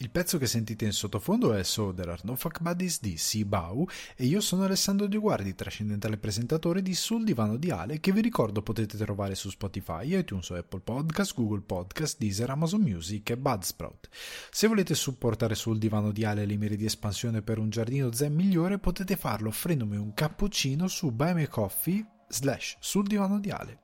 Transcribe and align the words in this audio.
Il 0.00 0.10
pezzo 0.10 0.38
che 0.38 0.46
sentite 0.46 0.84
in 0.84 0.92
sottofondo 0.92 1.52
è 1.54 1.64
So 1.64 1.92
There 1.92 2.12
Are 2.12 2.20
No 2.22 2.36
Fuck 2.36 2.60
Buddies 2.60 3.00
di 3.00 3.16
Sibau 3.16 3.84
e 4.14 4.26
io 4.26 4.40
sono 4.40 4.62
Alessandro 4.62 5.08
Di 5.08 5.16
Guardi, 5.16 5.56
trascendentale 5.56 6.18
presentatore 6.18 6.82
di 6.82 6.94
Sul 6.94 7.24
Divano 7.24 7.56
di 7.56 7.72
Ale 7.72 7.98
che 7.98 8.12
vi 8.12 8.20
ricordo 8.20 8.62
potete 8.62 8.96
trovare 8.96 9.34
su 9.34 9.50
Spotify, 9.50 10.16
iTunes, 10.16 10.50
Apple 10.50 10.82
Podcast, 10.82 11.34
Google 11.34 11.62
Podcast, 11.62 12.16
Deezer, 12.16 12.48
Amazon 12.48 12.82
Music 12.82 13.30
e 13.30 13.36
Budsprout. 13.36 14.08
Se 14.52 14.68
volete 14.68 14.94
supportare 14.94 15.56
Sul 15.56 15.78
Divano 15.78 16.12
di 16.12 16.24
Ale 16.24 16.46
le 16.46 16.56
mire 16.56 16.76
di 16.76 16.84
espansione 16.84 17.42
per 17.42 17.58
un 17.58 17.68
giardino 17.68 18.12
zen 18.12 18.32
migliore 18.32 18.78
potete 18.78 19.16
farlo 19.16 19.48
offrendomi 19.48 19.96
un 19.96 20.14
cappuccino 20.14 20.86
su 20.86 21.10
Buy 21.10 21.34
Me 21.34 21.48
Coffee 21.48 22.06
slash 22.28 22.76
Sul 22.78 23.08
Divano 23.08 23.40
di 23.40 23.50
Ale. 23.50 23.80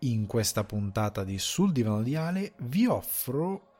In 0.00 0.26
questa 0.26 0.62
puntata 0.62 1.24
di 1.24 1.36
Sul 1.40 1.72
Divano 1.72 2.04
di 2.04 2.14
Ale 2.14 2.52
vi 2.58 2.86
offro 2.86 3.74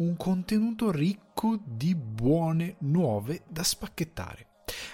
un 0.00 0.16
contenuto 0.16 0.90
ricco 0.90 1.60
di 1.62 1.94
buone 1.94 2.76
nuove 2.80 3.42
da 3.48 3.62
spacchettare. 3.62 4.46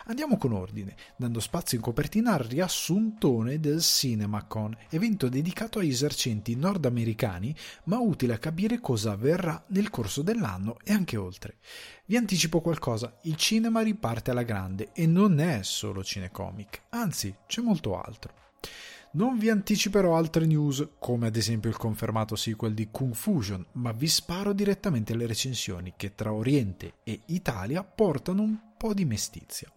Andiamo 0.07 0.37
con 0.37 0.53
ordine, 0.53 0.97
dando 1.17 1.39
spazio 1.39 1.77
in 1.77 1.83
copertina 1.83 2.33
al 2.33 2.41
riassuntone 2.41 3.61
del 3.61 3.81
CinemaCon, 3.81 4.77
evento 4.89 5.29
dedicato 5.29 5.79
ai 5.79 5.91
esercenti 5.91 6.57
nordamericani, 6.57 7.55
ma 7.85 7.99
utile 7.99 8.35
a 8.35 8.39
capire 8.39 8.81
cosa 8.81 9.13
avverrà 9.13 9.65
nel 9.69 9.91
corso 9.91 10.23
dell'anno 10.23 10.79
e 10.83 10.93
anche 10.93 11.17
oltre. 11.17 11.59
Vi 12.07 12.17
anticipo 12.17 12.61
qualcosa, 12.61 13.19
il 13.23 13.37
cinema 13.37 13.83
riparte 13.83 14.31
alla 14.31 14.43
grande 14.43 14.91
e 14.93 15.07
non 15.07 15.39
è 15.39 15.63
solo 15.63 16.03
cinecomic, 16.03 16.85
anzi 16.91 17.35
c'è 17.47 17.61
molto 17.61 18.01
altro. 18.01 18.33
Non 19.17 19.39
vi 19.39 19.49
anticiperò 19.49 20.15
altre 20.15 20.45
news, 20.45 20.87
come 20.99 21.29
ad 21.29 21.37
esempio 21.37 21.71
il 21.71 21.79
confermato 21.79 22.37
sequel 22.37 22.75
di 22.75 22.89
Kung 22.91 23.15
Fusion, 23.15 23.65
ma 23.73 23.93
vi 23.93 24.09
sparo 24.09 24.53
direttamente 24.53 25.15
alle 25.15 25.27
recensioni 25.27 25.95
che 25.97 26.15
tra 26.15 26.35
Oriente 26.35 26.97
e 27.03 27.23
Italia 27.29 27.83
portano 27.83 28.43
un 28.43 28.59
po' 28.77 28.93
di 28.93 29.07
mestizia. 29.07 29.73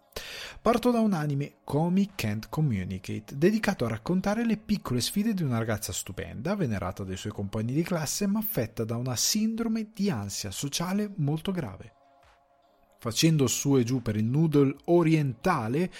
Parto 0.61 0.91
da 0.91 1.00
un 1.00 1.13
anime, 1.13 1.59
Komi 1.63 2.11
Can't 2.16 2.50
Communicate, 2.50 3.38
dedicato 3.38 3.86
a 3.86 3.89
raccontare 3.89 4.45
le 4.45 4.58
piccole 4.58 5.00
sfide 5.00 5.33
di 5.33 5.44
una 5.44 5.58
ragazza 5.58 5.94
stupenda, 5.94 6.56
venerata 6.56 7.06
dai 7.06 7.16
suoi 7.16 7.31
compagni 7.31 7.72
di 7.72 7.83
classe, 7.83 8.28
ma 8.28 8.39
affetta 8.39 8.83
da 8.83 8.97
una 8.97 9.16
sindrome 9.16 9.91
di 9.94 10.09
ansia 10.09 10.52
sociale 10.52 11.13
molto 11.16 11.53
grave 11.53 11.94
facendo 13.00 13.47
su 13.47 13.78
e 13.78 13.83
giù 13.83 14.02
per 14.02 14.17
il 14.17 14.25
noodle 14.25 14.75
orientale, 14.86 15.92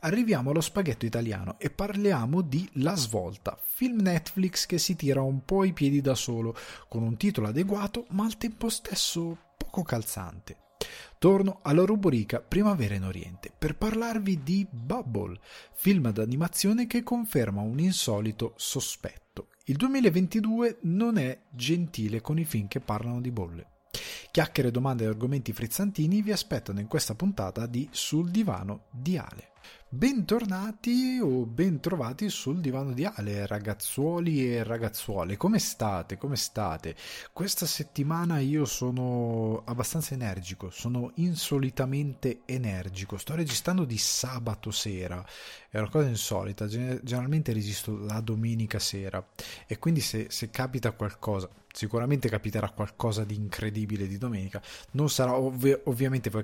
arriviamo 0.00 0.50
allo 0.50 0.60
spaghetto 0.60 1.06
italiano 1.06 1.58
e 1.58 1.70
parliamo 1.70 2.42
di 2.42 2.68
La 2.74 2.96
Svolta, 2.96 3.58
film 3.62 4.00
Netflix 4.00 4.66
che 4.66 4.78
si 4.78 4.96
tira 4.96 5.22
un 5.22 5.44
po' 5.44 5.64
i 5.64 5.72
piedi 5.72 6.00
da 6.00 6.16
solo, 6.16 6.54
con 6.88 7.02
un 7.02 7.16
titolo 7.16 7.46
adeguato 7.46 8.06
ma 8.10 8.24
al 8.24 8.36
tempo 8.36 8.68
stesso 8.68 9.38
poco 9.56 9.82
calzante. 9.82 10.56
Torno 11.18 11.60
alla 11.62 11.84
rubrica 11.84 12.40
Primavera 12.40 12.94
in 12.94 13.04
Oriente 13.04 13.52
per 13.56 13.76
parlarvi 13.76 14.42
di 14.42 14.66
Bubble, 14.70 15.38
film 15.74 16.10
d'animazione 16.10 16.86
che 16.86 17.02
conferma 17.02 17.60
un 17.60 17.78
insolito 17.78 18.54
sospetto. 18.56 19.48
Il 19.64 19.76
2022 19.76 20.78
non 20.82 21.18
è 21.18 21.38
gentile 21.50 22.20
con 22.20 22.38
i 22.38 22.44
film 22.44 22.68
che 22.68 22.80
parlano 22.80 23.20
di 23.20 23.30
bolle. 23.30 23.77
Chiacchiere, 24.30 24.70
domande 24.70 25.04
e 25.04 25.06
argomenti 25.06 25.52
frizzantini 25.52 26.20
vi 26.20 26.32
aspettano 26.32 26.80
in 26.80 26.86
questa 26.86 27.14
puntata 27.14 27.66
di 27.66 27.88
Sul 27.90 28.30
divano 28.30 28.86
di 28.90 29.16
Ale. 29.16 29.52
Bentornati 29.90 31.18
o 31.18 31.46
bentrovati 31.46 32.28
sul 32.28 32.60
divano 32.60 32.92
di 32.92 33.06
Ale, 33.06 33.46
ragazzuoli 33.46 34.52
e 34.54 34.62
ragazzuole. 34.62 35.38
Come 35.38 35.58
state? 35.58 36.18
Come 36.18 36.36
state? 36.36 36.94
Questa 37.32 37.64
settimana 37.64 38.38
io 38.38 38.66
sono 38.66 39.62
abbastanza 39.64 40.12
energico, 40.12 40.68
sono 40.68 41.12
insolitamente 41.14 42.40
energico. 42.44 43.16
Sto 43.16 43.34
registrando 43.34 43.86
di 43.86 43.96
sabato 43.96 44.70
sera, 44.70 45.24
è 45.70 45.78
una 45.78 45.88
cosa 45.88 46.08
insolita. 46.08 46.66
Generalmente 46.66 47.54
resisto 47.54 47.96
la 47.96 48.20
domenica 48.20 48.78
sera 48.78 49.26
e 49.66 49.78
quindi 49.78 50.00
se, 50.02 50.26
se 50.28 50.50
capita 50.50 50.92
qualcosa, 50.92 51.48
sicuramente 51.72 52.28
capiterà 52.28 52.68
qualcosa 52.68 53.24
di 53.24 53.36
incredibile 53.36 54.06
di 54.06 54.18
domenica. 54.18 54.60
Non 54.90 55.08
sarà 55.08 55.34
ovvi- 55.34 55.80
ovviamente 55.84 56.28
voi 56.28 56.42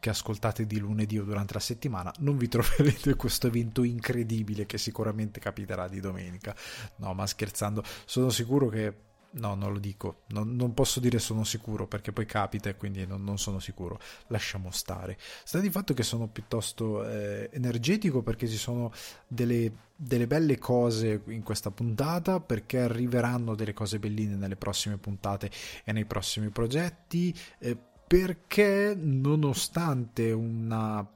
che, 0.00 0.10
as- 0.10 0.22
che, 0.22 0.30
ascoltate 0.30 0.66
di 0.66 0.78
lunedì 0.78 1.18
o 1.18 1.24
durante 1.24 1.54
la 1.54 1.60
settimana, 1.60 2.12
non 2.18 2.36
vi 2.36 2.48
troverete 2.48 3.14
questo 3.14 3.46
evento 3.46 3.82
incredibile 3.82 4.66
che 4.66 4.78
sicuramente 4.78 5.40
capiterà 5.40 5.88
di 5.88 6.00
domenica. 6.00 6.54
No, 6.96 7.14
ma 7.14 7.26
scherzando, 7.26 7.82
sono 8.04 8.30
sicuro 8.30 8.68
che 8.68 9.08
No, 9.32 9.54
non 9.54 9.72
lo 9.72 9.78
dico, 9.78 10.22
non, 10.28 10.56
non, 10.56 10.74
posso 10.74 10.98
dire 10.98 11.20
sono 11.20 11.44
sicuro 11.44 11.86
perché 11.86 12.10
poi 12.10 12.26
capita 12.26 12.68
e 12.68 12.74
quindi 12.74 13.06
non, 13.06 13.22
non, 13.22 13.38
sono 13.38 13.60
sicuro. 13.60 14.00
Lasciamo 14.26 14.72
stare. 14.72 15.16
Sta 15.44 15.60
di 15.60 15.70
fatto 15.70 15.94
che 15.94 16.02
sono 16.02 16.26
piuttosto 16.26 17.08
eh, 17.08 17.48
energetico 17.52 18.22
perché 18.22 18.48
ci 18.48 18.56
sono 18.56 18.92
delle, 19.28 19.72
delle, 19.94 20.26
belle 20.26 20.58
cose 20.58 21.22
in 21.28 21.44
questa 21.44 21.70
puntata, 21.70 22.40
perché 22.40 22.80
arriveranno 22.80 23.54
delle 23.54 23.72
cose 23.72 24.00
belline 24.00 24.34
nelle 24.34 24.56
prossime 24.56 24.96
puntate 24.96 25.48
e 25.84 25.92
nei 25.92 26.06
prossimi 26.06 26.48
progetti, 26.48 27.32
eh, 27.60 27.78
perché 28.10 28.92
nonostante 28.98 30.32
una 30.32 31.08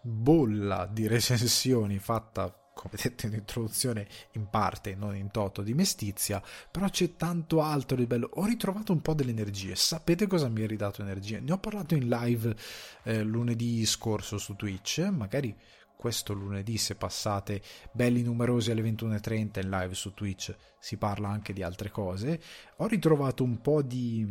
bolla 0.00 0.86
di 0.86 1.08
recensioni 1.08 1.98
fatta 1.98 2.56
come 2.72 2.92
detto 3.02 3.26
in 3.26 3.32
introduzione, 3.32 4.06
in 4.34 4.48
parte, 4.48 4.94
non 4.94 5.16
in 5.16 5.32
toto, 5.32 5.62
di 5.62 5.74
mestizia, 5.74 6.40
però 6.70 6.88
c'è 6.88 7.16
tanto 7.16 7.60
altro 7.60 7.96
di 7.96 8.06
bello. 8.06 8.30
Ho 8.34 8.44
ritrovato 8.44 8.92
un 8.92 9.00
po' 9.00 9.14
delle 9.14 9.32
energie. 9.32 9.74
Sapete 9.74 10.28
cosa 10.28 10.48
mi 10.48 10.62
ha 10.62 10.66
ridato 10.68 11.02
energie? 11.02 11.40
Ne 11.40 11.50
ho 11.50 11.58
parlato 11.58 11.96
in 11.96 12.06
live 12.06 12.54
eh, 13.02 13.24
lunedì 13.24 13.84
scorso 13.84 14.38
su 14.38 14.54
Twitch, 14.54 15.00
magari 15.10 15.56
questo 15.96 16.32
lunedì 16.32 16.76
se 16.76 16.94
passate 16.94 17.62
belli 17.92 18.22
numerosi 18.22 18.70
alle 18.70 18.82
21.30 18.82 19.60
in 19.62 19.70
live 19.70 19.94
su 19.94 20.12
Twitch 20.14 20.54
si 20.78 20.98
parla 20.98 21.28
anche 21.28 21.52
di 21.52 21.64
altre 21.64 21.90
cose. 21.90 22.40
Ho 22.76 22.86
ritrovato 22.86 23.42
un 23.42 23.60
po' 23.60 23.82
di, 23.82 24.24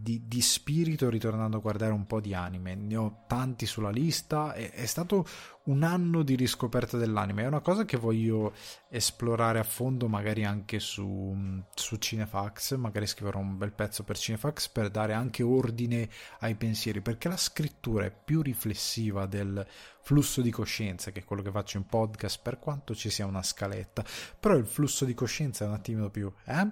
di, 0.00 0.22
di 0.26 0.40
spirito 0.40 1.08
ritornando 1.08 1.58
a 1.58 1.60
guardare 1.60 1.92
un 1.92 2.06
po' 2.06 2.20
di 2.20 2.34
anime. 2.34 2.74
Ne 2.74 2.96
ho 2.96 3.22
tanti 3.28 3.66
sulla 3.66 3.90
lista. 3.90 4.52
È, 4.52 4.72
è 4.72 4.86
stato 4.86 5.24
un 5.64 5.82
anno 5.82 6.22
di 6.22 6.34
riscoperta 6.34 6.96
dell'anime. 6.96 7.42
È 7.42 7.46
una 7.46 7.60
cosa 7.60 7.84
che 7.84 7.96
voglio 7.96 8.52
esplorare 8.88 9.58
a 9.58 9.64
fondo 9.64 10.08
magari 10.08 10.44
anche 10.44 10.80
su, 10.80 11.36
su 11.74 11.96
Cinefax. 11.96 12.76
Magari 12.76 13.06
scriverò 13.06 13.38
un 13.38 13.56
bel 13.56 13.72
pezzo 13.72 14.02
per 14.02 14.18
Cinefax 14.18 14.68
per 14.68 14.90
dare 14.90 15.12
anche 15.12 15.42
ordine 15.42 16.08
ai 16.40 16.54
pensieri 16.54 17.00
perché 17.00 17.28
la 17.28 17.36
scrittura 17.36 18.06
è 18.06 18.12
più 18.12 18.42
riflessiva 18.42 19.26
del 19.26 19.64
flusso 20.02 20.42
di 20.42 20.50
coscienza, 20.50 21.12
che 21.12 21.20
è 21.20 21.24
quello 21.24 21.42
che 21.42 21.50
faccio 21.50 21.76
in 21.76 21.86
podcast, 21.86 22.40
per 22.42 22.58
quanto 22.58 22.94
ci 22.94 23.08
sia 23.08 23.24
una 23.24 23.42
scaletta, 23.42 24.04
però 24.38 24.56
il 24.56 24.66
flusso 24.66 25.04
di 25.04 25.14
coscienza 25.14 25.64
è 25.64 25.68
un 25.68 25.74
attimino 25.74 26.10
più, 26.10 26.32
eh? 26.44 26.66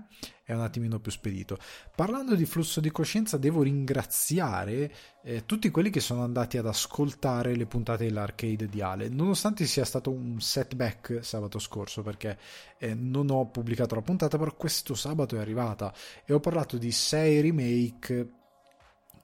È 0.50 0.55
un 0.55 0.62
attimino 0.62 0.99
più 0.99 1.12
spedito. 1.12 1.59
Parlando 1.94 2.34
di 2.34 2.44
flusso 2.44 2.81
di 2.81 2.91
coscienza, 2.91 3.37
devo 3.37 3.62
ringraziare 3.62 4.93
eh, 5.22 5.47
tutti 5.47 5.71
quelli 5.71 5.91
che 5.91 6.00
sono 6.00 6.25
andati 6.25 6.59
ad 6.59 6.66
ascoltare 6.66 7.55
le 7.55 7.66
puntate 7.66 8.06
dell'arcade 8.06 8.66
di 8.66 8.81
Ale, 8.83 9.09
nonostante 9.09 9.65
sia 9.65 9.84
stato 9.84 10.11
un 10.11 10.41
setback 10.41 11.25
sabato 11.25 11.61
scorso, 11.61 12.03
perché 12.03 12.37
eh, 12.78 12.94
non 12.94 13.31
ho 13.31 13.47
pubblicato 13.47 13.94
la 13.94 14.03
puntata, 14.03 14.38
però 14.38 14.53
questo 14.56 14.97
sabato 14.97 15.37
è 15.37 15.38
arrivata 15.38 15.94
e 16.25 16.33
ho 16.33 16.41
parlato 16.41 16.78
di 16.78 16.91
sei 16.91 17.41
remake 17.41 18.32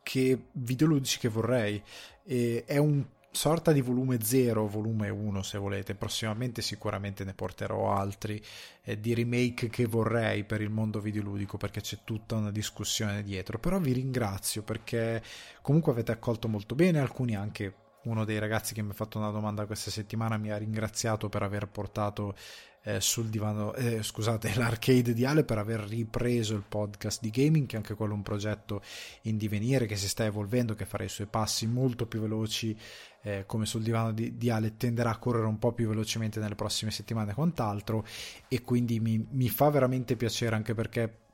che 0.04 0.44
videoludici 0.52 1.18
che 1.18 1.28
vorrei. 1.28 1.82
E 2.22 2.62
è 2.64 2.76
un 2.76 3.04
sorta 3.36 3.70
di 3.70 3.82
volume 3.82 4.18
0, 4.22 4.66
volume 4.66 5.10
1 5.10 5.42
se 5.42 5.58
volete, 5.58 5.94
prossimamente 5.94 6.62
sicuramente 6.62 7.22
ne 7.22 7.34
porterò 7.34 7.92
altri 7.92 8.42
eh, 8.82 8.98
di 8.98 9.12
remake 9.12 9.68
che 9.68 9.84
vorrei 9.84 10.44
per 10.44 10.62
il 10.62 10.70
mondo 10.70 11.00
videoludico 11.00 11.58
perché 11.58 11.82
c'è 11.82 11.98
tutta 12.02 12.36
una 12.36 12.50
discussione 12.50 13.22
dietro, 13.22 13.58
però 13.58 13.78
vi 13.78 13.92
ringrazio 13.92 14.62
perché 14.62 15.22
comunque 15.60 15.92
avete 15.92 16.12
accolto 16.12 16.48
molto 16.48 16.74
bene, 16.74 16.98
alcuni 16.98 17.36
anche 17.36 17.74
uno 18.04 18.24
dei 18.24 18.38
ragazzi 18.38 18.72
che 18.72 18.82
mi 18.82 18.90
ha 18.90 18.94
fatto 18.94 19.18
una 19.18 19.30
domanda 19.30 19.66
questa 19.66 19.90
settimana 19.90 20.38
mi 20.38 20.50
ha 20.50 20.56
ringraziato 20.56 21.28
per 21.28 21.42
aver 21.42 21.68
portato 21.68 22.34
eh, 22.86 23.00
sul 23.00 23.26
divano, 23.26 23.74
eh, 23.74 24.02
scusate, 24.02 24.54
l'arcade 24.56 25.12
di 25.12 25.24
Ale 25.24 25.44
per 25.44 25.58
aver 25.58 25.80
ripreso 25.80 26.54
il 26.54 26.62
podcast 26.66 27.20
di 27.20 27.30
gaming, 27.30 27.66
che 27.66 27.74
è 27.74 27.78
anche 27.78 27.94
quello 27.94 28.14
un 28.14 28.22
progetto 28.22 28.80
in 29.22 29.36
divenire 29.36 29.86
che 29.86 29.96
si 29.96 30.08
sta 30.08 30.24
evolvendo, 30.24 30.74
che 30.74 30.86
farà 30.86 31.02
i 31.02 31.08
suoi 31.08 31.26
passi 31.26 31.66
molto 31.66 32.06
più 32.06 32.20
veloci, 32.20 32.78
eh, 33.22 33.42
come 33.44 33.66
sul 33.66 33.82
divano 33.82 34.12
di, 34.12 34.36
di, 34.36 34.50
Ale 34.50 34.76
tenderà 34.76 35.10
a 35.10 35.18
correre 35.18 35.46
un 35.46 35.58
po' 35.58 35.72
più 35.72 35.88
velocemente 35.88 36.38
nelle 36.38 36.54
prossime 36.54 36.92
settimane 36.92 37.32
e 37.32 37.34
quant'altro, 37.34 38.06
e 38.46 38.62
quindi 38.62 39.00
mi, 39.00 39.26
mi 39.30 39.48
fa 39.48 39.68
veramente 39.68 40.14
piacere 40.14 40.54
anche 40.54 40.74
perché 40.74 41.25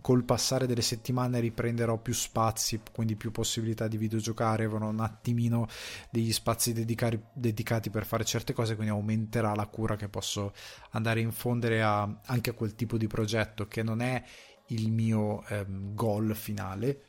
col 0.00 0.24
passare 0.24 0.66
delle 0.66 0.82
settimane 0.82 1.40
riprenderò 1.40 1.98
più 1.98 2.12
spazi, 2.12 2.80
quindi 2.92 3.16
più 3.16 3.30
possibilità 3.30 3.88
di 3.88 3.96
videogiocare, 3.96 4.64
avrò 4.64 4.88
un 4.88 5.00
attimino 5.00 5.66
degli 6.10 6.32
spazi 6.32 6.72
dedicati, 6.72 7.20
dedicati 7.32 7.90
per 7.90 8.06
fare 8.06 8.24
certe 8.24 8.52
cose, 8.52 8.74
quindi 8.74 8.92
aumenterà 8.92 9.54
la 9.54 9.66
cura 9.66 9.96
che 9.96 10.08
posso 10.08 10.52
andare 10.90 11.20
a 11.20 11.24
infondere 11.24 11.82
a, 11.82 12.20
anche 12.26 12.50
a 12.50 12.54
quel 12.54 12.74
tipo 12.74 12.96
di 12.96 13.06
progetto 13.06 13.66
che 13.66 13.82
non 13.82 14.00
è 14.00 14.22
il 14.66 14.90
mio 14.92 15.44
ehm, 15.46 15.94
goal 15.94 16.34
finale, 16.36 17.06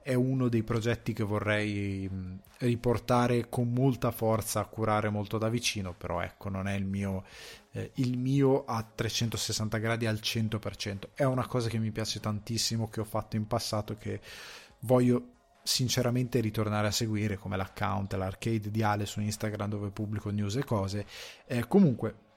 è 0.00 0.14
uno 0.14 0.48
dei 0.48 0.62
progetti 0.62 1.12
che 1.12 1.24
vorrei 1.24 2.08
riportare 2.58 3.48
con 3.48 3.72
molta 3.72 4.10
forza 4.10 4.60
a 4.60 4.66
curare 4.66 5.10
molto 5.10 5.38
da 5.38 5.48
vicino, 5.48 5.92
però 5.92 6.20
ecco, 6.20 6.48
non 6.48 6.68
è 6.68 6.74
il 6.74 6.84
mio, 6.84 7.24
eh, 7.72 7.90
il 7.94 8.16
mio 8.16 8.64
a 8.64 8.82
360 8.82 9.78
gradi 9.78 10.06
al 10.06 10.20
100%. 10.22 11.10
È 11.14 11.24
una 11.24 11.46
cosa 11.46 11.68
che 11.68 11.78
mi 11.78 11.90
piace 11.90 12.20
tantissimo, 12.20 12.88
che 12.88 13.00
ho 13.00 13.04
fatto 13.04 13.36
in 13.36 13.46
passato, 13.46 13.96
che 13.96 14.20
voglio 14.80 15.26
sinceramente 15.62 16.40
ritornare 16.40 16.88
a 16.88 16.92
seguire 16.92 17.36
come 17.36 17.56
l'account, 17.56 18.14
l'arcade 18.14 18.70
di 18.70 18.82
Ale 18.82 19.06
su 19.06 19.20
Instagram 19.20 19.68
dove 19.68 19.90
pubblico 19.90 20.30
news 20.30 20.56
e 20.56 20.64
cose. 20.64 21.06
Eh, 21.46 21.66
comunque 21.68 22.30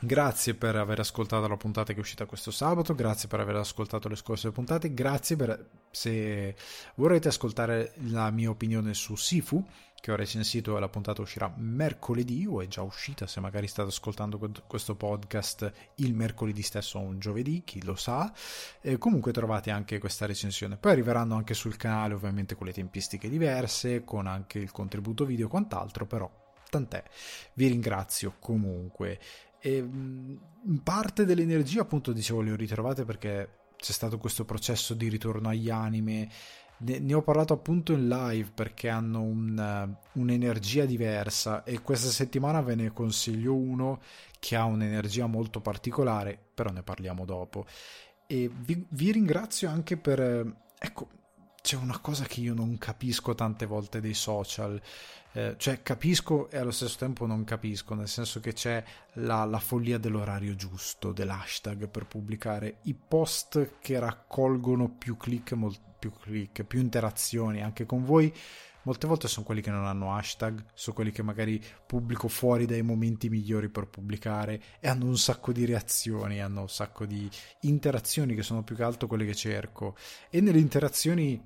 Grazie 0.00 0.54
per 0.54 0.76
aver 0.76 1.00
ascoltato 1.00 1.48
la 1.48 1.56
puntata 1.56 1.92
che 1.92 1.98
è 1.98 2.02
uscita 2.02 2.24
questo 2.24 2.52
sabato, 2.52 2.94
grazie 2.94 3.26
per 3.26 3.40
aver 3.40 3.56
ascoltato 3.56 4.08
le 4.08 4.14
scorse 4.14 4.52
puntate, 4.52 4.94
grazie 4.94 5.34
per 5.34 5.70
se 5.90 6.54
vorrete 6.94 7.26
ascoltare 7.26 7.94
la 8.04 8.30
mia 8.30 8.48
opinione 8.48 8.94
su 8.94 9.16
Sifu, 9.16 9.66
che 10.00 10.12
ho 10.12 10.14
recensito 10.14 10.76
e 10.76 10.80
la 10.80 10.88
puntata 10.88 11.20
uscirà 11.20 11.52
mercoledì 11.56 12.46
o 12.46 12.62
è 12.62 12.68
già 12.68 12.82
uscita 12.82 13.26
se 13.26 13.40
magari 13.40 13.66
state 13.66 13.88
ascoltando 13.88 14.38
questo 14.68 14.94
podcast 14.94 15.72
il 15.96 16.14
mercoledì 16.14 16.62
stesso 16.62 17.00
o 17.00 17.02
un 17.02 17.18
giovedì, 17.18 17.64
chi 17.64 17.82
lo 17.82 17.96
sa. 17.96 18.32
E 18.80 18.98
comunque 18.98 19.32
trovate 19.32 19.72
anche 19.72 19.98
questa 19.98 20.26
recensione. 20.26 20.76
Poi 20.76 20.92
arriveranno 20.92 21.34
anche 21.34 21.54
sul 21.54 21.76
canale 21.76 22.14
ovviamente 22.14 22.54
con 22.54 22.68
le 22.68 22.72
tempistiche 22.72 23.28
diverse, 23.28 24.04
con 24.04 24.28
anche 24.28 24.60
il 24.60 24.70
contributo 24.70 25.24
video 25.24 25.46
e 25.46 25.50
quant'altro, 25.50 26.06
però 26.06 26.30
tant'è. 26.70 27.02
Vi 27.54 27.66
ringrazio 27.66 28.36
comunque. 28.38 29.18
E 29.68 29.82
mm, 29.82 30.76
parte 30.82 31.26
dell'energia, 31.26 31.82
appunto, 31.82 32.12
dicevo, 32.12 32.40
le 32.40 32.52
ho 32.52 32.56
ritrovate 32.56 33.04
perché 33.04 33.56
c'è 33.76 33.92
stato 33.92 34.16
questo 34.16 34.46
processo 34.46 34.94
di 34.94 35.08
ritorno 35.08 35.50
agli 35.50 35.68
anime. 35.68 36.30
Ne, 36.78 36.98
ne 37.00 37.14
ho 37.14 37.22
parlato 37.22 37.52
appunto 37.52 37.92
in 37.92 38.08
live 38.08 38.50
perché 38.54 38.88
hanno 38.88 39.20
un, 39.20 39.96
un'energia 40.12 40.84
diversa 40.84 41.64
e 41.64 41.82
questa 41.82 42.08
settimana 42.08 42.62
ve 42.62 42.76
ne 42.76 42.92
consiglio 42.92 43.54
uno 43.54 44.00
che 44.38 44.54
ha 44.54 44.64
un'energia 44.64 45.26
molto 45.26 45.60
particolare, 45.60 46.38
però 46.54 46.70
ne 46.70 46.82
parliamo 46.82 47.24
dopo. 47.24 47.66
E 48.26 48.50
vi, 48.50 48.86
vi 48.88 49.12
ringrazio 49.12 49.68
anche 49.68 49.96
per... 49.96 50.20
Ecco, 50.78 51.08
c'è 51.60 51.76
una 51.76 51.98
cosa 51.98 52.24
che 52.24 52.40
io 52.40 52.54
non 52.54 52.78
capisco 52.78 53.34
tante 53.34 53.66
volte 53.66 54.00
dei 54.00 54.14
social. 54.14 54.80
Eh, 55.32 55.54
cioè 55.58 55.82
capisco 55.82 56.50
e 56.50 56.56
allo 56.56 56.70
stesso 56.70 56.96
tempo 56.98 57.26
non 57.26 57.44
capisco, 57.44 57.94
nel 57.94 58.08
senso 58.08 58.40
che 58.40 58.52
c'è 58.54 58.82
la, 59.14 59.44
la 59.44 59.58
follia 59.58 59.98
dell'orario 59.98 60.54
giusto, 60.54 61.12
dell'hashtag 61.12 61.88
per 61.88 62.06
pubblicare 62.06 62.78
i 62.82 62.94
post 62.94 63.74
che 63.80 63.98
raccolgono 63.98 64.88
più 64.88 65.16
click, 65.16 65.52
molt, 65.52 65.80
più, 65.98 66.10
click 66.12 66.64
più 66.64 66.80
interazioni 66.80 67.62
anche 67.62 67.84
con 67.84 68.04
voi. 68.04 68.32
Molte 68.82 69.06
volte 69.06 69.28
sono 69.28 69.44
quelli 69.44 69.60
che 69.60 69.70
non 69.70 69.84
hanno 69.84 70.14
hashtag, 70.14 70.64
sono 70.72 70.96
quelli 70.96 71.10
che 71.10 71.22
magari 71.22 71.62
pubblico 71.84 72.26
fuori 72.26 72.64
dai 72.64 72.80
momenti 72.80 73.28
migliori 73.28 73.68
per 73.68 73.86
pubblicare 73.86 74.62
e 74.80 74.88
hanno 74.88 75.04
un 75.04 75.18
sacco 75.18 75.52
di 75.52 75.66
reazioni, 75.66 76.40
hanno 76.40 76.62
un 76.62 76.70
sacco 76.70 77.04
di 77.04 77.28
interazioni 77.62 78.34
che 78.34 78.42
sono 78.42 78.62
più 78.62 78.76
che 78.76 78.84
altro 78.84 79.06
quelle 79.06 79.26
che 79.26 79.34
cerco. 79.34 79.94
E 80.30 80.40
nelle 80.40 80.60
interazioni 80.60 81.38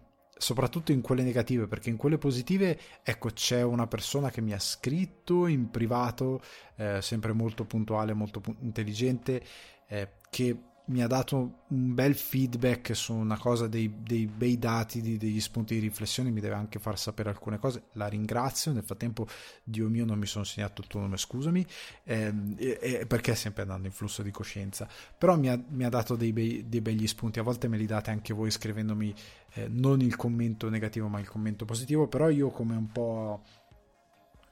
soprattutto 0.43 0.91
in 0.91 1.01
quelle 1.01 1.23
negative, 1.23 1.69
perché 1.69 1.89
in 1.89 1.97
quelle 1.97 2.19
positive, 2.19 2.77
ecco, 3.05 3.29
c'è 3.31 3.63
una 3.63 3.87
persona 3.87 4.29
che 4.31 4.41
mi 4.41 4.53
ha 4.53 4.59
scritto 4.59 5.47
in 5.47 5.71
privato, 5.71 6.43
eh, 6.77 7.01
sempre 7.01 7.33
molto 7.33 7.65
puntuale, 7.65 8.13
molto 8.13 8.41
pu- 8.41 8.57
intelligente, 8.61 9.41
eh, 9.87 10.15
che 10.29 10.72
mi 10.87 11.03
ha 11.03 11.07
dato 11.07 11.65
un 11.69 11.95
bel 11.95 12.15
feedback 12.15 12.95
su 12.97 13.15
una 13.15 13.39
cosa 13.39 13.69
dei, 13.69 13.93
dei 14.03 14.27
bei 14.27 14.59
dati, 14.59 15.01
di, 15.01 15.17
degli 15.17 15.41
spunti 15.41 15.75
di 15.75 15.81
riflessione, 15.81 16.31
mi 16.31 16.41
deve 16.41 16.55
anche 16.55 16.79
far 16.79 16.99
sapere 16.99 17.29
alcune 17.29 17.59
cose, 17.59 17.85
la 17.93 18.09
ringrazio, 18.09 18.73
nel 18.73 18.83
frattempo 18.83 19.27
Dio 19.63 19.89
mio 19.89 20.05
non 20.05 20.19
mi 20.19 20.27
sono 20.27 20.45
segnato 20.45 20.81
il 20.81 20.89
tuo 20.89 21.01
nome, 21.01 21.17
scusami, 21.17 21.65
ehm, 22.05 22.57
eh, 22.59 23.05
perché 23.07 23.35
sempre 23.35 23.63
andando 23.63 23.87
in 23.87 23.93
flusso 23.93 24.23
di 24.23 24.31
coscienza, 24.31 24.89
però 25.17 25.37
mi 25.37 25.49
ha, 25.49 25.61
mi 25.69 25.85
ha 25.85 25.89
dato 25.89 26.17
dei, 26.17 26.33
bei, 26.33 26.69
dei 26.69 26.81
begli 26.81 27.07
spunti, 27.07 27.39
a 27.39 27.43
volte 27.43 27.69
me 27.69 27.77
li 27.77 27.87
date 27.87 28.11
anche 28.11 28.35
voi 28.35 28.51
scrivendomi 28.51 29.15
eh, 29.55 29.69
non 29.69 30.01
il 30.01 30.17
commento 30.17 30.69
negativo 30.69 31.09
ma 31.09 31.21
il 31.21 31.29
commento 31.29 31.65
positivo, 31.65 32.09
però 32.09 32.29
io 32.29 32.51
come 32.51 32.75
un 32.75 32.91
po' 32.91 33.43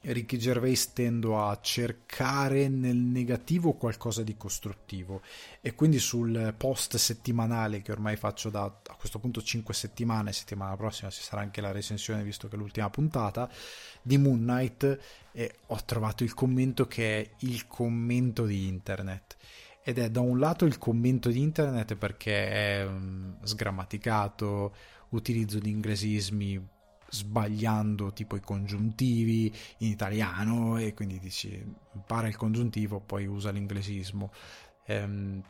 Ricky 0.03 0.39
Gervais 0.39 0.93
tendo 0.95 1.45
a 1.47 1.59
cercare 1.61 2.69
nel 2.69 2.97
negativo 2.97 3.75
qualcosa 3.75 4.23
di 4.23 4.35
costruttivo. 4.37 5.21
E 5.61 5.75
quindi 5.75 5.99
sul 5.99 6.55
post 6.57 6.97
settimanale 6.97 7.83
che 7.83 7.93
ormai 7.93 8.17
faccio 8.17 8.49
da 8.49 8.65
a 8.65 8.95
questo 8.95 9.19
punto 9.19 9.43
5 9.43 9.75
settimane, 9.75 10.33
settimana 10.33 10.77
prossima 10.77 11.11
ci 11.11 11.23
sarà 11.23 11.43
anche 11.43 11.61
la 11.61 11.71
recensione 11.71 12.23
visto 12.23 12.49
che 12.49 12.57
è 12.57 12.59
l'ultima 12.59 12.89
puntata 12.89 13.51
di 14.01 14.17
Moon 14.17 14.39
Knight 14.39 14.99
e 15.33 15.55
ho 15.67 15.85
trovato 15.85 16.25
il 16.25 16.33
commento 16.33 16.87
che 16.87 17.21
è 17.21 17.31
il 17.41 17.67
commento 17.67 18.47
di 18.47 18.67
internet. 18.67 19.37
Ed 19.83 19.99
è 19.99 20.11
da 20.11 20.21
un 20.21 20.39
lato 20.39 20.65
il 20.65 20.79
commento 20.79 21.29
di 21.29 21.41
internet 21.41 21.95
perché 21.97 22.51
è 22.51 22.87
um, 22.87 23.37
sgrammaticato, 23.43 24.75
utilizzo 25.11 25.59
di 25.59 25.71
inglesismi 25.71 26.69
sbagliando 27.11 28.13
tipo 28.13 28.37
i 28.37 28.41
congiuntivi 28.41 29.53
in 29.79 29.89
italiano 29.89 30.79
e 30.79 30.95
quindi 30.95 31.19
dici 31.19 31.63
impara 31.95 32.29
il 32.29 32.37
congiuntivo 32.37 33.01
poi 33.01 33.27
usa 33.27 33.51
l'inglesismo. 33.51 34.33
Ehm, 34.87 35.43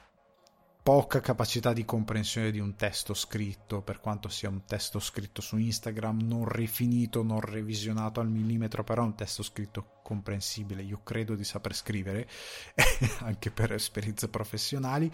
poca 0.83 1.21
capacità 1.21 1.73
di 1.73 1.85
comprensione 1.85 2.51
di 2.51 2.59
un 2.59 2.75
testo 2.75 3.13
scritto 3.13 3.83
per 3.83 4.01
quanto 4.01 4.29
sia 4.29 4.49
un 4.49 4.65
testo 4.65 4.99
scritto 4.99 5.43
su 5.43 5.59
Instagram 5.59 6.23
non 6.23 6.49
rifinito 6.49 7.23
non 7.23 7.41
revisionato 7.41 8.21
al 8.21 8.31
millimetro 8.31 8.83
però 8.83 9.05
un 9.05 9.15
testo 9.15 9.43
scritto 9.43 10.01
comprensibile. 10.03 10.83
Io 10.83 11.03
credo 11.05 11.35
di 11.35 11.45
saper 11.45 11.75
scrivere 11.75 12.29
anche 13.21 13.51
per 13.51 13.73
esperienze 13.73 14.29
professionali 14.29 15.13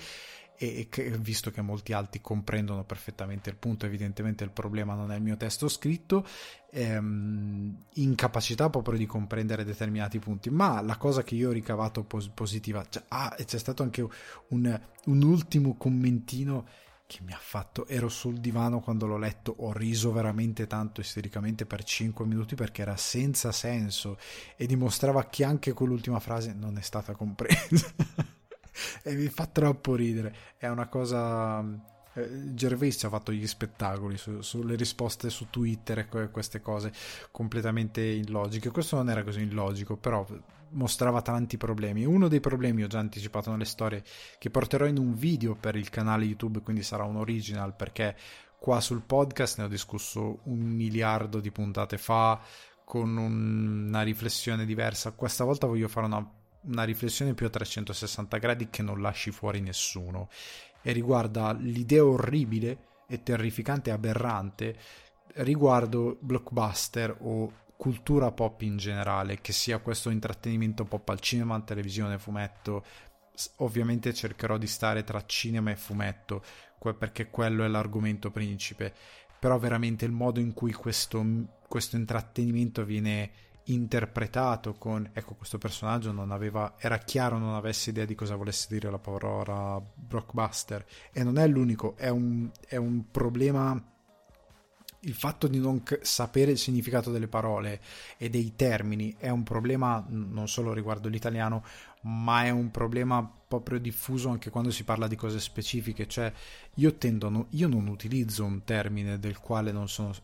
e 0.56 0.86
che, 0.90 1.10
visto 1.18 1.50
che 1.50 1.60
molti 1.60 1.92
altri 1.92 2.20
comprendono 2.20 2.84
perfettamente 2.84 3.50
il 3.50 3.56
punto, 3.56 3.86
evidentemente 3.86 4.44
il 4.44 4.50
problema 4.50 4.94
non 4.94 5.12
è 5.12 5.16
il 5.16 5.22
mio 5.22 5.36
testo 5.36 5.68
scritto, 5.68 6.26
ehm, 6.70 7.76
incapacità 7.94 8.70
proprio 8.70 8.98
di 8.98 9.06
comprendere 9.06 9.64
determinati 9.64 10.18
punti, 10.18 10.50
ma 10.50 10.80
la 10.80 10.96
cosa 10.96 11.22
che 11.22 11.34
io 11.34 11.50
ho 11.50 11.52
ricavato 11.52 12.04
pos- 12.04 12.28
positiva, 12.28 12.84
cioè, 12.88 13.04
ah, 13.08 13.36
c'è 13.44 13.58
stato 13.58 13.82
anche 13.82 14.06
un, 14.48 14.80
un 15.04 15.22
ultimo 15.22 15.76
commentino 15.76 16.66
che 17.06 17.20
mi 17.22 17.32
ha 17.32 17.38
fatto, 17.40 17.86
ero 17.86 18.08
sul 18.08 18.38
divano 18.38 18.80
quando 18.80 19.06
l'ho 19.06 19.16
letto, 19.16 19.54
ho 19.58 19.72
riso 19.72 20.10
veramente 20.12 20.66
tanto 20.66 21.00
istericamente 21.00 21.64
per 21.64 21.84
5 21.84 22.26
minuti 22.26 22.56
perché 22.56 22.82
era 22.82 22.96
senza 22.96 23.52
senso 23.52 24.18
e 24.56 24.66
dimostrava 24.66 25.24
che 25.26 25.44
anche 25.44 25.72
quell'ultima 25.72 26.18
frase 26.18 26.52
non 26.52 26.76
è 26.76 26.82
stata 26.82 27.14
compresa. 27.14 27.94
e 29.02 29.14
mi 29.14 29.28
fa 29.28 29.46
troppo 29.46 29.94
ridere. 29.94 30.34
È 30.56 30.68
una 30.68 30.88
cosa. 30.88 31.64
Eh, 32.14 32.54
Gervais 32.54 33.02
ha 33.04 33.08
fatto 33.08 33.32
gli 33.32 33.46
spettacoli 33.46 34.16
su, 34.16 34.40
sulle 34.40 34.76
risposte 34.76 35.30
su 35.30 35.48
Twitter 35.50 35.98
e 35.98 36.30
queste 36.30 36.60
cose 36.60 36.92
completamente 37.30 38.00
illogiche. 38.02 38.70
Questo 38.70 38.96
non 38.96 39.10
era 39.10 39.22
così 39.22 39.42
illogico, 39.42 39.96
però 39.96 40.26
mostrava 40.70 41.22
tanti 41.22 41.56
problemi. 41.56 42.04
Uno 42.04 42.28
dei 42.28 42.40
problemi, 42.40 42.82
ho 42.82 42.88
già 42.88 42.98
anticipato 42.98 43.50
nelle 43.50 43.64
storie, 43.64 44.02
che 44.38 44.50
porterò 44.50 44.86
in 44.86 44.98
un 44.98 45.14
video 45.14 45.54
per 45.54 45.76
il 45.76 45.90
canale 45.90 46.24
YouTube, 46.24 46.60
quindi 46.60 46.82
sarà 46.82 47.04
un 47.04 47.16
original 47.16 47.74
perché 47.74 48.16
qua 48.58 48.80
sul 48.80 49.02
podcast 49.02 49.58
ne 49.58 49.64
ho 49.64 49.68
discusso 49.68 50.40
un 50.44 50.58
miliardo 50.58 51.40
di 51.40 51.50
puntate 51.50 51.98
fa 51.98 52.40
con 52.84 53.16
una 53.16 54.02
riflessione 54.02 54.64
diversa. 54.64 55.12
Questa 55.12 55.44
volta 55.44 55.66
voglio 55.66 55.88
fare 55.88 56.06
una 56.06 56.24
una 56.66 56.84
riflessione 56.84 57.34
più 57.34 57.46
a 57.46 57.50
360 57.50 58.36
gradi 58.38 58.68
che 58.70 58.82
non 58.82 59.00
lasci 59.00 59.30
fuori 59.30 59.60
nessuno 59.60 60.28
e 60.82 60.92
riguarda 60.92 61.52
l'idea 61.52 62.04
orribile 62.04 62.78
e 63.08 63.22
terrificante 63.22 63.90
e 63.90 63.92
aberrante 63.92 64.76
riguardo 65.36 66.16
blockbuster 66.20 67.16
o 67.20 67.64
cultura 67.76 68.32
pop 68.32 68.62
in 68.62 68.76
generale, 68.76 69.40
che 69.40 69.52
sia 69.52 69.78
questo 69.78 70.10
intrattenimento 70.10 70.84
pop 70.84 71.08
al 71.08 71.20
cinema, 71.20 71.60
televisione, 71.60 72.18
fumetto. 72.18 72.84
Ovviamente 73.56 74.14
cercherò 74.14 74.56
di 74.56 74.66
stare 74.66 75.04
tra 75.04 75.24
cinema 75.26 75.70
e 75.70 75.76
fumetto, 75.76 76.42
perché 76.98 77.28
quello 77.28 77.64
è 77.64 77.68
l'argomento 77.68 78.30
principe, 78.30 78.94
però 79.38 79.58
veramente 79.58 80.04
il 80.04 80.12
modo 80.12 80.40
in 80.40 80.54
cui 80.54 80.72
questo, 80.72 81.24
questo 81.68 81.96
intrattenimento 81.96 82.84
viene 82.84 83.30
interpretato 83.66 84.74
con 84.74 85.08
ecco 85.12 85.34
questo 85.34 85.58
personaggio 85.58 86.12
non 86.12 86.30
aveva 86.30 86.74
era 86.78 86.98
chiaro 86.98 87.38
non 87.38 87.54
avesse 87.54 87.90
idea 87.90 88.04
di 88.04 88.14
cosa 88.14 88.36
volesse 88.36 88.66
dire 88.70 88.90
la 88.90 88.98
parola 88.98 89.80
blockbuster. 89.94 90.84
E 91.12 91.22
non 91.22 91.38
è 91.38 91.46
l'unico 91.46 91.96
è 91.96 92.08
un, 92.08 92.50
è 92.66 92.76
un 92.76 93.10
problema 93.10 93.94
il 95.00 95.14
fatto 95.14 95.46
di 95.46 95.58
non 95.58 95.82
sapere 96.02 96.52
il 96.52 96.58
significato 96.58 97.10
delle 97.10 97.28
parole 97.28 97.80
e 98.16 98.28
dei 98.28 98.54
termini 98.56 99.14
è 99.18 99.28
un 99.28 99.42
problema 99.42 100.04
non 100.08 100.48
solo 100.48 100.72
riguardo 100.72 101.08
l'italiano 101.08 101.64
ma 102.02 102.44
è 102.44 102.50
un 102.50 102.70
problema 102.70 103.28
proprio 103.48 103.78
diffuso 103.78 104.28
anche 104.28 104.50
quando 104.50 104.70
si 104.70 104.84
parla 104.84 105.06
di 105.06 105.16
cose 105.16 105.40
specifiche. 105.40 106.06
Cioè 106.06 106.32
io 106.74 106.94
tendo 106.94 107.46
io 107.50 107.68
non 107.68 107.88
utilizzo 107.88 108.44
un 108.44 108.62
termine 108.64 109.18
del 109.18 109.38
quale 109.38 109.72
non 109.72 109.88
sono 109.88 110.14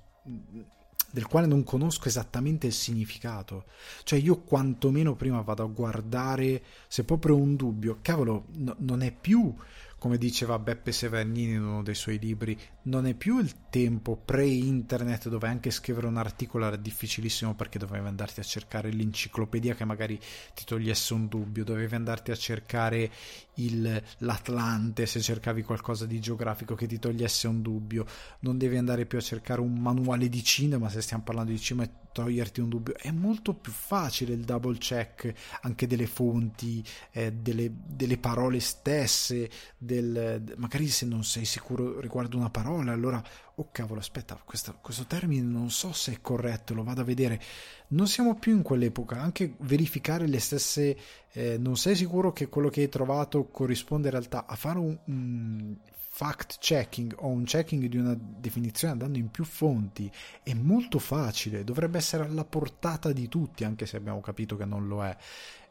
del 1.13 1.27
quale 1.27 1.47
non 1.47 1.63
conosco 1.63 2.09
esattamente 2.09 2.67
il 2.67 2.73
significato. 2.73 3.67
Cioè 4.03 4.19
io 4.19 4.41
quantomeno 4.41 5.15
prima 5.15 5.41
vado 5.43 5.63
a 5.63 5.67
guardare 5.67 6.63
se 6.89 7.05
proprio 7.05 7.37
ho 7.37 7.39
un 7.39 7.55
dubbio, 7.55 7.99
cavolo, 8.03 8.47
no, 8.57 8.75
non 8.79 9.03
è 9.03 9.13
più 9.13 9.55
come 10.03 10.19
diceva 10.19 10.59
Beppe 10.59 10.91
Severnini 10.91 11.53
in 11.53 11.63
uno 11.63 11.83
dei 11.85 11.95
suoi 11.95 12.19
libri, 12.19 12.59
non 12.87 13.07
è 13.07 13.15
più 13.15 13.39
il 13.39 13.69
tempo 13.71 14.17
pre-internet 14.17 15.29
dove 15.29 15.47
anche 15.47 15.71
scrivere 15.71 16.09
un 16.09 16.17
articolo 16.17 16.67
era 16.67 16.75
difficilissimo 16.75 17.55
perché 17.55 17.79
dovevi 17.79 18.09
andarti 18.09 18.41
a 18.41 18.43
cercare 18.43 18.91
l'enciclopedia 18.91 19.77
che 19.77 19.85
magari 19.85 20.19
ti 20.55 20.65
togliesse 20.65 21.15
un 21.15 21.29
dubbio, 21.29 21.63
dovevi 21.63 21.95
andarti 21.95 22.33
a 22.33 22.35
cercare 22.35 23.13
il, 23.55 24.03
l'Atlante 24.19 25.07
se 25.07 25.21
cercavi 25.21 25.63
qualcosa 25.63 26.07
di 26.07 26.21
geografico 26.21 26.75
che 26.75 26.87
ti 26.87 26.99
togliesse 26.99 27.49
un 27.49 27.63
dubbio, 27.63 28.07
non 28.41 28.59
devi 28.59 28.77
andare 28.77 29.07
più 29.07 29.19
a 29.19 29.23
cercare 29.23 29.61
un 29.61 29.79
manuale 29.79 30.29
di 30.29 30.43
cinema 30.43 30.89
se 30.89 31.03
stiamo 31.03 31.23
parlando 31.23 31.51
di 31.51 31.59
cinema 31.59 31.87
e 31.87 31.91
toglierti 32.13 32.61
un 32.61 32.69
dubbio, 32.69 32.95
è 32.97 33.11
molto 33.11 33.55
più 33.55 33.73
facile 33.73 34.35
il 34.35 34.45
double 34.45 34.77
check 34.79 35.33
anche 35.63 35.87
delle 35.87 36.07
fonti, 36.07 36.85
eh, 37.11 37.33
delle, 37.33 37.73
delle, 37.73 38.19
parole 38.19 38.61
stesse, 38.61 39.51
del, 39.79 40.55
magari 40.57 40.89
se 40.89 41.07
non 41.07 41.25
sei 41.25 41.45
sicuro 41.45 41.99
riguardo 42.01 42.37
una 42.37 42.51
parola, 42.51 42.93
allora, 42.93 43.23
oh 43.57 43.69
cavolo, 43.71 44.01
aspetta, 44.01 44.41
questa, 44.45 44.73
questo 44.73 45.05
termine 45.07 45.43
non 45.43 45.71
so 45.71 45.93
se 45.93 46.13
è 46.13 46.21
corretto, 46.21 46.75
lo 46.75 46.83
vado 46.83 47.01
a 47.03 47.05
vedere. 47.05 47.41
Non 47.89 48.07
siamo 48.07 48.35
più 48.37 48.55
in 48.55 48.63
quell'epoca, 48.63 49.21
anche 49.21 49.55
verificare 49.61 50.27
le 50.27 50.41
stesse, 50.41 50.97
eh, 51.33 51.59
non 51.59 51.77
sei 51.77 51.95
sicuro 51.95 52.33
che 52.33 52.49
quello 52.49 52.69
che 52.69 52.81
hai 52.81 52.89
trovato 52.89 53.49
corrisponde 53.49 54.09
in 54.09 54.15
realtà 54.15 54.47
a 54.47 54.55
fare 54.57 54.79
un, 54.79 54.99
un 55.05 55.77
fact 56.15 56.59
checking 56.59 57.15
o 57.21 57.29
un 57.29 57.45
checking 57.45 57.87
di 57.87 57.97
una 57.97 58.15
definizione 58.19 58.93
andando 58.93 59.17
in 59.17 59.31
più 59.31 59.45
fonti 59.45 60.13
è 60.43 60.53
molto 60.53 60.99
facile, 60.99 61.65
dovrebbe 61.65 61.99
essere 61.99 62.25
alla 62.25 62.45
portata 62.45 63.13
di 63.13 63.29
tutti, 63.29 63.65
anche 63.65 63.87
se 63.87 63.97
abbiamo 63.97 64.21
capito 64.21 64.57
che 64.57 64.65
non 64.65 64.87
lo 64.87 65.05
è. 65.05 65.17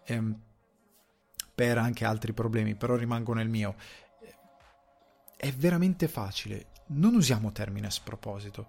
Ehm, 0.06 0.40
per 1.54 1.78
anche 1.78 2.06
altri 2.06 2.34
problemi, 2.34 2.74
però 2.74 2.96
rimango 2.96 3.34
nel 3.34 3.50
mio. 3.50 3.76
È 5.38 5.52
veramente 5.52 6.08
facile, 6.08 6.71
non 6.94 7.16
usiamo 7.16 7.52
termini 7.52 7.86
a 7.86 7.92
sproposito. 7.92 8.68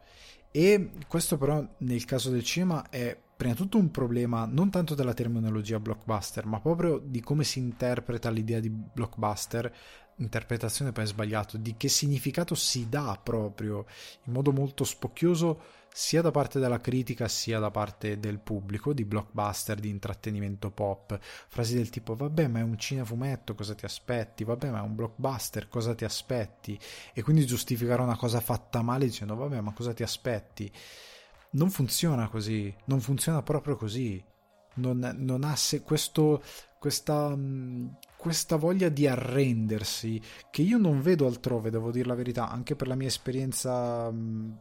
E 0.51 0.91
questo 1.09 1.39
però 1.39 1.67
nel 1.79 2.05
caso 2.05 2.31
del 2.31 2.45
cinema 2.45 2.89
è 2.91 3.19
prima 3.35 3.55
di 3.55 3.61
tutto 3.61 3.79
un 3.79 3.91
problema 3.91 4.45
non 4.45 4.71
tanto 4.71 4.95
della 4.95 5.15
terminologia 5.15 5.81
blockbuster, 5.81 6.47
ma 6.47 6.61
proprio 6.61 6.99
di 6.99 7.21
come 7.21 7.43
si 7.43 7.59
interpreta 7.59 8.31
l'idea 8.31 8.61
di 8.61 8.69
blockbuster 8.69 9.73
interpretazione 10.17 10.93
poi 10.93 11.07
sbagliato, 11.07 11.57
di 11.57 11.75
che 11.77 11.89
significato 11.89 12.55
si 12.55 12.89
dà 12.89 13.19
proprio 13.21 13.87
in 14.25 14.33
modo 14.33 14.53
molto 14.53 14.85
spocchioso 14.85 15.81
sia 15.95 16.23
da 16.23 16.31
parte 16.31 16.59
della 16.59 16.81
critica 16.81 17.29
sia 17.29 17.59
da 17.59 17.71
parte 17.71 18.19
del 18.19 18.39
pubblico 18.39 18.95
di 18.95 19.05
blockbuster, 19.05 19.79
di 19.79 19.91
intrattenimento 19.91 20.71
pop, 20.71 21.19
frasi 21.21 21.75
del 21.75 21.91
tipo 21.91 22.17
vabbè 22.17 22.47
ma 22.47 22.61
è 22.61 22.63
un 22.63 22.79
cinefumetto, 22.79 23.55
cosa 23.55 23.75
ti 23.75 23.85
aspetti? 23.85 24.45
Vabbè 24.45 24.71
ma 24.71 24.79
è 24.79 24.83
un 24.83 24.95
blockbuster, 24.95 25.69
cosa 25.69 25.95
ti 25.95 26.05
aspetti? 26.05 26.79
E 27.13 27.23
quindi 27.23 27.45
giustificare 27.45 28.01
una 28.01 28.17
cosa 28.17 28.41
fatta 28.41 28.81
male 28.81 29.05
dicendo 29.05 29.35
vabbè 29.37 29.61
ma 29.61 29.73
cosa 29.73 29.93
ti 29.93 30.03
aspetti? 30.03 30.73
Non 31.51 31.71
funziona 31.71 32.29
così, 32.29 32.75
non 32.87 33.01
funziona 33.01 33.43
proprio 33.43 33.77
così. 33.77 34.23
Non, 34.75 35.15
non 35.19 35.45
ha 35.45 35.55
se 35.55 35.83
questo, 35.83 36.43
questa, 36.79 37.37
questa 38.17 38.57
voglia 38.57 38.89
di 38.89 39.07
arrendersi 39.07 40.19
che 40.51 40.63
io 40.63 40.79
non 40.79 41.03
vedo 41.03 41.27
altrove, 41.27 41.69
devo 41.69 41.91
dire 41.91 42.09
la 42.09 42.15
verità, 42.15 42.49
anche 42.49 42.75
per 42.75 42.89
la 42.89 42.95
mia 42.95 43.09
esperienza 43.09 44.11
mh, 44.11 44.59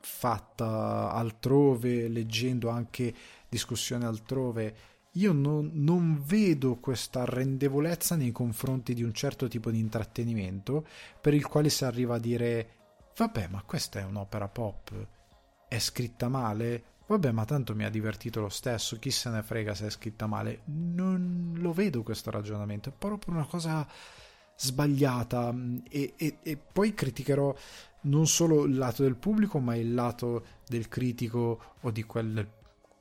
fatta 0.00 1.10
altrove, 1.12 2.08
leggendo 2.08 2.68
anche 2.68 3.14
discussioni 3.48 4.04
altrove. 4.04 4.76
Io 5.12 5.32
non, 5.32 5.70
non, 5.74 6.22
vedo 6.24 6.76
questa 6.76 7.22
arrendevolezza 7.22 8.14
nei 8.14 8.30
confronti 8.30 8.94
di 8.94 9.02
un 9.02 9.12
certo 9.12 9.48
tipo 9.48 9.70
di 9.70 9.78
intrattenimento 9.78 10.86
per 11.20 11.34
il 11.34 11.46
quale 11.46 11.70
si 11.70 11.84
arriva 11.84 12.16
a 12.16 12.20
dire 12.20 12.70
vabbè 13.16 13.48
ma 13.48 13.62
questa 13.62 13.98
è 13.98 14.04
un'opera 14.04 14.46
pop, 14.48 14.92
è 15.66 15.78
scritta 15.78 16.28
male, 16.28 16.96
Vabbè, 17.08 17.30
ma 17.30 17.46
tanto 17.46 17.74
mi 17.74 17.84
ha 17.84 17.88
divertito 17.88 18.42
lo 18.42 18.50
stesso, 18.50 18.98
chi 18.98 19.10
se 19.10 19.30
ne 19.30 19.42
frega 19.42 19.74
se 19.74 19.86
è 19.86 19.90
scritta 19.90 20.26
male. 20.26 20.60
Non 20.66 21.54
lo 21.56 21.72
vedo 21.72 22.02
questo 22.02 22.30
ragionamento, 22.30 22.90
è 22.90 22.92
proprio 22.92 23.34
una 23.34 23.46
cosa 23.46 23.86
sbagliata 24.54 25.50
mm, 25.50 25.78
e, 25.88 26.12
e, 26.16 26.38
e, 26.42 26.56
poi 26.58 26.92
criticherò 26.92 27.54
non 28.02 28.26
solo 28.26 28.64
il 28.64 28.76
lato 28.76 29.02
del 29.02 29.16
pubblico 29.16 29.58
ma 29.58 29.74
il 29.76 29.94
lato 29.94 30.44
del 30.66 30.88
critico 30.88 31.74
o 31.80 31.90
di 31.90 32.04
quel 32.04 32.46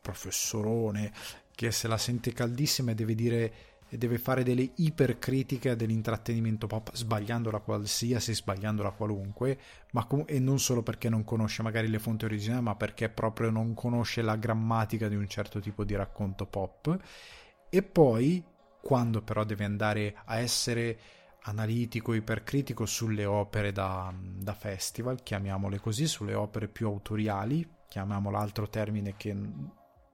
professorone 0.01 1.12
che 1.54 1.72
se 1.72 1.88
la 1.88 1.98
sente 1.98 2.34
caldissima 2.34 2.92
e 2.92 2.96
deve 2.96 3.16
dire 3.16 3.54
e 3.89 3.98
deve 3.98 4.18
fare 4.18 4.44
delle 4.44 4.70
ipercritiche 4.75 5.75
dell'intrattenimento 5.75 6.68
pop, 6.68 6.94
sbagliandola 6.94 7.60
qualsiasi, 7.60 8.34
sbagliandola 8.34 8.92
qualunque, 8.92 9.58
ma 9.92 10.06
com- 10.06 10.25
e 10.27 10.39
non 10.39 10.60
solo 10.60 10.84
perché 10.84 11.10
non 11.10 11.24
conosce 11.24 11.63
magari 11.63 11.88
le 11.88 12.00
fonti 12.00 12.25
originali, 12.25 12.63
ma 12.63 12.75
perché 12.75 13.08
proprio 13.10 13.50
non 13.50 13.74
conosce 13.74 14.22
la 14.22 14.36
grammatica 14.36 15.08
di 15.08 15.16
un 15.16 15.27
certo 15.27 15.60
tipo 15.60 15.86
di 15.86 15.96
racconto 15.96 16.46
pop. 16.46 16.98
E 17.70 17.82
poi, 17.82 18.44
quando 18.82 19.22
però 19.22 19.46
deve 19.46 19.63
andare 19.63 20.16
a 20.25 20.38
essere 20.38 21.00
analitico, 21.48 22.13
ipercritico 22.13 22.86
sulle 22.86 23.25
opere 23.25 23.72
da, 23.72 24.13
da 24.18 24.54
festival, 24.54 25.24
chiamiamole 25.24 25.80
così, 25.80 26.08
sulle 26.08 26.34
opere 26.34 26.68
più 26.68 26.88
autoriali, 26.88 27.68
chiamiamo 27.88 28.30
l'altro 28.30 28.70
termine 28.70 29.16
che 29.16 29.36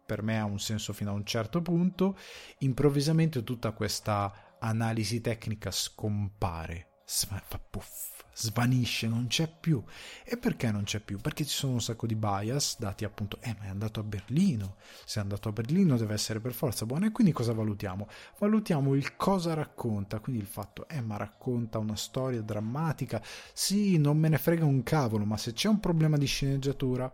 per 0.06 0.22
me 0.22 0.40
ha 0.40 0.46
un 0.46 0.60
senso 0.60 0.94
fino 0.94 1.12
a 1.12 1.14
un 1.14 1.26
certo 1.26 1.62
punto, 1.62 2.18
improvvisamente 2.60 3.44
tutta 3.44 3.72
questa 3.72 4.56
analisi 4.60 5.22
tecnica 5.22 5.72
scompare, 5.72 7.02
fa 7.06 7.60
puff, 7.70 8.23
svanisce, 8.34 9.08
non 9.08 9.28
c'è 9.28 9.48
più. 9.48 9.84
E 10.24 10.38
perché 10.38 10.72
non 10.72 10.84
c'è 10.84 11.00
più? 11.00 11.20
Perché 11.20 11.46
ci 11.46 11.56
sono 11.56 11.74
un 11.74 11.82
sacco 11.82 12.08
di 12.08 12.16
bias 12.16 12.78
dati 12.80 13.06
appunto, 13.06 13.38
eh 13.42 13.56
ma 13.60 13.66
è 13.66 13.70
andato 13.70 14.00
a 14.00 14.04
Berlino, 14.04 14.76
se 15.06 15.20
è 15.20 15.22
andato 15.22 15.50
a 15.50 15.52
Berlino 15.52 15.98
deve 15.98 16.14
essere 16.14 16.40
per 16.40 16.54
forza 16.54 16.86
buono 16.86 17.06
e 17.06 17.12
quindi 17.12 17.32
cosa 17.32 17.54
valutiamo? 17.54 18.08
Valutiamo 18.40 18.96
il 18.96 19.16
cosa 19.16 19.54
racconta, 19.54 20.20
quindi 20.20 20.42
il 20.42 20.48
fatto, 20.48 20.88
eh 20.88 21.02
ma 21.02 21.18
racconta 21.18 21.78
una 21.78 21.96
storia 21.96 22.42
drammatica, 22.42 23.22
sì 23.54 23.98
non 23.98 24.18
me 24.18 24.30
ne 24.30 24.38
frega 24.38 24.66
un 24.66 24.84
cavolo, 24.84 25.26
ma 25.26 25.38
se 25.38 25.54
c'è 25.54 25.68
un 25.68 25.80
problema 25.80 26.18
di 26.18 26.26
sceneggiatura 26.26 27.12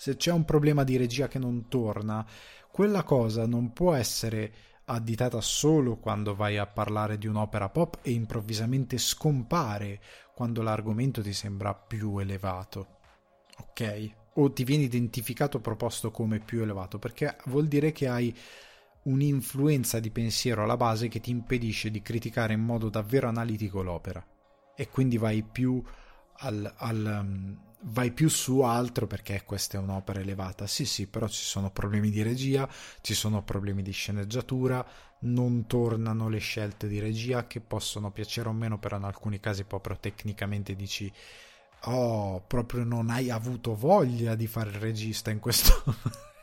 se 0.00 0.16
c'è 0.16 0.32
un 0.32 0.46
problema 0.46 0.82
di 0.82 0.96
regia 0.96 1.28
che 1.28 1.38
non 1.38 1.68
torna, 1.68 2.26
quella 2.70 3.02
cosa 3.02 3.46
non 3.46 3.74
può 3.74 3.92
essere 3.92 4.50
additata 4.92 5.40
solo 5.40 5.96
quando 5.96 6.34
vai 6.34 6.58
a 6.58 6.66
parlare 6.66 7.16
di 7.16 7.26
un'opera 7.26 7.68
pop 7.68 7.98
e 8.02 8.10
improvvisamente 8.10 8.98
scompare 8.98 10.00
quando 10.34 10.62
l'argomento 10.62 11.22
ti 11.22 11.32
sembra 11.32 11.74
più 11.74 12.18
elevato. 12.18 12.98
Ok? 13.58 14.10
O 14.34 14.52
ti 14.52 14.64
viene 14.64 14.84
identificato 14.84 15.60
proposto 15.60 16.10
come 16.10 16.40
più 16.40 16.62
elevato, 16.62 16.98
perché 16.98 17.36
vuol 17.46 17.68
dire 17.68 17.92
che 17.92 18.08
hai 18.08 18.36
un'influenza 19.02 20.00
di 20.00 20.10
pensiero 20.10 20.64
alla 20.64 20.76
base 20.76 21.08
che 21.08 21.20
ti 21.20 21.30
impedisce 21.30 21.90
di 21.90 22.02
criticare 22.02 22.52
in 22.54 22.60
modo 22.60 22.88
davvero 22.88 23.28
analitico 23.28 23.82
l'opera. 23.82 24.24
E 24.74 24.88
quindi 24.88 25.18
vai 25.18 25.42
più 25.42 25.82
al, 26.38 26.72
al 26.76 27.58
vai 27.82 28.12
più 28.12 28.28
su 28.28 28.60
altro 28.60 29.06
perché 29.06 29.42
questa 29.44 29.78
è 29.78 29.80
un'opera 29.80 30.20
elevata. 30.20 30.66
Sì, 30.66 30.84
sì, 30.84 31.06
però 31.06 31.28
ci 31.28 31.42
sono 31.42 31.70
problemi 31.70 32.10
di 32.10 32.22
regia, 32.22 32.68
ci 33.00 33.14
sono 33.14 33.42
problemi 33.42 33.82
di 33.82 33.92
sceneggiatura, 33.92 34.84
non 35.20 35.66
tornano 35.66 36.28
le 36.28 36.38
scelte 36.38 36.88
di 36.88 36.98
regia 37.00 37.46
che 37.46 37.60
possono 37.60 38.10
piacere 38.10 38.48
o 38.48 38.52
meno, 38.52 38.78
però 38.78 38.96
in 38.96 39.04
alcuni 39.04 39.40
casi 39.40 39.64
proprio 39.64 39.96
tecnicamente 39.98 40.74
dici 40.74 41.12
"Oh, 41.84 42.42
proprio 42.46 42.84
non 42.84 43.08
hai 43.10 43.30
avuto 43.30 43.74
voglia 43.74 44.34
di 44.34 44.46
fare 44.46 44.70
il 44.70 44.76
regista 44.76 45.30
in 45.30 45.38
questo 45.40 45.82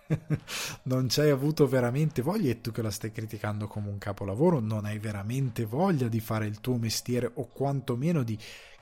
non 0.83 1.09
ci 1.09 1.19
hai 1.19 1.29
avuto 1.29 1.67
veramente 1.67 2.21
voglia 2.21 2.49
e 2.49 2.61
tu 2.61 2.71
che 2.71 2.81
la 2.81 2.89
stai 2.91 3.11
criticando 3.11 3.67
come 3.67 3.89
un 3.89 3.97
capolavoro 3.99 4.59
non 4.59 4.85
hai 4.85 4.97
veramente 4.99 5.65
voglia 5.65 6.07
di 6.07 6.19
fare 6.19 6.47
il 6.47 6.59
tuo 6.59 6.77
mestiere 6.77 7.29
o 7.35 7.47
quantomeno 7.47 8.23
di 8.23 8.37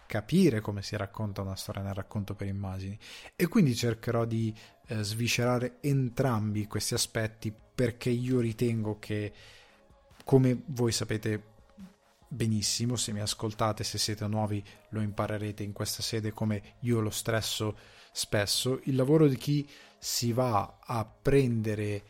capire 0.07 0.61
come 0.61 0.81
si 0.81 0.95
racconta 0.95 1.41
una 1.41 1.55
storia 1.55 1.81
nel 1.81 1.93
racconto 1.93 2.35
per 2.35 2.47
immagini. 2.47 2.97
E 3.35 3.47
quindi 3.47 3.75
cercherò 3.75 4.25
di 4.25 4.53
eh, 4.87 5.03
sviscerare 5.03 5.77
entrambi 5.81 6.67
questi 6.67 6.93
aspetti 6.93 7.53
perché 7.75 8.09
io 8.09 8.39
ritengo 8.39 8.99
che, 8.99 9.33
come 10.23 10.61
voi 10.67 10.91
sapete 10.91 11.53
benissimo, 12.27 12.95
se 12.95 13.11
mi 13.11 13.19
ascoltate, 13.19 13.83
se 13.83 13.97
siete 13.97 14.27
nuovi 14.27 14.63
lo 14.89 15.01
imparerete 15.01 15.63
in 15.63 15.73
questa 15.73 16.01
sede 16.01 16.31
come 16.31 16.75
io 16.81 16.99
lo 16.99 17.09
stresso 17.09 17.77
spesso, 18.11 18.79
il 18.83 18.95
lavoro 18.95 19.27
di 19.27 19.35
chi 19.35 19.67
si 19.97 20.31
va 20.31 20.79
a 20.79 21.05
prendere 21.05 22.03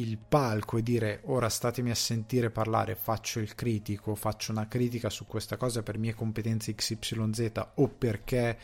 il 0.00 0.18
palco 0.18 0.78
e 0.78 0.82
dire 0.82 1.20
ora 1.24 1.48
statemi 1.48 1.90
a 1.90 1.94
sentire 1.94 2.50
parlare, 2.50 2.94
faccio 2.94 3.40
il 3.40 3.54
critico, 3.54 4.14
faccio 4.14 4.52
una 4.52 4.68
critica 4.68 5.10
su 5.10 5.26
questa 5.26 5.56
cosa 5.56 5.82
per 5.82 5.98
mie 5.98 6.14
competenze 6.14 6.74
XYZ 6.74 7.52
o 7.74 7.88
perché 7.88 8.58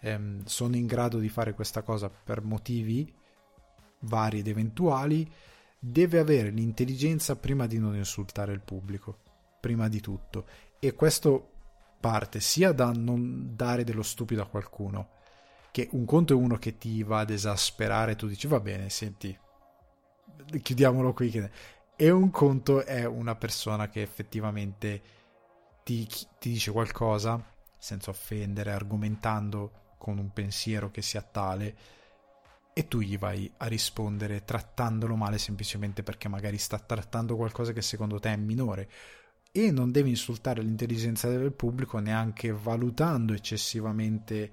ehm, 0.00 0.44
sono 0.44 0.76
in 0.76 0.86
grado 0.86 1.18
di 1.18 1.28
fare 1.28 1.54
questa 1.54 1.82
cosa 1.82 2.10
per 2.10 2.42
motivi 2.42 3.12
vari 4.00 4.40
ed 4.40 4.48
eventuali, 4.48 5.30
deve 5.78 6.18
avere 6.18 6.50
l'intelligenza 6.50 7.36
prima 7.36 7.66
di 7.66 7.78
non 7.78 7.96
insultare 7.96 8.52
il 8.52 8.60
pubblico, 8.60 9.18
prima 9.60 9.88
di 9.88 10.00
tutto. 10.00 10.46
E 10.78 10.94
questo 10.94 11.50
parte 12.00 12.40
sia 12.40 12.72
da 12.72 12.92
non 12.92 13.54
dare 13.54 13.84
dello 13.84 14.02
stupido 14.02 14.42
a 14.42 14.46
qualcuno, 14.46 15.20
che 15.70 15.88
un 15.92 16.04
conto 16.04 16.34
è 16.34 16.36
uno 16.36 16.56
che 16.56 16.76
ti 16.78 17.02
va 17.02 17.20
ad 17.20 17.30
esasperare, 17.30 18.16
tu 18.16 18.26
dici 18.26 18.46
va 18.46 18.60
bene, 18.60 18.90
senti, 18.90 19.36
chiudiamolo 20.60 21.12
qui. 21.12 21.50
E 21.96 22.10
un 22.10 22.30
conto 22.30 22.84
è 22.84 23.04
una 23.04 23.34
persona 23.34 23.88
che 23.88 24.02
effettivamente 24.02 25.02
ti, 25.84 26.06
ti 26.38 26.50
dice 26.50 26.70
qualcosa 26.70 27.44
senza 27.78 28.10
offendere, 28.10 28.72
argomentando 28.72 29.94
con 29.98 30.18
un 30.18 30.32
pensiero 30.32 30.90
che 30.90 31.02
sia 31.02 31.22
tale 31.22 31.76
e 32.72 32.88
tu 32.88 33.00
gli 33.00 33.18
vai 33.18 33.50
a 33.58 33.66
rispondere 33.66 34.44
trattandolo 34.44 35.14
male 35.14 35.38
semplicemente 35.38 36.02
perché 36.02 36.28
magari 36.28 36.58
sta 36.58 36.78
trattando 36.78 37.36
qualcosa 37.36 37.72
che 37.72 37.82
secondo 37.82 38.18
te 38.18 38.32
è 38.32 38.36
minore 38.36 38.88
e 39.52 39.70
non 39.70 39.92
devi 39.92 40.08
insultare 40.08 40.62
l'intelligenza 40.62 41.28
del 41.28 41.52
pubblico 41.52 41.98
neanche 41.98 42.50
valutando 42.50 43.34
eccessivamente 43.34 44.52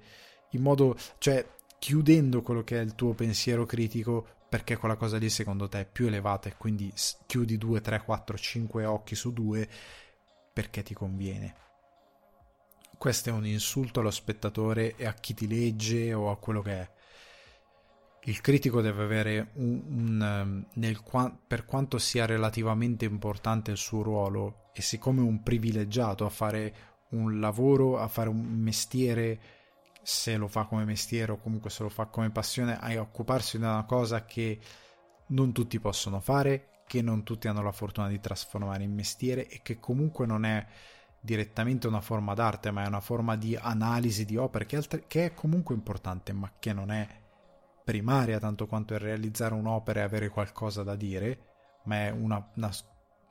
in 0.50 0.60
modo 0.60 0.96
cioè 1.18 1.44
chiudendo 1.78 2.42
quello 2.42 2.62
che 2.62 2.78
è 2.78 2.82
il 2.82 2.94
tuo 2.94 3.14
pensiero 3.14 3.64
critico 3.64 4.26
perché 4.50 4.76
quella 4.76 4.96
cosa 4.96 5.16
lì 5.16 5.30
secondo 5.30 5.66
te 5.66 5.80
è 5.80 5.86
più 5.86 6.08
elevata 6.08 6.50
e 6.50 6.56
quindi 6.58 6.92
chiudi 7.26 7.56
2, 7.56 7.80
3, 7.80 8.02
4, 8.02 8.36
5 8.36 8.84
occhi 8.84 9.14
su 9.14 9.32
2 9.32 9.68
perché 10.52 10.82
ti 10.82 10.92
conviene 10.92 11.68
questo 13.00 13.30
è 13.30 13.32
un 13.32 13.46
insulto 13.46 14.00
allo 14.00 14.10
spettatore 14.10 14.94
e 14.94 15.06
a 15.06 15.14
chi 15.14 15.32
ti 15.32 15.48
legge 15.48 16.12
o 16.12 16.30
a 16.30 16.36
quello 16.36 16.60
che 16.60 16.72
è. 16.72 16.90
Il 18.24 18.42
critico 18.42 18.82
deve 18.82 19.02
avere 19.02 19.52
un, 19.54 19.82
un 19.88 20.22
ehm, 20.22 20.66
nel, 20.74 21.00
per 21.46 21.64
quanto 21.64 21.96
sia 21.96 22.26
relativamente 22.26 23.06
importante 23.06 23.70
il 23.70 23.78
suo 23.78 24.02
ruolo 24.02 24.68
e 24.74 24.82
siccome 24.82 25.22
un 25.22 25.42
privilegiato 25.42 26.26
a 26.26 26.28
fare 26.28 26.74
un 27.12 27.40
lavoro, 27.40 27.98
a 27.98 28.06
fare 28.06 28.28
un 28.28 28.36
mestiere, 28.36 29.40
se 30.02 30.36
lo 30.36 30.48
fa 30.48 30.64
come 30.64 30.84
mestiere 30.84 31.32
o 31.32 31.38
comunque 31.38 31.70
se 31.70 31.82
lo 31.82 31.88
fa 31.88 32.06
come 32.06 32.30
passione, 32.30 32.78
a 32.78 33.00
occuparsi 33.00 33.58
di 33.58 33.64
una 33.64 33.84
cosa 33.84 34.24
che 34.24 34.58
non 35.28 35.52
tutti 35.52 35.78
possono 35.78 36.20
fare, 36.20 36.82
che 36.86 37.02
non 37.02 37.22
tutti 37.22 37.48
hanno 37.48 37.62
la 37.62 37.72
fortuna 37.72 38.08
di 38.08 38.20
trasformare 38.20 38.82
in 38.82 38.94
mestiere 38.94 39.46
e 39.46 39.60
che 39.62 39.78
comunque 39.78 40.26
non 40.26 40.44
è 40.44 40.66
direttamente 41.20 41.86
una 41.86 42.00
forma 42.00 42.34
d'arte, 42.34 42.70
ma 42.70 42.84
è 42.84 42.86
una 42.86 43.00
forma 43.00 43.36
di 43.36 43.54
analisi 43.54 44.24
di 44.24 44.36
opere 44.36 44.66
che, 44.66 44.76
altre, 44.76 45.04
che 45.06 45.26
è 45.26 45.34
comunque 45.34 45.74
importante, 45.74 46.32
ma 46.32 46.50
che 46.58 46.72
non 46.72 46.90
è 46.90 47.06
primaria 47.84 48.38
tanto 48.38 48.66
quanto 48.66 48.94
è 48.94 48.98
realizzare 48.98 49.54
un'opera 49.54 50.00
e 50.00 50.02
avere 50.04 50.28
qualcosa 50.30 50.82
da 50.82 50.96
dire, 50.96 51.46
ma 51.84 52.06
è 52.06 52.10
una, 52.10 52.50
una 52.56 52.70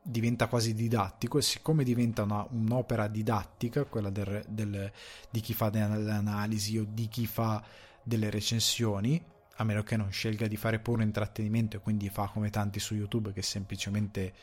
diventa 0.02 0.48
quasi 0.48 0.74
didattico 0.74 1.38
e 1.38 1.42
siccome 1.42 1.84
diventa 1.84 2.24
una, 2.24 2.46
un'opera 2.50 3.08
didattica, 3.08 3.86
quella 3.86 4.10
del, 4.10 4.44
del, 4.48 4.92
di 5.30 5.40
chi 5.40 5.54
fa 5.54 5.70
delle 5.70 6.12
analisi 6.12 6.78
o 6.78 6.86
di 6.88 7.08
chi 7.08 7.28
fa 7.28 7.64
delle 8.04 8.30
recensioni, 8.30 9.24
a 9.56 9.64
meno 9.64 9.84
che 9.84 9.98
non 9.98 10.12
scelga 10.12 10.48
di 10.48 10.58
fare 10.58 10.80
puro 10.80 11.02
intrattenimento 11.02 11.78
e 11.78 11.80
quindi 11.80 12.10
fa 12.10 12.28
come 12.28 12.50
tanti 12.50 12.80
su 12.80 12.96
YouTube 12.96 13.34
che 13.34 13.42
semplicemente 13.42 14.34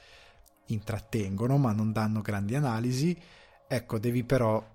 intrattengono 0.67 1.57
ma 1.59 1.73
non 1.73 1.93
danno 1.93 2.21
grandi 2.21 2.55
analisi, 2.55 3.19
ecco, 3.67 3.99
devi 3.99 4.25
però 4.25 4.75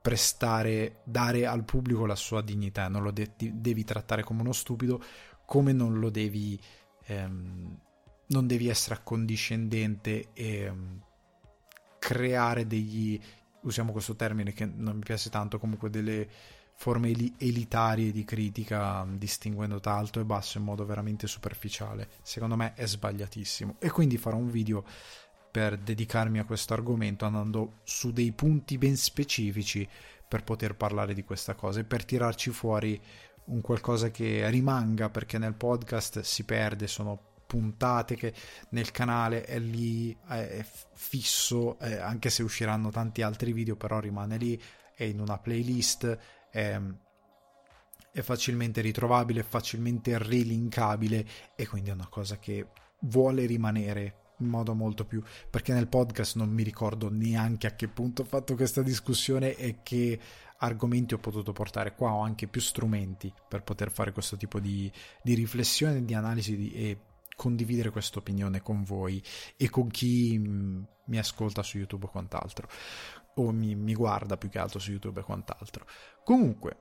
prestare, 0.00 1.00
dare 1.02 1.46
al 1.46 1.64
pubblico 1.64 2.06
la 2.06 2.14
sua 2.14 2.40
dignità, 2.40 2.88
non 2.88 3.02
lo 3.02 3.10
de- 3.10 3.32
devi 3.36 3.82
trattare 3.82 4.22
come 4.22 4.42
uno 4.42 4.52
stupido, 4.52 5.02
come 5.44 5.72
non 5.72 5.98
lo 5.98 6.10
devi, 6.10 6.60
ehm, 7.06 7.76
non 8.28 8.46
devi 8.46 8.68
essere 8.68 8.96
accondiscendente 8.96 10.28
e 10.32 10.58
ehm, 10.62 11.02
creare 11.98 12.66
degli, 12.66 13.20
usiamo 13.62 13.92
questo 13.92 14.16
termine 14.16 14.52
che 14.52 14.64
non 14.64 14.96
mi 14.96 15.02
piace 15.02 15.30
tanto, 15.30 15.58
comunque 15.58 15.90
delle 15.90 16.28
forme 16.78 17.10
elitarie 17.38 18.12
di 18.12 18.24
critica 18.24 19.06
distinguendo 19.08 19.80
tra 19.80 19.94
alto 19.94 20.20
e 20.20 20.24
basso 20.24 20.58
in 20.58 20.64
modo 20.64 20.84
veramente 20.84 21.26
superficiale. 21.26 22.08
Secondo 22.22 22.54
me 22.54 22.74
è 22.74 22.86
sbagliatissimo. 22.86 23.76
E 23.78 23.90
quindi 23.90 24.18
farò 24.18 24.36
un 24.36 24.50
video 24.50 24.84
per 25.50 25.78
dedicarmi 25.78 26.38
a 26.38 26.44
questo 26.44 26.74
argomento 26.74 27.24
andando 27.24 27.78
su 27.84 28.12
dei 28.12 28.30
punti 28.32 28.76
ben 28.76 28.96
specifici 28.96 29.88
per 30.28 30.44
poter 30.44 30.76
parlare 30.76 31.14
di 31.14 31.24
questa 31.24 31.54
cosa 31.54 31.80
e 31.80 31.84
per 31.84 32.04
tirarci 32.04 32.50
fuori 32.50 33.00
un 33.46 33.60
qualcosa 33.62 34.10
che 34.10 34.48
rimanga 34.50 35.08
perché 35.08 35.38
nel 35.38 35.54
podcast 35.54 36.20
si 36.20 36.44
perde, 36.44 36.86
sono 36.86 37.35
puntate 37.46 38.16
che 38.16 38.34
nel 38.70 38.90
canale 38.90 39.44
è 39.44 39.58
lì, 39.58 40.16
è 40.26 40.64
fisso, 40.94 41.78
eh, 41.78 41.96
anche 41.96 42.30
se 42.30 42.42
usciranno 42.42 42.90
tanti 42.90 43.22
altri 43.22 43.52
video, 43.52 43.76
però 43.76 44.00
rimane 44.00 44.36
lì, 44.36 44.60
è 44.94 45.04
in 45.04 45.20
una 45.20 45.38
playlist 45.38 46.18
è, 46.50 46.80
è 48.10 48.20
facilmente 48.22 48.80
ritrovabile, 48.80 49.42
facilmente 49.42 50.16
relinkabile 50.18 51.26
e 51.54 51.66
quindi 51.66 51.90
è 51.90 51.92
una 51.92 52.08
cosa 52.08 52.38
che 52.38 52.68
vuole 53.00 53.44
rimanere 53.44 54.24
in 54.38 54.48
modo 54.48 54.74
molto 54.74 55.04
più 55.04 55.22
perché 55.48 55.72
nel 55.72 55.88
podcast 55.88 56.36
non 56.36 56.50
mi 56.50 56.62
ricordo 56.62 57.10
neanche 57.10 57.66
a 57.66 57.74
che 57.74 57.88
punto 57.88 58.22
ho 58.22 58.24
fatto 58.26 58.54
questa 58.54 58.82
discussione 58.82 59.54
e 59.54 59.80
che 59.82 60.18
argomenti 60.58 61.14
ho 61.14 61.18
potuto 61.18 61.52
portare 61.52 61.94
qua. 61.94 62.12
Ho 62.12 62.22
anche 62.22 62.46
più 62.46 62.60
strumenti 62.60 63.32
per 63.48 63.62
poter 63.62 63.90
fare 63.90 64.12
questo 64.12 64.36
tipo 64.36 64.60
di, 64.60 64.90
di 65.22 65.34
riflessione 65.34 66.04
di 66.04 66.14
analisi 66.14 66.56
di, 66.56 66.72
e 66.72 67.00
condividere 67.36 67.90
questa 67.90 68.18
opinione 68.18 68.62
con 68.62 68.82
voi 68.82 69.22
e 69.56 69.70
con 69.70 69.88
chi 69.88 70.38
mm, 70.38 70.82
mi 71.06 71.18
ascolta 71.18 71.62
su 71.62 71.78
YouTube 71.78 72.06
o 72.06 72.10
quant'altro 72.10 72.68
o 73.34 73.52
mi, 73.52 73.74
mi 73.74 73.94
guarda 73.94 74.36
più 74.36 74.48
che 74.48 74.58
altro 74.58 74.78
su 74.78 74.90
YouTube 74.90 75.20
e 75.20 75.24
quant'altro. 75.24 75.84
Comunque, 76.24 76.78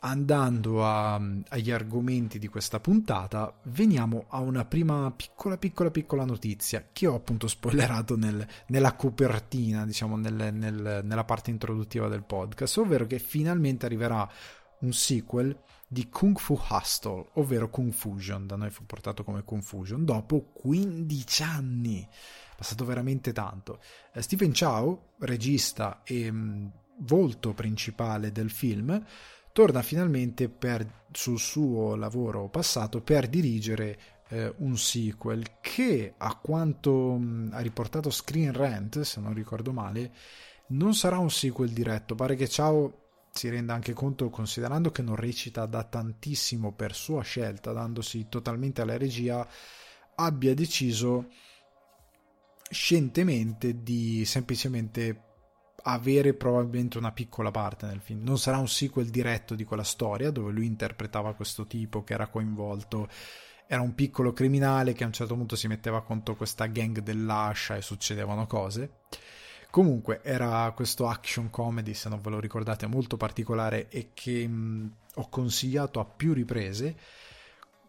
andando 0.00 0.86
a, 0.86 1.14
agli 1.48 1.70
argomenti 1.70 2.38
di 2.38 2.48
questa 2.48 2.80
puntata, 2.80 3.52
veniamo 3.64 4.26
a 4.28 4.40
una 4.40 4.64
prima 4.64 5.10
piccola, 5.10 5.56
piccola, 5.56 5.90
piccola 5.90 6.24
notizia 6.24 6.88
che 6.92 7.06
ho 7.06 7.14
appunto 7.14 7.48
spoilerato 7.48 8.16
nel, 8.16 8.46
nella 8.68 8.94
copertina, 8.94 9.84
diciamo, 9.84 10.16
nel, 10.16 10.54
nel, 10.54 11.00
nella 11.02 11.24
parte 11.24 11.50
introduttiva 11.50 12.08
del 12.08 12.24
podcast, 12.24 12.78
ovvero 12.78 13.06
che 13.06 13.18
finalmente 13.18 13.86
arriverà 13.86 14.28
un 14.80 14.92
sequel 14.92 15.58
di 15.92 16.08
Kung 16.08 16.38
Fu 16.38 16.56
Hustle, 16.68 17.30
ovvero 17.32 17.68
Confusion, 17.68 18.46
da 18.46 18.54
noi 18.54 18.70
fu 18.70 18.86
portato 18.86 19.24
come 19.24 19.42
Confusion, 19.42 20.04
dopo 20.04 20.52
15 20.52 21.42
anni 21.42 22.08
passato 22.56 22.84
veramente 22.84 23.32
tanto. 23.32 23.80
Eh, 24.12 24.22
Stephen 24.22 24.52
Chow, 24.52 25.14
regista 25.18 26.02
e 26.04 26.30
mm, 26.30 26.66
volto 26.98 27.54
principale 27.54 28.30
del 28.30 28.50
film, 28.50 29.04
torna 29.50 29.82
finalmente 29.82 30.48
per, 30.48 31.06
sul 31.10 31.40
suo 31.40 31.96
lavoro 31.96 32.48
passato 32.48 33.00
per 33.00 33.26
dirigere 33.26 33.98
eh, 34.28 34.54
un 34.58 34.78
sequel 34.78 35.58
che, 35.60 36.14
a 36.16 36.36
quanto 36.36 37.16
mh, 37.16 37.24
mm, 37.24 37.48
ha 37.52 37.58
riportato 37.58 38.10
Screen 38.10 38.52
Rant, 38.52 39.00
se 39.00 39.20
non 39.20 39.34
ricordo 39.34 39.72
male, 39.72 40.12
non 40.68 40.94
sarà 40.94 41.18
un 41.18 41.32
sequel 41.32 41.70
diretto. 41.70 42.14
Pare 42.14 42.36
che 42.36 42.48
Chow 42.48 43.08
si 43.32 43.48
renda 43.48 43.74
anche 43.74 43.92
conto, 43.92 44.28
considerando 44.30 44.90
che 44.90 45.02
non 45.02 45.16
recita 45.16 45.66
da 45.66 45.84
tantissimo 45.84 46.72
per 46.72 46.94
sua 46.94 47.22
scelta, 47.22 47.72
dandosi 47.72 48.26
totalmente 48.28 48.80
alla 48.82 48.96
regia, 48.96 49.46
abbia 50.16 50.54
deciso 50.54 51.28
scientemente 52.70 53.82
di 53.82 54.24
semplicemente 54.24 55.24
avere 55.82 56.34
probabilmente 56.34 56.98
una 56.98 57.12
piccola 57.12 57.50
parte 57.50 57.86
nel 57.86 58.00
film. 58.00 58.22
Non 58.22 58.38
sarà 58.38 58.58
un 58.58 58.68
sequel 58.68 59.08
diretto 59.08 59.54
di 59.54 59.64
quella 59.64 59.84
storia 59.84 60.30
dove 60.30 60.52
lui 60.52 60.66
interpretava 60.66 61.34
questo 61.34 61.66
tipo 61.66 62.04
che 62.04 62.14
era 62.14 62.28
coinvolto. 62.28 63.08
Era 63.66 63.80
un 63.82 63.94
piccolo 63.94 64.32
criminale 64.32 64.92
che 64.92 65.04
a 65.04 65.06
un 65.06 65.12
certo 65.12 65.36
punto 65.36 65.56
si 65.56 65.68
metteva 65.68 66.02
contro 66.02 66.34
questa 66.34 66.66
gang 66.66 66.98
dell'ascia 67.00 67.76
e 67.76 67.82
succedevano 67.82 68.46
cose. 68.46 68.98
Comunque 69.70 70.20
era 70.22 70.72
questo 70.74 71.06
action 71.06 71.48
comedy, 71.48 71.94
se 71.94 72.08
non 72.08 72.20
ve 72.20 72.30
lo 72.30 72.40
ricordate, 72.40 72.86
molto 72.86 73.16
particolare 73.16 73.88
e 73.88 74.10
che 74.12 74.46
mh, 74.46 74.92
ho 75.14 75.28
consigliato 75.28 76.00
a 76.00 76.04
più 76.04 76.32
riprese 76.32 76.96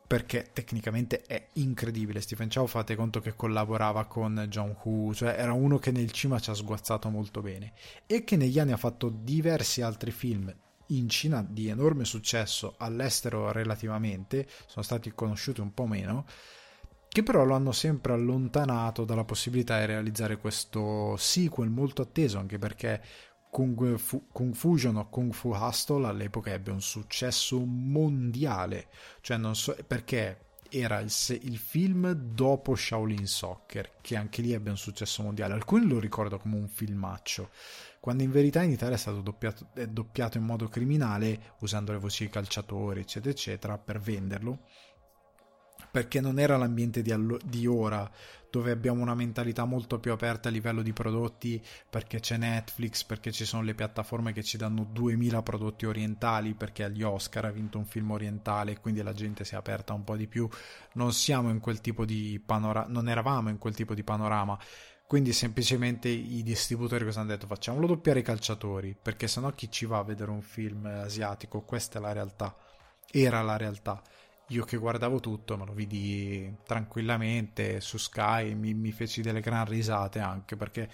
perché 0.06 0.50
tecnicamente 0.52 1.22
è 1.22 1.48
incredibile. 1.54 2.22
Stephen 2.22 2.50
Chow 2.50 2.68
fate 2.68 2.96
conto 2.96 3.22
che 3.22 3.36
collaborava 3.36 4.06
con 4.06 4.46
John 4.50 4.76
Woo, 4.84 5.14
cioè 5.14 5.36
era 5.38 5.54
uno 5.54 5.80
che 5.80 5.92
nel 5.92 6.12
cinema 6.12 6.40
ci 6.40 6.50
ha 6.50 6.54
sguazzato 6.54 7.10
molto 7.10 7.42
bene 7.42 7.74
e 8.06 8.26
che 8.26 8.36
negli 8.36 8.60
anni 8.60 8.74
ha 8.74 8.78
fatto 8.78 9.10
diversi 9.10 9.82
altri 9.82 10.12
film 10.12 10.54
in 10.88 11.08
Cina 11.08 11.46
di 11.48 11.70
enorme 11.70 12.04
successo, 12.06 12.76
all'estero 12.78 13.52
relativamente, 13.52 14.48
sono 14.66 14.84
stati 14.84 15.14
conosciuti 15.14 15.62
un 15.62 15.74
po' 15.74 15.88
meno, 15.88 16.26
che 17.12 17.24
però 17.24 17.44
lo 17.44 17.56
hanno 17.56 17.74
sempre 17.74 18.14
allontanato 18.14 19.04
dalla 19.04 19.26
possibilità 19.26 19.78
di 19.80 19.86
realizzare 19.86 20.38
questo 20.38 21.18
sequel 21.18 21.70
molto 21.70 22.02
atteso, 22.02 22.38
anche 22.38 22.58
perché 22.58 23.02
Kung, 23.50 23.98
Fu, 23.98 24.28
Kung 24.32 24.56
Fusion 24.56 24.96
o 24.96 25.10
Kung 25.10 25.34
Fu 25.34 25.54
Hustle 25.54 26.08
all'epoca 26.08 26.52
ebbe 26.52 26.72
un 26.72 26.82
successo 26.82 27.60
mondiale, 27.66 28.88
cioè 29.20 29.36
non 29.36 29.58
so 29.58 29.76
perché 29.86 30.52
era 30.70 31.00
il, 31.00 31.12
il, 31.42 31.58
film 31.58 32.12
dopo 32.12 32.76
Shaolin 32.76 33.28
Soccer, 33.28 33.96
che 34.00 34.16
anche 34.16 34.42
lì 34.42 34.54
ebbe 34.54 34.70
un 34.70 34.78
successo 34.78 35.22
mondiale. 35.22 35.54
Alcuni 35.54 35.86
lo 35.86 36.00
ricordano 36.00 36.42
come 36.42 36.56
un 36.56 36.70
filmaccio, 36.70 37.50
quando 38.00 38.24
in 38.24 38.32
verità 38.32 38.62
in 38.62 38.72
Italia 38.72 38.96
è 38.96 38.98
stato 38.98 39.20
doppiato, 39.20 39.68
è 39.74 39.86
doppiato 39.86 40.38
in 40.38 40.46
modo 40.46 40.70
criminale, 40.70 41.56
usando 41.60 41.92
le 41.92 42.00
voci 42.00 42.24
dei 42.24 42.32
calciatori, 42.32 43.02
eccetera, 43.02 43.32
eccetera, 43.32 43.78
per 43.78 44.00
venderlo 44.00 44.60
perché 45.92 46.22
non 46.22 46.40
era 46.40 46.56
l'ambiente 46.58 47.02
di, 47.02 47.12
allo- 47.12 47.40
di, 47.44 47.68
ora 47.68 48.10
dove 48.50 48.72
abbiamo 48.72 49.02
una 49.02 49.16
mentalità 49.16 49.64
molto 49.66 50.00
più 50.00 50.12
aperta 50.12 50.50
a 50.50 50.52
livello 50.52 50.82
di 50.82 50.92
prodotti 50.92 51.64
perché 51.90 52.20
c'è 52.20 52.38
Netflix, 52.38 53.04
perché 53.04 53.32
ci 53.32 53.46
sono 53.46 53.64
le 53.64 53.74
piattaforme 53.74 54.34
che 54.34 54.44
ci 54.44 54.58
danno 54.58 54.84
2000 54.84 55.42
prodotti 55.42 55.86
orientali 55.86 56.54
perché 56.54 56.84
agli 56.84 57.02
Oscar 57.02 57.46
ha 57.46 57.52
vinto 57.52 57.78
un 57.78 57.86
film 57.86 58.12
orientale 58.12 58.80
quindi 58.80 59.02
la 59.02 59.14
gente 59.14 59.46
si 59.46 59.54
è 59.54 59.58
aperta 59.58 59.94
un 59.94 60.04
po' 60.04 60.16
di 60.18 60.28
più. 60.28 60.48
Non 60.94 61.14
siamo 61.14 61.50
in 61.50 61.60
quel 61.60 61.80
tipo 61.82 62.06
di 62.06 62.42
panorama 62.44 62.88
non 62.90 63.08
eravamo 63.08 63.50
in 63.50 63.58
quel 63.58 63.76
tipo 63.76 63.94
di 63.94 64.04
panorama. 64.04 64.58
Quindi 65.08 65.34
semplicemente 65.34 66.08
i 66.08 66.42
distributori 66.42 67.04
cosa 67.04 67.20
hanno 67.20 67.30
detto? 67.30 67.46
Facciamolo 67.46 67.86
doppiare 67.86 68.20
i 68.20 68.24
calciatori 68.24 68.96
perché 69.02 69.28
sennò 69.28 69.52
chi 69.52 69.70
ci 69.70 69.86
va 69.86 69.98
a 69.98 70.04
vedere 70.04 70.32
un 70.32 70.42
film 70.42 70.86
asiatico? 70.86 71.62
Questa 71.64 72.00
è 72.00 72.02
la 72.02 72.14
realtà. 72.14 72.56
Era 73.12 73.42
la 73.42 73.58
realtà 73.58 74.02
io 74.52 74.64
che 74.64 74.78
guardavo 74.78 75.20
tutto 75.20 75.58
me 75.58 75.66
lo 75.66 75.74
vidi 75.74 76.58
tranquillamente 76.66 77.80
su 77.82 77.98
Sky, 77.98 78.54
mi, 78.54 78.74
mi 78.74 78.92
feci 78.92 79.22
delle 79.22 79.42
gran 79.42 79.66
risate 79.66 80.20
anche 80.20 80.56
perché 80.56 80.90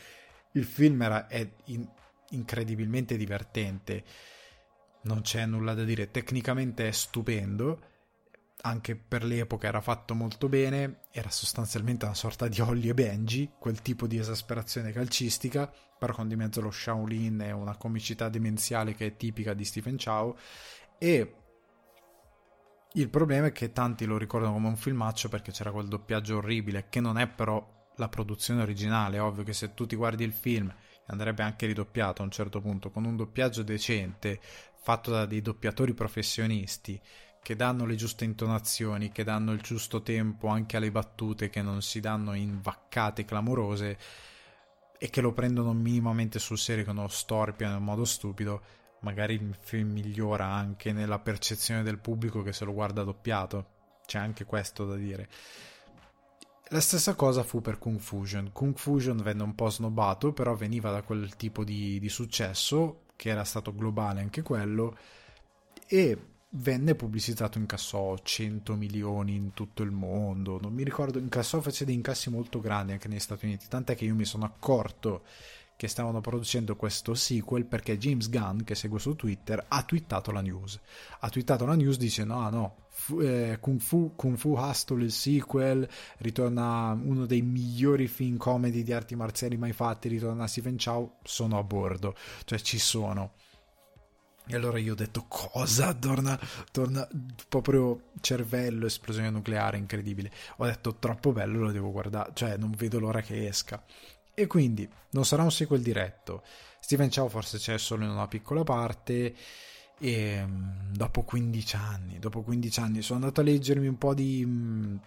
il 0.54 0.64
film 0.64 1.02
era 1.02 1.28
è 1.28 1.48
in, 1.66 1.88
incredibilmente 2.30 3.18
divertente, 3.18 4.04
non 5.04 5.22
c'è 5.22 5.46
nulla 5.46 5.74
da 5.74 5.84
dire, 5.84 6.12
tecnicamente 6.12 6.88
è 6.88 6.92
stupendo, 6.92 7.82
anche 8.62 8.96
per 8.96 9.24
l'epoca 9.24 9.68
era 9.68 9.82
fatto 9.82 10.14
molto 10.14 10.50
bene, 10.50 11.02
era 11.12 11.30
sostanzialmente 11.30 12.06
una 12.06 12.16
sorta 12.16 12.48
di 12.48 12.60
Holly 12.60 12.90
e 12.90 12.94
Benji, 12.94 13.52
quel 13.60 13.82
tipo 13.82 14.08
di 14.08 14.18
esasperazione 14.18 14.92
calcistica, 14.92 15.72
però 15.98 16.14
con 16.14 16.28
di 16.28 16.36
mezzo 16.36 16.62
lo 16.62 16.72
Shaolin 16.72 17.42
e 17.42 17.52
una 17.52 17.78
comicità 17.78 18.30
demenziale 18.30 18.94
che 18.94 19.08
è 19.08 19.16
tipica 19.16 19.54
di 19.54 19.64
Stephen 19.64 19.98
Chow. 19.98 20.36
E 20.98 21.47
il 22.98 23.10
problema 23.10 23.48
è 23.48 23.52
che 23.52 23.72
tanti 23.72 24.06
lo 24.06 24.18
ricordano 24.18 24.54
come 24.54 24.70
un 24.70 24.76
filmaccio 24.76 25.30
perché 25.30 25.52
c'era 25.52 25.72
quel 25.72 25.88
doppiaggio 25.88 26.38
orribile, 26.38 26.88
che 26.90 27.00
non 27.00 27.20
è 27.20 27.28
però 27.28 27.92
la 27.98 28.10
produzione 28.10 28.64
originale. 28.64 29.18
È 29.18 29.22
ovvio 29.22 29.44
che 29.44 29.54
se 29.54 29.74
tu 29.76 29.86
ti 29.86 29.96
guardi 29.96 30.24
il 30.24 30.34
film 30.34 30.74
andrebbe 31.08 31.44
anche 31.44 31.68
ridoppiato 31.68 32.22
a 32.22 32.26
un 32.26 32.32
certo 32.32 32.60
punto, 32.60 32.90
con 32.90 33.06
un 33.06 33.16
doppiaggio 33.16 33.62
decente, 33.62 34.40
fatto 34.82 35.12
da 35.12 35.26
dei 35.28 35.42
doppiatori 35.42 35.94
professionisti, 35.94 37.00
che 37.44 37.56
danno 37.56 37.86
le 37.86 37.96
giuste 37.96 38.26
intonazioni, 38.26 39.12
che 39.12 39.24
danno 39.24 39.52
il 39.54 39.62
giusto 39.62 40.02
tempo 40.02 40.48
anche 40.48 40.78
alle 40.78 40.92
battute, 40.92 41.50
che 41.50 41.62
non 41.62 41.84
si 41.84 42.00
danno 42.00 42.34
in 42.34 42.60
vaccate 42.62 43.26
clamorose 43.26 43.98
e 44.98 45.10
che 45.12 45.22
lo 45.22 45.34
prendono 45.34 45.72
minimamente 45.72 46.40
sul 46.40 46.58
serio, 46.58 46.84
che 46.84 46.94
non 46.94 47.10
storpiano 47.10 47.78
in 47.78 47.84
modo 47.84 48.06
stupido 48.06 48.62
magari 49.02 49.36
il 49.36 49.56
film 49.60 49.92
migliora 49.92 50.46
anche 50.46 50.92
nella 50.92 51.20
percezione 51.20 51.84
del 51.84 52.00
pubblico 52.00 52.42
che 52.42 52.54
se 52.54 52.66
lo 52.66 52.74
guarda 52.74 53.04
doppiato. 53.04 53.76
C'è 54.06 54.18
anche 54.18 54.46
questo 54.46 54.86
da 54.86 54.96
dire. 54.96 55.30
La 56.70 56.82
stessa 56.82 57.16
cosa 57.16 57.44
fu 57.44 57.62
per 57.62 57.78
Kung 57.78 58.00
Fusion. 58.00 58.52
Kung 58.52 58.78
Fusion 58.78 59.18
venne 59.18 59.44
un 59.44 59.56
po' 59.56 59.70
snobbato, 59.70 60.34
però 60.34 60.54
veniva 60.56 60.92
da 60.92 61.02
quel 61.02 61.36
tipo 61.36 61.64
di, 61.64 62.00
di 62.00 62.10
successo, 62.10 63.04
che 63.16 63.30
era 63.30 63.44
stato 63.44 63.74
globale 63.74 64.22
anche 64.22 64.42
quello, 64.42 64.98
e 65.88 66.18
venne 66.52 66.96
pubblicizzato, 66.96 67.58
incassò 67.58 68.18
100 68.18 68.76
milioni 68.76 69.36
in 69.36 69.54
tutto 69.54 69.84
il 69.84 69.92
mondo, 69.92 70.60
non 70.60 70.74
mi 70.74 70.84
ricordo, 70.84 71.20
incassò, 71.20 71.62
fece 71.62 71.86
dei 71.86 71.96
incassi 71.96 72.30
molto 72.30 72.60
grandi 72.60 72.94
anche 72.94 73.08
negli 73.08 73.20
Stati 73.20 73.46
Uniti, 73.46 73.68
tant'è 73.68 73.96
che 73.96 74.06
io 74.06 74.16
mi 74.16 74.26
sono 74.26 74.46
accorto 74.46 75.24
che 75.78 75.88
stavano 75.88 76.22
producendo 76.22 76.76
questo 76.76 77.14
sequel 77.14 77.66
perché 77.66 77.98
James 78.00 78.30
Gunn, 78.30 78.62
che 78.64 78.74
seguo 78.74 78.98
su 78.98 79.16
Twitter, 79.16 79.64
ha 79.68 79.84
twittato 79.84 80.32
la 80.32 80.42
news. 80.42 80.80
Ha 81.20 81.30
twittato 81.30 81.66
la 81.66 81.76
news 81.76 81.98
dicendo: 81.98 82.34
Ah 82.34 82.50
no, 82.50 82.88
fu, 82.90 83.22
eh, 83.22 83.60
Kung, 83.62 83.80
Fu, 83.80 84.16
Kung 84.16 84.38
Fu 84.38 84.58
Hustle, 84.58 85.04
il 85.04 85.12
sequel, 85.12 85.88
ritorna 86.18 87.00
uno 87.00 87.28
dei 87.28 87.44
migliori 87.44 88.08
film 88.08 88.38
comedy 88.38 88.82
di 88.82 88.92
arti 88.92 89.16
marziali 89.16 89.56
mai 89.56 89.72
fatti, 89.72 90.10
ritorna 90.10 90.48
Stephen 90.48 90.78
Chow, 90.78 91.18
sono 91.24 91.60
a 91.60 91.64
bordo, 91.64 92.16
cioè 92.44 92.60
ci 92.60 92.80
sono. 92.80 93.34
E 94.50 94.56
allora 94.56 94.80
io 94.80 94.94
ho 94.94 94.96
detto 94.96 95.26
cosa? 95.28 95.94
Torna, 95.94 96.40
torna 96.72 97.08
proprio 97.50 98.12
cervello, 98.22 98.86
esplosione 98.86 99.30
nucleare, 99.30 99.78
incredibile. 99.78 100.32
Ho 100.58 100.66
detto 100.66 100.96
troppo 100.96 101.34
bello, 101.34 101.66
lo 101.66 101.72
devo 101.72 101.92
guardare, 101.92 102.32
cioè 102.34 102.56
non 102.58 102.72
vedo 102.72 102.98
l'ora 102.98 103.22
che 103.22 103.46
esca. 103.46 103.84
E 104.40 104.46
quindi 104.46 104.88
non 105.14 105.26
sarà 105.26 105.42
un 105.42 105.52
sequel 105.52 105.82
diretto. 105.82 106.44
Steven 106.80 107.10
Chow 107.10 107.28
forse 107.28 107.58
c'è 107.58 107.80
solo 107.80 108.04
in 108.04 108.12
una 108.12 108.28
piccola 108.28 108.64
parte. 108.64 109.34
E 109.98 110.46
mm, 110.46 110.94
dopo 110.94 111.24
15 111.24 111.76
anni, 111.76 112.20
dopo 112.20 112.44
15 112.44 112.80
anni 112.80 113.02
sono 113.02 113.18
andato 113.18 113.42
a 113.42 113.44
leggermi 113.44 113.88
un 113.88 113.98
po' 113.98 114.14
di. 114.14 114.44
Mm, 114.46 114.98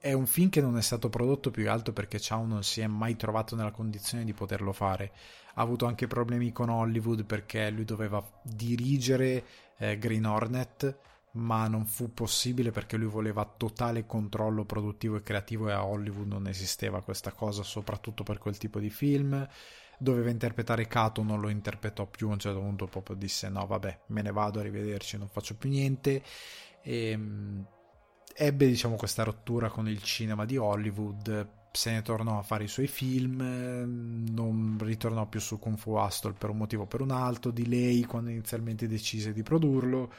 è 0.00 0.12
un 0.12 0.26
film 0.26 0.48
che 0.48 0.60
non 0.60 0.76
è 0.76 0.82
stato 0.82 1.08
prodotto 1.08 1.52
più 1.52 1.62
che 1.62 1.68
altro 1.68 1.92
perché 1.92 2.18
Chow 2.18 2.44
non 2.46 2.64
si 2.64 2.80
è 2.80 2.88
mai 2.88 3.14
trovato 3.14 3.54
nella 3.54 3.70
condizione 3.70 4.24
di 4.24 4.32
poterlo 4.32 4.72
fare. 4.72 5.12
Ha 5.54 5.62
avuto 5.62 5.86
anche 5.86 6.08
problemi 6.08 6.50
con 6.50 6.68
Hollywood 6.68 7.26
perché 7.26 7.70
lui 7.70 7.84
doveva 7.84 8.20
dirigere 8.42 9.44
eh, 9.76 9.98
Green 9.98 10.26
Hornet 10.26 10.98
ma 11.32 11.68
non 11.68 11.86
fu 11.86 12.12
possibile 12.12 12.70
perché 12.70 12.96
lui 12.96 13.08
voleva 13.08 13.44
totale 13.44 14.06
controllo 14.06 14.64
produttivo 14.64 15.16
e 15.16 15.22
creativo 15.22 15.68
e 15.68 15.72
a 15.72 15.84
Hollywood 15.84 16.26
non 16.26 16.46
esisteva 16.46 17.02
questa 17.02 17.32
cosa, 17.32 17.62
soprattutto 17.62 18.22
per 18.22 18.38
quel 18.38 18.56
tipo 18.56 18.80
di 18.80 18.90
film. 18.90 19.46
Doveva 19.98 20.30
interpretare 20.30 20.86
Kato, 20.86 21.22
non 21.22 21.40
lo 21.40 21.48
interpretò 21.48 22.06
più, 22.06 22.28
a 22.28 22.32
un 22.32 22.38
certo 22.38 22.60
punto 22.60 22.86
proprio 22.86 23.16
disse 23.16 23.48
no 23.48 23.66
vabbè, 23.66 24.00
me 24.08 24.22
ne 24.22 24.32
vado, 24.32 24.60
arrivederci, 24.60 25.18
non 25.18 25.28
faccio 25.28 25.56
più 25.56 25.68
niente. 25.68 26.22
E, 26.82 27.10
ehm, 27.10 27.66
ebbe 28.34 28.66
diciamo 28.66 28.96
questa 28.96 29.24
rottura 29.24 29.68
con 29.68 29.88
il 29.88 30.02
cinema 30.02 30.44
di 30.44 30.56
Hollywood, 30.56 31.56
se 31.72 31.90
ne 31.90 32.02
tornò 32.02 32.38
a 32.38 32.42
fare 32.42 32.64
i 32.64 32.68
suoi 32.68 32.86
film, 32.86 33.40
non 34.30 34.78
ritornò 34.80 35.26
più 35.26 35.40
su 35.40 35.58
Kung 35.58 35.76
Fu 35.76 35.96
Hustle 35.96 36.32
per 36.32 36.50
un 36.50 36.56
motivo 36.56 36.84
o 36.84 36.86
per 36.86 37.00
un 37.00 37.10
altro, 37.10 37.50
di 37.50 37.66
lei 37.68 38.04
quando 38.04 38.30
inizialmente 38.30 38.86
decise 38.86 39.32
di 39.32 39.42
produrlo 39.42 40.12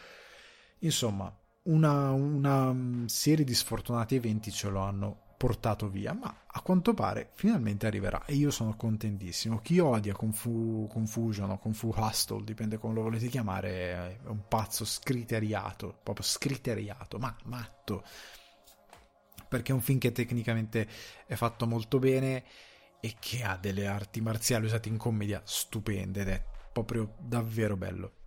Insomma, 0.79 1.33
una, 1.63 2.11
una 2.11 2.71
mm, 2.71 3.05
serie 3.05 3.43
di 3.43 3.53
sfortunati 3.53 4.15
eventi 4.15 4.51
ce 4.51 4.69
lo 4.69 4.79
hanno 4.79 5.27
portato 5.39 5.87
via, 5.87 6.13
ma 6.13 6.43
a 6.45 6.61
quanto 6.61 6.93
pare 6.93 7.29
finalmente 7.33 7.87
arriverà 7.87 8.25
e 8.25 8.33
io 8.35 8.51
sono 8.51 8.75
contentissimo. 8.75 9.59
Chi 9.59 9.79
odia 9.79 10.13
Confu, 10.13 10.85
Confusion 10.89 11.49
o 11.51 11.59
Confu 11.59 11.93
Hustle, 11.95 12.43
dipende 12.43 12.77
come 12.77 12.93
lo 12.93 13.03
volete 13.03 13.27
chiamare, 13.27 14.19
è 14.21 14.27
un 14.27 14.47
pazzo 14.47 14.83
scriteriato, 14.83 15.97
proprio 16.03 16.25
scriteriato, 16.25 17.17
ma 17.19 17.33
matto. 17.45 18.03
Perché 19.47 19.71
è 19.71 19.75
un 19.75 19.81
film 19.81 19.97
che 19.97 20.11
tecnicamente 20.11 20.87
è 21.25 21.35
fatto 21.35 21.65
molto 21.65 21.99
bene 21.99 22.43
e 22.99 23.15
che 23.17 23.43
ha 23.43 23.55
delle 23.55 23.87
arti 23.87 24.19
marziali 24.19 24.65
usate 24.65 24.89
in 24.89 24.97
commedia 24.97 25.41
stupende 25.45 26.21
ed 26.21 26.27
è 26.27 26.43
proprio 26.73 27.15
davvero 27.17 27.77
bello. 27.77 28.18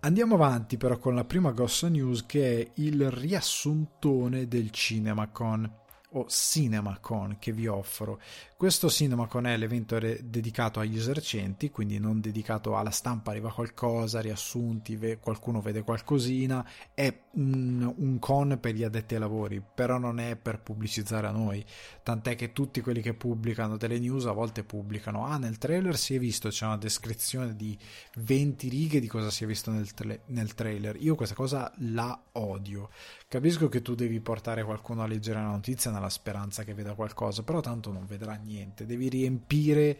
Andiamo 0.00 0.36
avanti 0.36 0.76
però 0.76 0.96
con 0.96 1.16
la 1.16 1.24
prima 1.24 1.50
grossa 1.50 1.88
news 1.88 2.24
che 2.24 2.60
è 2.60 2.70
il 2.74 3.10
riassuntone 3.10 4.46
del 4.46 4.70
CinemaCon. 4.70 5.70
O 6.12 6.26
CinemaCon 6.28 7.36
che 7.38 7.52
vi 7.52 7.66
offro. 7.66 8.20
Questo 8.56 8.88
CinemaCon 8.88 9.46
è 9.46 9.56
l'evento 9.56 9.98
re- 9.98 10.20
dedicato 10.24 10.80
agli 10.80 10.96
esercenti, 10.96 11.70
quindi 11.70 11.98
non 11.98 12.20
dedicato 12.20 12.76
alla 12.76 12.90
stampa, 12.90 13.30
arriva 13.30 13.52
qualcosa, 13.52 14.20
riassunti, 14.20 14.96
ve- 14.96 15.18
qualcuno 15.18 15.60
vede 15.60 15.82
qualcosina, 15.82 16.66
è 16.94 17.16
un, 17.32 17.92
un, 17.96 18.18
con 18.18 18.58
per 18.60 18.74
gli 18.74 18.82
addetti 18.82 19.14
ai 19.14 19.20
lavori, 19.20 19.62
però 19.62 19.98
non 19.98 20.18
è 20.18 20.36
per 20.36 20.60
pubblicizzare 20.60 21.26
a 21.26 21.30
noi, 21.30 21.64
tant'è 22.02 22.34
che 22.34 22.52
tutti 22.52 22.80
quelli 22.80 23.00
che 23.00 23.14
pubblicano 23.14 23.76
delle 23.76 23.98
news 23.98 24.26
a 24.26 24.32
volte 24.32 24.64
pubblicano, 24.64 25.24
ah 25.24 25.38
nel 25.38 25.58
trailer 25.58 25.96
si 25.96 26.14
è 26.14 26.18
visto, 26.18 26.48
c'è 26.48 26.64
una 26.64 26.78
descrizione 26.78 27.54
di 27.54 27.78
20 28.16 28.68
righe 28.68 29.00
di 29.00 29.06
cosa 29.08 29.30
si 29.30 29.44
è 29.44 29.46
visto 29.46 29.70
nel, 29.70 29.92
tra- 29.94 30.18
nel 30.26 30.54
trailer, 30.54 30.96
io 30.98 31.14
questa 31.14 31.34
cosa 31.34 31.72
la 31.78 32.20
odio. 32.32 32.90
Capisco 33.28 33.68
che 33.68 33.82
tu 33.82 33.94
devi 33.94 34.20
portare 34.20 34.64
qualcuno 34.64 35.02
a 35.02 35.06
leggere 35.06 35.40
la 35.40 35.48
notizia 35.48 35.90
nella 35.98 36.10
speranza 36.10 36.64
che 36.64 36.74
veda 36.74 36.94
qualcosa, 36.94 37.42
però 37.42 37.60
tanto 37.60 37.92
non 37.92 38.06
vedrà 38.06 38.34
niente. 38.34 38.86
Devi 38.86 39.08
riempire 39.08 39.98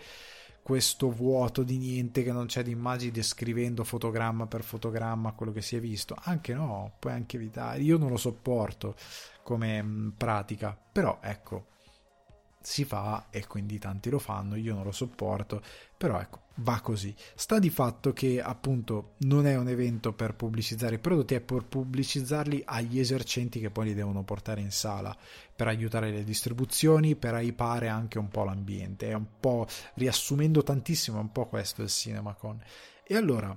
questo 0.63 1.11
vuoto 1.11 1.63
di 1.63 1.79
niente 1.79 2.23
che 2.23 2.33
non 2.33 2.47
c'è 2.47 2.63
di 2.63 2.73
immagini 2.73 3.11
descrivendo 3.11 3.85
fotogramma 3.85 4.47
per 4.47 4.63
fotogramma 4.63 5.33
quello 5.33 5.53
che 5.53 5.63
si 5.63 5.77
è 5.77 5.81
visto. 5.81 6.15
Anche 6.19 6.55
no, 6.55 6.95
puoi 6.99 7.13
anche 7.13 7.37
evitare. 7.37 7.81
Io 7.81 7.97
non 7.97 8.11
lo 8.11 8.19
sopporto 8.19 8.95
come 9.43 9.83
mm, 9.83 10.09
pratica, 10.11 10.79
però 10.93 11.19
ecco, 11.23 11.69
si 12.61 12.85
fa 12.85 13.29
e 13.31 13.47
quindi 13.47 13.79
tanti 13.79 14.11
lo 14.11 14.19
fanno, 14.19 14.57
io 14.57 14.75
non 14.75 14.85
lo 14.85 14.93
sopporto, 14.93 15.63
però 15.97 16.21
ecco, 16.21 16.43
va 16.59 16.81
così. 16.81 17.15
Sta 17.35 17.59
di 17.59 17.71
fatto 17.71 18.13
che 18.13 18.41
appunto 18.41 19.15
non 19.19 19.47
è 19.47 19.57
un 19.57 19.69
evento 19.69 20.13
per 20.13 20.35
pubblicizzare 20.35 20.97
i 20.97 20.99
prodotti, 20.99 21.35
è 21.35 21.41
per 21.41 21.65
pubblicizzarli 21.65 22.63
agli 22.65 22.99
esercenti 22.99 23.61
che 23.61 23.71
poi 23.71 23.87
li 23.87 23.95
devono 23.95 24.25
portare 24.25 24.61
in 24.61 24.71
sala, 24.71 25.17
per 25.55 25.69
aiutare 25.69 26.11
le 26.11 26.25
distribuzioni, 26.25 27.17
per 27.17 27.35
aipare 27.35 27.89
anche 27.89 28.19
un 28.19 28.29
po' 28.29 28.45
l'ambiente, 28.45 29.09
è 29.09 29.15
un 29.15 29.27
po' 29.41 29.67
riassumendo 29.95 30.63
tantissimo, 30.63 31.19
è 31.19 31.21
un 31.21 31.33
po' 31.33 31.47
questo 31.47 31.83
il 31.83 31.89
CinemaCon. 31.89 32.63
E 33.05 33.17
allora, 33.17 33.57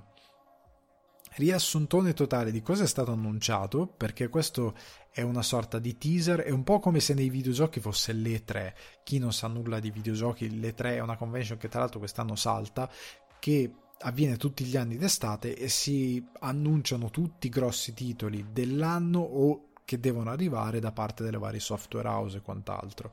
riassuntone 1.34 2.12
totale 2.12 2.50
di 2.50 2.62
cosa 2.62 2.84
è 2.84 2.86
stato 2.86 3.12
annunciato, 3.12 3.86
perché 3.86 4.28
questo 4.28 4.74
è 5.12 5.20
una 5.20 5.42
sorta 5.42 5.78
di 5.78 5.98
teaser, 5.98 6.40
è 6.40 6.50
un 6.50 6.64
po' 6.64 6.80
come 6.80 6.98
se 6.98 7.12
nei 7.12 7.28
videogiochi 7.28 7.80
fosse 7.80 8.14
l'E3. 8.14 8.72
Chi 9.04 9.18
non 9.18 9.32
sa 9.32 9.46
nulla 9.46 9.78
di 9.78 9.90
videogiochi, 9.90 10.58
l'E3 10.58 10.84
è 10.94 11.00
una 11.00 11.18
convention 11.18 11.58
che 11.58 11.68
tra 11.68 11.80
l'altro 11.80 11.98
quest'anno 11.98 12.34
salta, 12.34 12.90
che 13.38 13.74
avviene 13.98 14.36
tutti 14.36 14.64
gli 14.64 14.76
anni 14.76 14.96
d'estate 14.96 15.54
e 15.54 15.68
si 15.68 16.26
annunciano 16.40 17.10
tutti 17.10 17.48
i 17.48 17.50
grossi 17.50 17.92
titoli 17.92 18.46
dell'anno 18.52 19.20
o 19.20 19.68
che 19.84 20.00
devono 20.00 20.30
arrivare 20.30 20.80
da 20.80 20.92
parte 20.92 21.22
delle 21.22 21.38
varie 21.38 21.60
software 21.60 22.08
house 22.08 22.38
e 22.38 22.40
quant'altro. 22.40 23.12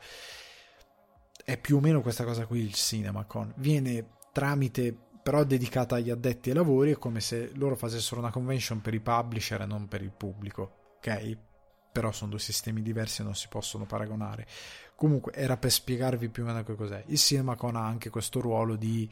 È 1.43 1.57
più 1.57 1.77
o 1.77 1.79
meno 1.81 2.01
questa 2.01 2.23
cosa 2.23 2.45
qui 2.45 2.62
il 2.62 2.73
CinemaCon. 2.73 3.55
Viene 3.57 4.07
tramite 4.31 4.95
però 5.21 5.43
dedicata 5.43 5.95
agli 5.95 6.09
addetti 6.09 6.49
ai 6.49 6.55
lavori, 6.55 6.91
è 6.91 6.97
come 6.97 7.19
se 7.19 7.51
loro 7.55 7.75
facessero 7.75 8.21
una 8.21 8.31
convention 8.31 8.79
per 8.79 8.93
i 8.93 9.01
publisher 9.01 9.62
e 9.62 9.65
non 9.65 9.88
per 9.88 10.01
il 10.01 10.12
pubblico, 10.12 10.95
ok? 10.97 11.47
Però 11.91 12.12
sono 12.12 12.32
due 12.32 12.39
sistemi 12.39 12.82
diversi 12.82 13.21
e 13.21 13.23
non 13.23 13.36
si 13.36 13.47
possono 13.47 13.86
paragonare. 13.86 14.47
Comunque 14.95 15.34
era 15.34 15.58
per 15.58 15.71
spiegarvi 15.71 16.30
più 16.30 16.43
o 16.43 16.45
meno 16.45 16.63
che 16.63 16.75
cos'è. 16.75 17.04
Il 17.08 17.17
CinemaCon 17.17 17.75
ha 17.75 17.86
anche 17.86 18.10
questo 18.10 18.39
ruolo 18.41 18.75
di 18.75 19.10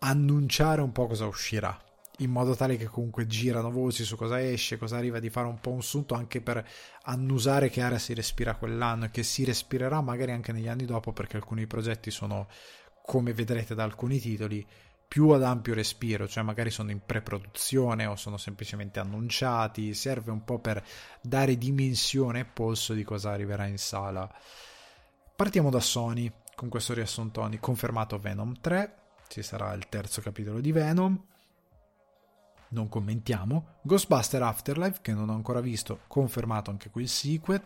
annunciare 0.00 0.82
un 0.82 0.92
po' 0.92 1.06
cosa 1.06 1.26
uscirà, 1.26 1.78
in 2.18 2.30
modo 2.30 2.54
tale 2.54 2.76
che 2.76 2.86
comunque 2.86 3.26
girano 3.26 3.70
voci 3.70 4.04
su 4.04 4.16
cosa 4.16 4.40
esce, 4.40 4.76
cosa 4.76 4.96
arriva, 4.96 5.18
di 5.18 5.30
fare 5.30 5.46
un 5.46 5.58
po' 5.60 5.70
un 5.70 5.82
sunto 5.82 6.14
anche 6.14 6.40
per 6.40 6.66
annusare 7.04 7.70
che 7.70 7.80
area 7.80 7.98
si 7.98 8.14
respira 8.14 8.54
quell'anno 8.54 9.06
e 9.06 9.10
che 9.10 9.22
si 9.22 9.44
respirerà 9.44 10.00
magari 10.00 10.32
anche 10.32 10.52
negli 10.52 10.68
anni 10.68 10.84
dopo 10.84 11.12
perché 11.12 11.36
alcuni 11.36 11.66
progetti 11.66 12.10
sono, 12.10 12.48
come 13.02 13.32
vedrete 13.32 13.74
da 13.74 13.82
alcuni 13.82 14.20
titoli, 14.20 14.64
più 15.14 15.28
ad 15.28 15.44
ampio 15.44 15.74
respiro, 15.74 16.26
cioè 16.26 16.42
magari 16.42 16.70
sono 16.70 16.90
in 16.90 16.98
pre-produzione 17.06 18.04
o 18.04 18.16
sono 18.16 18.36
semplicemente 18.36 18.98
annunciati, 18.98 19.94
serve 19.94 20.32
un 20.32 20.42
po' 20.42 20.58
per 20.58 20.84
dare 21.22 21.56
dimensione 21.56 22.40
e 22.40 22.44
polso 22.44 22.94
di 22.94 23.04
cosa 23.04 23.30
arriverà 23.30 23.66
in 23.66 23.78
sala. 23.78 24.28
Partiamo 25.36 25.70
da 25.70 25.78
Sony 25.78 26.32
con 26.56 26.68
questo 26.68 26.94
riassuntoni, 26.94 27.60
confermato 27.60 28.18
Venom 28.18 28.58
3, 28.60 28.94
ci 29.28 29.42
sarà 29.42 29.72
il 29.74 29.88
terzo 29.88 30.20
capitolo 30.20 30.58
di 30.58 30.72
Venom, 30.72 31.24
non 32.70 32.88
commentiamo, 32.88 33.76
Ghostbuster 33.82 34.42
Afterlife 34.42 34.98
che 35.00 35.12
non 35.12 35.28
ho 35.28 35.34
ancora 35.34 35.60
visto, 35.60 36.00
confermato 36.08 36.72
anche 36.72 36.90
qui 36.90 37.02
il 37.02 37.08
sequel, 37.08 37.62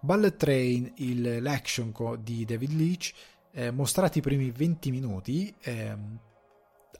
Bullet 0.00 0.36
Train, 0.36 0.92
il, 0.96 1.42
l'action 1.42 1.94
di 2.20 2.44
David 2.44 2.72
Leach, 2.72 3.14
eh, 3.52 3.70
mostrati 3.70 4.18
i 4.18 4.20
primi 4.20 4.50
20 4.50 4.90
minuti, 4.90 5.54
eh, 5.62 6.32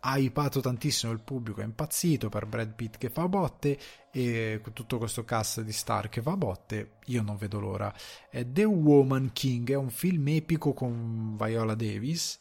ha 0.07 0.19
ipato 0.19 0.61
tantissimo 0.61 1.13
il 1.13 1.21
pubblico, 1.21 1.63
è 1.63 1.65
impazzito 1.65 2.29
per 2.29 2.45
Brad 2.45 2.75
Pitt 2.75 2.99
che 2.99 3.09
fa 3.09 3.27
botte 3.27 3.79
e 4.11 4.61
tutto 4.75 4.99
questo 4.99 5.25
cast 5.25 5.63
di 5.63 5.73
star 5.73 6.11
che 6.11 6.21
fa 6.21 6.37
botte, 6.37 6.97
io 7.07 7.23
non 7.23 7.37
vedo 7.37 7.59
l'ora. 7.59 7.93
È 8.29 8.47
The 8.47 8.65
Woman 8.65 9.31
King, 9.33 9.71
è 9.71 9.77
un 9.77 9.89
film 9.89 10.29
epico 10.29 10.75
con 10.75 11.37
Viola 11.39 11.75
Davis 11.75 12.39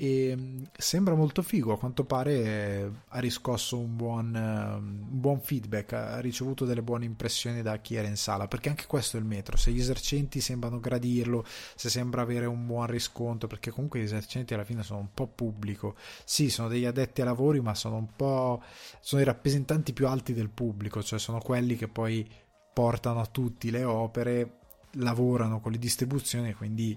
e 0.00 0.36
mm, 0.36 0.62
sembra 0.76 1.14
molto 1.16 1.42
figo, 1.42 1.72
a 1.72 1.78
quanto 1.78 2.04
pare 2.04 2.32
eh, 2.32 2.90
ha 3.08 3.18
riscosso 3.18 3.76
un 3.76 3.96
buon, 3.96 4.32
uh, 4.32 4.76
un 4.76 5.06
buon, 5.08 5.40
feedback, 5.40 5.92
ha 5.92 6.20
ricevuto 6.20 6.64
delle 6.64 6.82
buone 6.82 7.04
impressioni 7.04 7.62
da 7.62 7.78
chi 7.78 7.96
era 7.96 8.06
in 8.06 8.16
sala, 8.16 8.46
perché 8.46 8.68
anche 8.68 8.86
questo 8.86 9.16
è 9.16 9.20
il 9.20 9.26
metro, 9.26 9.56
se 9.56 9.72
gli 9.72 9.80
esercenti 9.80 10.40
sembrano 10.40 10.78
gradirlo, 10.78 11.44
se 11.74 11.90
sembra 11.90 12.22
avere 12.22 12.46
un 12.46 12.64
buon 12.64 12.86
riscontro, 12.86 13.48
perché 13.48 13.72
comunque 13.72 13.98
gli 13.98 14.04
esercenti 14.04 14.54
alla 14.54 14.62
fine 14.62 14.84
sono 14.84 15.00
un 15.00 15.12
po' 15.12 15.26
pubblico, 15.26 15.96
sì, 16.24 16.48
sono 16.48 16.68
degli 16.68 16.84
addetti 16.84 17.20
ai 17.22 17.26
lavori, 17.26 17.60
ma 17.60 17.74
sono 17.74 17.96
un 17.96 18.14
po' 18.14 18.62
sono 19.00 19.20
i 19.20 19.24
rappresentanti 19.24 19.92
più 19.92 20.06
alti 20.06 20.32
del 20.32 20.50
pubblico, 20.50 21.02
cioè 21.02 21.18
sono 21.18 21.40
quelli 21.40 21.74
che 21.74 21.88
poi 21.88 22.24
portano 22.72 23.18
a 23.18 23.26
tutti 23.26 23.68
le 23.72 23.82
opere, 23.82 24.58
lavorano 24.92 25.60
con 25.60 25.72
le 25.72 25.78
distribuzioni, 25.78 26.54
quindi 26.54 26.96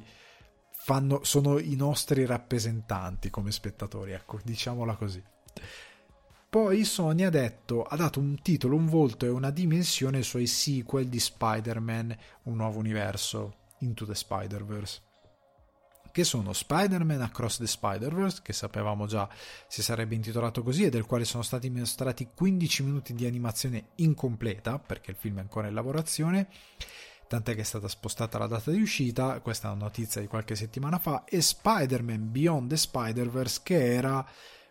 fanno, 0.84 1.24
sono 1.24 1.60
i 1.60 1.76
nostri 1.76 2.26
rappresentanti 2.26 3.30
come 3.30 3.52
spettatori, 3.52 4.14
ecco, 4.14 4.40
diciamola 4.44 4.96
così. 4.96 5.24
Poi 6.50 6.84
Sony 6.84 7.24
ha 7.24 7.30
detto, 7.30 7.84
ha 7.84 7.96
dato 7.96 8.20
un 8.20 8.42
titolo, 8.42 8.76
un 8.76 8.88
volto 8.88 9.26
e 9.26 9.30
una 9.30 9.52
dimensione 9.52 10.18
ai 10.18 10.24
suoi 10.24 10.48
sequel 10.48 11.08
di 11.08 11.20
Spider-Man, 11.20 12.18
un 12.44 12.56
nuovo 12.56 12.80
universo, 12.80 13.58
Into 13.80 14.06
the 14.06 14.16
Spider-Verse 14.16 15.10
che 16.12 16.26
sono 16.26 16.52
Spider-Man 16.52 17.22
Across 17.22 17.60
the 17.60 17.68
Spider-Verse, 17.68 18.42
che 18.44 18.54
sapevamo 18.54 19.08
già 19.08 19.30
si 19.68 19.82
sarebbe 19.82 20.14
intitolato 20.14 20.62
così, 20.62 20.84
e 20.84 20.90
del 20.90 21.06
quale 21.06 21.24
sono 21.24 21.42
stati 21.42 21.70
mostrati 21.70 22.30
15 22.36 22.84
minuti 22.84 23.14
di 23.14 23.26
animazione 23.26 23.92
incompleta, 23.96 24.78
perché 24.78 25.12
il 25.12 25.18
film 25.18 25.38
è 25.38 25.40
ancora 25.40 25.68
in 25.68 25.74
lavorazione, 25.74 26.50
tant'è 27.32 27.56
che 27.56 27.62
è 27.62 27.64
stata 27.64 27.88
spostata 27.88 28.38
la 28.38 28.48
data 28.48 28.72
di 28.72 28.82
uscita, 28.82 29.40
questa 29.40 29.70
è 29.70 29.72
una 29.72 29.86
notizia 29.86 30.20
di 30.20 30.28
qualche 30.28 30.54
settimana 30.56 31.00
fa, 31.00 31.24
e 31.24 31.40
Spider-Man 31.40 32.30
Beyond 32.30 32.68
the 32.68 32.76
Spider-Verse 32.76 33.62
che 33.64 33.94
era 33.94 34.28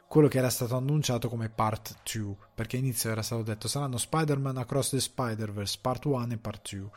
quello 0.07 0.29
che 0.29 0.37
era 0.37 0.51
stato 0.51 0.77
annunciato 0.77 1.31
come 1.31 1.49
Part 1.49 2.03
2, 2.13 2.37
perché 2.55 2.77
all'inizio 2.77 3.11
era 3.11 3.23
stato 3.23 3.43
detto 3.43 3.67
saranno 3.67 3.97
Spider-Man 3.97 4.59
Across 4.59 4.91
the 4.91 5.01
Spider-Verse 5.01 5.79
Part 5.81 6.05
1 6.05 6.35
e 6.35 6.37
Part 6.37 6.75
2. 6.75 6.91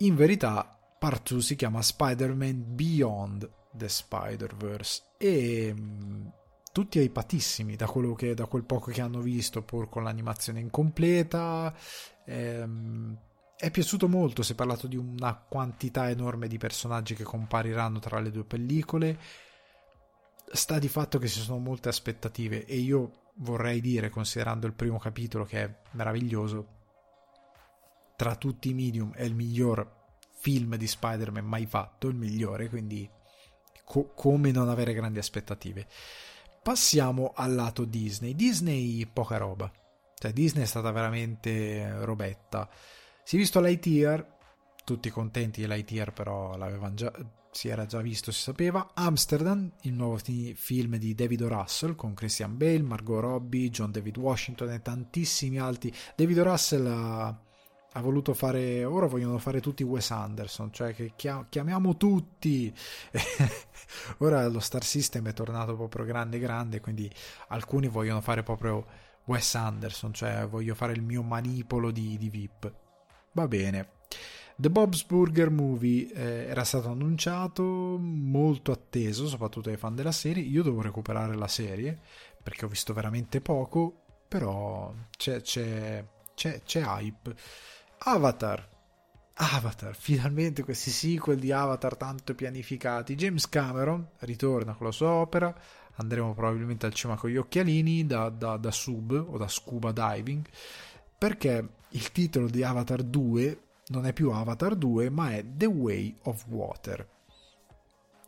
In 0.00 0.14
verità 0.14 0.78
Part 0.98 1.32
2 1.32 1.40
si 1.40 1.56
chiama 1.56 1.80
Spider-Man 1.80 2.74
Beyond 2.74 3.50
the 3.72 3.88
Spider-Verse 3.88 5.02
e 5.16 5.74
mm, 5.74 6.26
tutti 6.70 6.98
aipatissimi 6.98 7.76
da, 7.76 7.90
che, 8.14 8.34
da 8.34 8.44
quel 8.44 8.64
poco 8.64 8.90
che 8.90 9.00
hanno 9.00 9.20
visto 9.20 9.62
pur 9.62 9.88
con 9.88 10.04
l'animazione 10.04 10.60
incompleta 10.60 11.74
ehm, 12.26 13.18
è 13.64 13.70
piaciuto 13.70 14.08
molto, 14.08 14.42
si 14.42 14.52
è 14.52 14.54
parlato 14.54 14.86
di 14.86 14.96
una 14.96 15.34
quantità 15.34 16.10
enorme 16.10 16.48
di 16.48 16.58
personaggi 16.58 17.14
che 17.14 17.24
compariranno 17.24 17.98
tra 17.98 18.20
le 18.20 18.30
due 18.30 18.44
pellicole. 18.44 19.18
Sta 20.52 20.78
di 20.78 20.88
fatto 20.88 21.18
che 21.18 21.28
ci 21.28 21.40
sono 21.40 21.58
molte 21.58 21.88
aspettative 21.88 22.66
e 22.66 22.76
io 22.76 23.30
vorrei 23.36 23.80
dire, 23.80 24.10
considerando 24.10 24.66
il 24.66 24.74
primo 24.74 24.98
capitolo 24.98 25.44
che 25.44 25.62
è 25.62 25.74
meraviglioso, 25.92 26.66
tra 28.16 28.36
tutti 28.36 28.68
i 28.68 28.74
medium 28.74 29.14
è 29.14 29.22
il 29.22 29.34
miglior 29.34 30.02
film 30.36 30.76
di 30.76 30.86
Spider-Man 30.86 31.46
mai 31.46 31.64
fatto, 31.64 32.08
il 32.08 32.16
migliore, 32.16 32.68
quindi 32.68 33.08
co- 33.82 34.12
come 34.14 34.50
non 34.50 34.68
avere 34.68 34.92
grandi 34.92 35.18
aspettative. 35.18 35.88
Passiamo 36.62 37.32
al 37.34 37.54
lato 37.54 37.86
Disney. 37.86 38.34
Disney 38.34 39.06
poca 39.06 39.38
roba. 39.38 39.72
Cioè 40.16 40.34
Disney 40.34 40.64
è 40.64 40.66
stata 40.66 40.90
veramente 40.90 42.04
robetta 42.04 42.68
si 43.24 43.36
è 43.36 43.38
visto 43.38 43.60
Lightyear, 43.60 44.36
tutti 44.84 45.08
contenti 45.08 45.66
Lightyear, 45.66 46.12
però 46.12 46.56
l'avevano 46.56 46.94
già, 46.94 47.10
si 47.50 47.68
era 47.68 47.86
già 47.86 48.02
visto, 48.02 48.30
si 48.30 48.40
sapeva. 48.40 48.90
Amsterdam, 48.92 49.72
il 49.82 49.94
nuovo 49.94 50.18
film 50.18 50.96
di 50.96 51.14
David. 51.14 51.42
Russell 51.44 51.94
con 51.94 52.12
Christian 52.12 52.58
Bale, 52.58 52.82
Margot 52.82 53.20
Robbie, 53.20 53.70
John 53.70 53.90
David 53.90 54.18
Washington 54.18 54.72
e 54.72 54.82
tantissimi 54.82 55.58
altri. 55.58 55.90
David. 56.14 56.38
Russell 56.40 56.86
ha, 56.86 57.26
ha 57.26 58.00
voluto 58.02 58.34
fare 58.34 58.84
ora 58.84 59.06
vogliono 59.06 59.38
fare 59.38 59.60
tutti 59.60 59.84
Wes 59.84 60.10
Anderson 60.10 60.72
cioè 60.72 60.92
che 60.92 61.12
chiamiamo 61.14 61.96
tutti 61.96 62.74
ora 64.18 64.46
lo 64.48 64.58
Star 64.58 64.82
System 64.82 65.28
è 65.28 65.32
tornato 65.32 65.76
proprio 65.76 66.04
grande 66.04 66.40
grande 66.40 66.80
quindi 66.80 67.08
alcuni 67.48 67.86
vogliono 67.86 68.20
fare 68.20 68.42
proprio 68.42 68.84
Wes 69.26 69.54
Anderson 69.54 70.12
cioè 70.12 70.44
voglio 70.48 70.74
fare 70.74 70.92
il 70.92 71.02
mio 71.02 71.22
manipolo 71.22 71.92
di, 71.92 72.18
di 72.18 72.28
VIP 72.28 72.82
va 73.34 73.46
bene 73.46 73.90
The 74.56 74.70
Bob's 74.70 75.04
Burger 75.04 75.50
Movie 75.50 76.12
eh, 76.12 76.46
era 76.48 76.64
stato 76.64 76.88
annunciato 76.88 77.62
molto 77.62 78.72
atteso 78.72 79.28
soprattutto 79.28 79.68
ai 79.68 79.76
fan 79.76 79.94
della 79.94 80.12
serie 80.12 80.42
io 80.42 80.64
devo 80.64 80.80
recuperare 80.80 81.36
la 81.36 81.48
serie 81.48 81.96
perché 82.42 82.64
ho 82.64 82.68
visto 82.68 82.92
veramente 82.92 83.40
poco 83.40 84.00
però 84.34 84.92
c'è, 85.16 85.42
c'è, 85.42 86.04
c'è, 86.34 86.62
c'è 86.64 86.82
hype 86.84 87.34
Avatar. 88.06 88.68
Avatar, 89.36 89.96
finalmente 89.96 90.62
questi 90.62 90.90
sequel 90.90 91.38
di 91.38 91.52
Avatar 91.52 91.96
tanto 91.96 92.34
pianificati. 92.34 93.14
James 93.14 93.48
Cameron 93.48 94.06
ritorna 94.20 94.74
con 94.74 94.86
la 94.86 94.92
sua 94.92 95.10
opera. 95.10 95.54
Andremo 95.96 96.34
probabilmente 96.34 96.86
al 96.86 96.92
cinema 96.92 97.18
con 97.18 97.30
gli 97.30 97.36
occhialini 97.36 98.06
da, 98.06 98.28
da, 98.28 98.56
da 98.56 98.70
sub 98.70 99.12
o 99.12 99.38
da 99.38 99.48
scuba 99.48 99.92
diving. 99.92 100.44
Perché 101.16 101.68
il 101.94 102.12
titolo 102.12 102.48
di 102.48 102.62
Avatar 102.62 103.02
2 103.02 103.58
non 103.88 104.06
è 104.06 104.12
più 104.12 104.30
Avatar 104.30 104.76
2, 104.76 105.10
ma 105.10 105.32
è 105.32 105.44
The 105.44 105.66
Way 105.66 106.16
of 106.22 106.46
Water. 106.46 107.08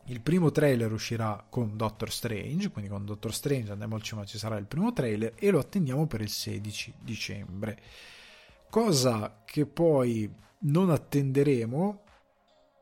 Il 0.06 0.20
primo 0.20 0.50
trailer 0.50 0.92
uscirà 0.92 1.44
con 1.48 1.76
Doctor 1.76 2.12
Strange, 2.12 2.70
quindi 2.70 2.90
con 2.90 3.04
Doctor 3.04 3.34
Strange 3.34 3.72
andiamo 3.72 3.94
al 3.94 4.02
cinema, 4.02 4.26
ci 4.26 4.38
sarà 4.38 4.56
il 4.56 4.66
primo 4.66 4.92
trailer 4.92 5.34
e 5.36 5.50
lo 5.50 5.58
attendiamo 5.58 6.06
per 6.06 6.20
il 6.20 6.28
16 6.28 6.94
dicembre 7.00 7.78
cosa 8.76 9.42
che 9.44 9.66
poi 9.66 10.30
non 10.58 10.90
attenderemo 10.90 12.02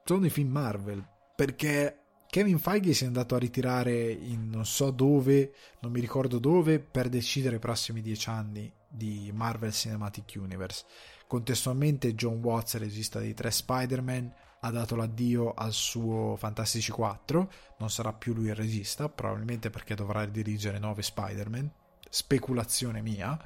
sono 0.04 0.26
i 0.26 0.30
film 0.30 0.50
Marvel, 0.50 1.06
perché 1.34 1.98
Kevin 2.26 2.58
Feige 2.58 2.92
si 2.92 3.04
è 3.04 3.06
andato 3.06 3.34
a 3.34 3.38
ritirare 3.38 4.10
in 4.10 4.50
non 4.50 4.66
so 4.66 4.90
dove, 4.90 5.54
non 5.80 5.92
mi 5.92 6.00
ricordo 6.00 6.38
dove, 6.38 6.80
per 6.80 7.08
decidere 7.08 7.56
i 7.56 7.60
prossimi 7.60 8.02
dieci 8.02 8.28
anni 8.28 8.70
di 8.94 9.30
Marvel 9.32 9.72
Cinematic 9.72 10.34
Universe. 10.36 10.84
Contestualmente 11.26 12.14
John 12.14 12.42
Watts, 12.42 12.76
regista 12.76 13.18
dei 13.18 13.34
tre 13.34 13.50
Spider-Man, 13.50 14.32
ha 14.60 14.70
dato 14.70 14.96
l'addio 14.96 15.52
al 15.52 15.72
suo 15.72 16.36
Fantastici 16.36 16.90
4, 16.90 17.52
non 17.78 17.90
sarà 17.90 18.12
più 18.12 18.32
lui 18.32 18.46
il 18.46 18.54
regista, 18.54 19.08
probabilmente 19.08 19.68
perché 19.68 19.94
dovrà 19.94 20.24
dirigere 20.24 20.78
nuove 20.78 21.02
Spider-Man, 21.02 21.70
speculazione 22.08 23.02
mia, 23.02 23.38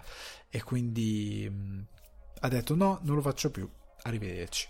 e 0.48 0.62
quindi 0.62 1.50
ha 2.40 2.48
detto 2.48 2.76
no, 2.76 3.00
non 3.02 3.16
lo 3.16 3.22
faccio 3.22 3.50
più, 3.50 3.68
arrivederci. 4.02 4.68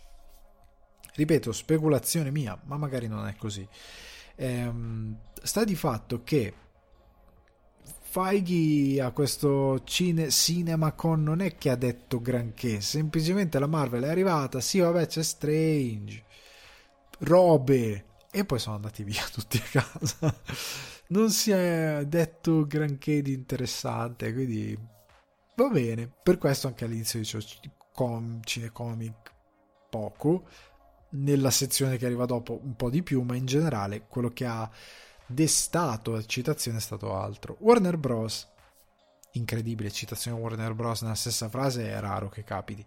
Ripeto, 1.15 1.53
speculazione 1.53 2.31
mia, 2.31 2.59
ma 2.65 2.77
magari 2.77 3.09
non 3.09 3.27
è 3.27 3.35
così. 3.37 3.69
Ehm, 4.37 5.19
sta 5.43 5.65
di 5.65 5.75
fatto 5.75 6.23
che 6.23 6.55
Feige 8.11 9.01
a 9.01 9.11
questo 9.11 9.83
cine, 9.85 10.31
CinemaCon 10.31 11.23
non 11.23 11.41
è 11.41 11.57
che 11.57 11.71
ha 11.71 11.77
detto 11.77 12.21
granché, 12.21 12.81
semplicemente 12.81 13.59
la 13.59 13.67
Marvel 13.67 14.05
è 14.05 14.09
arrivata, 14.09 14.61
sì 14.61 14.79
vabbè 14.79 15.07
c'è 15.07 15.23
Strange, 15.23 16.25
robe, 17.21 18.07
e 18.31 18.45
poi 18.45 18.59
sono 18.59 18.77
andati 18.77 19.05
via 19.05 19.23
tutti 19.33 19.59
a 19.59 19.81
casa. 19.81 20.35
Non 21.09 21.31
si 21.31 21.51
è 21.51 22.05
detto 22.07 22.67
granché 22.67 23.23
di 23.23 23.33
interessante, 23.33 24.33
quindi 24.33 24.97
Va 25.59 25.69
bene, 25.71 26.09
per 26.23 26.39
questo 26.39 26.69
anche 26.69 26.85
all'inizio 26.85 27.19
dicevo 27.19 27.45
com, 27.93 28.41
cinecomic 28.45 29.33
poco, 29.91 30.47
nella 31.11 31.51
sezione 31.51 31.97
che 31.97 32.07
arriva 32.07 32.27
dopo 32.27 32.61
un 32.63 32.77
po' 32.77 32.89
di 32.89 33.03
più, 33.03 33.23
ma 33.23 33.35
in 33.35 33.45
generale 33.45 34.07
quello 34.07 34.29
che 34.29 34.47
ha 34.47 34.71
destato 35.29 36.21
citazione 36.25 36.79
è 36.79 36.81
stato 36.81 37.15
altro. 37.15 37.57
Warner 37.61 37.97
Bros. 37.97 38.49
Incredibile, 39.33 39.91
citazione 39.93 40.41
Warner 40.41 40.75
Bros. 40.75 41.03
nella 41.03 41.15
stessa 41.15 41.49
frase 41.49 41.91
è 41.91 42.01
raro 42.01 42.29
che 42.29 42.43
capiti. 42.43 42.85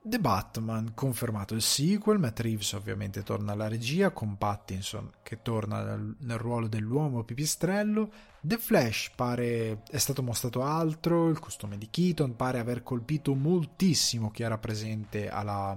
The 0.00 0.20
Batman, 0.20 0.92
confermato 0.94 1.54
il 1.54 1.60
sequel, 1.60 2.18
Matt 2.18 2.38
Reeves 2.40 2.72
ovviamente 2.72 3.22
torna 3.24 3.52
alla 3.52 3.66
regia 3.66 4.10
con 4.10 4.38
Pattinson 4.38 5.10
che 5.22 5.42
torna 5.42 5.96
nel 5.96 6.38
ruolo 6.38 6.68
dell'uomo 6.68 7.24
pipistrello, 7.24 8.10
The 8.40 8.56
Flash 8.56 9.10
pare 9.16 9.82
è 9.90 9.98
stato 9.98 10.22
mostrato 10.22 10.62
altro, 10.62 11.28
il 11.28 11.40
costume 11.40 11.76
di 11.76 11.90
Keaton 11.90 12.36
pare 12.36 12.60
aver 12.60 12.84
colpito 12.84 13.34
moltissimo 13.34 14.30
chi 14.30 14.44
era 14.44 14.56
presente 14.56 15.28
alla, 15.28 15.76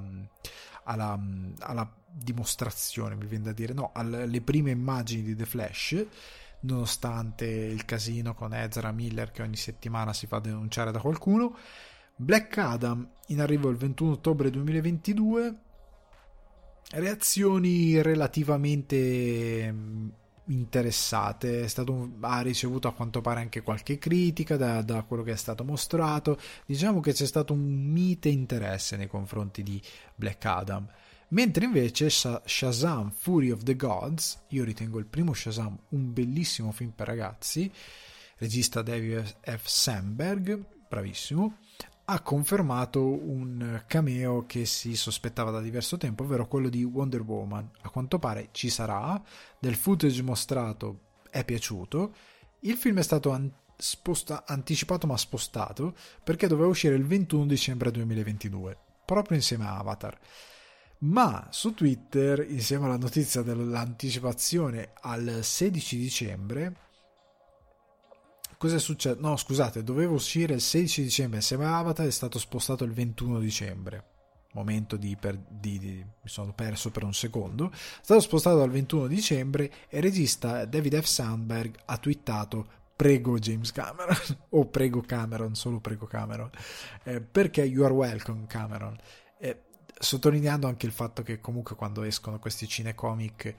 alla, 0.91 1.19
alla 1.59 1.91
dimostrazione, 2.05 3.15
mi 3.15 3.25
viene 3.25 3.45
da 3.45 3.53
dire, 3.53 3.73
no, 3.73 3.91
alle 3.93 4.41
prime 4.41 4.71
immagini 4.71 5.23
di 5.23 5.35
The 5.35 5.45
Flash 5.45 6.05
nonostante 6.61 7.45
il 7.45 7.85
casino 7.85 8.35
con 8.35 8.53
Ezra 8.53 8.91
Miller 8.91 9.31
che 9.31 9.41
ogni 9.41 9.55
settimana 9.55 10.13
si 10.13 10.27
fa 10.27 10.37
denunciare 10.37 10.91
da 10.91 10.99
qualcuno 10.99 11.55
Black 12.21 12.55
Adam 12.59 13.09
in 13.27 13.41
arrivo 13.41 13.69
il 13.69 13.77
21 13.77 14.11
ottobre 14.11 14.51
2022. 14.51 15.55
Reazioni 16.91 17.99
relativamente 17.99 19.71
mm, 19.71 20.09
interessate. 20.45 21.67
Un, 21.87 22.17
ha 22.21 22.41
ricevuto 22.41 22.87
a 22.87 22.93
quanto 22.93 23.21
pare 23.21 23.41
anche 23.41 23.61
qualche 23.61 23.97
critica 23.97 24.57
da, 24.57 24.81
da, 24.81 25.03
quello 25.03 25.23
che 25.23 25.31
è 25.31 25.37
stato 25.37 25.63
mostrato. 25.63 26.39
Diciamo 26.65 26.99
che 26.99 27.13
c'è 27.13 27.25
stato 27.25 27.53
un 27.53 27.61
mite 27.61 28.29
interesse 28.29 28.97
nei 28.97 29.07
confronti 29.07 29.63
di 29.63 29.81
Black 30.15 30.45
Adam. 30.45 30.87
Mentre 31.29 31.63
invece 31.63 32.09
Shazam 32.09 33.11
Fury 33.11 33.51
of 33.51 33.63
the 33.63 33.75
Gods, 33.77 34.43
io 34.49 34.65
ritengo 34.65 34.99
il 34.99 35.05
primo 35.05 35.33
Shazam 35.33 35.77
un 35.89 36.11
bellissimo 36.11 36.73
film 36.73 36.91
per 36.91 37.07
ragazzi, 37.07 37.71
regista 38.37 38.81
David 38.81 39.37
F. 39.39 39.65
Sandberg, 39.65 40.61
bravissimo, 40.89 41.59
ha 42.11 42.19
confermato 42.19 43.01
un 43.01 43.83
cameo 43.87 44.45
che 44.45 44.65
si 44.65 44.97
sospettava 44.97 45.49
da 45.49 45.61
diverso 45.61 45.95
tempo, 45.95 46.23
ovvero 46.23 46.45
quello 46.45 46.67
di 46.67 46.83
Wonder 46.83 47.21
Woman. 47.21 47.69
A 47.83 47.89
quanto 47.89 48.19
pare 48.19 48.49
ci 48.51 48.69
sarà, 48.69 49.21
del 49.57 49.75
footage 49.75 50.21
mostrato 50.21 50.99
è 51.29 51.45
piaciuto. 51.45 52.13
Il 52.61 52.75
film 52.75 52.99
è 52.99 53.01
stato 53.01 53.31
an- 53.31 53.49
sposta- 53.77 54.43
anticipato 54.45 55.07
ma 55.07 55.15
spostato 55.15 55.95
perché 56.21 56.47
doveva 56.47 56.67
uscire 56.67 56.95
il 56.95 57.05
21 57.05 57.45
dicembre 57.45 57.91
2022, 57.91 58.77
proprio 59.05 59.37
insieme 59.37 59.65
a 59.65 59.77
Avatar. 59.77 60.19
Ma 60.99 61.47
su 61.49 61.73
Twitter, 61.73 62.45
insieme 62.49 62.85
alla 62.85 62.97
notizia 62.97 63.41
dell'anticipazione 63.41 64.91
al 64.99 65.39
16 65.43 65.97
dicembre, 65.97 66.75
cosa 68.61 68.75
è 68.75 68.79
successo? 68.79 69.17
No, 69.19 69.35
scusate, 69.37 69.83
doveva 69.83 70.13
uscire 70.13 70.53
il 70.53 70.61
16 70.61 71.01
dicembre 71.01 71.37
insieme 71.37 71.65
a 71.65 71.79
Avatar, 71.79 72.05
è 72.05 72.11
stato 72.11 72.37
spostato 72.37 72.83
il 72.83 72.91
21 72.91 73.39
dicembre. 73.39 74.03
Momento 74.53 74.97
di, 74.97 75.17
per, 75.19 75.35
di, 75.35 75.79
di, 75.79 75.95
mi 75.95 76.29
sono 76.29 76.53
perso 76.53 76.91
per 76.91 77.03
un 77.03 77.13
secondo. 77.15 77.71
È 77.71 78.03
stato 78.03 78.19
spostato 78.19 78.59
dal 78.59 78.69
21 78.69 79.07
dicembre 79.07 79.71
e 79.89 79.97
il 79.97 80.03
regista 80.03 80.65
David 80.65 81.01
F. 81.01 81.05
Sandberg 81.05 81.75
ha 81.85 81.97
twittato 81.97 82.67
prego 82.95 83.39
James 83.39 83.71
Cameron 83.71 84.15
o 84.49 84.67
prego 84.67 85.01
Cameron, 85.01 85.55
solo 85.55 85.79
prego 85.79 86.05
Cameron, 86.05 86.51
eh, 87.01 87.19
perché 87.19 87.63
you 87.63 87.83
are 87.83 87.93
welcome 87.93 88.45
Cameron. 88.45 88.95
Eh, 89.39 89.59
sottolineando 89.97 90.67
anche 90.67 90.85
il 90.85 90.91
fatto 90.91 91.23
che 91.23 91.39
comunque 91.39 91.75
quando 91.75 92.03
escono 92.03 92.37
questi 92.37 92.67
cinecomic 92.67 93.55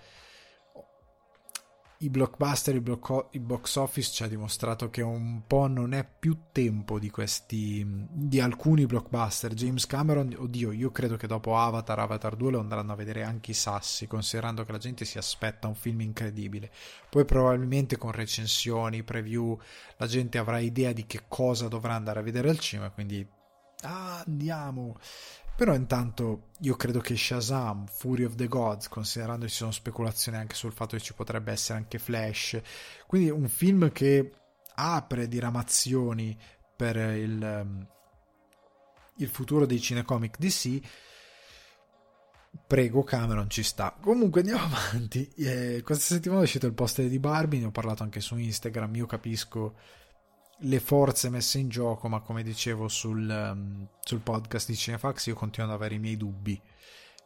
i 2.02 2.10
blockbuster, 2.10 2.74
il, 2.74 2.80
blocco, 2.80 3.28
il, 3.32 3.40
box 3.40 3.76
office 3.76 4.12
ci 4.12 4.22
ha 4.24 4.28
dimostrato 4.28 4.90
che 4.90 5.02
un 5.02 5.42
po' 5.46 5.66
non 5.68 5.94
è 5.94 6.06
più 6.06 6.36
tempo 6.50 6.98
di 6.98 7.10
questi 7.10 7.86
di 7.86 8.40
alcuni 8.40 8.86
blockbuster. 8.86 9.54
James 9.54 9.86
Cameron, 9.86 10.34
oddio, 10.36 10.72
io 10.72 10.90
credo 10.90 11.16
che 11.16 11.26
dopo 11.26 11.56
Avatar, 11.56 12.00
Avatar 12.00 12.34
2 12.34 12.50
lo 12.50 12.60
andranno 12.60 12.92
a 12.92 12.96
vedere 12.96 13.22
anche 13.22 13.52
i 13.52 13.54
sassi, 13.54 14.06
considerando 14.06 14.64
che 14.64 14.72
la 14.72 14.78
gente 14.78 15.04
si 15.04 15.18
aspetta 15.18 15.68
un 15.68 15.74
film 15.74 16.00
incredibile. 16.00 16.70
Poi 17.08 17.24
probabilmente 17.24 17.96
con 17.96 18.10
recensioni, 18.10 19.04
preview, 19.04 19.58
la 19.96 20.06
gente 20.06 20.38
avrà 20.38 20.58
idea 20.58 20.92
di 20.92 21.06
che 21.06 21.22
cosa 21.28 21.68
dovrà 21.68 21.94
andare 21.94 22.18
a 22.18 22.22
vedere 22.22 22.50
al 22.50 22.58
cinema, 22.58 22.90
quindi 22.90 23.24
ah, 23.82 24.22
andiamo. 24.26 24.96
Però 25.54 25.74
intanto 25.74 26.48
io 26.60 26.74
credo 26.76 27.00
che 27.00 27.16
Shazam, 27.16 27.86
Fury 27.86 28.24
of 28.24 28.34
the 28.34 28.48
Gods, 28.48 28.88
considerando 28.88 29.46
ci 29.48 29.54
sono 29.54 29.70
speculazioni 29.70 30.38
anche 30.38 30.54
sul 30.54 30.72
fatto 30.72 30.96
che 30.96 31.02
ci 31.02 31.14
potrebbe 31.14 31.52
essere 31.52 31.78
anche 31.78 31.98
Flash, 31.98 32.60
quindi 33.06 33.30
un 33.30 33.48
film 33.48 33.92
che 33.92 34.32
apre 34.74 35.28
diramazioni 35.28 36.36
per 36.74 36.96
il, 36.96 37.40
um, 37.40 37.86
il 39.16 39.28
futuro 39.28 39.66
dei 39.66 39.80
cinecomic 39.80 40.38
DC, 40.38 40.80
prego 42.66 43.04
Cameron 43.04 43.48
ci 43.48 43.62
sta. 43.62 43.96
Comunque 44.00 44.40
andiamo 44.40 44.64
avanti. 44.74 45.28
Eh, 45.36 45.82
questa 45.84 46.14
settimana 46.14 46.40
è 46.40 46.44
uscito 46.44 46.66
il 46.66 46.74
poster 46.74 47.08
di 47.08 47.18
Barbie 47.18 47.60
ne 47.60 47.66
ho 47.66 47.70
parlato 47.70 48.02
anche 48.02 48.20
su 48.20 48.36
Instagram 48.36 48.96
io 48.96 49.06
capisco 49.06 49.74
le 50.58 50.80
forze 50.80 51.28
messe 51.28 51.58
in 51.58 51.68
gioco, 51.68 52.08
ma 52.08 52.20
come 52.20 52.42
dicevo 52.42 52.88
sul, 52.88 53.28
um, 53.28 53.88
sul 54.00 54.20
podcast 54.20 54.68
di 54.68 54.76
Cinefax 54.76 55.26
io 55.26 55.34
continuo 55.34 55.68
ad 55.68 55.74
avere 55.74 55.96
i 55.96 55.98
miei 55.98 56.16
dubbi, 56.16 56.60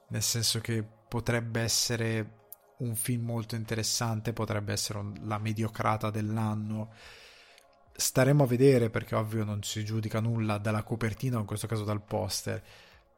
nel 0.09 0.23
senso 0.23 0.61
che 0.61 0.85
potrebbe 1.09 1.61
essere 1.61 2.45
un 2.79 2.95
film 2.95 3.25
molto 3.25 3.55
interessante, 3.55 4.33
potrebbe 4.33 4.73
essere 4.73 4.99
un, 4.99 5.15
la 5.23 5.39
mediocrata 5.39 6.11
dell'anno. 6.11 6.93
Staremo 7.93 8.45
a 8.45 8.47
vedere 8.47 8.91
perché 8.91 9.15
ovvio 9.15 9.45
non 9.45 9.63
si 9.63 9.85
giudica 9.85 10.21
nulla 10.21 10.59
dalla 10.59 10.83
copertina, 10.83 11.37
o 11.37 11.41
in 11.41 11.47
questo 11.47 11.67
caso 11.67 11.85
dal 11.85 12.03
poster, 12.03 12.63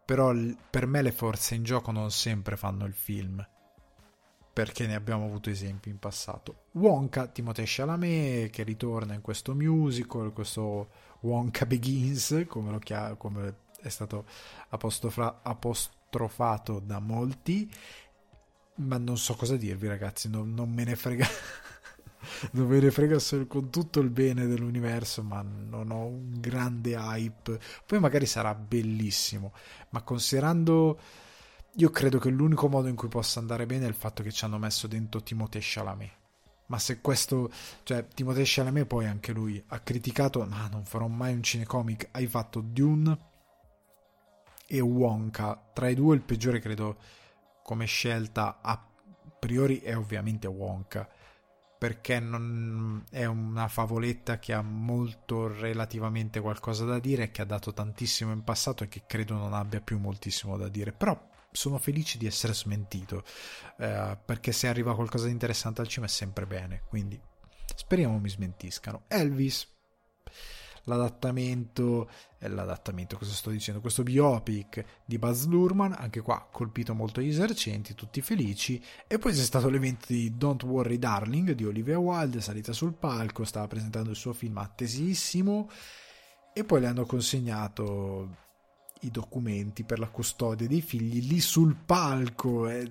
però 0.04 0.32
per 0.70 0.86
me 0.86 1.02
le 1.02 1.12
forze 1.12 1.54
in 1.54 1.64
gioco 1.64 1.90
non 1.90 2.10
sempre 2.10 2.56
fanno 2.56 2.84
il 2.84 2.94
film 2.94 3.46
perché 4.58 4.88
ne 4.88 4.96
abbiamo 4.96 5.24
avuto 5.24 5.50
esempi 5.50 5.88
in 5.88 6.00
passato. 6.00 6.62
Wonka, 6.72 7.28
Timothée 7.28 7.62
Chalamet 7.64 8.50
che 8.50 8.64
ritorna 8.64 9.14
in 9.14 9.20
questo 9.20 9.54
musical, 9.54 10.32
questo 10.32 10.88
Wonka 11.20 11.64
Begins, 11.64 12.44
come, 12.48 12.76
chiam- 12.80 13.16
come 13.16 13.54
è 13.80 13.88
stato 13.88 14.24
apostrofra- 14.70 15.42
apostrofato 15.44 16.80
da 16.80 16.98
molti, 16.98 17.72
ma 18.78 18.98
non 18.98 19.16
so 19.16 19.36
cosa 19.36 19.56
dirvi 19.56 19.86
ragazzi, 19.86 20.28
non, 20.28 20.52
non 20.52 20.70
me 20.70 20.82
ne 20.82 20.96
frega. 20.96 21.28
non 22.50 22.66
me 22.66 22.80
ne 22.80 22.90
frega 22.90 23.16
con 23.46 23.70
tutto 23.70 24.00
il 24.00 24.10
bene 24.10 24.46
dell'universo, 24.46 25.22
ma 25.22 25.40
non 25.40 25.92
ho 25.92 26.04
un 26.06 26.40
grande 26.40 26.96
hype. 26.96 27.60
Poi 27.86 28.00
magari 28.00 28.26
sarà 28.26 28.56
bellissimo, 28.56 29.52
ma 29.90 30.02
considerando 30.02 30.98
io 31.80 31.90
credo 31.90 32.18
che 32.18 32.28
l'unico 32.28 32.68
modo 32.68 32.88
in 32.88 32.96
cui 32.96 33.06
possa 33.06 33.38
andare 33.38 33.64
bene 33.64 33.84
è 33.84 33.88
il 33.88 33.94
fatto 33.94 34.24
che 34.24 34.32
ci 34.32 34.44
hanno 34.44 34.58
messo 34.58 34.88
dentro 34.88 35.22
Timothée 35.22 35.60
Chalamet. 35.62 36.10
Ma 36.66 36.78
se 36.78 37.00
questo, 37.00 37.50
cioè 37.84 38.06
Timothée 38.08 38.42
Chalamet 38.44 38.84
poi 38.84 39.06
anche 39.06 39.32
lui 39.32 39.62
ha 39.68 39.78
criticato, 39.78 40.44
no, 40.44 40.68
non 40.72 40.84
farò 40.84 41.06
mai 41.06 41.34
un 41.34 41.42
cinecomic, 41.42 42.08
hai 42.12 42.26
fatto 42.26 42.60
Dune 42.60 43.16
e 44.66 44.80
Wonka, 44.80 45.70
tra 45.72 45.88
i 45.88 45.94
due 45.94 46.16
il 46.16 46.22
peggiore 46.22 46.58
credo 46.58 46.96
come 47.62 47.86
scelta 47.86 48.58
a 48.60 48.84
priori 49.38 49.78
è 49.78 49.96
ovviamente 49.96 50.48
Wonka, 50.48 51.08
perché 51.78 52.18
non, 52.18 53.04
è 53.08 53.24
una 53.24 53.68
favoletta 53.68 54.40
che 54.40 54.52
ha 54.52 54.62
molto 54.62 55.46
relativamente 55.46 56.40
qualcosa 56.40 56.84
da 56.84 56.98
dire, 56.98 57.30
che 57.30 57.40
ha 57.40 57.46
dato 57.46 57.72
tantissimo 57.72 58.32
in 58.32 58.42
passato 58.42 58.82
e 58.82 58.88
che 58.88 59.04
credo 59.06 59.34
non 59.36 59.54
abbia 59.54 59.80
più 59.80 59.98
moltissimo 60.00 60.56
da 60.56 60.68
dire, 60.68 60.90
però 60.90 61.36
sono 61.58 61.78
felice 61.78 62.18
di 62.18 62.26
essere 62.26 62.54
smentito 62.54 63.24
eh, 63.78 64.16
perché 64.24 64.52
se 64.52 64.68
arriva 64.68 64.94
qualcosa 64.94 65.26
di 65.26 65.32
interessante 65.32 65.80
al 65.80 65.88
cinema 65.88 66.06
è 66.06 66.14
sempre 66.14 66.46
bene 66.46 66.82
quindi 66.88 67.20
speriamo 67.74 68.18
mi 68.20 68.28
smentiscano. 68.28 69.02
Elvis 69.08 69.66
l'adattamento 70.84 72.08
eh, 72.38 72.48
l'adattamento 72.48 73.18
cosa 73.18 73.32
sto 73.32 73.50
dicendo? 73.50 73.80
Questo 73.80 74.04
biopic 74.04 74.84
di 75.04 75.18
Buzz 75.18 75.46
Lurman 75.46 75.96
anche 75.98 76.20
qua 76.20 76.48
colpito 76.48 76.94
molto 76.94 77.20
gli 77.20 77.28
esercenti 77.28 77.96
tutti 77.96 78.20
felici 78.20 78.80
e 79.08 79.18
poi 79.18 79.32
c'è 79.32 79.42
stato 79.42 79.68
l'evento 79.68 80.06
di 80.06 80.36
Don't 80.36 80.62
Worry 80.62 80.98
Darling 80.98 81.50
di 81.52 81.64
Olivia 81.64 81.98
Wilde 81.98 82.40
salita 82.40 82.72
sul 82.72 82.94
palco 82.94 83.42
stava 83.42 83.66
presentando 83.66 84.10
il 84.10 84.16
suo 84.16 84.32
film 84.32 84.58
attesissimo 84.58 85.68
e 86.52 86.62
poi 86.62 86.80
le 86.80 86.86
hanno 86.86 87.04
consegnato 87.04 88.46
i 89.00 89.10
documenti 89.10 89.84
per 89.84 89.98
la 89.98 90.08
custodia 90.08 90.66
dei 90.66 90.80
figli 90.80 91.26
lì 91.26 91.40
sul 91.40 91.76
palco 91.76 92.68
e, 92.68 92.88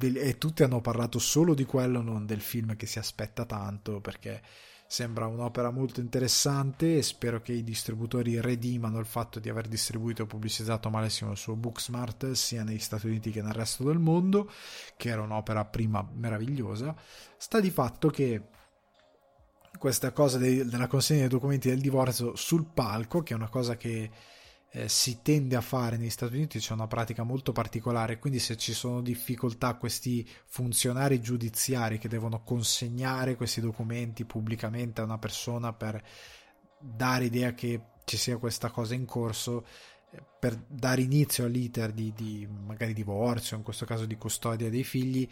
e, 0.00 0.38
tutti 0.38 0.62
hanno 0.62 0.80
parlato 0.80 1.18
solo 1.18 1.54
di 1.54 1.64
quello, 1.64 2.02
non 2.02 2.26
del 2.26 2.40
film 2.40 2.76
che 2.76 2.86
si 2.86 2.98
aspetta 2.98 3.44
tanto 3.44 4.00
perché 4.00 4.42
sembra 4.88 5.26
un'opera 5.26 5.70
molto 5.70 6.00
interessante 6.00 6.98
e 6.98 7.02
spero 7.02 7.40
che 7.40 7.52
i 7.52 7.64
distributori 7.64 8.40
redimano 8.40 8.98
il 9.00 9.06
fatto 9.06 9.40
di 9.40 9.48
aver 9.48 9.66
distribuito 9.66 10.22
e 10.22 10.26
pubblicizzato 10.26 10.88
malissimo 10.90 11.32
il 11.32 11.36
suo 11.36 11.56
Booksmart 11.56 12.32
sia 12.32 12.62
negli 12.62 12.78
Stati 12.78 13.06
Uniti 13.06 13.30
che 13.30 13.42
nel 13.42 13.52
resto 13.52 13.84
del 13.84 13.98
mondo, 13.98 14.50
che 14.96 15.08
era 15.08 15.22
un'opera 15.22 15.64
prima 15.64 16.08
meravigliosa. 16.14 16.94
Sta 17.36 17.58
di 17.58 17.70
fatto 17.70 18.10
che 18.10 18.42
questa 19.76 20.12
cosa 20.12 20.38
dei, 20.38 20.64
della 20.64 20.86
consegna 20.86 21.20
dei 21.20 21.28
documenti 21.28 21.68
del 21.68 21.80
divorzio 21.80 22.36
sul 22.36 22.66
palco, 22.72 23.22
che 23.22 23.32
è 23.32 23.36
una 23.36 23.48
cosa 23.48 23.76
che 23.76 24.10
eh, 24.76 24.90
si 24.90 25.22
tende 25.22 25.56
a 25.56 25.62
fare 25.62 25.96
negli 25.96 26.10
Stati 26.10 26.34
Uniti 26.34 26.58
c'è 26.58 26.74
una 26.74 26.86
pratica 26.86 27.22
molto 27.22 27.52
particolare, 27.52 28.18
quindi 28.18 28.38
se 28.38 28.58
ci 28.58 28.74
sono 28.74 29.00
difficoltà 29.00 29.74
questi 29.76 30.28
funzionari 30.44 31.22
giudiziari 31.22 31.96
che 31.96 32.08
devono 32.08 32.42
consegnare 32.42 33.36
questi 33.36 33.62
documenti 33.62 34.26
pubblicamente 34.26 35.00
a 35.00 35.04
una 35.04 35.16
persona 35.16 35.72
per 35.72 36.04
dare 36.78 37.24
idea 37.24 37.54
che 37.54 37.80
ci 38.04 38.18
sia 38.18 38.36
questa 38.36 38.70
cosa 38.70 38.92
in 38.92 39.06
corso, 39.06 39.64
eh, 40.10 40.22
per 40.38 40.54
dare 40.68 41.00
inizio 41.00 41.46
all'iter 41.46 41.92
di, 41.92 42.12
di 42.14 42.46
magari 42.46 42.92
divorzio, 42.92 43.56
in 43.56 43.62
questo 43.62 43.86
caso 43.86 44.04
di 44.04 44.18
custodia 44.18 44.68
dei 44.68 44.84
figli, 44.84 45.26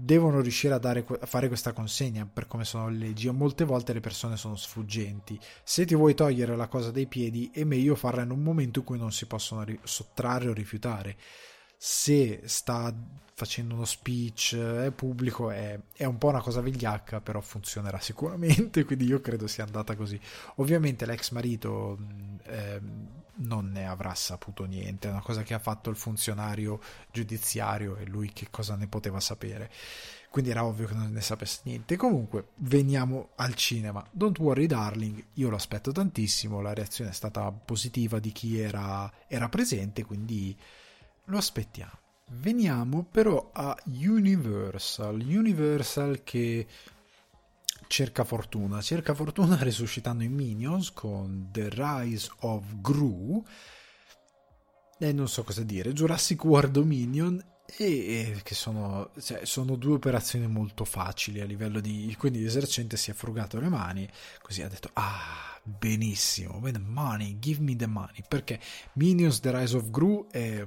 devono 0.00 0.40
riuscire 0.40 0.74
a, 0.74 0.78
dare, 0.78 1.04
a, 1.20 1.26
fare 1.26 1.48
questa 1.48 1.72
consegna 1.72 2.24
per 2.32 2.46
come 2.46 2.64
sono 2.64 2.88
le 2.88 2.98
leggi 2.98 3.26
e 3.26 3.32
molte 3.32 3.64
volte 3.64 3.92
le 3.92 3.98
persone 3.98 4.36
sono 4.36 4.54
sfuggenti. 4.54 5.36
Se 5.64 5.84
ti 5.84 5.96
vuoi 5.96 6.14
togliere 6.14 6.54
la 6.54 6.68
cosa 6.68 6.92
dai 6.92 7.08
piedi 7.08 7.50
è 7.52 7.64
meglio 7.64 7.96
farla 7.96 8.22
in 8.22 8.30
un 8.30 8.40
momento 8.40 8.78
in 8.78 8.84
cui 8.84 8.96
non 8.96 9.10
si 9.10 9.26
possono 9.26 9.64
ri- 9.64 9.78
sottrarre 9.82 10.50
o 10.50 10.52
rifiutare. 10.52 11.16
Se 11.76 12.42
sta 12.44 12.94
facendo 13.34 13.74
uno 13.74 13.84
speech 13.84 14.56
è 14.56 14.92
pubblico 14.92 15.50
è, 15.50 15.78
è, 15.92 16.04
un 16.04 16.18
po' 16.18 16.28
una 16.28 16.42
cosa 16.42 16.60
vigliacca 16.60 17.20
però 17.20 17.40
funzionerà 17.40 18.00
sicuramente 18.00 18.82
quindi 18.86 19.04
io 19.04 19.20
credo 19.20 19.48
sia 19.48 19.64
andata 19.64 19.96
così. 19.96 20.18
Ovviamente 20.56 21.06
l'ex 21.06 21.30
marito 21.32 21.98
eh, 22.44 22.80
non 23.38 23.70
ne 23.70 23.86
avrà 23.86 24.14
saputo 24.14 24.64
niente. 24.64 25.08
È 25.08 25.10
una 25.10 25.22
cosa 25.22 25.42
che 25.42 25.54
ha 25.54 25.58
fatto 25.58 25.90
il 25.90 25.96
funzionario 25.96 26.80
giudiziario 27.12 27.96
e 27.96 28.06
lui 28.06 28.32
che 28.32 28.48
cosa 28.50 28.74
ne 28.76 28.86
poteva 28.86 29.20
sapere. 29.20 29.70
Quindi 30.30 30.50
era 30.50 30.64
ovvio 30.64 30.86
che 30.86 30.94
non 30.94 31.10
ne 31.10 31.20
sapesse 31.20 31.60
niente. 31.64 31.96
Comunque 31.96 32.48
veniamo 32.56 33.30
al 33.36 33.54
cinema. 33.54 34.06
Don't 34.10 34.38
Worry 34.38 34.66
Darling. 34.66 35.24
Io 35.34 35.48
lo 35.48 35.56
aspetto 35.56 35.92
tantissimo. 35.92 36.60
La 36.60 36.74
reazione 36.74 37.10
è 37.10 37.14
stata 37.14 37.50
positiva 37.50 38.18
di 38.18 38.32
chi 38.32 38.58
era, 38.58 39.10
era 39.26 39.48
presente 39.48 40.04
quindi 40.04 40.56
lo 41.24 41.38
aspettiamo. 41.38 42.06
Veniamo 42.30 43.04
però 43.10 43.50
a 43.54 43.74
Universal, 43.86 45.14
Universal 45.20 46.22
che 46.22 46.66
cerca 47.88 48.22
fortuna, 48.22 48.80
cerca 48.80 49.14
fortuna 49.14 49.56
risuscitando 49.64 50.22
i 50.22 50.28
Minions 50.28 50.92
con 50.92 51.48
The 51.50 51.68
Rise 51.70 52.30
of 52.40 52.80
Gru. 52.80 53.42
E 55.00 55.12
non 55.12 55.28
so 55.28 55.42
cosa 55.42 55.62
dire, 55.62 55.92
Jurassic 55.92 56.44
World 56.44 56.72
Dominion 56.72 57.42
e, 57.76 57.84
e 57.86 58.40
che 58.42 58.54
sono, 58.54 59.10
cioè, 59.20 59.44
sono, 59.44 59.76
due 59.76 59.94
operazioni 59.94 60.46
molto 60.46 60.84
facili 60.84 61.40
a 61.40 61.44
livello 61.44 61.80
di 61.80 62.14
quindi 62.18 62.42
l'esercente 62.42 62.96
si 62.96 63.10
è 63.10 63.14
frugato 63.14 63.60
le 63.60 63.68
mani 63.68 64.08
così 64.40 64.62
ha 64.62 64.68
detto 64.68 64.90
ah 64.94 65.60
benissimo 65.62 66.60
money 66.78 67.38
give 67.38 67.62
me 67.62 67.76
the 67.76 67.86
money 67.86 68.22
perché 68.26 68.58
Minions 68.94 69.40
The 69.40 69.56
Rise 69.56 69.76
of 69.76 69.90
Gru 69.90 70.26
è, 70.30 70.64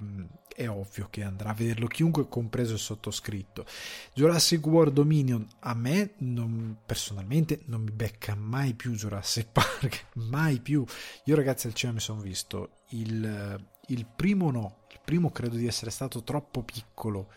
è 0.56 0.70
ovvio 0.70 1.08
che 1.10 1.24
andrà 1.24 1.50
a 1.50 1.54
vederlo 1.54 1.88
chiunque, 1.88 2.28
compreso 2.28 2.74
il 2.74 2.80
sottoscritto. 2.80 3.66
Jurassic 4.14 4.66
World 4.66 4.94
Dominion 4.94 5.48
a 5.60 5.74
me 5.74 6.14
non, 6.18 6.78
personalmente 6.86 7.62
non 7.66 7.82
mi 7.82 7.92
becca 7.92 8.36
mai 8.36 8.74
più 8.74 8.92
Jurassic 8.92 9.48
Park, 9.52 10.08
mai 10.30 10.60
più. 10.60 10.84
Io 11.26 11.36
ragazzi 11.36 11.68
al 11.68 11.74
cinema 11.74 11.98
mi 11.98 12.04
sono 12.04 12.22
visto 12.22 12.82
il, 12.90 13.66
il 13.88 14.06
primo 14.06 14.52
no, 14.52 14.81
primo 15.04 15.32
credo 15.32 15.56
di 15.56 15.68
essere 15.68 15.92
stato 15.92 16.24
troppo 16.24 16.64
piccolo 16.64 17.30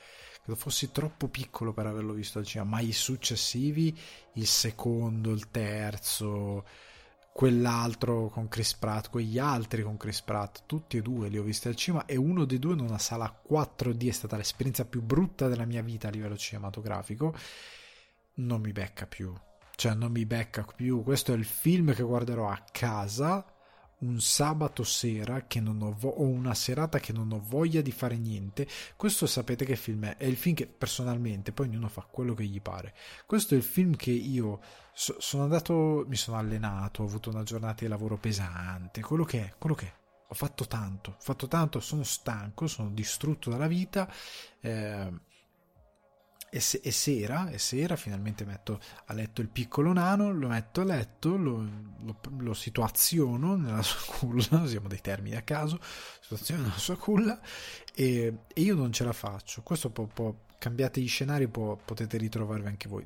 credo 0.45 0.61
fossi 0.61 0.93
troppo 0.93 1.29
piccolo 1.29 1.73
per 1.73 1.87
averlo 1.87 2.13
visto 2.13 2.39
al 2.39 2.45
cinema, 2.45 2.71
ma 2.71 2.81
i 2.81 2.93
successivi, 2.93 3.99
il 4.35 4.47
secondo, 4.47 5.31
il 5.31 5.51
terzo, 5.51 6.65
quell'altro 7.33 8.29
con 8.29 8.49
Chris 8.49 8.75
Pratt, 8.75 9.09
quegli 9.09 9.39
altri 9.39 9.83
con 9.83 9.97
Chris 9.97 10.21
Pratt, 10.21 10.65
tutti 10.67 10.99
e 10.99 11.03
due 11.03 11.29
li 11.29 11.39
ho 11.39 11.43
visti 11.43 11.69
al 11.69 11.77
cinema 11.77 12.05
e 12.05 12.17
uno 12.17 12.45
dei 12.45 12.59
due 12.59 12.75
in 12.75 12.81
una 12.81 12.99
sala 12.99 13.43
4D 13.51 14.07
è 14.07 14.13
stata 14.13 14.37
l'esperienza 14.37 14.85
più 14.85 15.03
brutta 15.03 15.49
della 15.49 15.65
mia 15.65 15.83
vita 15.83 16.09
a 16.09 16.11
livello 16.11 16.37
cinematografico. 16.37 17.35
Non 18.35 18.61
mi 18.61 18.73
becca 18.73 19.07
più, 19.07 19.33
cioè 19.77 19.95
non 19.95 20.13
mi 20.13 20.27
becca 20.27 20.63
più. 20.77 21.03
Questo 21.03 21.33
è 21.33 21.37
il 21.37 21.45
film 21.45 21.95
che 21.95 22.03
guarderò 22.03 22.51
a 22.51 22.63
casa 22.71 23.45
un 23.99 24.21
sabato 24.21 24.85
sera 24.85 25.47
che 25.47 25.61
non 25.61 25.81
ho 25.83 25.93
vo- 25.99 26.09
o 26.09 26.23
una 26.25 26.55
serata 26.55 26.99
che 26.99 27.13
non 27.13 27.33
ho 27.33 27.41
voglia 27.41 27.81
di 27.81 27.93
fare 27.93 28.17
niente. 28.17 28.67
Questo 28.97 29.27
sapete 29.27 29.65
che 29.65 29.77
film 29.77 30.05
è? 30.07 30.17
È 30.17 30.25
il 30.25 30.37
film 30.37 30.55
che 30.55 30.67
personalmente, 30.67 31.53
poi 31.53 31.69
ognuno 31.69 31.89
fa 31.89 32.07
quello 32.11 32.35
che 32.35 32.45
gli 32.45 32.61
pare. 32.61 32.95
Questo 33.27 33.55
è 33.55 33.57
il 33.57 33.63
film 33.63 33.97
che 33.97 34.11
io 34.11 34.61
so- 34.93 35.17
sono 35.21 35.45
andato, 35.45 36.05
mi 36.09 36.17
sono 36.17 36.37
allenato, 36.39 37.03
ho 37.03 37.07
avuto 37.07 37.31
una 37.31 37.43
giornata 37.43 37.83
di 37.85 37.89
lavoro 37.89 38.17
pesante, 38.19 39.01
quello 39.01 39.25
che 39.25 39.41
è, 39.45 39.55
quello 39.59 39.75
che 39.75 39.87
è. 39.87 39.93
Ho 40.29 40.35
fatto 40.35 40.67
tanto, 40.67 41.11
ho 41.11 41.17
fatto 41.21 41.47
tanto, 41.49 41.81
sono 41.81 42.03
stanco, 42.03 42.67
sono 42.67 42.91
distrutto 42.91 43.51
dalla 43.51 43.67
vita. 43.69 44.11
Eh, 44.61 45.13
e, 46.55 46.61
se, 46.61 46.81
e, 46.85 46.93
sera, 46.93 47.51
e 47.51 47.59
sera 47.59 47.97
finalmente 47.97 48.45
metto 48.45 48.79
a 49.07 49.13
letto 49.13 49.41
il 49.41 49.49
piccolo 49.49 49.93
nano, 49.93 50.33
lo 50.33 50.47
metto 50.47 50.83
a 50.83 50.85
letto, 50.85 51.37
lo, 51.37 51.67
lo, 52.05 52.21
lo 52.39 52.55
situaziono 52.55 53.57
nella 53.57 53.83
sua 53.83 53.99
culla, 54.19 54.61
usiamo 54.61 54.87
dei 54.87 55.01
termini 55.01 55.35
a 55.35 55.43
caso, 55.43 55.81
situazione 56.21 56.63
nella 56.63 56.79
sua 56.79 56.97
culla 56.97 57.41
e, 57.93 58.33
e 58.47 58.61
io 58.61 58.77
non 58.77 58.93
ce 58.93 59.03
la 59.03 59.13
faccio. 59.13 59.63
Questo 59.63 59.91
può, 59.91 60.05
può 60.05 60.33
cambiate 60.65 60.99
gli 60.99 61.09
scenari 61.09 61.47
può, 61.47 61.77
potete 61.77 62.17
ritrovarvi 62.17 62.67
anche 62.67 62.89
voi. 62.89 63.05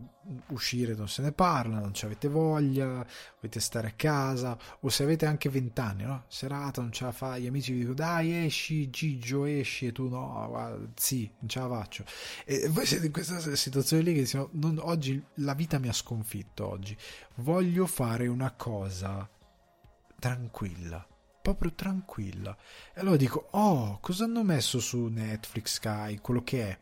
Uscire 0.51 0.95
non 0.95 1.09
se 1.09 1.23
ne 1.23 1.33
parla, 1.33 1.81
non 1.81 1.93
ci 1.93 2.05
avete 2.05 2.29
voglia, 2.29 3.05
volete 3.41 3.59
stare 3.59 3.89
a 3.89 3.93
casa, 3.97 4.57
o 4.79 4.89
se 4.89 5.03
avete 5.03 5.27
anche 5.27 5.49
vent'anni, 5.49 6.05
no? 6.05 6.23
Serata, 6.29 6.81
non 6.81 6.93
ce 6.93 7.03
la 7.03 7.11
fai, 7.11 7.43
gli 7.43 7.47
amici 7.49 7.73
vi 7.73 7.79
dicono 7.79 7.97
dai 7.97 8.45
esci, 8.45 8.91
Gigio 8.91 9.45
esci, 9.45 9.87
e 9.87 9.93
tu 9.93 10.09
no, 10.09 10.47
guarda, 10.49 10.89
sì, 10.95 11.29
non 11.41 11.49
ce 11.49 11.59
la 11.59 11.69
faccio. 11.69 12.05
E 12.45 12.69
voi 12.69 12.87
siete 12.87 13.07
in 13.07 13.13
questa 13.13 13.41
situazione 13.57 14.05
lì 14.05 14.15
che 14.15 14.21
diciamo, 14.21 14.51
non, 14.53 14.79
oggi 14.81 15.21
la 15.37 15.55
vita 15.55 15.81
mi 15.81 15.89
ha 15.89 15.93
sconfitto, 15.93 16.65
oggi. 16.65 16.97
Voglio 17.39 17.87
fare 17.87 18.29
una 18.29 18.53
cosa 18.53 19.29
tranquilla 20.17 21.05
proprio 21.41 21.73
tranquilla. 21.73 22.55
E 22.93 23.01
allora 23.01 23.17
dico: 23.17 23.49
Oh, 23.53 23.99
cosa 24.01 24.25
hanno 24.25 24.43
messo 24.43 24.81
su 24.81 25.07
Netflix, 25.07 25.75
Sky? 25.75 26.19
Quello 26.19 26.43
che 26.43 26.69
è 26.69 26.79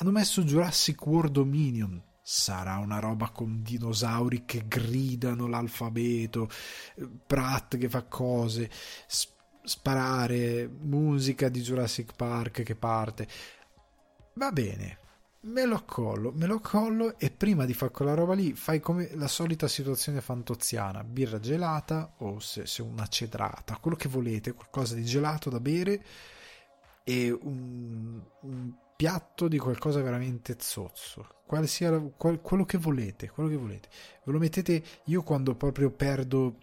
hanno 0.00 0.12
messo 0.12 0.42
Jurassic 0.42 1.06
World 1.06 1.32
Dominion. 1.32 2.02
Sarà 2.22 2.78
una 2.78 2.98
roba 3.00 3.30
con 3.30 3.62
dinosauri 3.62 4.44
che 4.44 4.64
gridano 4.66 5.46
l'alfabeto, 5.46 6.48
Pratt 7.26 7.76
che 7.76 7.88
fa 7.88 8.04
cose, 8.04 8.70
sparare, 9.62 10.68
musica 10.68 11.48
di 11.48 11.60
Jurassic 11.60 12.14
Park 12.14 12.62
che 12.62 12.76
parte. 12.76 13.28
Va 14.34 14.52
bene, 14.52 14.98
me 15.42 15.64
lo 15.66 15.74
accollo, 15.74 16.32
me 16.32 16.46
lo 16.46 16.56
accollo 16.56 17.18
e 17.18 17.30
prima 17.30 17.66
di 17.66 17.74
fare 17.74 17.92
quella 17.92 18.14
roba 18.14 18.34
lì 18.34 18.54
fai 18.54 18.80
come 18.80 19.10
la 19.16 19.28
solita 19.28 19.68
situazione 19.68 20.20
fantoziana, 20.22 21.04
birra 21.04 21.40
gelata 21.40 22.14
o 22.18 22.38
se, 22.38 22.64
se 22.64 22.80
una 22.80 23.06
cedrata, 23.06 23.76
quello 23.76 23.96
che 23.96 24.08
volete, 24.08 24.52
qualcosa 24.52 24.94
di 24.94 25.04
gelato 25.04 25.50
da 25.50 25.60
bere 25.60 26.04
e 27.02 27.30
un, 27.30 28.22
un 28.42 28.74
piatto 29.00 29.48
di 29.48 29.56
qualcosa 29.56 30.02
veramente 30.02 30.58
zozzo, 30.60 31.26
quale 31.46 31.66
sia 31.66 31.98
qual, 32.18 32.42
quello 32.42 32.66
che 32.66 32.76
volete, 32.76 33.30
quello 33.30 33.48
che 33.48 33.56
volete. 33.56 33.88
Ve 34.22 34.32
lo 34.32 34.38
mettete 34.38 34.82
io 35.04 35.22
quando 35.22 35.54
proprio 35.54 35.90
perdo 35.90 36.58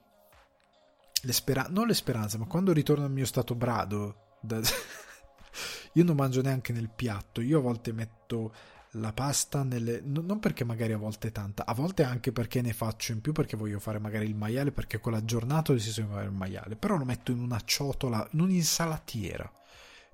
le 1.19 1.33
speranze, 1.33 1.71
non 1.71 1.87
le 1.87 1.95
speranze, 1.95 2.37
ma 2.37 2.45
quando 2.45 2.73
ritorno 2.73 3.05
al 3.05 3.11
mio 3.11 3.25
stato 3.25 3.55
brado, 3.55 4.35
da... 4.39 4.61
io 5.93 6.03
non 6.03 6.15
mangio 6.15 6.43
neanche 6.43 6.73
nel 6.73 6.91
piatto, 6.95 7.41
io 7.41 7.57
a 7.57 7.61
volte 7.61 7.91
metto 7.91 8.53
la 8.91 9.13
pasta 9.13 9.63
nelle... 9.63 10.03
non 10.03 10.37
perché 10.37 10.63
magari 10.63 10.93
a 10.93 10.97
volte 10.97 11.31
tanta, 11.31 11.65
a 11.65 11.73
volte 11.73 12.03
anche 12.03 12.31
perché 12.31 12.61
ne 12.61 12.71
faccio 12.71 13.13
in 13.13 13.21
più 13.21 13.31
perché 13.31 13.57
voglio 13.57 13.79
fare 13.79 13.97
magari 13.97 14.27
il 14.27 14.35
maiale 14.35 14.71
perché 14.71 14.99
quella 14.99 15.25
giornata 15.25 15.73
deciso 15.73 16.01
di 16.01 16.07
fare 16.07 16.25
il 16.25 16.33
maiale, 16.33 16.75
però 16.75 16.97
lo 16.97 17.05
metto 17.05 17.31
in 17.31 17.39
una 17.39 17.59
ciotola, 17.65 18.27
in 18.33 18.41
un'insalatiera 18.41 19.51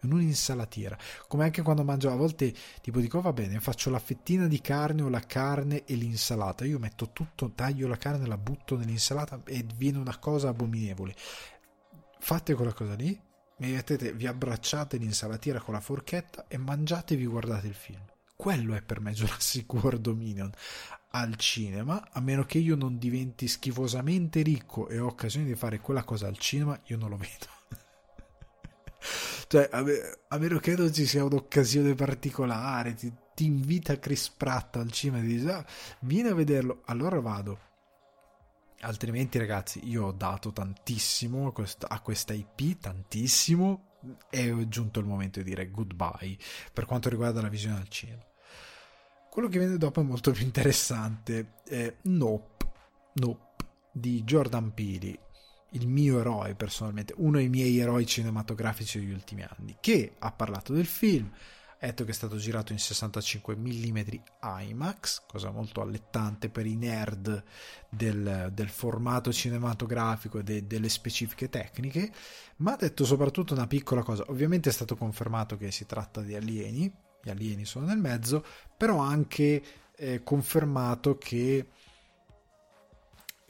in 0.04 0.14
un'insalatiera. 0.14 0.98
Come 1.28 1.46
anche 1.46 1.62
quando 1.62 1.84
mangio 1.84 2.12
a 2.12 2.16
volte, 2.16 2.54
tipo 2.82 3.00
dico 3.00 3.22
va 3.22 3.34
bene, 3.34 3.60
faccio 3.60 3.90
la 3.90 4.00
fettina 4.00 4.48
di 4.48 4.62
carne 4.62 5.02
o 5.02 5.10
la 5.10 5.22
carne 5.22 5.84
e 5.86 5.96
l'insalata. 5.96 6.66
Io 6.66 6.80
metto 6.80 7.12
tutto, 7.12 7.52
taglio 7.54 7.88
la 7.88 7.98
carne, 7.98 8.28
la 8.28 8.38
butto 8.38 8.78
nell'insalata 8.78 9.42
e 9.46 9.66
viene 9.76 9.98
una 9.98 10.18
cosa 10.18 10.50
abominevole. 10.50 11.16
Fate 12.20 12.54
quella 12.54 12.74
cosa 12.74 12.94
lì, 12.96 13.20
mettete, 13.58 14.14
vi 14.14 14.28
abbracciate 14.28 14.98
l'insalatiera 14.98 15.60
con 15.60 15.74
la 15.74 15.82
forchetta 15.82 16.46
e 16.48 16.58
mangiate 16.58 17.14
e 17.14 17.18
vi 17.18 17.26
guardate 17.26 17.68
il 17.68 17.74
film. 17.74 18.02
Quello 18.36 18.74
è 18.76 18.82
per 18.82 19.00
me 19.00 19.12
Jurassic 19.14 19.72
World 19.74 20.02
Dominion 20.02 20.52
al 21.16 21.36
cinema, 21.36 22.10
a 22.12 22.20
meno 22.22 22.44
che 22.44 22.58
io 22.58 22.76
non 22.76 22.98
diventi 22.98 23.48
schifosamente 23.48 24.42
ricco 24.42 24.88
e 24.88 25.00
ho 25.00 25.06
occasione 25.08 25.46
di 25.46 25.56
fare 25.56 25.80
quella 25.80 26.04
cosa 26.04 26.28
al 26.28 26.38
cinema, 26.38 26.80
io 26.86 26.98
non 26.98 27.10
lo 27.10 27.18
vedo. 27.18 27.63
Cioè, 29.48 29.70
a, 29.72 29.82
me, 29.82 30.18
a 30.28 30.38
meno 30.38 30.60
che 30.60 30.76
non 30.76 30.94
ci 30.94 31.06
sia 31.06 31.24
un'occasione 31.24 31.94
particolare, 31.96 32.94
ti, 32.94 33.14
ti 33.36 33.46
invita 33.46 34.00
Chris 34.00 34.30
Pratt 34.30 34.78
al 34.78 34.92
cinema 34.92 35.24
e 35.24 35.28
ti 35.28 35.36
dice, 35.36 35.52
ah, 35.52 35.66
vieni 36.02 36.30
a 36.30 36.36
vederlo, 36.36 36.82
allora 36.86 37.20
vado. 37.20 37.72
Altrimenti, 38.82 39.38
ragazzi, 39.38 39.88
io 39.88 40.08
ho 40.08 40.12
dato 40.12 40.52
tantissimo 40.52 41.48
a 41.48 41.54
questa, 41.54 41.88
a 41.88 42.02
questa 42.02 42.34
IP, 42.34 42.80
tantissimo, 42.80 43.92
e 44.30 44.50
è 44.50 44.68
giunto 44.68 45.00
il 45.00 45.06
momento 45.06 45.40
di 45.40 45.46
dire 45.46 45.72
goodbye 45.72 46.38
per 46.74 46.86
quanto 46.86 47.10
riguarda 47.10 47.42
la 47.42 47.48
visione 47.48 47.78
al 47.78 47.88
cinema. 47.88 48.24
Quello 49.30 49.48
che 49.48 49.58
viene 49.58 49.78
dopo 49.78 50.02
è 50.02 50.04
molto 50.04 50.32
più 50.32 50.44
interessante. 50.44 51.54
È 51.66 51.96
Nope, 52.04 52.68
Nope 53.14 53.66
di 53.92 54.24
Jordan 54.24 54.74
Peele 54.74 55.20
il 55.74 55.88
mio 55.88 56.20
eroe 56.20 56.56
personalmente, 56.56 57.14
uno 57.18 57.38
dei 57.38 57.50
miei 57.50 57.78
eroi 57.80 58.06
cinematografici 58.06 59.00
degli 59.00 59.12
ultimi 59.12 59.44
anni, 59.44 59.78
che 59.80 60.16
ha 60.20 60.32
parlato 60.32 60.74
del 60.74 60.86
film, 60.86 61.30
ha 61.84 61.86
detto 61.88 62.06
che 62.06 62.12
è 62.12 62.14
stato 62.14 62.38
girato 62.38 62.72
in 62.72 62.80
65 62.80 63.56
mm 63.58 64.00
IMAX, 64.70 65.24
cosa 65.28 65.52
molto 65.52 65.82
allettante 65.82 66.50
per 66.50 66.66
i 66.66 66.76
nerd 66.76 67.44
del, 67.90 68.50
del 68.54 68.70
formato 68.70 69.34
cinematografico 69.34 70.40
e 70.40 70.44
de, 70.44 70.66
delle 70.66 70.88
specifiche 70.88 71.50
tecniche, 71.50 72.12
ma 72.58 72.74
ha 72.74 72.78
detto 72.78 73.04
soprattutto 73.04 73.54
una 73.54 73.68
piccola 73.68 74.02
cosa, 74.02 74.24
ovviamente 74.28 74.70
è 74.70 74.74
stato 74.74 74.96
confermato 74.96 75.58
che 75.58 75.72
si 75.72 75.86
tratta 75.86 76.22
di 76.22 76.36
alieni, 76.36 76.92
gli 77.22 77.30
alieni 77.30 77.66
sono 77.66 77.86
nel 77.88 78.00
mezzo, 78.00 78.46
però 78.78 79.04
ha 79.04 79.08
anche 79.08 79.62
eh, 79.96 80.24
confermato 80.24 81.18
che 81.18 81.68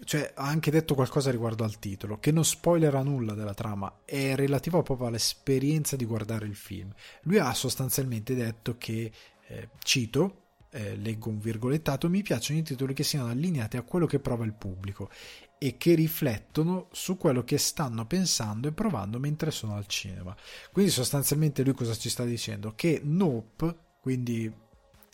cioè, 0.04 0.32
ha 0.36 0.47
anche 0.47 0.72
detto 0.72 0.95
qualcosa 0.95 1.32
riguardo 1.32 1.64
al 1.64 1.80
titolo, 1.80 2.20
che 2.20 2.32
non 2.32 2.45
spoilerà 2.45 3.01
nulla 3.01 3.34
della 3.34 3.54
trama, 3.54 4.01
è 4.06 4.36
relativo 4.36 4.82
proprio 4.82 5.08
all'esperienza 5.08 5.95
di 5.95 6.06
guardare 6.06 6.45
il 6.45 6.56
film. 6.56 6.93
Lui 7.24 7.39
ha 7.39 7.54
sostanzialmente 7.54 8.36
detto 8.36 8.78
che, 8.78 9.12
eh, 9.47 9.70
cito, 9.84 10.41
eh, 10.72 10.95
leggo 10.95 11.30
un 11.30 11.39
virgolettato, 11.39 12.10
mi 12.10 12.24
piacciono 12.24 12.60
i 12.60 12.64
titoli 12.64 12.93
che 12.93 13.04
siano 13.04 13.30
allineati 13.30 13.78
a 13.78 13.84
quello 13.84 14.06
che 14.06 14.20
prova 14.20 14.43
il 14.43 14.54
pubblico 14.54 15.10
e 15.58 15.78
che 15.78 15.93
riflettono 15.93 16.88
su 16.91 17.16
quello 17.16 17.43
che 17.43 17.58
stanno 17.58 18.06
pensando 18.06 18.68
e 18.68 18.74
provando 18.74 19.20
mentre 19.20 19.51
sono 19.51 19.76
al 19.76 19.88
cinema. 19.88 20.36
Quindi 20.72 20.91
sostanzialmente 20.91 21.64
lui 21.64 21.74
cosa 21.74 21.95
ci 21.95 22.10
sta 22.10 22.26
dicendo? 22.26 22.74
Che 22.76 23.01
Nope, 23.04 23.76
quindi 24.01 24.51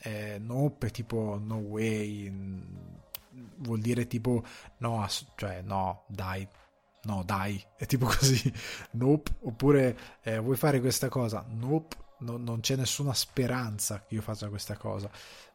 eh, 0.02 0.38
Nope 0.40 0.90
tipo 0.92 1.40
No 1.44 1.58
Way, 1.58 2.32
vuol 3.58 3.80
dire 3.80 4.08
tipo 4.08 4.44
no, 4.78 5.08
cioè 5.36 5.62
no, 5.62 6.06
dai, 6.08 6.48
no, 7.04 7.24
dai, 7.24 7.64
è 7.76 7.86
tipo 7.86 8.06
così, 8.06 8.52
nope, 8.92 9.32
oppure 9.42 9.98
eh, 10.22 10.40
vuoi 10.40 10.58
fare 10.58 10.80
questa 10.80 11.10
cosa, 11.10 11.46
nope, 11.48 11.96
no, 12.20 12.38
non 12.38 12.60
c'è 12.60 12.76
nessuna 12.76 13.14
speranza 13.14 14.04
che 14.06 14.16
io 14.16 14.22
faccia 14.22 14.50
questa 14.50 14.78
cosa, 14.78 15.10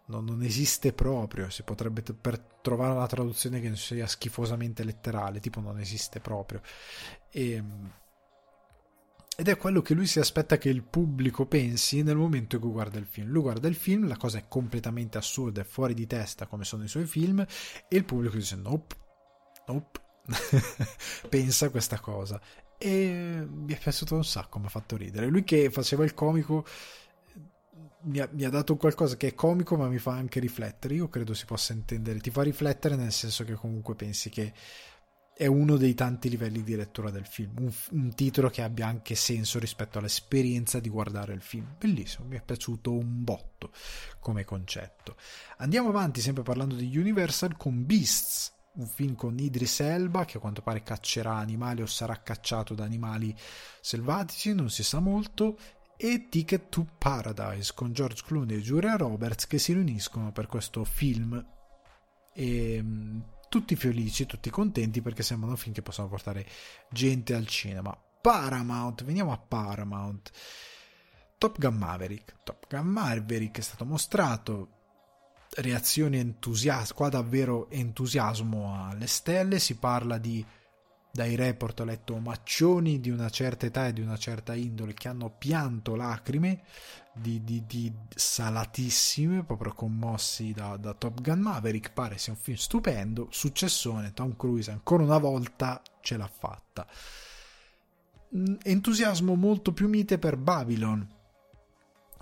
no, 0.07 0.21
non 0.21 0.43
esiste 0.43 0.93
proprio, 0.93 1.51
si 1.51 1.63
potrebbe 1.63 2.03
t- 2.03 2.15
per 2.15 2.39
trovare 2.39 2.93
una 2.93 3.07
traduzione 3.07 3.61
che 3.61 3.69
non 3.69 3.77
sia 3.77 4.07
schifosamente 4.07 4.85
letterale, 4.85 5.41
tipo 5.41 5.61
non 5.61 5.79
esiste 5.79 6.21
proprio. 6.21 6.61
E, 7.31 7.53
ehm, 7.53 7.91
ed 9.37 9.49
è 9.49 9.57
quello 9.57 9.83
che 9.83 9.95
lui 9.95 10.07
si 10.07 10.21
aspetta 10.21 10.59
che 10.59 10.69
il 10.69 10.83
pubblico 10.83 11.47
pensi 11.47 12.03
nel 12.03 12.17
momento 12.17 12.55
in 12.57 12.63
cui 12.63 12.71
guarda 12.71 12.99
il 12.99 13.07
film. 13.07 13.31
Lui 13.31 13.43
guarda 13.43 13.67
il 13.67 13.75
film, 13.75 14.07
la 14.07 14.17
cosa 14.17 14.39
è 14.39 14.45
completamente 14.47 15.19
assurda 15.19 15.61
e 15.61 15.65
fuori 15.65 15.95
di 15.95 16.07
testa 16.07 16.47
come 16.47 16.65
sono 16.65 16.85
i 16.85 16.89
suoi 16.89 17.07
film 17.07 17.41
e 17.41 17.97
il 17.97 18.05
pubblico 18.05 18.37
dice 18.37 18.55
nope, 18.57 18.95
nope, 19.67 20.01
pensa 21.29 21.69
questa 21.71 21.99
cosa. 21.99 22.41
E 22.79 23.47
mi 23.49 23.73
è 23.73 23.79
piaciuto 23.79 24.15
un 24.15 24.25
sacco, 24.25 24.59
mi 24.59 24.67
ha 24.67 24.71
fatto 24.71 24.97
ridere. 24.97 25.27
Lui 25.27 25.43
che 25.43 25.71
faceva 25.71 26.05
il 26.05 26.15
comico 26.15 26.65
mi 28.03 28.21
ha, 28.21 28.29
mi 28.33 28.45
ha, 28.45 28.51
dato 28.51 28.77
qualcosa 28.77 29.17
che 29.17 29.29
è 29.29 29.35
comico 29.35 29.77
ma 29.77 29.89
mi 29.89 29.99
fa 29.99 30.13
anche 30.13 30.39
riflettere. 30.39 30.95
Io 30.95 31.09
credo 31.09 31.35
si 31.35 31.45
possa 31.45 31.73
intendere, 31.73 32.21
ti 32.21 32.31
fa 32.31 32.43
riflettere 32.43 32.95
nel 32.95 33.13
senso 33.13 33.43
che 33.45 33.55
comunque 33.55 33.95
pensi 33.95 34.31
che 34.31 34.53
è 35.37 35.47
uno 35.47 35.77
dei 35.77 35.95
tanti 35.95 36.29
livelli 36.29 36.63
di 36.63 36.77
lettura 36.77 37.11
del 37.11 37.27
film, 37.27 37.55
un, 37.59 37.73
un, 37.91 38.15
titolo 38.15 38.49
che 38.51 38.63
abbia 38.63 38.87
anche 38.87 39.17
senso 39.17 39.59
rispetto 39.59 39.99
all'esperienza 39.99 40.79
di 40.79 40.89
guardare 40.89 41.35
il 41.35 41.41
film. 41.41 41.75
Bellissimo, 41.77 42.27
mi 42.29 42.37
è 42.37 42.43
piaciuto 42.43 42.93
un 42.93 43.25
botto 43.25 43.73
come 44.21 44.45
concetto. 44.45 45.17
Andiamo 45.59 45.89
avanti 45.89 46.21
sempre 46.21 46.45
parlando 46.45 46.77
di 46.77 46.97
Universal 46.97 47.57
con 47.57 47.85
Beasts, 47.85 48.53
un 48.75 48.87
film 48.87 49.17
con 49.17 49.37
Idris 49.37 49.81
Elba 49.81 50.25
che 50.25 50.37
a 50.37 50.41
quanto 50.41 50.63
pare 50.63 50.85
caccerà 50.85 51.35
animali 51.35 51.83
o 51.83 51.87
sarà 51.87 52.23
cacciato 52.23 52.75
da 52.75 52.85
animali 52.85 53.35
selvatici, 53.81 54.55
non 54.55 54.71
si 54.71 54.85
sa 54.85 55.01
molto, 55.01 55.59
e 55.97 56.29
Ticket 56.29 56.69
to 56.69 56.87
Paradise 56.97 57.73
con 57.75 57.93
George 57.93 58.23
Clooney 58.25 58.57
e 58.57 58.61
Julia 58.61 58.95
Roberts 58.95 59.49
che 59.49 59.59
si 59.59 59.73
riuniscono 59.73 60.31
per 60.31 60.47
questo 60.47 60.85
film 60.85 61.45
e 62.33 62.75
ehm, 62.75 63.34
tutti 63.55 63.77
felici, 63.77 64.27
tutti 64.27 64.51
contenti 64.51 65.01
perché 65.01 65.23
sembrano 65.23 65.55
film 65.55 65.73
che 65.73 65.81
possono 65.81 66.09
portare 66.09 66.45
gente 66.91 67.35
al 67.35 67.47
cinema. 67.47 67.97
Paramount, 68.21 69.05
veniamo 69.05 69.31
a 69.31 69.39
Paramount. 69.39 70.33
Top 71.39 71.61
Gun 71.61 71.77
Maverick. 71.77 72.35
Top 72.43 72.67
Gun 72.69 72.87
Maverick 72.87 73.59
è 73.59 73.63
stato 73.63 73.85
mostrato 73.85 74.71
reazioni 75.59 76.19
entusiaste, 76.19 76.95
qua 76.95 77.09
davvero 77.09 77.71
entusiasmo 77.71 78.89
alle 78.89 79.07
stelle, 79.07 79.61
si 79.61 79.77
parla 79.77 80.19
di 80.19 80.45
dai 81.13 81.37
report 81.37 81.79
ho 81.79 81.85
letto 81.85 82.19
maccioni 82.19 82.99
di 82.99 83.11
una 83.11 83.31
certa 83.31 83.67
età 83.67 83.87
e 83.87 83.93
di 83.93 84.01
una 84.01 84.17
certa 84.17 84.53
indole 84.55 84.95
che 84.95 85.07
hanno 85.07 85.31
pianto 85.31 85.95
lacrime 85.95 86.65
di, 87.15 87.43
di, 87.45 87.65
di 87.67 87.93
salatissime, 88.15 89.45
proprio 89.45 89.73
commossi 89.73 90.53
da, 90.53 90.77
da, 90.77 90.95
Top 90.95 91.21
Gun 91.21 91.41
Maverick. 91.41 91.93
Pare 91.93 92.19
sia 92.19 92.33
un 92.33 92.39
film 92.39 92.57
stupendo, 92.57 93.29
successone. 93.31 94.13
Tom 94.13 94.37
Cruise 94.37 94.71
ancora 94.71 95.05
una 95.05 95.19
volta 95.19 95.81
ce 96.01 96.17
l'ha 96.17 96.29
fatta. 96.29 96.87
Mm, 98.37 98.55
entusiasmo 98.63 99.35
molto 99.35 99.73
più 99.73 99.89
mite 99.89 100.19
per 100.19 100.37
Babylon. 100.37 101.13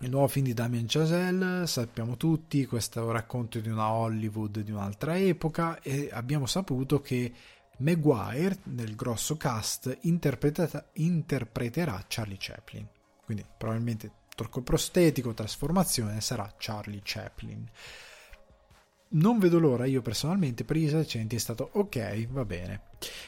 Il 0.01 0.11
nuovo 0.11 0.27
film 0.27 0.47
di 0.47 0.55
Damien 0.55 0.87
Chazelle, 0.89 1.67
sappiamo 1.67 2.17
tutti, 2.17 2.67
questo 2.67 3.13
racconto 3.13 3.61
di 3.61 3.69
una 3.69 3.93
Hollywood 3.93 4.61
di 4.61 4.73
un'altra 4.73 5.17
epoca 5.17 5.81
e 5.81 6.11
abbiamo 6.13 6.47
saputo 6.47 7.01
che 7.01 7.33
Maguire 7.79 8.59
nel 8.65 8.95
grosso 8.95 9.37
cast 9.37 9.99
interpreterà 10.03 12.05
Charlie 12.09 12.37
Chaplin. 12.39 12.87
Quindi 13.25 13.45
probabilmente 13.57 14.11
torco 14.35 14.63
prostetico, 14.63 15.35
trasformazione 15.35 16.21
sarà 16.21 16.53
Charlie 16.57 17.01
Chaplin. 17.03 17.69
Non 19.15 19.39
vedo 19.39 19.59
l'ora, 19.59 19.85
io 19.85 20.01
personalmente 20.01 20.65
per 20.65 20.77
i 20.77 20.89
recenti 20.89 21.37
è 21.37 21.39
stato 21.39 21.71
ok, 21.73 22.29
va 22.29 22.45
bene. 22.47 22.83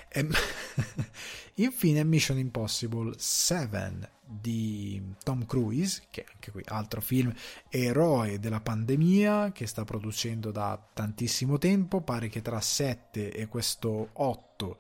E... 0.09 0.27
Infine 1.57 2.03
Mission 2.05 2.39
Impossible 2.39 3.13
7 3.17 4.11
di 4.27 5.01
Tom 5.23 5.45
Cruise, 5.47 6.05
che 6.11 6.25
anche 6.33 6.51
qui 6.51 6.63
altro 6.65 7.01
film 7.01 7.33
eroe 7.69 8.41
della 8.41 8.61
pandemia 8.61 9.53
che 9.53 9.67
sta 9.67 9.85
producendo 9.85 10.51
da 10.51 10.83
tantissimo 10.93 11.59
tempo, 11.59 12.01
pare 12.01 12.29
che 12.29 12.41
tra 12.41 12.61
7 12.61 13.31
e 13.31 13.47
questo 13.47 14.09
8 14.15 14.79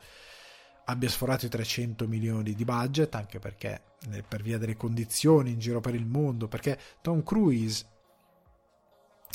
abbia 0.86 1.08
sforato 1.08 1.46
i 1.46 1.48
300 1.48 2.06
milioni 2.06 2.54
di 2.54 2.64
budget, 2.64 3.14
anche 3.14 3.38
perché 3.38 3.82
per 4.26 4.42
via 4.42 4.58
delle 4.58 4.76
condizioni 4.76 5.50
in 5.50 5.58
giro 5.58 5.80
per 5.80 5.94
il 5.94 6.06
mondo, 6.06 6.48
perché 6.48 6.78
Tom 7.00 7.22
Cruise 7.22 7.86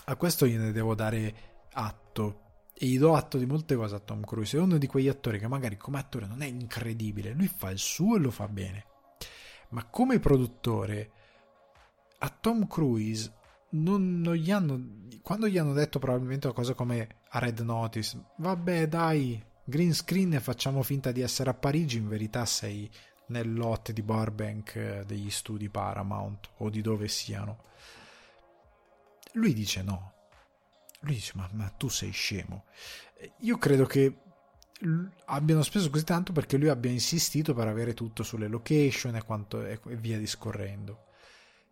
a 0.06 0.16
questo 0.16 0.48
gliene 0.48 0.72
devo 0.72 0.96
dare 0.96 1.36
atto 1.74 2.48
e 2.74 2.86
gli 2.86 2.98
do 2.98 3.16
atto 3.16 3.38
di 3.38 3.46
molte 3.46 3.76
cose 3.76 3.96
a 3.96 4.00
Tom 4.00 4.24
Cruise. 4.24 4.58
È 4.58 4.62
uno 4.62 4.78
di 4.78 4.88
quegli 4.88 5.08
attori 5.08 5.40
che 5.40 5.48
magari 5.48 5.78
come 5.78 6.00
attore 6.00 6.28
non 6.28 6.42
è 6.42 6.46
incredibile, 6.46 7.34
lui 7.34 7.48
fa 7.48 7.70
il 7.70 7.78
suo 7.78 8.16
e 8.16 8.20
lo 8.20 8.32
fa 8.32 8.48
bene. 8.48 8.86
Ma 9.70 9.86
come 9.86 10.20
produttore, 10.20 11.12
a 12.20 12.30
Tom 12.30 12.68
Cruise 12.68 13.32
non, 13.72 14.20
non 14.22 14.34
gli 14.36 14.50
hanno. 14.50 14.82
Quando 15.22 15.48
gli 15.48 15.58
hanno 15.58 15.74
detto 15.74 16.00
probabilmente 16.00 16.48
una 16.48 16.56
cosa 16.56 16.74
come 16.74 17.18
a 17.30 17.40
Red 17.40 17.60
Notice, 17.60 18.20
vabbè, 18.38 18.88
dai, 18.88 19.44
green 19.70 19.94
screen 19.94 20.34
e 20.34 20.40
facciamo 20.40 20.84
finta 20.84 21.12
di 21.12 21.22
essere 21.22 21.50
a 21.50 21.54
Parigi, 21.54 21.98
in 21.98 22.08
verità 22.08 22.46
sei 22.46 22.90
nel 23.28 23.54
lot 23.54 23.92
di 23.92 24.02
Burbank 24.02 24.76
eh, 24.76 25.04
degli 25.06 25.30
studi 25.30 25.70
Paramount 25.70 26.50
o 26.58 26.70
di 26.70 26.82
dove 26.82 27.08
siano. 27.08 27.64
Lui 29.34 29.54
dice 29.54 29.84
no 29.84 30.18
lui 31.02 31.16
dice: 31.16 31.34
ma, 31.36 31.48
ma 31.54 31.70
tu 31.70 31.88
sei 31.88 32.12
scemo. 32.12 32.66
Io 33.40 33.58
credo 33.58 33.86
che 33.86 34.18
abbiano 35.26 35.64
speso 35.64 35.90
così 35.90 36.04
tanto 36.04 36.32
perché 36.32 36.58
lui 36.58 36.70
abbia 36.70 36.92
insistito 36.92 37.54
per 37.54 37.68
avere 37.68 37.94
tutto 37.94 38.24
sulle 38.24 38.48
location 38.48 39.16
e, 39.16 39.24
quanto, 39.24 39.66
e 39.66 39.80
via 39.98 40.18
discorrendo. 40.18 41.08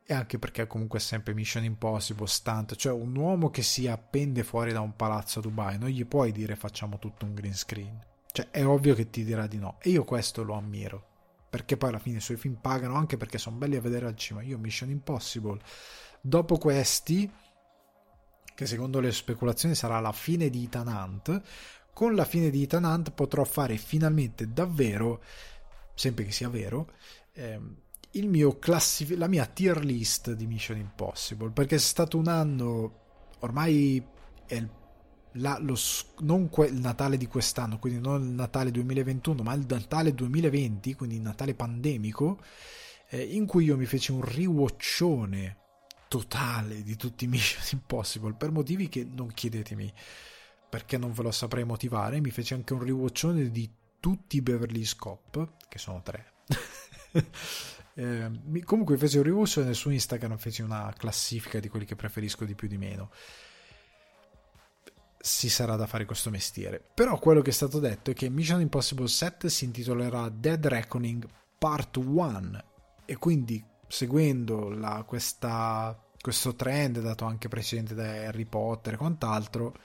E 0.09 0.13
anche 0.13 0.39
perché 0.39 0.67
comunque 0.67 0.99
è 0.99 1.01
sempre 1.01 1.33
Mission 1.33 1.65
Impossible, 1.65 2.27
stunt, 2.27 2.75
cioè 2.75 2.93
un 2.93 3.13
uomo 3.13 3.49
che 3.49 3.61
si 3.61 3.87
appende 3.87 4.45
fuori 4.45 4.71
da 4.71 4.79
un 4.79 4.95
palazzo 4.95 5.39
a 5.39 5.41
Dubai, 5.41 5.77
non 5.77 5.89
gli 5.89 6.05
puoi 6.05 6.31
dire 6.31 6.55
facciamo 6.55 6.97
tutto 6.97 7.25
un 7.25 7.33
green 7.33 7.53
screen. 7.53 7.99
Cioè 8.31 8.49
è 8.49 8.65
ovvio 8.65 8.95
che 8.95 9.09
ti 9.09 9.25
dirà 9.25 9.47
di 9.47 9.57
no. 9.57 9.75
E 9.81 9.89
io 9.89 10.05
questo 10.05 10.43
lo 10.43 10.53
ammiro. 10.53 11.05
Perché 11.49 11.75
poi 11.75 11.89
alla 11.89 11.99
fine 11.99 12.17
i 12.17 12.21
suoi 12.21 12.37
film 12.37 12.55
pagano 12.55 12.95
anche 12.95 13.17
perché 13.17 13.37
sono 13.37 13.57
belli 13.57 13.75
a 13.75 13.81
vedere 13.81 14.05
al 14.05 14.15
cinema. 14.15 14.45
Io 14.45 14.57
Mission 14.57 14.89
Impossible, 14.89 15.59
dopo 16.21 16.57
questi 16.57 17.29
che 18.55 18.65
secondo 18.65 19.01
le 19.01 19.11
speculazioni 19.11 19.75
sarà 19.75 19.99
la 19.99 20.13
fine 20.13 20.49
di 20.49 20.63
Ethan 20.63 20.87
Hunt, 20.87 21.41
con 21.91 22.15
la 22.15 22.23
fine 22.23 22.49
di 22.49 22.63
Ethan 22.63 22.85
Hunt 22.85 23.11
potrò 23.11 23.43
fare 23.43 23.75
finalmente 23.75 24.53
davvero, 24.53 25.21
sempre 25.93 26.23
che 26.23 26.31
sia 26.31 26.47
vero, 26.47 26.91
ehm, 27.33 27.75
classif- 28.59 29.17
la 29.17 29.27
mia 29.27 29.45
tier 29.45 29.83
list 29.83 30.31
di 30.33 30.47
Mission 30.47 30.77
Impossible, 30.77 31.51
perché 31.51 31.75
è 31.75 31.79
stato 31.79 32.17
un 32.17 32.27
anno, 32.27 32.99
ormai 33.39 34.03
è 34.45 34.55
il, 34.55 34.69
la, 35.33 35.57
lo, 35.59 35.75
non 36.19 36.49
que- 36.49 36.67
il 36.67 36.79
Natale 36.79 37.17
di 37.17 37.27
quest'anno, 37.27 37.79
quindi 37.79 37.99
non 37.99 38.21
il 38.21 38.33
Natale 38.33 38.71
2021, 38.71 39.43
ma 39.43 39.53
il 39.53 39.65
Natale 39.67 40.13
2020, 40.13 40.93
quindi 40.95 41.15
il 41.15 41.21
Natale 41.21 41.53
pandemico, 41.53 42.39
eh, 43.09 43.21
in 43.21 43.45
cui 43.45 43.65
io 43.65 43.77
mi 43.77 43.85
feci 43.85 44.11
un 44.11 44.21
riwatchone 44.21 45.57
totale 46.07 46.83
di 46.83 46.95
tutti 46.95 47.25
i 47.25 47.27
Mission 47.27 47.63
Impossible 47.73 48.33
per 48.33 48.51
motivi 48.51 48.89
che 48.89 49.05
non 49.09 49.27
chiedetemi 49.33 49.93
perché 50.69 50.97
non 50.97 51.11
ve 51.11 51.23
lo 51.23 51.31
saprei 51.31 51.63
motivare. 51.63 52.19
Mi 52.19 52.31
fece 52.31 52.53
anche 52.53 52.73
un 52.73 52.83
rewatchone 52.83 53.49
di 53.49 53.69
tutti 53.99 54.37
i 54.37 54.41
Beverly 54.41 54.85
Cop, 54.95 55.53
che 55.67 55.77
sono 55.77 56.01
tre. 56.01 56.33
eh, 57.99 58.29
comunque 58.63 58.95
fece 58.95 59.17
un 59.17 59.23
rewatch 59.23 59.71
su 59.71 59.89
Instagram 59.89 60.37
fece 60.37 60.61
una 60.61 60.93
classifica 60.95 61.59
di 61.59 61.67
quelli 61.67 61.85
che 61.85 61.95
preferisco 61.95 62.45
di 62.45 62.53
più 62.53 62.67
di 62.67 62.77
meno. 62.77 63.09
Si 65.19 65.49
sarà 65.49 65.75
da 65.75 65.87
fare 65.87 66.05
questo 66.05 66.29
mestiere. 66.29 66.79
Però 66.93 67.17
quello 67.17 67.41
che 67.41 67.49
è 67.49 67.53
stato 67.53 67.79
detto 67.79 68.11
è 68.11 68.13
che 68.13 68.29
Mission 68.29 68.61
Impossible 68.61 69.07
7 69.07 69.49
si 69.49 69.65
intitolerà 69.65 70.29
Dead 70.29 70.63
Reckoning 70.63 71.27
Part 71.57 71.97
1 71.97 72.63
e 73.05 73.17
quindi 73.17 73.63
seguendo 73.87 74.69
la, 74.69 75.03
questa, 75.07 75.99
questo 76.21 76.55
trend 76.55 76.99
dato 76.99 77.25
anche 77.25 77.47
precedente 77.47 77.95
da 77.95 78.27
Harry 78.27 78.45
Potter 78.45 78.93
e 78.93 78.97
quant'altro, 78.97 79.75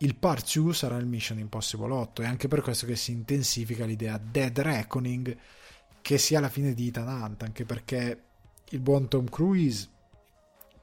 il 0.00 0.14
part 0.14 0.52
2 0.52 0.74
sarà 0.74 0.98
il 0.98 1.06
Mission 1.06 1.38
Impossible 1.38 1.92
8 1.92 2.20
e 2.20 2.26
anche 2.26 2.48
per 2.48 2.60
questo 2.60 2.84
che 2.84 2.96
si 2.96 3.12
intensifica 3.12 3.86
l'idea 3.86 4.18
Dead 4.18 4.58
Reckoning 4.58 5.38
che 6.02 6.18
sia 6.18 6.40
la 6.40 6.48
fine 6.48 6.74
di 6.74 6.88
Ethan 6.88 7.08
Hunt, 7.08 7.42
anche 7.42 7.64
perché 7.64 8.24
il 8.70 8.80
buon 8.80 9.08
Tom 9.08 9.28
Cruise, 9.28 9.88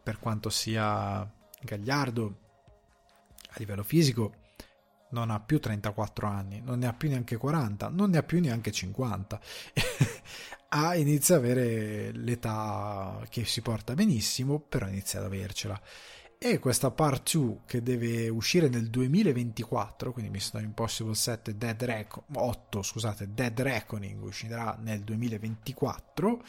per 0.01 0.19
quanto 0.19 0.49
sia 0.49 1.29
gagliardo 1.61 2.37
a 3.49 3.55
livello 3.57 3.83
fisico, 3.83 4.45
non 5.09 5.29
ha 5.29 5.39
più 5.39 5.59
34 5.59 6.27
anni, 6.27 6.61
non 6.61 6.79
ne 6.79 6.87
ha 6.87 6.93
più 6.93 7.09
neanche 7.09 7.37
40, 7.37 7.89
non 7.89 8.09
ne 8.09 8.17
ha 8.17 8.23
più 8.23 8.39
neanche 8.39 8.71
50. 8.71 9.39
ha, 10.69 10.95
inizia 10.95 11.35
ad 11.35 11.43
avere 11.43 12.11
l'età 12.11 13.21
che 13.29 13.45
si 13.45 13.61
porta 13.61 13.93
benissimo, 13.93 14.59
però 14.59 14.87
inizia 14.87 15.19
ad 15.19 15.25
avercela. 15.25 15.79
E 16.39 16.59
questa 16.59 16.91
part 16.91 17.35
2 17.35 17.61
che 17.65 17.81
deve 17.81 18.29
uscire 18.29 18.69
nel 18.69 18.89
2024, 18.89 20.11
quindi 20.13 20.29
Mission 20.29 20.61
Impossible 20.61 21.15
7 21.15 21.57
Dead 21.57 21.83
Reco- 21.83 22.25
8, 22.31 22.83
scusate, 22.83 23.33
Dead 23.33 23.59
Reckoning 23.59 24.23
uscirà 24.23 24.77
nel 24.79 25.01
2024 25.01 26.43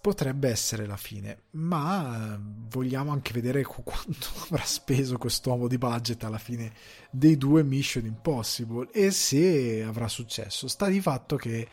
potrebbe 0.00 0.48
essere 0.48 0.86
la 0.86 0.96
fine, 0.96 1.44
ma 1.52 2.38
vogliamo 2.68 3.12
anche 3.12 3.32
vedere 3.32 3.62
quanto 3.64 4.28
avrà 4.42 4.64
speso 4.64 5.16
quest'uomo 5.16 5.68
di 5.68 5.78
budget 5.78 6.24
alla 6.24 6.38
fine 6.38 6.72
dei 7.10 7.36
due 7.36 7.62
Mission 7.62 8.04
Impossible 8.04 8.90
e 8.92 9.10
se 9.10 9.82
avrà 9.82 10.08
successo. 10.08 10.68
Sta 10.68 10.88
di 10.88 11.00
fatto 11.00 11.36
che 11.36 11.68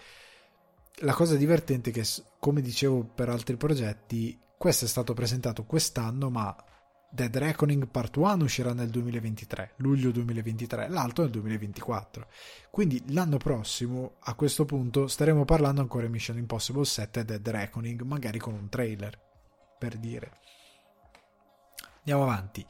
la 1.01 1.13
cosa 1.13 1.35
divertente 1.35 1.89
è 1.89 1.93
che, 1.93 2.05
come 2.39 2.61
dicevo 2.61 3.03
per 3.03 3.29
altri 3.29 3.55
progetti, 3.57 4.37
questo 4.57 4.85
è 4.85 4.87
stato 4.87 5.13
presentato 5.13 5.65
quest'anno, 5.65 6.29
ma 6.29 6.55
Dead 7.09 7.35
Reckoning 7.35 7.87
Part 7.87 8.17
1 8.17 8.43
uscirà 8.43 8.73
nel 8.73 8.89
2023, 8.89 9.73
luglio 9.77 10.11
2023, 10.11 10.89
l'altro 10.89 11.23
nel 11.23 11.31
2024. 11.31 12.27
Quindi 12.69 13.01
l'anno 13.13 13.37
prossimo, 13.37 14.15
a 14.21 14.33
questo 14.33 14.65
punto, 14.65 15.07
staremo 15.07 15.45
parlando 15.45 15.81
ancora 15.81 16.05
di 16.05 16.11
Mission 16.11 16.37
Impossible 16.37 16.85
7 16.85 17.19
e 17.19 17.25
Dead 17.25 17.47
Reckoning, 17.47 18.01
magari 18.01 18.39
con 18.39 18.53
un 18.53 18.67
trailer, 18.67 19.17
per 19.77 19.97
dire. 19.97 20.39
Andiamo 21.99 22.23
avanti. 22.23 22.65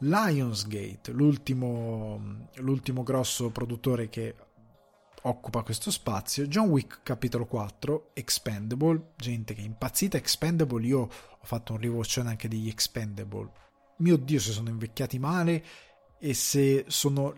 Lionsgate, 0.00 1.10
l'ultimo, 1.10 2.48
l'ultimo 2.56 3.02
grosso 3.02 3.50
produttore 3.50 4.08
che 4.08 4.36
occupa 5.28 5.62
questo 5.62 5.90
spazio. 5.90 6.46
John 6.46 6.68
Wick 6.68 7.02
capitolo 7.02 7.46
4, 7.46 8.10
Expendable, 8.14 9.12
gente 9.16 9.54
che 9.54 9.60
è 9.60 9.64
impazzita. 9.64 10.16
Expendable, 10.16 10.86
io 10.86 11.00
ho 11.00 11.44
fatto 11.44 11.74
un 11.74 11.80
rewatch 11.80 12.22
anche 12.24 12.48
degli 12.48 12.68
Expendable. 12.68 13.50
Mio 13.98 14.16
Dio, 14.16 14.40
se 14.40 14.52
sono 14.52 14.68
invecchiati 14.68 15.18
male 15.18 15.64
e 16.18 16.34
se 16.34 16.84
sono 16.88 17.34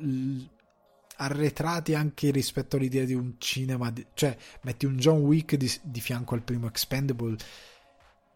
arretrati 1.17 1.95
anche 1.95 2.31
rispetto 2.31 2.77
all'idea 2.77 3.05
di 3.05 3.15
un 3.15 3.35
cinema. 3.39 3.91
Di- 3.91 4.07
cioè, 4.15 4.37
metti 4.63 4.87
un 4.87 4.97
John 4.97 5.21
Wick 5.21 5.57
di, 5.57 5.71
di 5.83 6.01
fianco 6.01 6.35
al 6.35 6.43
primo 6.43 6.67
Expendable 6.67 7.37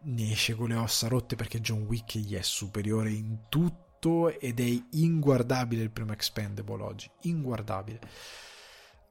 ne 0.07 0.31
esce 0.31 0.53
con 0.55 0.69
le 0.69 0.75
ossa 0.75 1.07
rotte 1.07 1.35
perché 1.35 1.61
John 1.61 1.83
Wick 1.83 2.17
gli 2.17 2.35
è 2.35 2.41
superiore 2.41 3.11
in 3.11 3.45
tutto 3.49 4.37
ed 4.39 4.59
è 4.59 4.83
inguardabile 4.91 5.81
il 5.81 5.89
primo 5.89 6.11
Expendable 6.11 6.83
oggi, 6.83 7.09
inguardabile. 7.21 7.99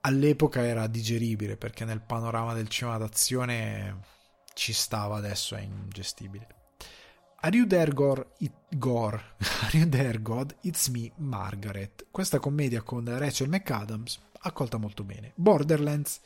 All'epoca 0.06 0.62
era 0.62 0.86
digeribile 0.86 1.56
perché 1.56 1.86
nel 1.86 2.02
panorama 2.02 2.52
del 2.52 2.68
cinema 2.68 2.98
d'azione 2.98 4.00
ci 4.52 4.74
stava, 4.74 5.16
adesso 5.16 5.54
è 5.56 5.62
ingestibile. 5.62 6.46
Are 7.36 7.56
You 7.56 7.66
There? 7.66 7.90
It, 8.38 8.52
Gore? 8.76 9.22
Are 9.72 10.20
God? 10.20 10.56
It's 10.60 10.88
Me, 10.88 11.10
Margaret. 11.16 12.06
Questa 12.10 12.38
commedia 12.38 12.82
con 12.82 13.04
Rachel 13.06 13.48
McAdams 13.48 14.18
accolta 14.40 14.76
molto 14.76 15.04
bene. 15.04 15.32
Borderlands 15.36 16.20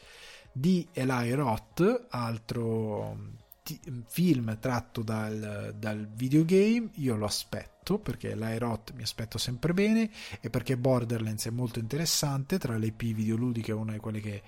di 0.53 0.89
Eli 0.93 1.33
Roth, 1.35 2.07
altro 2.11 3.38
t- 3.69 4.05
film 4.07 4.59
tratto 4.59 5.03
dal, 5.03 5.75
dal, 5.77 6.09
videogame. 6.15 6.91
Io 6.95 7.17
lo 7.17 7.27
aspetto 7.27 7.99
perché 7.99 8.35
Roth 8.59 8.93
mi 8.95 9.03
aspetto 9.03 9.37
sempre 9.37 9.75
bene 9.75 10.11
e 10.41 10.49
perché 10.49 10.79
Borderlands 10.79 11.47
è 11.47 11.51
molto 11.51 11.79
interessante. 11.79 12.59
Tra 12.59 12.79
le 12.79 12.87
IP 12.87 13.03
videoludiche 13.15 13.73
una 13.73 13.93
di 13.93 13.99
quelle 13.99 14.21
che 14.21 14.43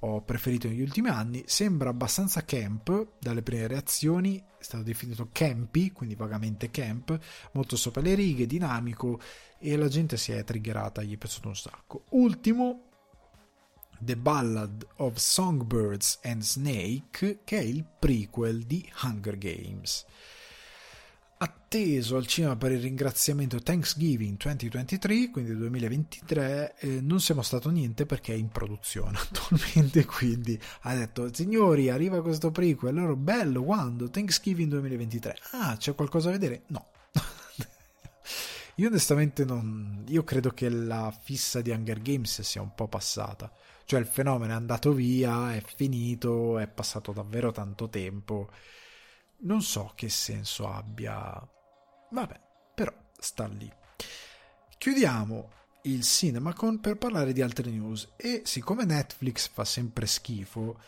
ho 0.00 0.20
preferito 0.22 0.68
negli 0.68 0.82
ultimi 0.82 1.08
anni. 1.08 1.44
Sembra 1.46 1.90
abbastanza 1.90 2.44
camp 2.44 3.12
dalle 3.18 3.42
prime 3.42 3.66
reazioni, 3.66 4.38
è 4.38 4.62
stato 4.62 4.82
definito 4.82 5.28
campy, 5.32 5.92
quindi 5.92 6.14
vagamente 6.14 6.70
camp, 6.70 7.18
molto 7.52 7.76
sopra 7.76 8.02
le 8.02 8.14
righe, 8.14 8.46
dinamico 8.46 9.20
e 9.58 9.76
la 9.76 9.88
gente 9.88 10.16
si 10.18 10.32
è 10.32 10.44
triggerata, 10.44 11.02
gli 11.02 11.14
è 11.14 11.16
piaciuto 11.16 11.48
un 11.48 11.56
sacco. 11.56 12.04
Ultimo, 12.10 12.83
The 14.00 14.16
Ballad 14.16 14.86
of 14.96 15.16
Songbirds 15.16 16.18
and 16.22 16.42
Snake, 16.42 17.40
che 17.44 17.58
è 17.58 17.62
il 17.62 17.84
prequel 17.98 18.64
di 18.64 18.90
Hunger 19.02 19.38
Games 19.38 20.04
atteso 21.44 22.16
al 22.16 22.26
cinema 22.26 22.56
per 22.56 22.72
il 22.72 22.80
ringraziamento 22.80 23.60
Thanksgiving 23.60 24.36
2023, 24.36 25.30
quindi 25.30 25.56
2023, 25.56 26.74
eh, 26.78 27.00
non 27.00 27.20
siamo 27.20 27.42
stato 27.42 27.70
niente 27.70 28.06
perché 28.06 28.32
è 28.32 28.36
in 28.36 28.48
produzione 28.48 29.18
attualmente, 29.20 30.04
quindi 30.04 30.58
ha 30.82 30.94
detto 30.94 31.32
signori 31.32 31.90
arriva 31.90 32.22
questo 32.22 32.50
prequel, 32.50 32.96
allora 32.96 33.16
bello 33.16 33.62
quando? 33.62 34.08
Thanksgiving 34.08 34.70
2023, 34.70 35.36
ah 35.52 35.76
c'è 35.76 35.94
qualcosa 35.94 36.30
da 36.30 36.38
vedere? 36.38 36.62
No. 36.68 36.86
io 38.76 38.88
onestamente 38.88 39.44
non, 39.44 40.04
io 40.08 40.24
credo 40.24 40.50
che 40.50 40.68
la 40.68 41.14
fissa 41.22 41.60
di 41.60 41.70
Hunger 41.70 42.00
Games 42.00 42.40
sia 42.40 42.62
un 42.62 42.74
po' 42.74 42.88
passata, 42.88 43.52
cioè 43.84 44.00
il 44.00 44.06
fenomeno 44.06 44.52
è 44.52 44.56
andato 44.56 44.92
via, 44.92 45.54
è 45.54 45.62
finito, 45.62 46.58
è 46.58 46.66
passato 46.68 47.12
davvero 47.12 47.52
tanto 47.52 47.88
tempo 47.88 48.48
non 49.44 49.62
so 49.62 49.92
che 49.94 50.08
senso 50.08 50.68
abbia. 50.68 51.48
Vabbè, 52.10 52.40
però 52.74 52.92
sta 53.18 53.46
lì. 53.46 53.70
Chiudiamo 54.76 55.50
il 55.82 56.02
CinemaCon 56.02 56.80
per 56.80 56.96
parlare 56.96 57.32
di 57.32 57.42
altre 57.42 57.70
news 57.70 58.12
e 58.16 58.42
siccome 58.44 58.84
Netflix 58.84 59.50
fa 59.50 59.64
sempre 59.66 60.06
schifo 60.06 60.80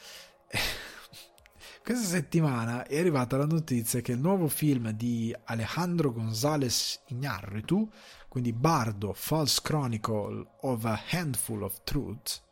questa 1.85 2.07
settimana 2.07 2.87
è 2.87 2.99
arrivata 2.99 3.37
la 3.37 3.45
notizia 3.45 4.01
che 4.01 4.13
il 4.13 4.21
nuovo 4.21 4.49
film 4.49 4.93
di 4.93 5.37
Alejandro 5.45 6.13
González 6.13 7.03
Iñárritu 7.09 7.87
quindi 8.27 8.55
Bardo 8.55 9.13
False 9.13 9.61
Chronicle 9.63 10.47
of 10.63 10.85
a 10.87 10.99
Handful 11.11 11.63
of 11.63 11.83
Truths 11.85 12.46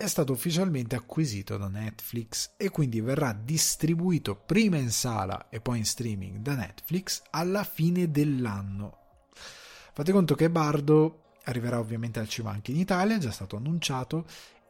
è 0.00 0.06
stato 0.06 0.32
ufficialmente 0.32 0.96
acquisito 0.96 1.58
da 1.58 1.68
Netflix 1.68 2.52
e 2.56 2.70
quindi 2.70 3.02
verrà 3.02 3.34
distribuito 3.34 4.34
prima 4.34 4.78
in 4.78 4.90
sala 4.90 5.50
e 5.50 5.60
poi 5.60 5.76
in 5.76 5.84
streaming 5.84 6.38
da 6.38 6.54
Netflix 6.54 7.20
alla 7.28 7.64
fine 7.64 8.10
dell'anno. 8.10 8.96
Fate 9.92 10.10
conto 10.10 10.34
che 10.34 10.48
Bardo 10.48 11.34
arriverà 11.44 11.78
ovviamente 11.78 12.18
al 12.18 12.30
cinema 12.30 12.54
anche 12.54 12.70
in 12.70 12.78
Italia, 12.78 13.16
è 13.16 13.18
già 13.18 13.30
stato 13.30 13.56
annunciato, 13.56 14.24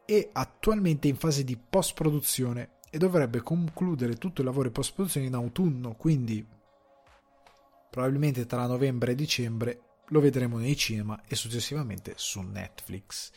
e 0.04 0.30
attualmente 0.32 1.06
in 1.06 1.14
fase 1.14 1.44
di 1.44 1.56
post-produzione 1.56 2.78
e 2.90 2.98
dovrebbe 2.98 3.40
concludere 3.40 4.16
tutto 4.16 4.40
il 4.40 4.48
lavoro 4.48 4.66
di 4.66 4.74
post-produzione 4.74 5.28
in 5.28 5.34
autunno, 5.34 5.94
quindi 5.94 6.44
probabilmente 7.88 8.46
tra 8.46 8.66
novembre 8.66 9.12
e 9.12 9.14
dicembre 9.14 9.82
lo 10.08 10.18
vedremo 10.18 10.58
nei 10.58 10.76
cinema 10.76 11.22
e 11.28 11.36
successivamente 11.36 12.14
su 12.16 12.40
Netflix. 12.40 13.30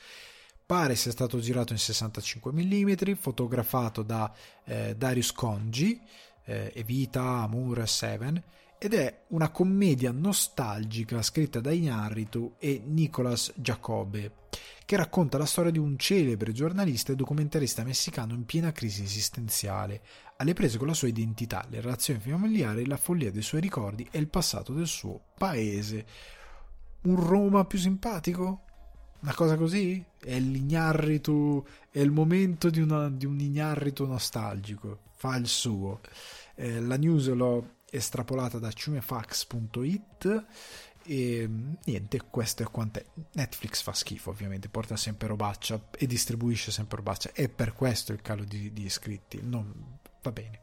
Pare 0.66 0.96
sia 0.96 1.12
stato 1.12 1.40
girato 1.40 1.74
in 1.74 1.80
65 1.80 2.52
mm, 2.52 3.14
fotografato 3.14 4.02
da 4.02 4.34
eh, 4.64 4.96
Darius 4.96 5.32
Congi, 5.32 6.02
eh, 6.46 6.72
Evita, 6.76 7.22
Amur, 7.22 7.88
Seven, 7.88 8.42
ed 8.84 8.94
è 8.94 9.24
una 9.30 9.50
commedia 9.50 10.12
nostalgica 10.12 11.22
scritta 11.22 11.62
da 11.62 11.72
Iñárritu 11.72 12.56
e 12.58 12.82
Nicolas 12.86 13.54
Jacobe, 13.56 14.34
che 14.84 14.98
racconta 14.98 15.38
la 15.38 15.46
storia 15.46 15.72
di 15.72 15.80
un 15.80 15.98
celebre 15.98 16.52
giornalista 16.52 17.14
e 17.14 17.16
documentarista 17.16 17.86
messicano 17.86 18.34
in 18.34 18.44
piena 18.44 18.74
crisi 18.74 19.04
esistenziale, 19.04 20.02
alle 20.36 20.54
prese 20.54 20.78
con 20.78 20.88
la 20.88 20.94
sua 20.94 21.08
identità, 21.08 21.66
le 21.70 21.80
relazioni 21.80 22.20
familiari, 22.20 22.86
la 22.86 22.98
follia 22.98 23.32
dei 23.32 23.42
suoi 23.42 23.62
ricordi 23.62 24.06
e 24.12 24.20
il 24.20 24.28
passato 24.28 24.74
del 24.74 24.88
suo 24.88 25.28
paese. 25.38 26.06
Un 27.04 27.26
Roma 27.26 27.64
più 27.64 27.80
simpatico? 27.80 28.64
Una 29.24 29.34
cosa 29.36 29.56
così? 29.56 30.04
È 30.20 30.38
l'ignarritu, 30.38 31.66
è 31.90 32.00
il 32.00 32.12
momento 32.12 32.70
di, 32.70 32.82
una, 32.82 33.10
di 33.10 33.26
un 33.26 33.40
ignarritu 33.40 34.06
nostalgico. 34.06 35.00
Fa 35.16 35.38
il 35.38 35.48
suo. 35.48 36.02
Eh, 36.56 36.82
la 36.82 36.98
news 36.98 37.30
l'ho 37.30 37.76
estrapolata 37.90 38.60
da 38.60 38.70
ciumefax.it 38.70 40.46
e 41.06 41.50
niente, 41.86 42.22
questo 42.30 42.64
è 42.64 42.66
quanto 42.66 43.02
Netflix 43.34 43.82
fa 43.82 43.94
schifo, 43.94 44.30
ovviamente, 44.30 44.68
porta 44.68 44.98
sempre 44.98 45.30
robaccia 45.30 45.80
e 45.98 46.06
distribuisce 46.06 46.72
sempre 46.72 46.98
robaccia. 46.98 47.32
E 47.32 47.48
per 47.48 47.72
questo 47.72 48.12
il 48.12 48.22
calo 48.22 48.44
di, 48.44 48.74
di 48.74 48.84
iscritti. 48.84 49.40
Non 49.42 50.00
va 50.22 50.32
bene. 50.34 50.60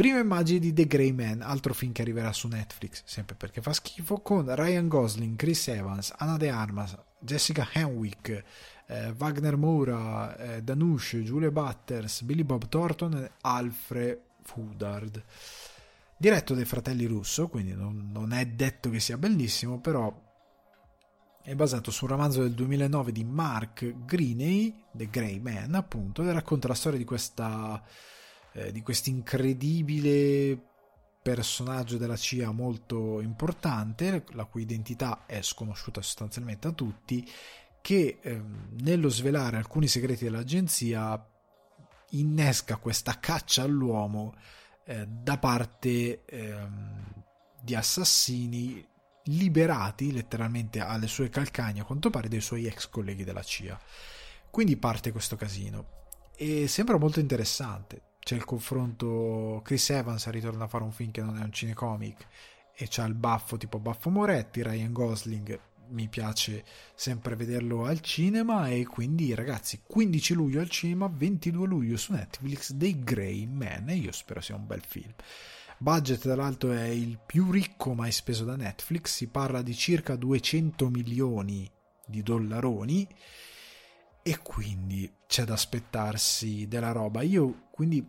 Prima 0.00 0.18
immagine 0.18 0.60
di 0.60 0.72
The 0.72 0.86
Grey 0.86 1.12
Man, 1.12 1.42
altro 1.42 1.74
film 1.74 1.92
che 1.92 2.00
arriverà 2.00 2.32
su 2.32 2.48
Netflix, 2.48 3.02
sempre 3.04 3.34
perché 3.34 3.60
fa 3.60 3.74
schifo, 3.74 4.20
con 4.20 4.46
Ryan 4.54 4.88
Gosling, 4.88 5.36
Chris 5.36 5.68
Evans, 5.68 6.14
Anna 6.16 6.38
De 6.38 6.48
Armas, 6.48 6.96
Jessica 7.18 7.68
Henwick, 7.70 8.44
eh, 8.86 9.14
Wagner 9.18 9.58
Moura, 9.58 10.34
eh, 10.38 10.62
Danush, 10.62 11.16
Julia 11.16 11.50
Butters, 11.50 12.22
Billy 12.22 12.44
Bob 12.44 12.66
Thornton 12.66 13.14
e 13.14 13.30
Alfred 13.42 14.20
Woodard. 14.54 15.22
Diretto 16.16 16.54
dai 16.54 16.64
fratelli 16.64 17.04
Russo, 17.04 17.48
quindi 17.48 17.74
non, 17.74 18.08
non 18.10 18.32
è 18.32 18.46
detto 18.46 18.88
che 18.88 19.00
sia 19.00 19.18
bellissimo, 19.18 19.80
però 19.80 20.10
è 21.42 21.54
basato 21.54 21.90
su 21.90 22.06
un 22.06 22.10
romanzo 22.12 22.40
del 22.40 22.54
2009 22.54 23.12
di 23.12 23.24
Mark 23.24 24.06
Greeney, 24.06 24.82
The 24.92 25.10
Grey 25.10 25.40
Man, 25.40 25.74
appunto, 25.74 26.22
e 26.22 26.32
racconta 26.32 26.68
la 26.68 26.74
storia 26.74 26.96
di 26.96 27.04
questa 27.04 27.84
eh, 28.52 28.72
di 28.72 28.82
questo 28.82 29.10
incredibile 29.10 30.58
personaggio 31.22 31.98
della 31.98 32.16
CIA 32.16 32.50
molto 32.50 33.20
importante, 33.20 34.24
la 34.30 34.44
cui 34.44 34.62
identità 34.62 35.26
è 35.26 35.42
sconosciuta 35.42 36.00
sostanzialmente 36.00 36.68
a 36.68 36.72
tutti, 36.72 37.28
che 37.80 38.18
eh, 38.20 38.42
nello 38.80 39.08
svelare 39.08 39.56
alcuni 39.56 39.86
segreti 39.86 40.24
dell'agenzia 40.24 41.24
innesca 42.10 42.76
questa 42.76 43.18
caccia 43.20 43.62
all'uomo 43.62 44.34
eh, 44.84 45.06
da 45.06 45.38
parte 45.38 46.24
ehm, 46.24 47.24
di 47.62 47.74
assassini 47.74 48.86
liberati 49.24 50.12
letteralmente 50.12 50.80
alle 50.80 51.06
sue 51.06 51.28
calcagna 51.28 51.82
a 51.82 51.84
quanto 51.84 52.10
pare 52.10 52.28
dei 52.28 52.40
suoi 52.40 52.66
ex 52.66 52.88
colleghi 52.88 53.24
della 53.24 53.42
CIA. 53.42 53.78
Quindi 54.50 54.76
parte 54.76 55.12
questo 55.12 55.36
casino 55.36 55.98
e 56.34 56.66
sembra 56.66 56.98
molto 56.98 57.20
interessante 57.20 58.09
c'è 58.20 58.34
il 58.34 58.44
confronto 58.44 59.60
Chris 59.64 59.90
Evans 59.90 60.28
ritorna 60.28 60.64
a 60.64 60.68
fare 60.68 60.84
un 60.84 60.92
film 60.92 61.10
che 61.10 61.22
non 61.22 61.38
è 61.38 61.42
un 61.42 61.52
cinecomic 61.52 62.26
e 62.74 62.86
c'ha 62.88 63.04
il 63.04 63.14
baffo 63.14 63.56
tipo 63.56 63.78
Baffo 63.78 64.10
Moretti, 64.10 64.62
Ryan 64.62 64.92
Gosling 64.92 65.60
mi 65.88 66.08
piace 66.08 66.64
sempre 66.94 67.34
vederlo 67.34 67.84
al 67.84 68.00
cinema 68.00 68.68
e 68.68 68.86
quindi 68.86 69.34
ragazzi 69.34 69.82
15 69.84 70.34
luglio 70.34 70.60
al 70.60 70.68
cinema 70.68 71.10
22 71.12 71.66
luglio 71.66 71.96
su 71.96 72.12
Netflix 72.12 72.72
dei 72.72 73.00
Grey 73.00 73.46
Man 73.46 73.88
e 73.88 73.94
io 73.94 74.12
spero 74.12 74.40
sia 74.40 74.54
un 74.54 74.66
bel 74.66 74.82
film 74.86 75.12
budget 75.78 76.20
tra 76.20 76.36
l'altro 76.36 76.72
è 76.72 76.84
il 76.84 77.18
più 77.24 77.50
ricco 77.50 77.94
mai 77.94 78.12
speso 78.12 78.44
da 78.44 78.54
Netflix 78.54 79.16
si 79.16 79.26
parla 79.26 79.62
di 79.62 79.74
circa 79.74 80.14
200 80.14 80.88
milioni 80.88 81.68
di 82.06 82.22
dollaroni 82.22 83.08
e 84.22 84.38
quindi 84.42 85.10
c'è 85.26 85.44
da 85.44 85.54
aspettarsi 85.54 86.68
della 86.68 86.92
roba. 86.92 87.22
Io 87.22 87.69
quindi 87.80 88.06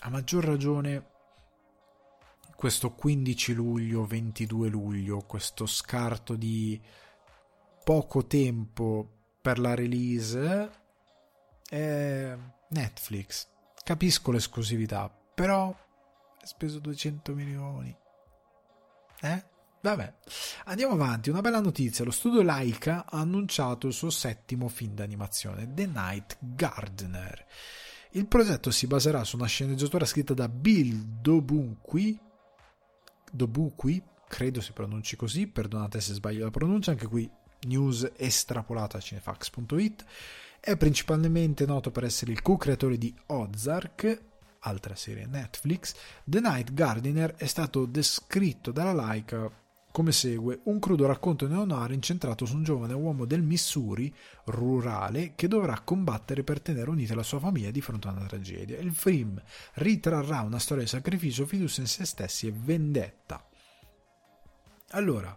a 0.00 0.10
maggior 0.10 0.44
ragione 0.44 1.06
questo 2.54 2.92
15 2.92 3.54
luglio, 3.54 4.04
22 4.04 4.68
luglio, 4.68 5.22
questo 5.22 5.64
scarto 5.64 6.36
di 6.36 6.78
poco 7.82 8.26
tempo 8.26 9.08
per 9.40 9.58
la 9.58 9.74
release 9.74 10.70
è 11.66 12.36
Netflix. 12.68 13.48
Capisco 13.82 14.32
l'esclusività, 14.32 15.08
però 15.08 15.74
speso 16.42 16.78
200 16.78 17.34
milioni. 17.34 17.96
Eh? 19.22 19.44
Vabbè, 19.80 20.14
andiamo 20.64 20.92
avanti. 20.92 21.30
Una 21.30 21.40
bella 21.40 21.60
notizia: 21.60 22.04
lo 22.04 22.10
studio 22.10 22.42
Laika 22.42 23.06
ha 23.06 23.18
annunciato 23.18 23.86
il 23.86 23.94
suo 23.94 24.10
settimo 24.10 24.68
film 24.68 24.92
d'animazione, 24.92 25.72
The 25.72 25.86
Night 25.86 26.36
Gardener. 26.38 27.46
Il 28.16 28.26
progetto 28.28 28.70
si 28.70 28.86
baserà 28.86 29.24
su 29.24 29.36
una 29.36 29.44
sceneggiatura 29.44 30.06
scritta 30.06 30.32
da 30.32 30.48
Bill 30.48 31.20
Dobuqui, 31.20 32.18
Dobuqui, 33.30 34.02
credo 34.26 34.62
si 34.62 34.72
pronunci 34.72 35.16
così, 35.16 35.46
perdonate 35.46 36.00
se 36.00 36.14
sbaglio 36.14 36.44
la 36.44 36.50
pronuncia, 36.50 36.92
anche 36.92 37.08
qui 37.08 37.30
news 37.66 38.10
estrapolata 38.16 38.96
a 38.96 39.00
cinefax.it. 39.02 40.04
È 40.58 40.78
principalmente 40.78 41.66
noto 41.66 41.90
per 41.90 42.04
essere 42.04 42.32
il 42.32 42.40
co-creatore 42.40 42.96
di 42.96 43.14
Ozark, 43.26 44.22
altra 44.60 44.94
serie 44.94 45.26
Netflix. 45.26 45.94
The 46.24 46.40
Night 46.40 46.72
Gardener 46.72 47.34
è 47.34 47.44
stato 47.44 47.84
descritto 47.84 48.72
dalla 48.72 48.94
Laika 48.94 49.52
come 49.96 50.12
segue 50.12 50.60
un 50.64 50.78
crudo 50.78 51.06
racconto 51.06 51.48
neonoir 51.48 51.90
incentrato 51.92 52.44
su 52.44 52.54
un 52.54 52.64
giovane 52.64 52.92
uomo 52.92 53.24
del 53.24 53.40
Missouri 53.40 54.14
rurale 54.44 55.32
che 55.34 55.48
dovrà 55.48 55.80
combattere 55.80 56.44
per 56.44 56.60
tenere 56.60 56.90
unita 56.90 57.14
la 57.14 57.22
sua 57.22 57.38
famiglia 57.38 57.70
di 57.70 57.80
fronte 57.80 58.06
a 58.06 58.10
una 58.10 58.26
tragedia. 58.26 58.78
Il 58.78 58.92
film 58.92 59.42
ritrarrà 59.76 60.42
una 60.42 60.58
storia 60.58 60.82
di 60.82 60.90
sacrificio, 60.90 61.46
fiducia 61.46 61.80
in 61.80 61.86
se 61.86 62.04
stessi 62.04 62.46
e 62.46 62.52
vendetta. 62.54 63.42
Allora, 64.90 65.34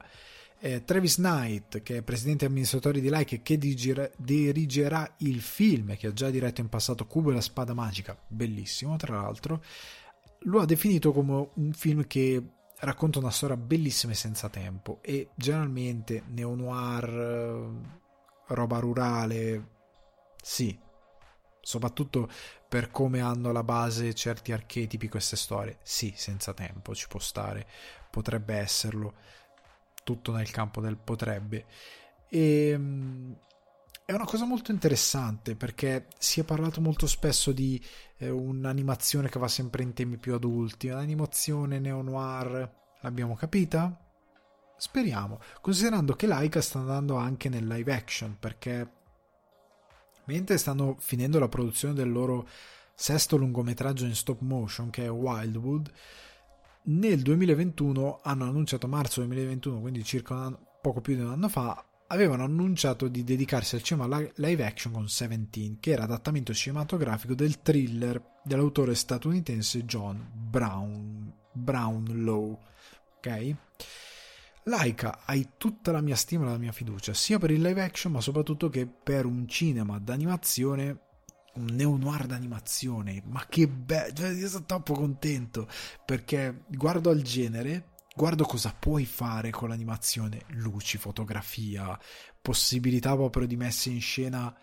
eh, 0.59 0.83
Travis 0.83 1.15
Knight, 1.15 1.81
che 1.81 1.95
è 1.95 2.01
presidente 2.01 2.43
amministratore 2.43 2.99
di 2.99 3.09
Like 3.09 3.35
e 3.35 3.41
che 3.41 3.57
dirigerà, 3.57 4.11
dirigerà 4.17 5.13
il 5.19 5.39
film, 5.39 5.95
che 5.95 6.07
ha 6.07 6.11
già 6.11 6.29
diretto 6.29 6.59
in 6.59 6.67
passato 6.67 7.05
Cubo 7.05 7.31
e 7.31 7.35
la 7.35 7.39
spada 7.39 7.73
magica, 7.73 8.21
bellissimo 8.27 8.97
tra 8.97 9.21
l'altro, 9.21 9.63
lo 10.39 10.59
ha 10.59 10.65
definito 10.65 11.13
come 11.13 11.49
un 11.53 11.71
film 11.71 12.05
che 12.07 12.43
racconta 12.79 13.19
una 13.19 13.31
storia 13.31 13.57
bellissima 13.57 14.13
e 14.13 14.15
senza 14.15 14.49
tempo 14.49 14.99
e 15.01 15.29
generalmente 15.35 16.23
neo-noir, 16.27 17.09
eh, 17.09 18.53
roba 18.53 18.79
rurale, 18.79 19.67
sì, 20.41 20.77
soprattutto 21.61 22.29
per 22.67 22.91
come 22.91 23.21
hanno 23.21 23.49
alla 23.49 23.63
base 23.63 24.13
certi 24.13 24.51
archetipi 24.51 25.09
queste 25.09 25.35
storie, 25.35 25.79
sì, 25.81 26.13
senza 26.15 26.53
tempo 26.53 26.95
ci 26.95 27.07
può 27.07 27.19
stare, 27.19 27.67
potrebbe 28.09 28.55
esserlo 28.55 29.13
tutto 30.03 30.31
nel 30.31 30.49
campo 30.51 30.81
del 30.81 30.97
potrebbe. 30.97 31.65
E, 32.29 32.69
ehm, 32.69 33.37
è 34.09 34.13
una 34.13 34.25
cosa 34.25 34.45
molto 34.45 34.71
interessante 34.71 35.55
perché 35.55 36.07
si 36.17 36.39
è 36.39 36.43
parlato 36.43 36.81
molto 36.81 37.05
spesso 37.05 37.51
di 37.51 37.79
eh, 38.17 38.31
un'animazione 38.31 39.29
che 39.29 39.37
va 39.37 39.47
sempre 39.47 39.83
in 39.83 39.93
temi 39.93 40.17
più 40.17 40.33
adulti, 40.33 40.87
un'animazione 40.87 41.77
neo-noir, 41.77 42.73
l'abbiamo 43.01 43.35
capita? 43.35 43.95
Speriamo, 44.75 45.39
considerando 45.61 46.15
che 46.15 46.25
Laika 46.25 46.59
sta 46.59 46.79
andando 46.79 47.17
anche 47.17 47.49
nel 47.49 47.67
live 47.67 47.93
action 47.93 48.35
perché 48.39 48.91
mentre 50.23 50.57
stanno 50.57 50.95
finendo 50.97 51.37
la 51.37 51.47
produzione 51.47 51.93
del 51.93 52.11
loro 52.11 52.47
sesto 52.95 53.37
lungometraggio 53.37 54.05
in 54.05 54.15
stop 54.15 54.39
motion 54.41 54.89
che 54.89 55.05
è 55.05 55.11
Wildwood, 55.11 55.91
nel 56.85 57.21
2021 57.21 58.21
hanno 58.23 58.45
annunciato 58.45 58.87
marzo 58.87 59.19
2021, 59.19 59.79
quindi 59.79 60.03
circa 60.03 60.33
un 60.33 60.41
anno, 60.41 60.59
poco 60.81 60.99
più 60.99 61.13
di 61.13 61.21
un 61.21 61.29
anno 61.29 61.47
fa, 61.47 61.83
avevano 62.11 62.43
annunciato 62.43 63.07
di 63.07 63.23
dedicarsi 63.23 63.75
al 63.75 63.83
cinema 63.83 64.19
live 64.35 64.65
action 64.65 64.93
con 64.93 65.07
Seventeen, 65.07 65.79
che 65.79 65.91
era 65.91 66.03
adattamento 66.03 66.53
cinematografico 66.53 67.33
del 67.33 67.61
thriller 67.61 68.21
dell'autore 68.43 68.95
statunitense 68.95 69.85
John 69.85 70.29
Brown, 70.33 71.31
Brownlow. 71.51 72.59
Ok? 73.17 73.55
Laika, 74.63 75.21
hai 75.25 75.51
tutta 75.57 75.91
la 75.91 76.01
mia 76.01 76.15
stima 76.15 76.45
e 76.45 76.49
la 76.49 76.57
mia 76.57 76.71
fiducia, 76.71 77.13
sia 77.13 77.39
per 77.39 77.51
il 77.51 77.61
live 77.61 77.81
action, 77.81 78.11
ma 78.11 78.21
soprattutto 78.21 78.69
che 78.69 78.87
per 78.87 79.25
un 79.25 79.47
cinema 79.47 79.99
d'animazione 79.99 81.07
un 81.55 81.65
neo-noir 81.71 82.25
d'animazione, 82.25 83.21
ma 83.25 83.45
che 83.47 83.67
bello, 83.67 84.13
cioè, 84.13 84.29
io 84.29 84.47
sono 84.47 84.65
troppo 84.65 84.93
contento 84.93 85.67
perché 86.05 86.63
guardo 86.67 87.09
al 87.09 87.21
genere, 87.21 87.88
guardo 88.19 88.43
cosa 88.43 88.75
puoi 88.77 89.05
fare 89.05 89.49
con 89.49 89.69
l'animazione, 89.69 90.41
luci, 90.47 90.97
fotografia, 90.97 91.97
possibilità 92.41 93.15
proprio 93.15 93.47
di 93.47 93.55
messe 93.55 93.91
in 93.91 94.01
scena 94.01 94.53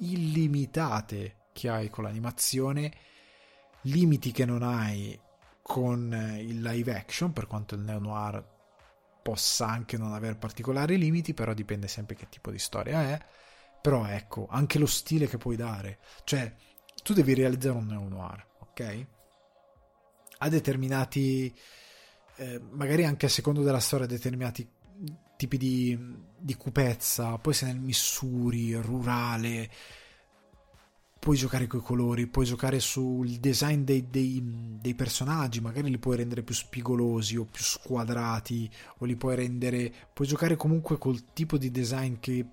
illimitate 0.00 1.46
che 1.54 1.70
hai 1.70 1.88
con 1.88 2.04
l'animazione, 2.04 2.92
limiti 3.84 4.30
che 4.30 4.44
non 4.44 4.62
hai 4.62 5.18
con 5.62 6.12
il 6.38 6.60
live 6.60 6.94
action, 6.94 7.32
per 7.32 7.46
quanto 7.46 7.74
il 7.76 7.80
neo-noir 7.80 8.44
possa 9.22 9.66
anche 9.66 9.96
non 9.96 10.12
avere 10.12 10.36
particolari 10.36 10.98
limiti, 10.98 11.32
però 11.32 11.54
dipende 11.54 11.88
sempre 11.88 12.14
che 12.14 12.28
tipo 12.28 12.50
di 12.50 12.58
storia 12.58 13.04
è 13.04 13.18
però 13.80 14.04
ecco, 14.04 14.48
anche 14.50 14.78
lo 14.78 14.84
stile 14.84 15.26
che 15.28 15.38
puoi 15.38 15.56
dare. 15.56 16.00
Cioè, 16.24 16.54
tu 17.02 17.14
devi 17.14 17.32
realizzare 17.32 17.78
un 17.78 17.86
neo-noir, 17.86 18.46
ok? 18.58 19.06
Ha 20.40 20.48
determinati, 20.50 21.56
eh, 22.38 22.60
magari 22.70 23.04
anche 23.04 23.26
a 23.26 23.28
secondo 23.28 23.62
della 23.62 23.80
storia, 23.80 24.06
determinati 24.06 24.66
tipi 25.36 25.56
di, 25.56 25.98
di 26.38 26.54
cupezza. 26.54 27.36
Poi 27.38 27.52
sei 27.52 27.72
nel 27.72 27.80
Missouri, 27.80 28.74
rurale. 28.74 29.70
Puoi 31.18 31.36
giocare 31.36 31.66
con 31.66 31.80
i 31.80 31.82
colori, 31.82 32.28
puoi 32.28 32.44
giocare 32.44 32.78
sul 32.78 33.28
design 33.38 33.82
dei, 33.82 34.06
dei, 34.08 34.40
dei 34.80 34.94
personaggi, 34.94 35.60
magari 35.60 35.90
li 35.90 35.98
puoi 35.98 36.16
rendere 36.16 36.42
più 36.42 36.54
spigolosi 36.54 37.36
o 37.36 37.44
più 37.44 37.62
squadrati, 37.62 38.70
o 38.98 39.04
li 39.04 39.16
puoi 39.16 39.34
rendere. 39.34 39.92
Puoi 40.14 40.28
giocare 40.28 40.54
comunque 40.54 40.96
col 40.96 41.32
tipo 41.32 41.58
di 41.58 41.72
design 41.72 42.14
che 42.20 42.46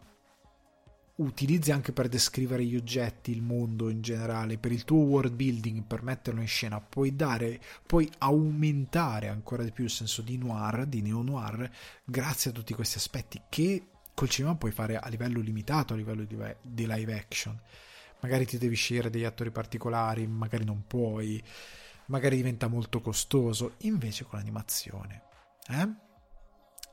utilizzi 1.17 1.71
anche 1.71 1.93
per 1.93 2.09
descrivere 2.09 2.65
gli 2.65 2.75
oggetti, 2.75 3.31
il 3.31 3.41
mondo 3.41 3.89
in 3.89 4.01
generale, 4.01 4.57
per 4.57 4.71
il 4.71 4.83
tuo 4.83 4.99
world 4.99 5.33
building, 5.33 5.83
per 5.83 6.03
metterlo 6.03 6.41
in 6.41 6.47
scena, 6.47 6.81
puoi 6.81 7.15
dare, 7.15 7.59
puoi 7.85 8.09
aumentare 8.17 9.29
ancora 9.29 9.63
di 9.63 9.71
più 9.71 9.85
il 9.85 9.89
senso 9.89 10.21
di 10.21 10.37
noir, 10.37 10.85
di 10.85 11.01
neo 11.01 11.21
noir, 11.21 11.69
grazie 12.03 12.51
a 12.51 12.53
tutti 12.53 12.73
questi 12.73 12.97
aspetti 12.97 13.41
che 13.47 13.87
col 14.13 14.29
cinema 14.29 14.55
puoi 14.55 14.71
fare 14.71 14.97
a 14.97 15.07
livello 15.07 15.39
limitato, 15.39 15.93
a 15.93 15.97
livello 15.97 16.23
di, 16.23 16.37
di 16.61 16.85
live 16.87 17.17
action. 17.17 17.59
Magari 18.19 18.45
ti 18.45 18.57
devi 18.57 18.75
scegliere 18.75 19.09
degli 19.09 19.23
attori 19.23 19.51
particolari, 19.51 20.25
magari 20.27 20.65
non 20.65 20.85
puoi, 20.87 21.41
magari 22.07 22.37
diventa 22.37 22.67
molto 22.67 23.01
costoso, 23.01 23.75
invece 23.79 24.25
con 24.25 24.39
l'animazione. 24.39 25.23
Eh? 25.67 25.87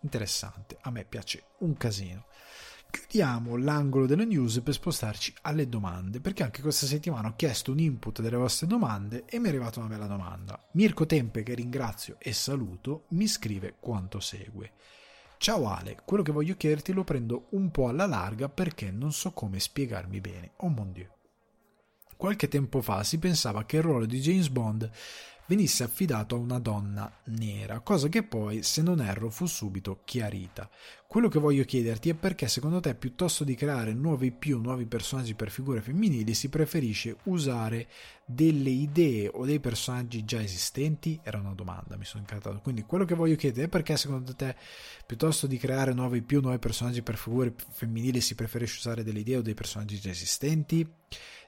Interessante, 0.03 0.77
a 0.81 0.91
me 0.91 1.05
piace 1.05 1.45
un 1.59 1.77
casino 1.77 2.27
chiudiamo 2.93 3.57
l'angolo 3.57 4.05
delle 4.05 4.26
news 4.26 4.61
per 4.61 4.74
spostarci 4.74 5.32
alle 5.43 5.66
domande, 5.66 6.20
perché 6.20 6.43
anche 6.43 6.61
questa 6.61 6.84
settimana 6.84 7.28
ho 7.28 7.34
chiesto 7.34 7.72
un 7.72 7.78
input 7.78 8.20
delle 8.20 8.36
vostre 8.36 8.66
domande 8.66 9.24
e 9.24 9.38
mi 9.38 9.47
è 9.47 9.49
arrivata 9.49 9.80
una 9.80 9.88
bella 9.88 10.07
domanda. 10.07 10.62
Mirko 10.72 11.07
Tempe, 11.07 11.43
che 11.43 11.55
ringrazio 11.55 12.16
e 12.18 12.34
saluto, 12.34 13.07
mi 13.09 13.26
scrive 13.26 13.76
quanto 13.80 14.20
segue. 14.20 14.72
Ciao 15.38 15.66
Ale, 15.66 16.03
quello 16.05 16.22
che 16.22 16.32
voglio 16.32 16.55
chiederti 16.55 16.93
lo 16.93 17.03
prendo 17.03 17.47
un 17.53 17.70
po' 17.70 17.88
alla 17.88 18.07
larga 18.07 18.51
perché 18.51 18.90
non 18.90 19.11
so 19.12 19.32
come 19.32 19.59
spiegarmi 19.59 20.20
bene. 20.20 20.53
Oh 20.59 20.68
mon 20.68 20.93
Dieu. 20.93 21.09
Qualche 22.14 22.47
tempo 22.47 22.82
fa 22.82 23.03
si 23.03 23.18
pensava 23.18 23.64
che 23.64 23.78
il 23.78 23.82
ruolo 23.82 24.05
di 24.05 24.20
James 24.20 24.49
Bond 24.51 24.88
venisse 25.53 25.85
affidato 25.85 26.35
a 26.35 26.39
una 26.39 26.59
donna 26.59 27.13
nera, 27.25 27.81
cosa 27.81 28.09
che 28.09 28.23
poi, 28.23 28.63
se 28.63 28.81
non 28.81 29.03
erro, 29.03 29.29
fu 29.29 29.45
subito 29.45 30.01
chiarita. 30.03 30.67
Quello 31.07 31.29
che 31.29 31.39
voglio 31.39 31.65
chiederti 31.65 32.09
è 32.09 32.15
perché 32.15 32.49
secondo 32.49 32.81
te 32.81 32.95
piuttosto 32.95 33.45
di 33.45 33.55
creare 33.55 33.93
nuovi 33.93 34.33
più 34.33 34.63
nuovi 34.63 34.87
personaggi 34.87 35.35
per 35.35 35.51
figure 35.51 35.83
femminili 35.83 36.33
si 36.33 36.49
preferisce 36.49 37.19
usare 37.25 37.87
delle 38.25 38.71
idee 38.71 39.29
o 39.31 39.45
dei 39.45 39.61
personaggi 39.61 40.25
già 40.25 40.41
esistenti? 40.43 41.21
Era 41.23 41.39
una 41.39 41.53
domanda, 41.53 41.99
mi 41.99 42.07
sono 42.07 42.21
incantato. 42.21 42.61
Quindi 42.63 42.85
quello 42.85 43.05
che 43.05 43.15
voglio 43.15 43.37
chiedere 43.37 43.67
è 43.67 43.69
perché 43.69 43.99
secondo 43.99 44.35
te 44.35 44.57
piuttosto 45.05 45.47
di 45.47 45.59
creare 45.59 45.93
nuovi 45.93 46.23
più 46.23 46.41
nuovi 46.41 46.59
personaggi 46.59 47.03
per 47.03 47.19
figure 47.19 47.53
femminili 47.73 48.23
si 48.23 48.35
preferisce 48.35 48.79
usare 48.79 49.05
delle 49.05 49.19
idee 49.19 49.37
o 49.37 49.43
dei 49.43 49.53
personaggi 49.53 50.01
già 50.01 50.09
esistenti? 50.09 50.89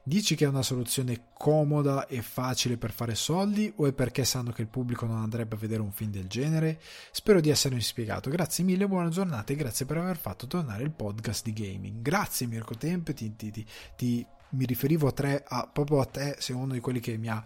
Dici 0.07 0.35
che 0.35 0.45
è 0.45 0.49
una 0.49 0.61
soluzione 0.61 1.29
comoda 1.33 2.07
e 2.07 2.21
facile 2.21 2.77
per 2.77 2.93
fare 2.93 3.15
soldi 3.15 3.73
o 3.77 3.87
è 3.87 3.95
perché 3.95 4.27
sanno 4.27 4.53
che 4.53 4.61
il 4.61 4.69
pubblico 4.69 5.07
non 5.07 5.17
andrebbe 5.17 5.55
a 5.55 5.59
vedere 5.59 5.81
un 5.81 5.93
film 5.93 6.11
del 6.11 6.27
genere? 6.27 6.79
Spero 7.11 7.41
di 7.41 7.49
essermi 7.49 7.81
spiegato. 7.81 8.29
Grazie 8.29 8.65
mille, 8.65 8.87
buona 8.87 9.09
giornata 9.09 9.55
e 9.55 9.57
grazie 9.57 9.87
per 9.87 9.97
aver 9.97 10.19
fatto 10.19 10.47
tornare 10.47 10.83
il 10.83 10.91
podcast 10.91 11.43
di 11.43 11.55
gaming. 11.55 12.03
Grazie 12.03 12.47
Mirko 12.47 12.75
Tempe, 12.75 13.15
ti, 13.15 13.35
ti, 13.35 13.51
ti, 13.51 13.67
ti 13.97 14.27
mi 14.51 14.67
riferivo 14.67 15.09
a, 15.09 15.13
tre, 15.13 15.43
a, 15.49 15.67
proprio 15.73 16.01
a 16.01 16.05
te, 16.05 16.37
sei 16.39 16.55
uno 16.55 16.75
di 16.75 16.81
quelli 16.81 17.01
che 17.01 17.17
mi 17.17 17.29
ha 17.29 17.43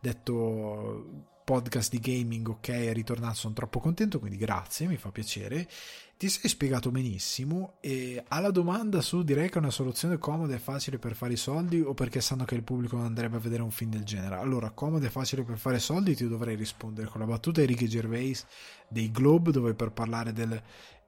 detto 0.00 1.26
podcast 1.44 1.90
di 1.90 1.98
gaming, 1.98 2.48
ok, 2.48 2.68
è 2.68 2.92
ritornato, 2.92 3.34
sono 3.34 3.54
troppo 3.54 3.80
contento, 3.80 4.18
quindi 4.18 4.36
grazie, 4.38 4.86
mi 4.86 4.96
fa 4.96 5.10
piacere. 5.10 5.66
Ti 6.18 6.28
sei 6.28 6.50
spiegato 6.50 6.90
benissimo 6.90 7.74
e 7.78 8.24
alla 8.26 8.50
domanda 8.50 9.00
su 9.02 9.22
direi 9.22 9.48
che 9.48 9.54
è 9.54 9.58
una 9.58 9.70
soluzione 9.70 10.18
comoda 10.18 10.52
e 10.52 10.58
facile 10.58 10.98
per 10.98 11.14
fare 11.14 11.34
i 11.34 11.36
soldi 11.36 11.80
o 11.80 11.94
perché 11.94 12.20
sanno 12.20 12.44
che 12.44 12.56
il 12.56 12.64
pubblico 12.64 12.96
non 12.96 13.04
andrebbe 13.04 13.36
a 13.36 13.38
vedere 13.38 13.62
un 13.62 13.70
film 13.70 13.92
del 13.92 14.02
genere. 14.02 14.34
Allora, 14.34 14.72
comoda 14.72 15.06
e 15.06 15.10
facile 15.10 15.44
per 15.44 15.58
fare 15.58 15.78
soldi 15.78 16.16
ti 16.16 16.26
dovrei 16.26 16.56
rispondere 16.56 17.06
con 17.06 17.20
la 17.20 17.26
battuta 17.28 17.60
di 17.60 17.68
Ricky 17.68 17.86
Gervais 17.86 18.44
dei 18.88 19.12
Globe 19.12 19.52
dove 19.52 19.74
per 19.74 19.92
parlare 19.92 20.32
del, 20.32 20.60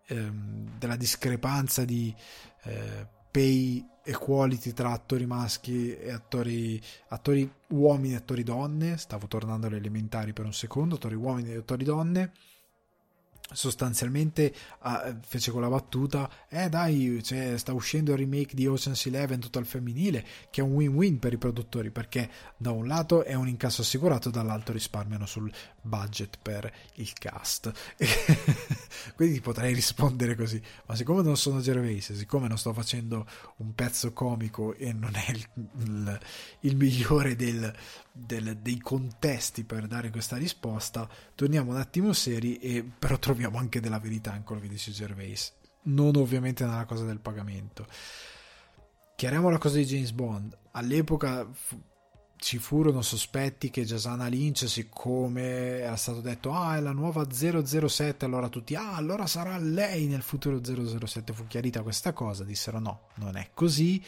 ehm, 0.06 0.78
della 0.78 0.94
discrepanza 0.94 1.84
di 1.84 2.14
eh, 2.62 3.04
pay 3.32 3.84
equality 4.04 4.72
tra 4.72 4.92
attori 4.92 5.26
maschi 5.26 5.92
e 5.92 6.12
attori, 6.12 6.80
attori 7.08 7.52
uomini 7.70 8.12
e 8.14 8.18
attori 8.18 8.44
donne, 8.44 8.96
stavo 8.96 9.26
tornando 9.26 9.66
alle 9.66 9.78
elementari 9.78 10.32
per 10.32 10.44
un 10.44 10.52
secondo, 10.52 10.94
attori 10.94 11.16
uomini 11.16 11.50
e 11.50 11.56
attori 11.56 11.82
donne, 11.82 12.32
sostanzialmente 13.52 14.54
uh, 14.82 15.16
fece 15.26 15.50
con 15.50 15.60
la 15.60 15.68
battuta 15.68 16.30
eh 16.48 16.68
dai 16.68 17.20
cioè, 17.22 17.56
sta 17.56 17.72
uscendo 17.72 18.12
il 18.12 18.18
remake 18.18 18.54
di 18.54 18.66
Ocean's 18.66 19.06
Eleven 19.06 19.40
tutto 19.40 19.58
al 19.58 19.66
femminile 19.66 20.24
che 20.50 20.60
è 20.60 20.64
un 20.64 20.72
win-win 20.72 21.18
per 21.18 21.32
i 21.32 21.38
produttori 21.38 21.90
perché 21.90 22.30
da 22.56 22.70
un 22.70 22.86
lato 22.86 23.24
è 23.24 23.34
un 23.34 23.48
incasso 23.48 23.82
assicurato 23.82 24.30
dall'altro 24.30 24.72
risparmiano 24.72 25.26
sul 25.26 25.50
budget 25.82 26.38
per 26.40 26.72
il 26.94 27.12
cast. 27.12 27.72
Quindi 29.14 29.40
potrei 29.40 29.74
rispondere 29.74 30.34
così 30.34 30.60
ma 30.86 30.94
siccome 30.94 31.22
non 31.22 31.36
sono 31.36 31.60
Gervais 31.60 32.12
siccome 32.12 32.48
non 32.48 32.58
sto 32.58 32.72
facendo 32.72 33.26
un 33.56 33.74
pezzo 33.74 34.12
comico 34.12 34.74
e 34.74 34.92
non 34.92 35.14
è 35.14 35.30
il, 35.30 35.46
il, 35.78 36.20
il 36.60 36.76
migliore 36.76 37.36
del, 37.36 37.72
del, 38.12 38.56
dei 38.58 38.78
contesti 38.78 39.64
per 39.64 39.86
dare 39.86 40.10
questa 40.10 40.36
risposta 40.36 41.08
torniamo 41.34 41.70
un 41.70 41.76
attimo 41.76 42.12
seri 42.12 42.58
e 42.58 42.82
però 42.82 43.18
troviamo 43.18 43.58
anche 43.58 43.80
della 43.80 43.98
verità 43.98 44.34
in 44.34 44.42
quello 44.42 44.60
che 44.60 44.68
dice 44.68 44.90
Gervais. 44.90 45.54
Non 45.82 46.16
ovviamente 46.16 46.64
nella 46.64 46.84
cosa 46.84 47.04
del 47.04 47.20
pagamento. 47.20 47.86
Chiariamo 49.16 49.48
la 49.48 49.58
cosa 49.58 49.76
di 49.76 49.84
James 49.84 50.12
Bond. 50.12 50.56
All'epoca 50.72 51.48
ci 52.40 52.56
furono 52.58 53.02
sospetti 53.02 53.68
che 53.68 53.84
Jasana 53.84 54.26
Lynch, 54.26 54.66
siccome 54.66 55.80
era 55.80 55.96
stato 55.96 56.22
detto 56.22 56.52
ah 56.52 56.76
è 56.76 56.80
la 56.80 56.92
nuova 56.92 57.26
007, 57.30 58.24
allora 58.24 58.48
tutti 58.48 58.74
ah 58.74 58.96
allora 58.96 59.26
sarà 59.26 59.58
lei 59.58 60.06
nel 60.06 60.22
futuro 60.22 60.58
007, 60.64 61.34
fu 61.34 61.46
chiarita 61.46 61.82
questa 61.82 62.14
cosa, 62.14 62.42
dissero 62.42 62.78
no, 62.78 63.08
non 63.16 63.36
è 63.36 63.50
così, 63.52 64.02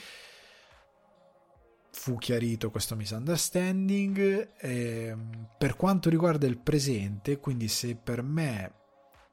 fu 1.90 2.16
chiarito 2.16 2.70
questo 2.70 2.96
misunderstanding. 2.96 4.48
Eh, 4.58 5.16
per 5.58 5.76
quanto 5.76 6.08
riguarda 6.08 6.46
il 6.46 6.58
presente, 6.58 7.38
quindi 7.38 7.68
se 7.68 7.96
per 7.96 8.22
me 8.22 8.72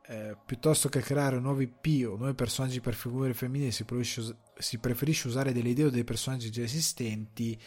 eh, 0.08 0.36
piuttosto 0.46 0.90
che 0.90 1.00
creare 1.00 1.40
nuovi 1.40 1.72
IP 1.74 2.06
o 2.06 2.18
nuovi 2.18 2.34
personaggi 2.34 2.82
per 2.82 2.96
figure 2.96 3.34
femminili 3.34 3.72
si 3.72 3.86
si 4.58 4.78
preferisce 4.78 5.30
usare 5.30 5.54
delle 5.54 5.70
idee 5.70 5.86
o 5.86 5.90
dei 5.90 6.04
personaggi 6.04 6.52
già 6.52 6.64
esistenti, 6.64 7.58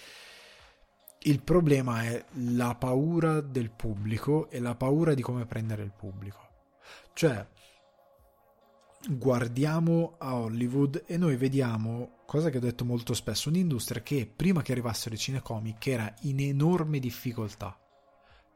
il 1.25 1.43
problema 1.43 2.05
è 2.05 2.25
la 2.35 2.75
paura 2.75 3.41
del 3.41 3.71
pubblico 3.71 4.49
e 4.51 4.59
la 4.59 4.75
paura 4.75 5.15
di 5.15 5.23
come 5.23 5.47
prendere 5.47 5.83
il 5.83 5.93
pubblico. 5.93 6.49
Cioè, 7.13 7.47
guardiamo 9.09 10.15
a 10.19 10.35
Hollywood 10.35 11.05
e 11.07 11.17
noi 11.17 11.37
vediamo, 11.37 12.23
cosa 12.27 12.51
che 12.51 12.57
ho 12.57 12.61
detto 12.61 12.85
molto 12.85 13.15
spesso, 13.15 13.49
un'industria 13.49 14.03
che 14.03 14.31
prima 14.35 14.63
che 14.63 14.73
arrivassero 14.73 15.15
i 15.15 15.19
cinecomic 15.19 15.87
era 15.87 16.13
in 16.23 16.41
enorme 16.41 16.99
difficoltà. 16.99 17.77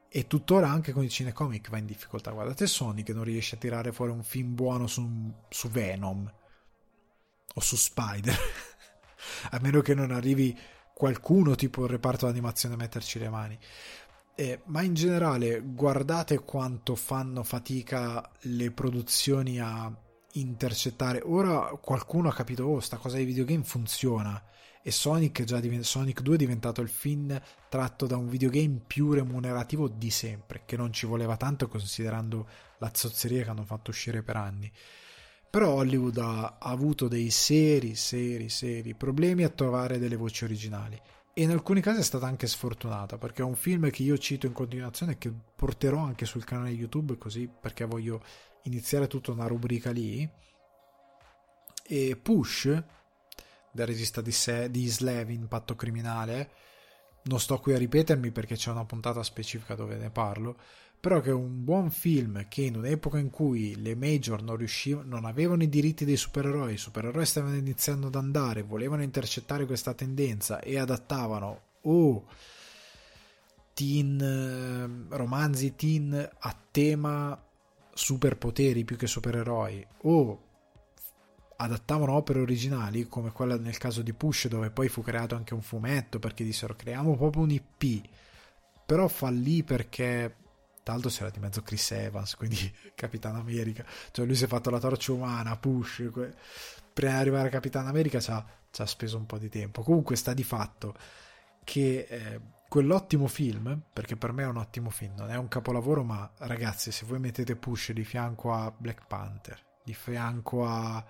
E 0.08 0.26
tuttora 0.26 0.68
anche 0.68 0.92
con 0.92 1.04
i 1.04 1.10
cinecomic 1.10 1.68
va 1.68 1.78
in 1.78 1.86
difficoltà. 1.86 2.30
Guardate 2.30 2.66
Sony 2.66 3.02
che 3.02 3.12
non 3.12 3.24
riesce 3.24 3.56
a 3.56 3.58
tirare 3.58 3.92
fuori 3.92 4.12
un 4.12 4.22
film 4.22 4.54
buono 4.54 4.86
su, 4.86 5.32
su 5.48 5.68
Venom 5.68 6.32
o 7.54 7.60
su 7.60 7.76
Spider. 7.76 8.36
a 9.50 9.58
meno 9.60 9.80
che 9.80 9.94
non 9.94 10.10
arrivi 10.10 10.56
qualcuno 10.97 11.55
tipo 11.57 11.84
il 11.84 11.90
reparto 11.90 12.24
d'animazione 12.24 12.74
a 12.74 12.78
metterci 12.78 13.18
le 13.18 13.28
mani. 13.28 13.59
Eh, 14.34 14.62
ma 14.64 14.80
in 14.80 14.94
generale 14.94 15.61
guardate 15.61 16.38
quanto 16.38 16.94
fanno 16.94 17.42
fatica 17.42 18.26
le 18.42 18.70
produzioni 18.70 19.61
a 19.61 19.94
intercettare. 20.32 21.20
Ora 21.22 21.76
qualcuno 21.82 22.30
ha 22.30 22.32
capito, 22.32 22.64
oh, 22.64 22.80
sta 22.80 22.97
cosa 22.97 23.16
dei 23.16 23.26
videogame 23.26 23.62
funziona. 23.62 24.42
E 24.82 24.90
Sonic, 24.90 25.42
divent- 25.42 25.84
Sonic 25.84 26.22
2 26.22 26.34
è 26.34 26.38
diventato 26.38 26.80
il 26.80 26.88
film 26.88 27.38
tratto 27.68 28.07
da 28.07 28.16
un 28.16 28.30
videogame 28.30 28.80
più 28.86 29.12
remunerativo 29.12 29.88
di 29.88 30.11
sempre, 30.11 30.62
che 30.64 30.78
non 30.78 30.94
ci 30.94 31.05
voleva 31.05 31.36
tanto 31.36 31.68
considerando 31.68 32.49
la 32.78 32.90
zozzeria 32.94 33.42
che 33.42 33.51
hanno 33.51 33.64
fatto 33.64 33.90
uscire 33.90 34.22
per 34.22 34.36
anni. 34.36 34.72
Però 35.51 35.74
Hollywood 35.74 36.18
ha, 36.18 36.59
avuto 36.59 37.09
dei 37.09 37.30
seri, 37.30 37.94
seri, 37.94 38.49
seri 38.49 38.94
problemi 38.94 39.42
a 39.42 39.49
trovare 39.49 39.99
delle 39.99 40.16
voci 40.16 40.44
originali. 40.44 41.01
E 41.32 41.42
in 41.42 41.51
alcuni 41.51 41.80
casi 41.80 42.01
è 42.01 42.03
stata 42.03 42.26
anche 42.26 42.47
sfortunata 42.47 43.18
perché 43.18 43.42
è 43.42 43.44
un 43.44 43.57
film 43.57 43.90
che 43.90 44.03
io 44.03 44.16
cito 44.18 44.47
in 44.47 44.53
continuazione 44.53 45.12
e 45.12 45.18
che 45.18 45.32
porterò 45.55 45.99
anche 45.99 46.24
sul 46.24 46.44
canale 46.44 46.70
YouTube 46.70 47.18
così 47.18 47.49
perché 47.49 47.84
voglio 47.84 48.22
iniziare 48.62 49.07
tutta 49.07 49.32
una 49.32 49.47
rubrica 49.47 49.90
lì. 49.90 50.28
E 51.88 52.16
Push 52.16 52.82
del 53.72 53.86
regista 53.86 54.20
di, 54.20 54.32
Se- 54.32 54.70
di 54.70 54.86
Slevin 54.88 55.47
Patto 55.49 55.76
Criminale 55.76 56.51
non 57.24 57.40
sto 57.40 57.59
qui 57.59 57.74
a 57.74 57.78
ripetermi 57.78 58.30
perché 58.30 58.55
c'è 58.55 58.70
una 58.70 58.84
puntata 58.84 59.22
specifica 59.22 59.74
dove 59.74 59.97
ne 59.97 60.11
parlo 60.11 60.57
però 60.99 61.20
che 61.20 61.30
un 61.30 61.62
buon 61.64 61.90
film 61.90 62.47
che 62.49 62.62
in 62.62 62.76
un'epoca 62.76 63.18
in 63.18 63.30
cui 63.30 63.80
le 63.80 63.94
major 63.94 64.42
non 64.42 64.57
riuscivano, 64.57 65.09
non 65.09 65.24
avevano 65.24 65.62
i 65.62 65.68
diritti 65.68 66.05
dei 66.05 66.16
supereroi, 66.16 66.74
i 66.74 66.78
supereroi 66.78 67.24
stavano 67.24 67.57
iniziando 67.57 68.09
ad 68.09 68.14
andare, 68.16 68.62
volevano 68.62 69.03
intercettare 69.03 69.66
questa 69.66 69.94
tendenza 69.94 70.61
e 70.61 70.78
adattavano 70.78 71.61
o 71.82 72.24
teen, 73.72 74.20
eh, 74.20 75.16
romanzi 75.16 75.76
teen 75.76 76.28
a 76.38 76.57
tema 76.70 77.40
superpoteri 77.92 78.84
più 78.84 78.97
che 78.97 79.07
supereroi 79.07 79.86
o 80.03 80.40
adattavano 81.57 82.12
opere 82.12 82.40
originali 82.40 83.07
come 83.07 83.32
quella 83.32 83.57
nel 83.57 83.78
caso 83.78 84.03
di 84.03 84.12
Push 84.12 84.49
dove 84.49 84.70
poi 84.70 84.88
fu 84.88 85.03
creato 85.03 85.34
anche 85.34 85.55
un 85.55 85.62
fumetto 85.62 86.18
perché 86.18 86.44
dissero 86.44 86.74
creiamo 86.74 87.16
proprio 87.16 87.42
un 87.42 87.51
IP 87.51 88.09
però 88.84 89.09
fallì 89.09 89.62
perché 89.62 90.34
tra 90.87 90.95
l'altro 90.95 91.11
c'era 91.11 91.30
di 91.30 91.41
mezzo 91.41 91.62
Chris 91.62 91.91
Evans, 91.91 92.37
quindi 92.37 92.72
Capitano 92.95 93.41
America. 93.41 93.84
Cioè 94.12 94.24
lui 94.24 94.37
si 94.37 94.45
è 94.45 94.47
fatto 94.47 94.70
la 94.70 94.78
torcia 94.78 95.11
umana, 95.11 95.57
push. 95.57 96.09
Que... 96.12 96.32
Prima 96.93 97.14
di 97.14 97.18
arrivare 97.18 97.49
a 97.49 97.51
Capitano 97.51 97.89
America 97.89 98.20
ci 98.20 98.30
ha, 98.30 98.47
ci 98.70 98.82
ha, 98.82 98.87
speso 98.87 99.16
un 99.16 99.26
po' 99.26 99.37
di 99.37 99.49
tempo. 99.49 99.82
Comunque 99.82 100.14
sta 100.14 100.32
di 100.32 100.45
fatto 100.45 100.95
che 101.64 102.07
eh, 102.09 102.41
quell'ottimo 102.68 103.26
film, 103.26 103.82
perché 103.93 104.14
per 104.14 104.30
me 104.30 104.45
è 104.45 104.47
un 104.47 104.59
ottimo 104.59 104.91
film, 104.91 105.14
non 105.16 105.28
è 105.28 105.37
un 105.37 105.49
capolavoro, 105.49 106.05
ma 106.05 106.30
ragazzi, 106.39 106.93
se 106.93 107.05
voi 107.05 107.18
mettete 107.18 107.57
push 107.57 107.91
di 107.91 108.05
fianco 108.05 108.53
a 108.53 108.72
Black 108.76 109.09
Panther, 109.09 109.61
di 109.82 109.93
fianco 109.93 110.64
a 110.68 111.05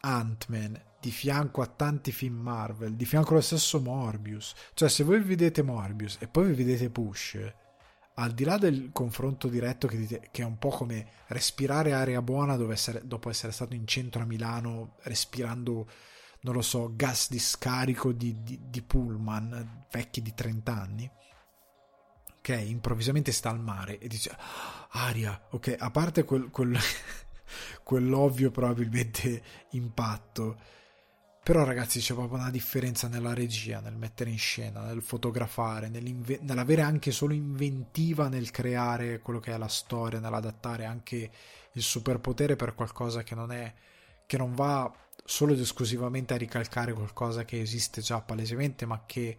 Ant-Man, 0.00 0.78
di 1.00 1.10
fianco 1.10 1.62
a 1.62 1.66
tanti 1.66 2.12
film 2.12 2.36
Marvel, 2.36 2.92
di 2.92 3.06
fianco 3.06 3.30
allo 3.30 3.40
stesso 3.40 3.80
Morbius, 3.80 4.52
cioè 4.74 4.90
se 4.90 5.02
voi 5.02 5.20
vedete 5.20 5.62
Morbius 5.62 6.18
e 6.20 6.28
poi 6.28 6.48
vi 6.48 6.62
vedete 6.62 6.90
Push 6.90 7.66
al 8.20 8.32
di 8.32 8.44
là 8.44 8.58
del 8.58 8.90
confronto 8.92 9.48
diretto 9.48 9.86
che, 9.86 9.96
dite, 9.96 10.28
che, 10.32 10.42
è 10.42 10.44
un 10.44 10.58
po' 10.58 10.70
come 10.70 11.06
respirare 11.28 11.92
aria 11.92 12.20
buona 12.20 12.54
essere, 12.72 13.00
dopo 13.04 13.30
essere 13.30 13.52
stato 13.52 13.74
in 13.74 13.86
centro 13.86 14.22
a 14.22 14.26
Milano 14.26 14.96
respirando, 15.02 15.88
non 16.40 16.54
lo 16.54 16.62
so, 16.62 16.92
gas 16.94 17.30
di 17.30 17.38
scarico 17.38 18.12
di, 18.12 18.42
di, 18.42 18.58
di 18.68 18.82
pullman 18.82 19.86
vecchi 19.90 20.20
di 20.20 20.34
30 20.34 20.72
anni, 20.72 21.10
che 22.40 22.56
improvvisamente 22.56 23.30
sta 23.30 23.50
al 23.50 23.60
mare 23.60 23.98
e 23.98 24.08
dice 24.08 24.36
aria, 24.90 25.40
ok, 25.50 25.76
a 25.78 25.90
parte 25.90 26.24
quel, 26.24 26.50
quel, 26.50 26.76
quell'ovvio 27.84 28.50
probabilmente 28.50 29.42
impatto 29.70 30.58
però 31.48 31.64
ragazzi 31.64 32.00
c'è 32.00 32.12
proprio 32.12 32.38
una 32.38 32.50
differenza 32.50 33.08
nella 33.08 33.32
regia, 33.32 33.80
nel 33.80 33.96
mettere 33.96 34.28
in 34.28 34.36
scena, 34.36 34.82
nel 34.82 35.00
fotografare, 35.00 35.88
nell'avere 35.88 36.82
anche 36.82 37.10
solo 37.10 37.32
inventiva 37.32 38.28
nel 38.28 38.50
creare 38.50 39.20
quello 39.20 39.40
che 39.40 39.54
è 39.54 39.56
la 39.56 39.66
storia, 39.66 40.20
nell'adattare 40.20 40.84
anche 40.84 41.30
il 41.72 41.82
superpotere 41.82 42.54
per 42.54 42.74
qualcosa 42.74 43.22
che 43.22 43.34
non 43.34 43.50
è 43.50 43.72
che 44.26 44.36
non 44.36 44.54
va 44.54 44.94
solo 45.24 45.54
ed 45.54 45.60
esclusivamente 45.60 46.34
a 46.34 46.36
ricalcare 46.36 46.92
qualcosa 46.92 47.46
che 47.46 47.58
esiste 47.62 48.02
già 48.02 48.20
palesemente, 48.20 48.84
ma 48.84 49.04
che 49.06 49.34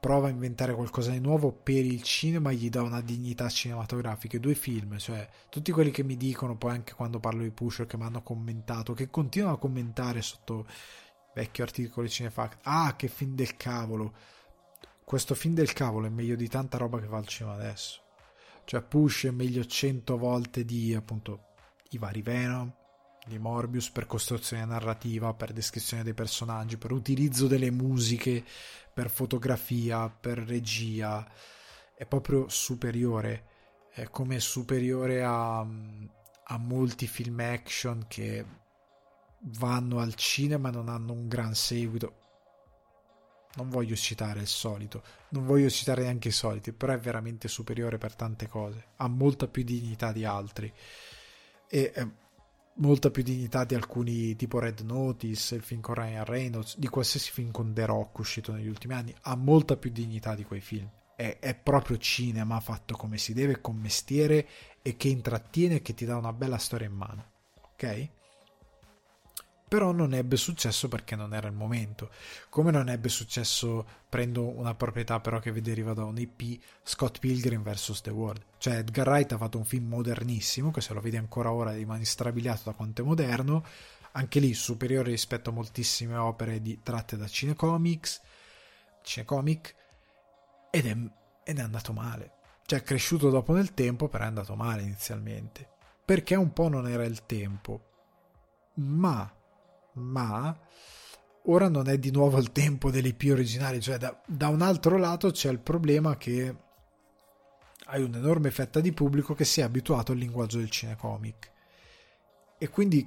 prova 0.00 0.28
a 0.28 0.30
inventare 0.30 0.74
qualcosa 0.74 1.10
di 1.10 1.20
nuovo 1.20 1.52
per 1.52 1.84
il 1.84 2.02
cinema 2.02 2.50
e 2.52 2.54
gli 2.54 2.70
dà 2.70 2.80
una 2.80 3.02
dignità 3.02 3.50
cinematografica. 3.50 4.38
Due 4.38 4.54
film, 4.54 4.96
cioè 4.96 5.28
tutti 5.50 5.72
quelli 5.72 5.90
che 5.90 6.04
mi 6.04 6.16
dicono, 6.16 6.56
poi 6.56 6.70
anche 6.70 6.94
quando 6.94 7.20
parlo 7.20 7.42
di 7.42 7.50
Pusher, 7.50 7.86
che 7.86 7.98
mi 7.98 8.04
hanno 8.04 8.22
commentato, 8.22 8.94
che 8.94 9.10
continuano 9.10 9.56
a 9.56 9.58
commentare 9.58 10.22
sotto 10.22 10.66
vecchio 11.34 11.64
articolo 11.64 12.06
di 12.06 12.12
Cinefact. 12.12 12.58
Ah, 12.62 12.94
che 12.96 13.08
film 13.08 13.34
del 13.34 13.56
cavolo! 13.56 14.14
questo 15.12 15.34
film 15.34 15.52
del 15.52 15.74
cavolo 15.74 16.06
è 16.06 16.08
meglio 16.08 16.36
di 16.36 16.48
tanta 16.48 16.78
roba 16.78 16.98
che 16.98 17.06
fa 17.06 17.18
al 17.18 17.26
cinema 17.26 17.54
adesso. 17.54 18.00
Cioè, 18.64 18.80
Push 18.80 19.26
è 19.26 19.30
meglio 19.30 19.62
cento 19.66 20.16
volte 20.16 20.64
di 20.64 20.94
appunto 20.94 21.48
i 21.90 21.98
vari 21.98 22.22
Venom, 22.22 22.72
di 23.26 23.38
Morbius 23.38 23.90
per 23.90 24.06
costruzione 24.06 24.64
narrativa, 24.64 25.34
per 25.34 25.52
descrizione 25.52 26.02
dei 26.02 26.14
personaggi, 26.14 26.78
per 26.78 26.92
utilizzo 26.92 27.46
delle 27.46 27.70
musiche, 27.70 28.42
per 28.92 29.10
fotografia, 29.10 30.08
per 30.08 30.38
regia. 30.38 31.30
È 31.94 32.06
proprio 32.06 32.48
superiore. 32.48 33.48
È 33.92 34.04
come 34.04 34.40
superiore 34.40 35.22
a, 35.22 35.58
a 35.58 36.58
molti 36.58 37.06
film 37.06 37.40
action 37.40 38.06
che 38.08 38.44
vanno 39.44 39.98
al 39.98 40.14
cinema 40.14 40.70
non 40.70 40.88
hanno 40.88 41.12
un 41.12 41.28
gran 41.28 41.54
seguito 41.54 42.20
non 43.54 43.68
voglio 43.68 43.94
citare 43.96 44.40
il 44.40 44.46
solito, 44.46 45.02
non 45.30 45.44
voglio 45.44 45.68
citare 45.68 46.02
neanche 46.02 46.28
i 46.28 46.32
soliti, 46.32 46.72
però 46.72 46.94
è 46.94 46.98
veramente 46.98 47.48
superiore 47.48 47.98
per 47.98 48.14
tante 48.14 48.48
cose, 48.48 48.86
ha 48.96 49.08
molta 49.08 49.46
più 49.46 49.62
dignità 49.62 50.12
di 50.12 50.24
altri 50.24 50.72
e 51.68 51.92
eh, 51.94 52.10
molta 52.76 53.10
più 53.10 53.22
dignità 53.22 53.64
di 53.64 53.74
alcuni 53.74 54.34
tipo 54.36 54.58
Red 54.58 54.80
Notice, 54.80 55.56
il 55.56 55.62
film 55.62 55.80
con 55.80 55.94
Ryan 55.94 56.24
Reynolds, 56.24 56.78
di 56.78 56.88
qualsiasi 56.88 57.30
film 57.30 57.50
con 57.50 57.74
The 57.74 57.84
Rock 57.84 58.18
uscito 58.18 58.52
negli 58.52 58.68
ultimi 58.68 58.94
anni, 58.94 59.14
ha 59.22 59.36
molta 59.36 59.76
più 59.76 59.90
dignità 59.90 60.34
di 60.34 60.44
quei 60.44 60.60
film. 60.60 60.88
È, 61.14 61.38
è 61.38 61.54
proprio 61.54 61.98
cinema 61.98 62.58
fatto 62.60 62.96
come 62.96 63.18
si 63.18 63.34
deve, 63.34 63.60
con 63.60 63.76
mestiere 63.76 64.48
e 64.80 64.96
che 64.96 65.08
intrattiene 65.08 65.76
e 65.76 65.82
che 65.82 65.92
ti 65.94 66.06
dà 66.06 66.16
una 66.16 66.32
bella 66.32 66.58
storia 66.58 66.86
in 66.86 66.94
mano. 66.94 67.30
Ok? 67.60 68.08
Però 69.72 69.90
non 69.90 70.12
ebbe 70.12 70.36
successo 70.36 70.86
perché 70.86 71.16
non 71.16 71.32
era 71.32 71.48
il 71.48 71.54
momento. 71.54 72.10
Come 72.50 72.70
non 72.70 72.90
ebbe 72.90 73.08
successo, 73.08 73.86
prendo 74.06 74.46
una 74.46 74.74
proprietà 74.74 75.18
però 75.18 75.38
che 75.38 75.50
deriva 75.62 75.94
da 75.94 76.04
un 76.04 76.18
IP, 76.18 76.62
Scott 76.82 77.18
Pilgrim 77.18 77.62
vs. 77.62 78.02
The 78.02 78.10
World. 78.10 78.44
Cioè 78.58 78.76
Edgar 78.76 79.08
Wright 79.08 79.32
ha 79.32 79.38
fatto 79.38 79.56
un 79.56 79.64
film 79.64 79.88
modernissimo, 79.88 80.70
che 80.70 80.82
se 80.82 80.92
lo 80.92 81.00
vedi 81.00 81.16
ancora 81.16 81.52
ora 81.52 81.72
rimani 81.72 82.04
strabiliato 82.04 82.64
da 82.64 82.72
quanto 82.72 83.00
è 83.00 83.04
moderno, 83.06 83.64
anche 84.12 84.40
lì 84.40 84.52
superiore 84.52 85.08
rispetto 85.08 85.48
a 85.48 85.54
moltissime 85.54 86.16
opere 86.16 86.60
di, 86.60 86.80
tratte 86.82 87.16
da 87.16 87.26
cinecomics, 87.26 88.20
cinecomic, 89.00 89.74
ed 90.70 90.84
è, 90.86 90.96
ed 91.44 91.58
è 91.58 91.62
andato 91.62 91.94
male. 91.94 92.32
Cioè 92.66 92.80
è 92.80 92.82
cresciuto 92.82 93.30
dopo 93.30 93.54
nel 93.54 93.72
tempo, 93.72 94.08
però 94.08 94.24
è 94.24 94.26
andato 94.26 94.54
male 94.54 94.82
inizialmente. 94.82 95.66
Perché 96.04 96.34
un 96.34 96.52
po' 96.52 96.68
non 96.68 96.86
era 96.86 97.06
il 97.06 97.24
tempo. 97.24 97.86
Ma 98.74 99.40
ma 99.94 100.56
ora 101.46 101.68
non 101.68 101.88
è 101.88 101.98
di 101.98 102.10
nuovo 102.10 102.38
il 102.38 102.52
tempo 102.52 102.90
dell'IP 102.90 103.28
originali, 103.30 103.80
cioè 103.80 103.98
da, 103.98 104.20
da, 104.26 104.48
un 104.48 104.62
altro 104.62 104.96
lato 104.96 105.30
c'è 105.30 105.50
il 105.50 105.58
problema 105.58 106.16
che 106.16 106.54
hai 107.86 108.02
un'enorme 108.02 108.50
fetta 108.50 108.80
di 108.80 108.92
pubblico 108.92 109.34
che 109.34 109.44
si 109.44 109.60
è 109.60 109.64
abituato 109.64 110.12
al 110.12 110.18
linguaggio 110.18 110.58
del 110.58 110.70
cinecomic 110.70 111.50
e 112.58 112.68
quindi 112.68 113.06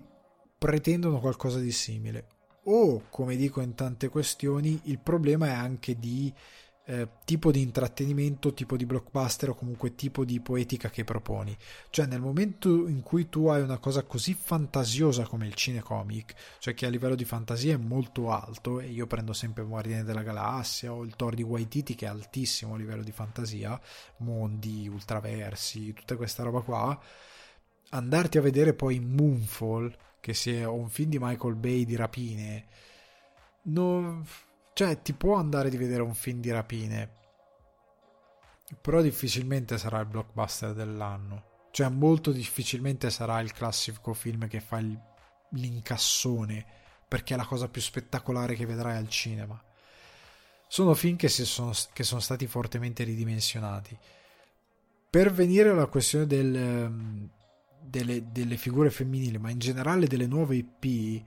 pretendono 0.57 1.19
qualcosa 1.19 1.59
di 1.59 1.71
simile. 1.71 2.27
O, 2.67 3.03
come 3.09 3.35
dico 3.35 3.61
in 3.61 3.75
tante 3.75 4.09
questioni, 4.09 4.81
il 4.85 4.99
problema 4.99 5.47
è 5.47 5.51
anche 5.51 5.97
di 5.99 6.33
eh, 6.87 7.07
tipo 7.25 7.51
di 7.51 7.61
intrattenimento, 7.61 8.53
tipo 8.53 8.77
di 8.77 8.85
blockbuster 8.85 9.49
o 9.49 9.55
comunque 9.55 9.95
tipo 9.95 10.23
di 10.23 10.39
poetica 10.39 10.89
che 10.89 11.03
proponi. 11.03 11.55
Cioè 11.89 12.05
nel 12.05 12.21
momento 12.21 12.87
in 12.87 13.01
cui 13.01 13.27
tu 13.27 13.47
hai 13.47 13.61
una 13.61 13.79
cosa 13.79 14.03
così 14.03 14.33
fantasiosa 14.33 15.25
come 15.25 15.47
il 15.47 15.55
cinecomic, 15.55 16.35
cioè 16.59 16.73
che 16.73 16.85
a 16.85 16.89
livello 16.89 17.15
di 17.15 17.25
fantasia 17.25 17.73
è 17.73 17.77
molto 17.77 18.31
alto, 18.31 18.79
e 18.79 18.87
io 18.87 19.07
prendo 19.07 19.33
sempre 19.33 19.63
Guardiani 19.63 20.03
della 20.03 20.21
Galassia 20.23 20.93
o 20.93 21.03
il 21.03 21.15
Thor 21.15 21.33
di 21.33 21.43
Waititi 21.43 21.95
che 21.95 22.05
è 22.05 22.09
altissimo 22.09 22.75
a 22.75 22.77
livello 22.77 23.03
di 23.03 23.11
fantasia, 23.11 23.79
mondi, 24.17 24.87
ultraversi, 24.87 25.93
tutta 25.93 26.15
questa 26.15 26.43
roba 26.43 26.61
qua, 26.61 26.99
andarti 27.89 28.37
a 28.37 28.41
vedere 28.41 28.73
poi 28.73 28.99
Moonfall, 28.99 29.95
che 30.19 30.33
sia 30.33 30.69
un 30.69 30.89
film 30.89 31.09
di 31.09 31.19
Michael 31.19 31.55
Bay 31.55 31.85
di 31.85 31.95
rapine, 31.95 32.65
non 33.63 34.23
cioè, 34.75 35.01
ti 35.01 35.13
può 35.13 35.35
andare 35.37 35.69
di 35.69 35.77
vedere 35.77 36.01
un 36.01 36.13
film 36.13 36.41
di 36.41 36.51
rapine, 36.51 37.09
però 38.81 39.01
difficilmente 39.01 39.77
sarà 39.77 40.01
il 40.01 40.05
blockbuster 40.05 40.73
dell'anno. 40.73 41.67
Cioè, 41.71 41.87
molto 41.87 42.33
difficilmente 42.33 43.09
sarà 43.09 43.39
il 43.39 43.53
classico 43.53 44.13
film 44.13 44.49
che 44.49 44.59
fa 44.59 44.79
il, 44.79 44.99
l'incassone, 45.51 46.65
perché 47.07 47.35
è 47.35 47.37
la 47.37 47.45
cosa 47.45 47.69
più 47.69 47.79
spettacolare 47.79 48.55
che 48.55 48.65
vedrai 48.65 48.97
al 48.97 49.07
cinema. 49.07 49.57
Sono 50.67 50.93
film 50.93 51.15
che, 51.15 51.29
sono, 51.29 51.71
che 51.93 52.03
sono 52.03 52.19
stati 52.19 52.45
fortemente 52.45 53.05
ridimensionati. 53.05 53.97
Per 55.09 55.31
venire 55.31 55.69
alla 55.69 55.87
questione 55.87 56.27
del, 56.27 56.53
ehm, 56.53 57.29
delle, 57.79 58.29
delle 58.29 58.57
figure 58.57 58.89
femminili, 58.89 59.37
ma 59.37 59.51
in 59.51 59.59
generale 59.59 60.07
delle 60.07 60.27
nuove 60.27 60.57
IP, 60.57 61.23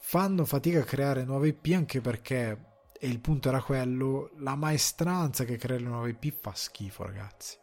fanno 0.00 0.44
fatica 0.44 0.80
a 0.80 0.84
creare 0.84 1.24
nuove 1.24 1.48
IP 1.48 1.72
anche 1.74 2.02
perché 2.02 2.68
e 3.02 3.08
il 3.08 3.20
punto 3.20 3.48
era 3.48 3.62
quello, 3.62 4.30
la 4.40 4.54
maestranza 4.56 5.44
che 5.44 5.56
crea 5.56 5.78
le 5.78 5.84
nuove 5.84 6.10
IP 6.10 6.38
fa 6.38 6.52
schifo, 6.54 7.02
ragazzi. 7.04 7.56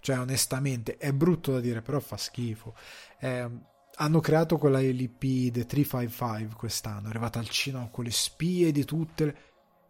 Cioè, 0.00 0.18
onestamente, 0.18 0.98
è 0.98 1.14
brutto 1.14 1.50
da 1.50 1.60
dire, 1.60 1.80
però 1.80 1.98
fa 1.98 2.18
schifo. 2.18 2.76
Eh, 3.18 3.50
hanno 3.94 4.20
creato 4.20 4.58
quella 4.58 4.82
LP 4.82 5.50
The 5.50 5.64
355 5.64 6.56
quest'anno, 6.56 7.06
è 7.06 7.08
arrivata 7.08 7.38
al 7.38 7.48
cinema 7.48 7.88
con 7.88 8.04
le 8.04 8.10
spie 8.10 8.70
di 8.70 8.84
tutte 8.84 9.24
le... 9.24 9.36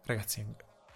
Ragazzi, 0.05 0.41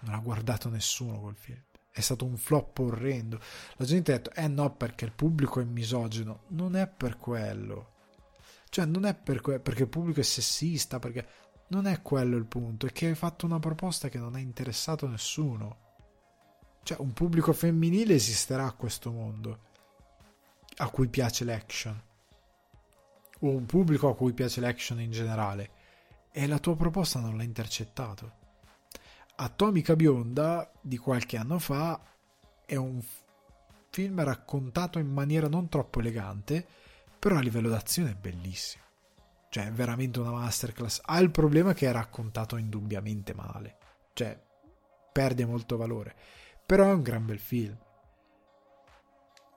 non 0.00 0.14
ha 0.14 0.18
guardato 0.20 0.70
nessuno 0.70 1.20
quel 1.20 1.36
film. 1.36 1.62
È 1.90 2.00
stato 2.00 2.24
un 2.24 2.38
flop 2.38 2.78
orrendo. 2.78 3.38
La 3.76 3.84
gente 3.84 4.14
ha 4.14 4.16
detto, 4.16 4.32
eh 4.32 4.48
no, 4.48 4.74
perché 4.74 5.04
il 5.04 5.12
pubblico 5.12 5.60
è 5.60 5.64
misogino. 5.64 6.44
Non 6.48 6.76
è 6.76 6.88
per 6.88 7.18
quello. 7.18 7.96
Cioè, 8.70 8.86
non 8.86 9.04
è 9.04 9.14
per 9.14 9.42
que- 9.42 9.60
perché 9.60 9.82
il 9.82 9.88
pubblico 9.90 10.20
è 10.20 10.22
sessista, 10.22 10.98
perché 10.98 11.26
non 11.68 11.86
è 11.86 12.00
quello 12.02 12.36
il 12.36 12.46
punto, 12.46 12.86
è 12.86 12.92
che 12.92 13.06
hai 13.06 13.14
fatto 13.14 13.46
una 13.46 13.58
proposta 13.58 14.08
che 14.08 14.18
non 14.18 14.34
ha 14.34 14.38
interessato 14.38 15.06
nessuno. 15.06 15.86
Cioè, 16.82 17.00
un 17.00 17.12
pubblico 17.12 17.52
femminile 17.52 18.14
esisterà 18.14 18.66
a 18.66 18.72
questo 18.72 19.10
mondo 19.10 19.66
a 20.76 20.88
cui 20.90 21.08
piace 21.08 21.44
l'action. 21.44 22.02
O 23.40 23.48
un 23.50 23.66
pubblico 23.66 24.08
a 24.08 24.16
cui 24.16 24.32
piace 24.32 24.60
l'action 24.60 25.00
in 25.00 25.10
generale. 25.10 25.70
E 26.30 26.46
la 26.46 26.58
tua 26.58 26.76
proposta 26.76 27.20
non 27.20 27.36
l'ha 27.36 27.42
intercettato. 27.42 28.32
Atomica 29.36 29.94
Bionda 29.94 30.70
di 30.80 30.96
qualche 30.96 31.36
anno 31.36 31.58
fa 31.58 32.00
è 32.64 32.76
un 32.76 33.00
film 33.90 34.22
raccontato 34.22 34.98
in 34.98 35.12
maniera 35.12 35.48
non 35.48 35.68
troppo 35.68 36.00
elegante, 36.00 36.66
però 37.18 37.36
a 37.36 37.40
livello 37.40 37.68
d'azione 37.68 38.12
è 38.12 38.14
bellissimo. 38.14 38.87
Cioè, 39.50 39.66
è 39.66 39.72
veramente 39.72 40.20
una 40.20 40.32
masterclass. 40.32 41.00
Ha 41.04 41.18
il 41.20 41.30
problema 41.30 41.72
che 41.72 41.88
è 41.88 41.92
raccontato 41.92 42.56
indubbiamente 42.56 43.34
male. 43.34 43.76
Cioè, 44.12 44.38
perde 45.12 45.46
molto 45.46 45.76
valore. 45.76 46.14
Però 46.64 46.90
è 46.90 46.92
un 46.92 47.02
gran 47.02 47.24
bel 47.24 47.38
film. 47.38 47.76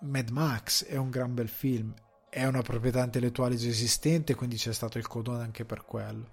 Mad 0.01 0.29
Max 0.29 0.85
è 0.85 0.95
un 0.95 1.09
gran 1.09 1.33
bel 1.33 1.49
film. 1.49 1.93
È 2.29 2.45
una 2.45 2.61
proprietà 2.61 3.03
intellettuale 3.03 3.55
già 3.55 3.67
esistente, 3.67 4.35
quindi 4.35 4.55
c'è 4.55 4.71
stato 4.71 4.97
il 4.97 5.07
codone 5.07 5.43
anche 5.43 5.65
per 5.65 5.83
quello. 5.83 6.29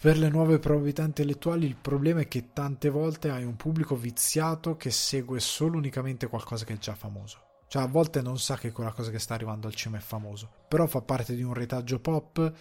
Per 0.00 0.16
le 0.16 0.28
nuove 0.28 0.58
proprietà 0.58 1.02
intellettuali 1.02 1.66
il 1.66 1.76
problema 1.76 2.20
è 2.20 2.28
che 2.28 2.52
tante 2.52 2.88
volte 2.88 3.30
hai 3.30 3.44
un 3.44 3.56
pubblico 3.56 3.96
viziato 3.96 4.76
che 4.76 4.90
segue 4.90 5.40
solo 5.40 5.76
unicamente 5.76 6.26
qualcosa 6.26 6.64
che 6.64 6.74
è 6.74 6.78
già 6.78 6.94
famoso. 6.94 7.49
Cioè, 7.70 7.82
a 7.82 7.86
volte 7.86 8.20
non 8.20 8.36
sa 8.36 8.56
che 8.56 8.72
quella 8.72 8.90
cosa 8.90 9.12
che 9.12 9.20
sta 9.20 9.34
arrivando 9.34 9.68
al 9.68 9.76
cinema 9.76 9.98
è 9.98 10.04
famoso, 10.04 10.50
però 10.66 10.88
fa 10.88 11.02
parte 11.02 11.36
di 11.36 11.44
un 11.44 11.54
retaggio 11.54 12.00
pop 12.00 12.52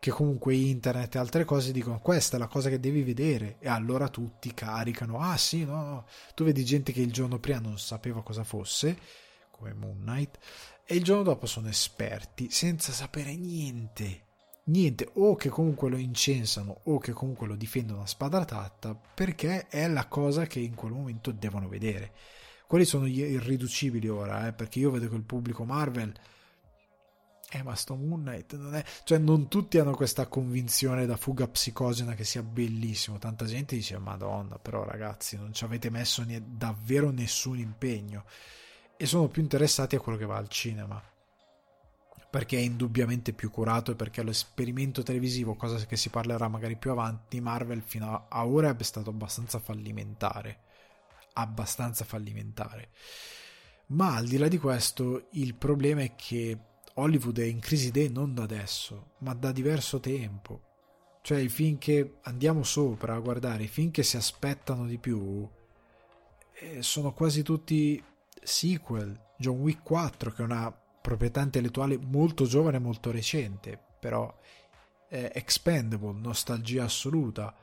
che 0.00 0.10
comunque 0.10 0.56
internet 0.56 1.14
e 1.14 1.18
altre 1.20 1.44
cose 1.44 1.70
dicono 1.70 2.00
questa 2.00 2.34
è 2.34 2.40
la 2.40 2.48
cosa 2.48 2.68
che 2.68 2.80
devi 2.80 3.04
vedere. 3.04 3.58
E 3.60 3.68
allora 3.68 4.08
tutti 4.08 4.52
caricano 4.52 5.20
ah 5.20 5.36
sì 5.36 5.64
no 5.64 5.84
no. 5.84 6.06
Tu 6.34 6.42
vedi 6.42 6.64
gente 6.64 6.90
che 6.90 7.00
il 7.00 7.12
giorno 7.12 7.38
prima 7.38 7.60
non 7.60 7.78
sapeva 7.78 8.24
cosa 8.24 8.42
fosse 8.42 8.98
come 9.52 9.72
Moon 9.72 10.00
Knight 10.00 10.36
e 10.84 10.96
il 10.96 11.04
giorno 11.04 11.22
dopo 11.22 11.46
sono 11.46 11.68
esperti 11.68 12.50
senza 12.50 12.90
sapere 12.90 13.36
niente. 13.36 14.24
Niente. 14.64 15.08
O 15.12 15.36
che 15.36 15.48
comunque 15.48 15.88
lo 15.90 15.96
incensano 15.96 16.80
o 16.86 16.98
che 16.98 17.12
comunque 17.12 17.46
lo 17.46 17.54
difendono 17.54 18.02
a 18.02 18.06
spada 18.06 18.44
tratta 18.44 18.96
perché 18.96 19.68
è 19.68 19.86
la 19.86 20.06
cosa 20.08 20.44
che 20.46 20.58
in 20.58 20.74
quel 20.74 20.90
momento 20.90 21.30
devono 21.30 21.68
vedere 21.68 22.10
quelli 22.66 22.84
sono 22.84 23.06
gli 23.06 23.20
irriducibili 23.20 24.08
ora, 24.08 24.48
eh, 24.48 24.52
perché 24.52 24.80
io 24.80 24.90
vedo 24.90 25.08
che 25.08 25.14
il 25.14 25.22
pubblico 25.22 25.64
Marvel... 25.64 26.12
Eh, 27.48 27.62
ma 27.62 27.76
sto 27.76 27.94
Moon 27.94 28.22
Knight 28.22 28.56
non 28.56 28.74
è... 28.74 28.84
Cioè, 29.04 29.18
non 29.18 29.46
tutti 29.46 29.78
hanno 29.78 29.94
questa 29.94 30.26
convinzione 30.26 31.06
da 31.06 31.16
fuga 31.16 31.46
psicogena 31.46 32.14
che 32.14 32.24
sia 32.24 32.42
bellissimo. 32.42 33.18
Tanta 33.18 33.44
gente 33.44 33.76
dice, 33.76 33.96
madonna, 33.98 34.58
però 34.58 34.82
ragazzi, 34.82 35.36
non 35.36 35.52
ci 35.52 35.62
avete 35.62 35.88
messo 35.88 36.24
ne- 36.24 36.42
davvero 36.44 37.10
nessun 37.10 37.58
impegno. 37.58 38.24
E 38.96 39.06
sono 39.06 39.28
più 39.28 39.42
interessati 39.42 39.94
a 39.94 40.00
quello 40.00 40.18
che 40.18 40.26
va 40.26 40.36
al 40.36 40.48
cinema. 40.48 41.00
Perché 42.28 42.56
è 42.56 42.62
indubbiamente 42.62 43.32
più 43.32 43.48
curato 43.48 43.92
e 43.92 43.94
perché 43.94 44.24
l'esperimento 44.24 45.04
televisivo, 45.04 45.54
cosa 45.54 45.76
che 45.86 45.96
si 45.96 46.08
parlerà 46.08 46.48
magari 46.48 46.74
più 46.74 46.90
avanti, 46.90 47.40
Marvel 47.40 47.80
fino 47.80 48.26
a 48.28 48.44
ora 48.44 48.76
è 48.76 48.82
stato 48.82 49.10
abbastanza 49.10 49.60
fallimentare 49.60 50.64
abbastanza 51.36 52.04
fallimentare. 52.04 52.90
Ma 53.88 54.16
al 54.16 54.26
di 54.26 54.36
là 54.36 54.48
di 54.48 54.58
questo, 54.58 55.28
il 55.32 55.54
problema 55.54 56.02
è 56.02 56.14
che 56.16 56.58
Hollywood 56.94 57.38
è 57.38 57.44
in 57.44 57.60
crisi 57.60 57.88
idee 57.88 58.08
non 58.08 58.34
da 58.34 58.42
adesso, 58.42 59.12
ma 59.18 59.34
da 59.34 59.52
diverso 59.52 60.00
tempo. 60.00 60.62
Cioè 61.20 61.38
i 61.38 61.48
film 61.48 61.78
che 61.78 62.18
andiamo 62.22 62.62
sopra 62.62 63.14
a 63.14 63.20
guardare, 63.20 63.64
i 63.64 63.68
film 63.68 63.90
che 63.90 64.02
si 64.02 64.16
aspettano 64.16 64.86
di 64.86 64.98
più, 64.98 65.48
eh, 66.54 66.82
sono 66.82 67.12
quasi 67.12 67.42
tutti 67.42 68.02
sequel. 68.42 69.24
John 69.36 69.58
Wick 69.58 69.82
4, 69.82 70.32
che 70.32 70.42
è 70.42 70.44
una 70.44 70.72
proprietà 70.72 71.42
intellettuale 71.42 71.98
molto 71.98 72.46
giovane 72.46 72.78
e 72.78 72.80
molto 72.80 73.10
recente, 73.10 73.78
però 74.00 74.34
è 75.08 75.30
expendable, 75.34 76.18
nostalgia 76.18 76.84
assoluta. 76.84 77.54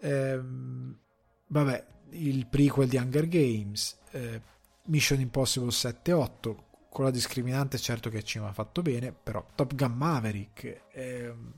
Ehm, 0.00 0.98
vabbè, 1.46 1.86
il 2.10 2.46
prequel 2.46 2.88
di 2.88 2.96
Hunger 2.96 3.28
Games, 3.28 3.98
eh, 4.12 4.40
Mission 4.84 5.20
Impossible 5.20 5.70
7-8, 5.70 6.56
con 6.90 7.04
la 7.04 7.10
discriminante 7.10 7.78
certo 7.78 8.10
che 8.10 8.22
ci 8.22 8.38
ha 8.38 8.52
fatto 8.52 8.82
bene, 8.82 9.12
però 9.12 9.44
Top 9.54 9.74
Gun 9.74 9.92
Maverick, 9.92 10.82
ehm, 10.92 11.54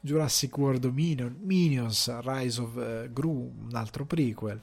Jurassic 0.00 0.56
World 0.56 0.80
Dominion, 0.80 1.36
Minions, 1.40 2.20
Rise 2.20 2.60
of 2.60 2.74
uh, 2.76 3.12
Gru, 3.12 3.52
un 3.66 3.74
altro 3.74 4.04
prequel, 4.04 4.60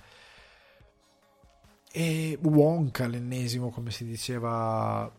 e 1.92 2.40
Wonka, 2.42 3.08
l'ennesimo, 3.08 3.70
come 3.70 3.92
si 3.92 4.06
diceva, 4.06 5.12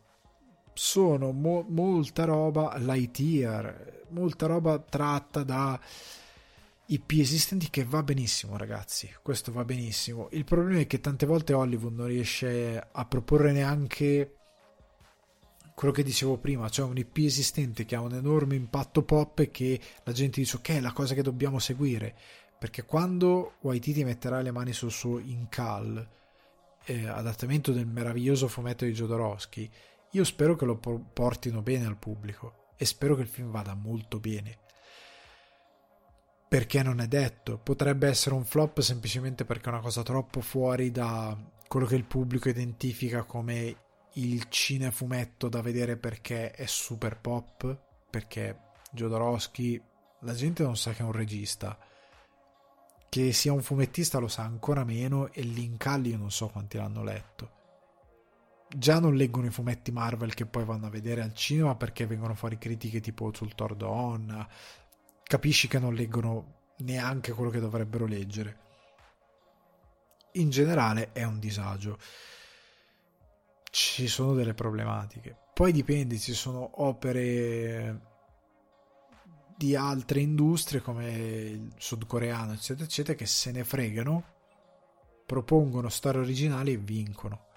sono 0.72 1.32
mo- 1.32 1.66
molta 1.68 2.24
roba, 2.24 2.76
Lightyear, 2.78 4.06
molta 4.10 4.46
roba 4.46 4.78
tratta 4.78 5.42
da 5.42 5.78
IP 6.86 7.12
esistenti 7.12 7.70
che 7.70 7.84
va 7.84 8.02
benissimo 8.02 8.58
ragazzi. 8.58 9.10
Questo 9.22 9.52
va 9.52 9.64
benissimo. 9.64 10.28
Il 10.32 10.44
problema 10.44 10.80
è 10.80 10.86
che 10.86 11.00
tante 11.00 11.24
volte 11.24 11.54
Hollywood 11.54 11.94
non 11.94 12.06
riesce 12.06 12.78
a 12.92 13.06
proporre 13.06 13.52
neanche 13.52 14.36
quello 15.74 15.92
che 15.92 16.04
dicevo 16.04 16.38
prima 16.38 16.68
cioè 16.68 16.86
un 16.86 16.96
IP 16.96 17.16
esistente 17.18 17.84
che 17.84 17.96
ha 17.96 18.00
un 18.00 18.12
enorme 18.12 18.54
impatto 18.54 19.02
pop 19.02 19.40
e 19.40 19.50
che 19.50 19.80
la 20.04 20.12
gente 20.12 20.40
dice 20.40 20.56
ok 20.58 20.68
è 20.68 20.80
la 20.80 20.92
cosa 20.92 21.14
che 21.14 21.22
dobbiamo 21.22 21.58
seguire. 21.58 22.14
Perché 22.58 22.84
quando 22.84 23.54
Waititi 23.60 24.04
metterà 24.04 24.40
le 24.40 24.50
mani 24.50 24.72
sul 24.72 24.90
suo 24.90 25.18
Incal 25.18 26.06
eh, 26.84 27.06
adattamento 27.06 27.72
del 27.72 27.86
meraviglioso 27.86 28.46
fumetto 28.46 28.84
di 28.84 28.92
Jodorowsky 28.92 29.70
io 30.10 30.24
spero 30.24 30.54
che 30.54 30.64
lo 30.64 30.76
portino 30.76 31.62
bene 31.62 31.86
al 31.86 31.96
pubblico 31.96 32.72
e 32.76 32.84
spero 32.84 33.16
che 33.16 33.22
il 33.22 33.28
film 33.28 33.50
vada 33.50 33.74
molto 33.74 34.20
bene 34.20 34.58
perché 36.54 36.84
non 36.84 37.00
è 37.00 37.08
detto, 37.08 37.58
potrebbe 37.58 38.06
essere 38.06 38.36
un 38.36 38.44
flop 38.44 38.78
semplicemente 38.78 39.44
perché 39.44 39.66
è 39.66 39.72
una 39.72 39.80
cosa 39.80 40.04
troppo 40.04 40.40
fuori 40.40 40.92
da 40.92 41.36
quello 41.66 41.84
che 41.84 41.96
il 41.96 42.04
pubblico 42.04 42.48
identifica 42.48 43.24
come 43.24 43.76
il 44.12 44.44
cinefumetto 44.48 45.48
da 45.48 45.60
vedere 45.60 45.96
perché 45.96 46.52
è 46.52 46.66
super 46.66 47.18
pop, 47.18 47.76
perché 48.08 48.56
Jodorowsky, 48.92 49.82
la 50.20 50.32
gente 50.34 50.62
non 50.62 50.76
sa 50.76 50.92
che 50.92 51.02
è 51.02 51.04
un 51.04 51.10
regista, 51.10 51.76
che 53.08 53.32
sia 53.32 53.52
un 53.52 53.62
fumettista 53.62 54.20
lo 54.20 54.28
sa 54.28 54.44
ancora 54.44 54.84
meno 54.84 55.32
e 55.32 55.42
l'Incalli 55.42 56.10
io 56.10 56.18
non 56.18 56.30
so 56.30 56.46
quanti 56.46 56.76
l'hanno 56.76 57.02
letto. 57.02 57.50
Già 58.76 59.00
non 59.00 59.16
leggono 59.16 59.46
i 59.46 59.50
fumetti 59.50 59.90
Marvel 59.90 60.34
che 60.34 60.46
poi 60.46 60.64
vanno 60.64 60.86
a 60.86 60.90
vedere 60.90 61.20
al 61.20 61.34
cinema 61.34 61.74
perché 61.74 62.06
vengono 62.06 62.34
fuori 62.34 62.58
critiche 62.58 63.00
tipo 63.00 63.32
sul 63.34 63.56
Thor 63.56 63.74
Dawn, 63.74 64.46
capisci 65.24 65.68
che 65.68 65.78
non 65.78 65.94
leggono 65.94 66.72
neanche 66.78 67.32
quello 67.32 67.50
che 67.50 67.60
dovrebbero 67.60 68.06
leggere. 68.06 68.60
In 70.32 70.50
generale 70.50 71.12
è 71.12 71.24
un 71.24 71.38
disagio. 71.38 71.98
Ci 73.70 74.06
sono 74.06 74.34
delle 74.34 74.54
problematiche. 74.54 75.36
Poi 75.52 75.72
dipende, 75.72 76.18
ci 76.18 76.34
sono 76.34 76.82
opere 76.82 78.12
di 79.56 79.74
altre 79.76 80.20
industrie 80.20 80.80
come 80.80 81.10
il 81.12 81.72
sudcoreano, 81.76 82.52
eccetera, 82.52 82.84
eccetera, 82.84 83.16
che 83.16 83.26
se 83.26 83.52
ne 83.52 83.64
fregano, 83.64 84.24
propongono 85.26 85.88
storie 85.88 86.20
originali 86.20 86.72
e 86.72 86.78
vincono 86.78 87.52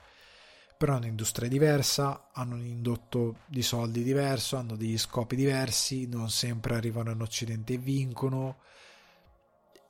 però 0.77 0.93
è 0.93 0.97
un'industria 0.97 1.49
diversa, 1.49 2.29
hanno 2.31 2.55
un 2.55 2.65
indotto 2.65 3.37
di 3.47 3.63
soldi 3.63 4.03
diverso, 4.03 4.57
hanno 4.57 4.75
degli 4.75 4.97
scopi 4.97 5.35
diversi, 5.35 6.07
non 6.07 6.29
sempre 6.29 6.75
arrivano 6.75 7.11
in 7.11 7.21
Occidente 7.21 7.73
e 7.73 7.77
vincono. 7.77 8.57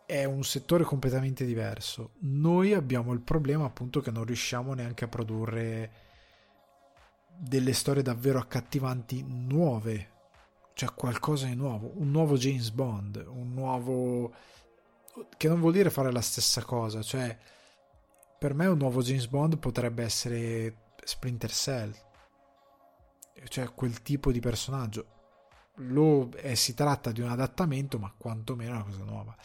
È 0.06 0.24
un 0.24 0.44
settore 0.44 0.86
completamente 0.86 1.46
diverso. 1.46 2.12
Noi 2.20 2.74
abbiamo 2.74 3.12
il 3.12 3.20
problema 3.20 3.66
appunto 3.66 4.00
che 4.00 4.12
non 4.12 4.24
riusciamo 4.24 4.74
neanche 4.74 5.04
a 5.04 5.10
produrre 5.10 5.92
delle 7.38 7.74
storie 7.74 8.02
davvero 8.02 8.40
accattivanti 8.40 9.24
nuove, 9.28 10.12
cioè 10.74 10.94
qualcosa 10.96 11.48
di 11.48 11.56
nuovo, 11.56 11.92
un 11.96 12.10
nuovo 12.10 12.38
James 12.38 12.72
Bond, 12.72 13.26
un 13.28 13.54
nuovo 13.54 14.34
che 15.36 15.48
non 15.48 15.60
vuol 15.60 15.74
dire 15.74 15.90
fare 15.90 16.12
la 16.12 16.22
stessa 16.22 16.64
cosa, 16.64 17.02
cioè 17.02 17.38
per 18.38 18.54
me 18.54 18.68
un 18.68 18.78
nuovo 18.78 19.02
James 19.02 19.28
Bond 19.28 19.58
potrebbe 19.58 20.04
essere 20.04 20.76
Splinter 21.04 21.52
Cell, 21.52 21.94
cioè 23.48 23.74
quel 23.74 24.02
tipo 24.02 24.32
di 24.32 24.40
personaggio. 24.40 25.16
Lo, 25.82 26.32
eh, 26.38 26.56
si 26.56 26.74
tratta 26.74 27.12
di 27.12 27.22
un 27.22 27.30
adattamento, 27.30 28.00
ma 28.00 28.14
quantomeno 28.16 28.72
è 28.72 28.76
una 28.76 28.84
cosa 28.84 29.04
nuova. 29.04 29.36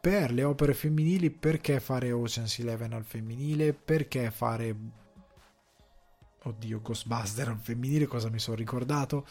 Per 0.00 0.30
le 0.32 0.44
opere 0.44 0.74
femminili, 0.74 1.30
perché 1.30 1.80
fare 1.80 2.12
Ocean's 2.12 2.58
Eleven 2.58 2.92
al 2.92 3.04
femminile? 3.04 3.72
Perché 3.72 4.30
fare. 4.30 4.76
Oddio, 6.44 6.80
Ghostbuster 6.80 7.48
al 7.48 7.58
femminile, 7.58 8.06
cosa 8.06 8.30
mi 8.30 8.38
sono 8.38 8.56
ricordato? 8.56 9.26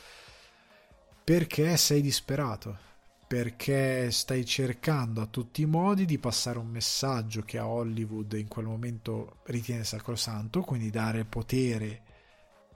Perché 1.23 1.77
sei 1.77 2.01
disperato 2.01 2.85
perché 3.27 4.09
stai 4.09 4.45
cercando 4.45 5.21
a 5.21 5.25
tutti 5.25 5.61
i 5.61 5.65
modi 5.65 6.05
di 6.05 6.17
passare 6.17 6.59
un 6.59 6.67
messaggio 6.67 7.41
che 7.41 7.57
a 7.57 7.67
Hollywood 7.67 8.31
in 8.33 8.47
quel 8.47 8.65
momento 8.65 9.39
ritiene 9.47 9.83
sacrosanto, 9.83 10.61
quindi 10.61 10.89
dare 10.89 11.25
potere 11.25 12.03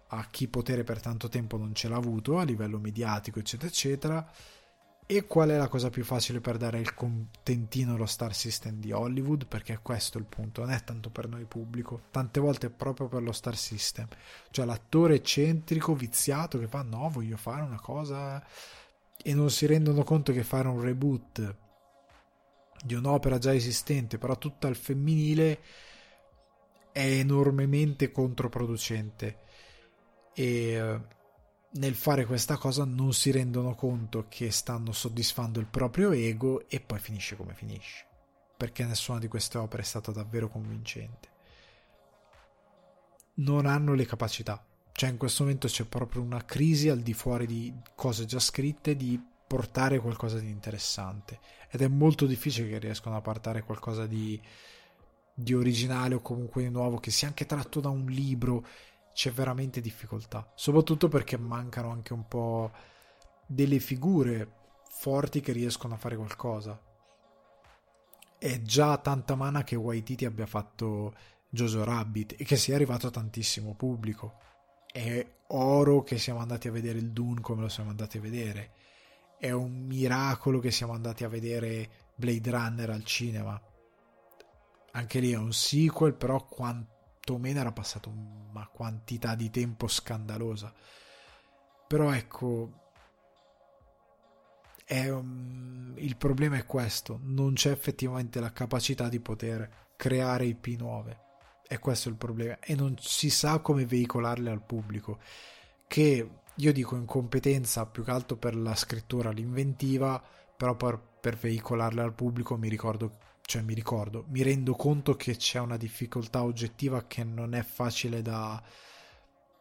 a 0.07 0.27
chi 0.29 0.49
potere 0.49 0.83
per 0.83 0.99
tanto 0.99 1.29
tempo 1.29 1.55
non 1.57 1.73
ce 1.73 1.87
l'ha 1.87 1.95
avuto 1.95 2.37
a 2.37 2.43
livello 2.43 2.79
mediatico, 2.79 3.39
eccetera, 3.39 3.69
eccetera. 3.69 4.31
E 5.05 5.25
qual 5.25 5.49
è 5.49 5.57
la 5.57 5.67
cosa 5.69 5.89
più 5.89 6.03
facile 6.03 6.41
per 6.41 6.57
dare 6.57 6.79
il 6.79 6.93
contentino 6.93 7.95
allo 7.95 8.05
star 8.05 8.33
system 8.33 8.75
di 8.75 8.91
Hollywood? 8.91 9.45
Perché 9.45 9.79
questo 9.81 10.17
è 10.17 10.21
il 10.21 10.27
punto, 10.27 10.61
non 10.61 10.71
è 10.71 10.83
tanto 10.83 11.09
per 11.09 11.29
noi 11.29 11.45
pubblico, 11.45 12.03
tante 12.11 12.41
volte 12.41 12.67
è 12.67 12.69
proprio 12.69 13.07
per 13.07 13.21
lo 13.21 13.31
star 13.31 13.55
system, 13.55 14.07
cioè 14.51 14.65
l'attore 14.65 15.15
eccentrico, 15.15 15.95
viziato 15.95 16.59
che 16.59 16.67
fa 16.67 16.81
no, 16.81 17.09
voglio 17.09 17.37
fare 17.37 17.61
una 17.61 17.79
cosa 17.79 18.41
e 19.23 19.33
non 19.33 19.49
si 19.49 19.65
rendono 19.65 20.03
conto 20.03 20.31
che 20.31 20.43
fare 20.43 20.67
un 20.67 20.81
reboot 20.81 21.55
di 22.83 22.93
un'opera 22.93 23.37
già 23.37 23.53
esistente, 23.53 24.17
però 24.17 24.37
tutta 24.37 24.67
al 24.67 24.75
femminile, 24.75 25.59
è 26.91 27.03
enormemente 27.03 28.11
controproducente. 28.11 29.39
E 30.33 30.73
eh, 30.73 31.01
nel 31.73 31.95
fare 31.95 32.25
questa 32.25 32.57
cosa 32.57 32.83
non 32.83 33.13
si 33.13 33.31
rendono 33.31 33.75
conto 33.75 34.25
che 34.27 34.51
stanno 34.51 34.91
soddisfando 34.91 35.59
il 35.59 35.67
proprio 35.67 36.11
ego 36.11 36.67
e 36.67 36.79
poi 36.79 36.99
finisce 36.99 37.35
come 37.35 37.53
finisce. 37.53 38.07
Perché 38.57 38.85
nessuna 38.85 39.19
di 39.19 39.27
queste 39.27 39.57
opere 39.57 39.83
è 39.83 39.85
stata 39.85 40.11
davvero 40.11 40.47
convincente. 40.47 41.29
Non 43.35 43.65
hanno 43.65 43.93
le 43.93 44.05
capacità 44.05 44.63
cioè 45.01 45.09
in 45.09 45.17
questo 45.17 45.41
momento 45.41 45.67
c'è 45.67 45.85
proprio 45.85 46.21
una 46.21 46.45
crisi 46.45 46.87
al 46.87 46.99
di 46.99 47.15
fuori 47.15 47.47
di 47.47 47.73
cose 47.95 48.25
già 48.25 48.37
scritte 48.37 48.95
di 48.95 49.19
portare 49.47 49.99
qualcosa 49.99 50.37
di 50.37 50.47
interessante. 50.47 51.39
Ed 51.71 51.81
è 51.81 51.87
molto 51.87 52.27
difficile 52.27 52.69
che 52.69 52.77
riescano 52.77 53.15
a 53.15 53.21
portare 53.21 53.63
qualcosa 53.63 54.05
di, 54.05 54.39
di 55.33 55.55
originale 55.55 56.13
o 56.13 56.21
comunque 56.21 56.61
di 56.61 56.69
nuovo 56.69 56.99
che 56.99 57.09
sia 57.09 57.27
anche 57.27 57.47
tratto 57.47 57.79
da 57.79 57.89
un 57.89 58.05
libro. 58.05 58.63
C'è 59.11 59.31
veramente 59.31 59.81
difficoltà. 59.81 60.51
Soprattutto 60.53 61.07
perché 61.07 61.35
mancano 61.35 61.89
anche 61.89 62.13
un 62.13 62.27
po' 62.27 62.71
delle 63.47 63.79
figure 63.79 64.51
forti 64.87 65.39
che 65.39 65.51
riescono 65.51 65.95
a 65.95 65.97
fare 65.97 66.15
qualcosa. 66.15 66.79
È 68.37 68.61
già 68.61 68.99
tanta 68.99 69.33
mana 69.33 69.63
che 69.63 69.75
Waititi 69.75 70.25
abbia 70.25 70.45
fatto 70.45 71.15
Jojo 71.49 71.83
Rabbit 71.83 72.35
e 72.37 72.45
che 72.45 72.55
sia 72.55 72.75
arrivato 72.75 73.07
a 73.07 73.09
tantissimo 73.09 73.73
pubblico 73.73 74.49
è 74.91 75.25
oro 75.47 76.03
che 76.03 76.17
siamo 76.17 76.39
andati 76.39 76.67
a 76.67 76.71
vedere 76.71 76.99
il 76.99 77.11
Dune 77.11 77.41
come 77.41 77.61
lo 77.61 77.69
siamo 77.69 77.89
andati 77.89 78.17
a 78.17 78.21
vedere. 78.21 78.71
È 79.37 79.51
un 79.51 79.85
miracolo 79.85 80.59
che 80.59 80.71
siamo 80.71 80.93
andati 80.93 81.23
a 81.23 81.29
vedere 81.29 81.89
Blade 82.15 82.49
Runner 82.49 82.89
al 82.89 83.03
cinema. 83.03 83.59
Anche 84.91 85.19
lì 85.19 85.31
è 85.31 85.37
un 85.37 85.53
sequel, 85.53 86.13
però 86.13 86.45
quantomeno 86.45 87.59
era 87.59 87.71
passato 87.71 88.09
una 88.09 88.67
quantità 88.67 89.35
di 89.35 89.49
tempo 89.49 89.87
scandalosa. 89.87 90.73
Però 91.87 92.11
ecco, 92.11 92.81
è, 94.85 95.09
um, 95.09 95.93
il 95.95 96.17
problema 96.17 96.57
è 96.57 96.65
questo, 96.65 97.19
non 97.23 97.53
c'è 97.53 97.71
effettivamente 97.71 98.39
la 98.39 98.51
capacità 98.51 99.07
di 99.07 99.19
poter 99.19 99.89
creare 99.95 100.45
IP 100.45 100.67
nuove. 100.77 101.30
E 101.71 101.79
questo 101.79 102.09
è 102.09 102.11
il 102.11 102.17
problema. 102.17 102.59
E 102.59 102.75
non 102.75 102.97
si 102.99 103.29
sa 103.29 103.59
come 103.59 103.85
veicolarle 103.85 104.49
al 104.49 104.61
pubblico. 104.61 105.19
Che 105.87 106.29
io 106.53 106.73
dico 106.73 106.97
incompetenza 106.97 107.85
più 107.85 108.03
che 108.03 108.11
altro 108.11 108.35
per 108.35 108.57
la 108.57 108.75
scrittura, 108.75 109.31
l'inventiva, 109.31 110.21
però 110.57 110.75
per, 110.75 110.99
per 111.21 111.37
veicolarle 111.37 112.01
al 112.01 112.13
pubblico 112.13 112.57
mi 112.57 112.67
ricordo, 112.67 113.19
cioè 113.43 113.61
mi 113.61 113.73
ricordo, 113.73 114.25
mi 114.27 114.41
rendo 114.41 114.75
conto 114.75 115.15
che 115.15 115.37
c'è 115.37 115.59
una 115.59 115.77
difficoltà 115.77 116.43
oggettiva 116.43 117.07
che 117.07 117.23
non 117.23 117.53
è 117.53 117.63
facile 117.63 118.21
da, 118.21 118.61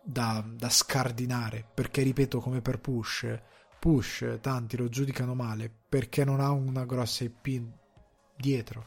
da, 0.02 0.44
da 0.44 0.68
scardinare. 0.68 1.64
Perché 1.72 2.02
ripeto, 2.02 2.40
come 2.40 2.60
per 2.60 2.80
Push, 2.80 3.40
Push 3.78 4.38
tanti 4.40 4.76
lo 4.76 4.88
giudicano 4.88 5.36
male 5.36 5.72
perché 5.88 6.24
non 6.24 6.40
ha 6.40 6.50
una 6.50 6.84
grossa 6.84 7.22
IP 7.22 7.62
dietro. 8.36 8.84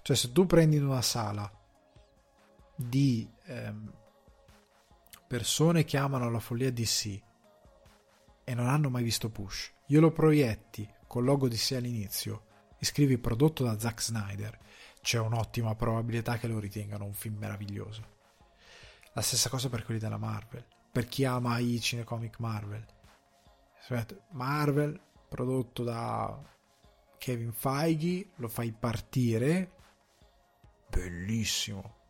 Cioè, 0.00 0.16
se 0.16 0.32
tu 0.32 0.46
prendi 0.46 0.76
in 0.76 0.86
una 0.86 1.02
sala 1.02 1.60
di 2.82 3.30
ehm, 3.44 3.92
persone 5.26 5.84
che 5.84 5.96
amano 5.96 6.30
la 6.30 6.40
follia 6.40 6.70
DC 6.70 7.22
e 8.44 8.54
non 8.54 8.68
hanno 8.68 8.90
mai 8.90 9.02
visto 9.02 9.30
Push, 9.30 9.72
io 9.86 10.00
lo 10.00 10.10
proietti 10.10 10.88
col 11.06 11.24
logo 11.24 11.48
DC 11.48 11.72
all'inizio 11.72 12.46
e 12.78 12.84
scrivi 12.84 13.18
prodotto 13.18 13.64
da 13.64 13.78
Zack 13.78 14.02
Snyder, 14.02 14.58
c'è 15.00 15.18
un'ottima 15.18 15.74
probabilità 15.74 16.38
che 16.38 16.48
lo 16.48 16.58
ritengano 16.58 17.04
un 17.04 17.12
film 17.12 17.36
meraviglioso. 17.36 18.20
La 19.14 19.20
stessa 19.20 19.48
cosa 19.48 19.68
per 19.68 19.84
quelli 19.84 20.00
della 20.00 20.16
Marvel, 20.16 20.66
per 20.90 21.06
chi 21.06 21.24
ama 21.24 21.58
i 21.58 21.80
cinecomic 21.80 22.38
Marvel. 22.38 22.84
Marvel, 24.30 25.00
prodotto 25.28 25.82
da 25.82 26.40
Kevin 27.18 27.52
Feige, 27.52 28.30
lo 28.36 28.48
fai 28.48 28.72
partire, 28.72 29.72
bellissimo. 30.88 32.00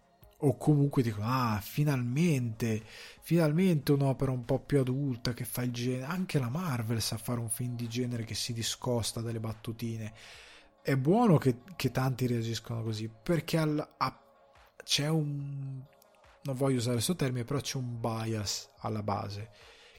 O 0.45 0.57
comunque 0.57 1.03
dicono, 1.03 1.27
ah, 1.27 1.61
finalmente, 1.63 2.83
finalmente 3.21 3.93
un'opera 3.93 4.31
un 4.31 4.45
po' 4.45 4.61
più 4.61 4.81
adulta 4.81 5.33
che 5.35 5.45
fa 5.45 5.63
il 5.63 5.73
genere. 5.73 6.05
Anche 6.05 6.39
la 6.39 6.49
Marvel 6.49 7.01
sa 7.01 7.17
fare 7.17 7.41
un 7.41 7.49
film 7.49 7.77
di 7.77 7.89
genere 7.89 8.25
che 8.25 8.35
si 8.35 8.53
discosta 8.53 9.21
dalle 9.21 9.41
battutine. 9.41 10.13
È 10.83 10.97
buono 10.97 11.39
che, 11.39 11.63
che 11.77 11.91
tanti 11.91 12.27
reagiscono 12.27 12.83
così, 12.83 13.09
perché 13.09 13.59
al, 13.59 13.95
a, 13.99 14.21
c'è 14.83 15.09
un... 15.09 15.81
non 16.43 16.57
voglio 16.57 16.79
usare 16.79 16.95
questo 16.95 17.15
termine, 17.15 17.45
però 17.45 17.61
c'è 17.61 17.77
un 17.77 18.01
bias 18.01 18.71
alla 18.79 19.03
base 19.03 19.51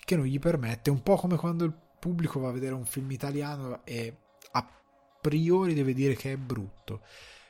che 0.04 0.16
non 0.16 0.26
gli 0.26 0.40
permette, 0.40 0.90
un 0.90 1.02
po' 1.02 1.16
come 1.16 1.38
quando 1.38 1.64
il 1.64 1.74
pubblico 2.00 2.40
va 2.40 2.50
a 2.50 2.52
vedere 2.52 2.74
un 2.74 2.86
film 2.86 3.10
italiano 3.12 3.86
e 3.86 4.18
a 4.52 4.82
priori 5.22 5.74
deve 5.74 5.94
dire 5.94 6.16
che 6.16 6.34
è 6.34 6.38
brutto 6.38 7.02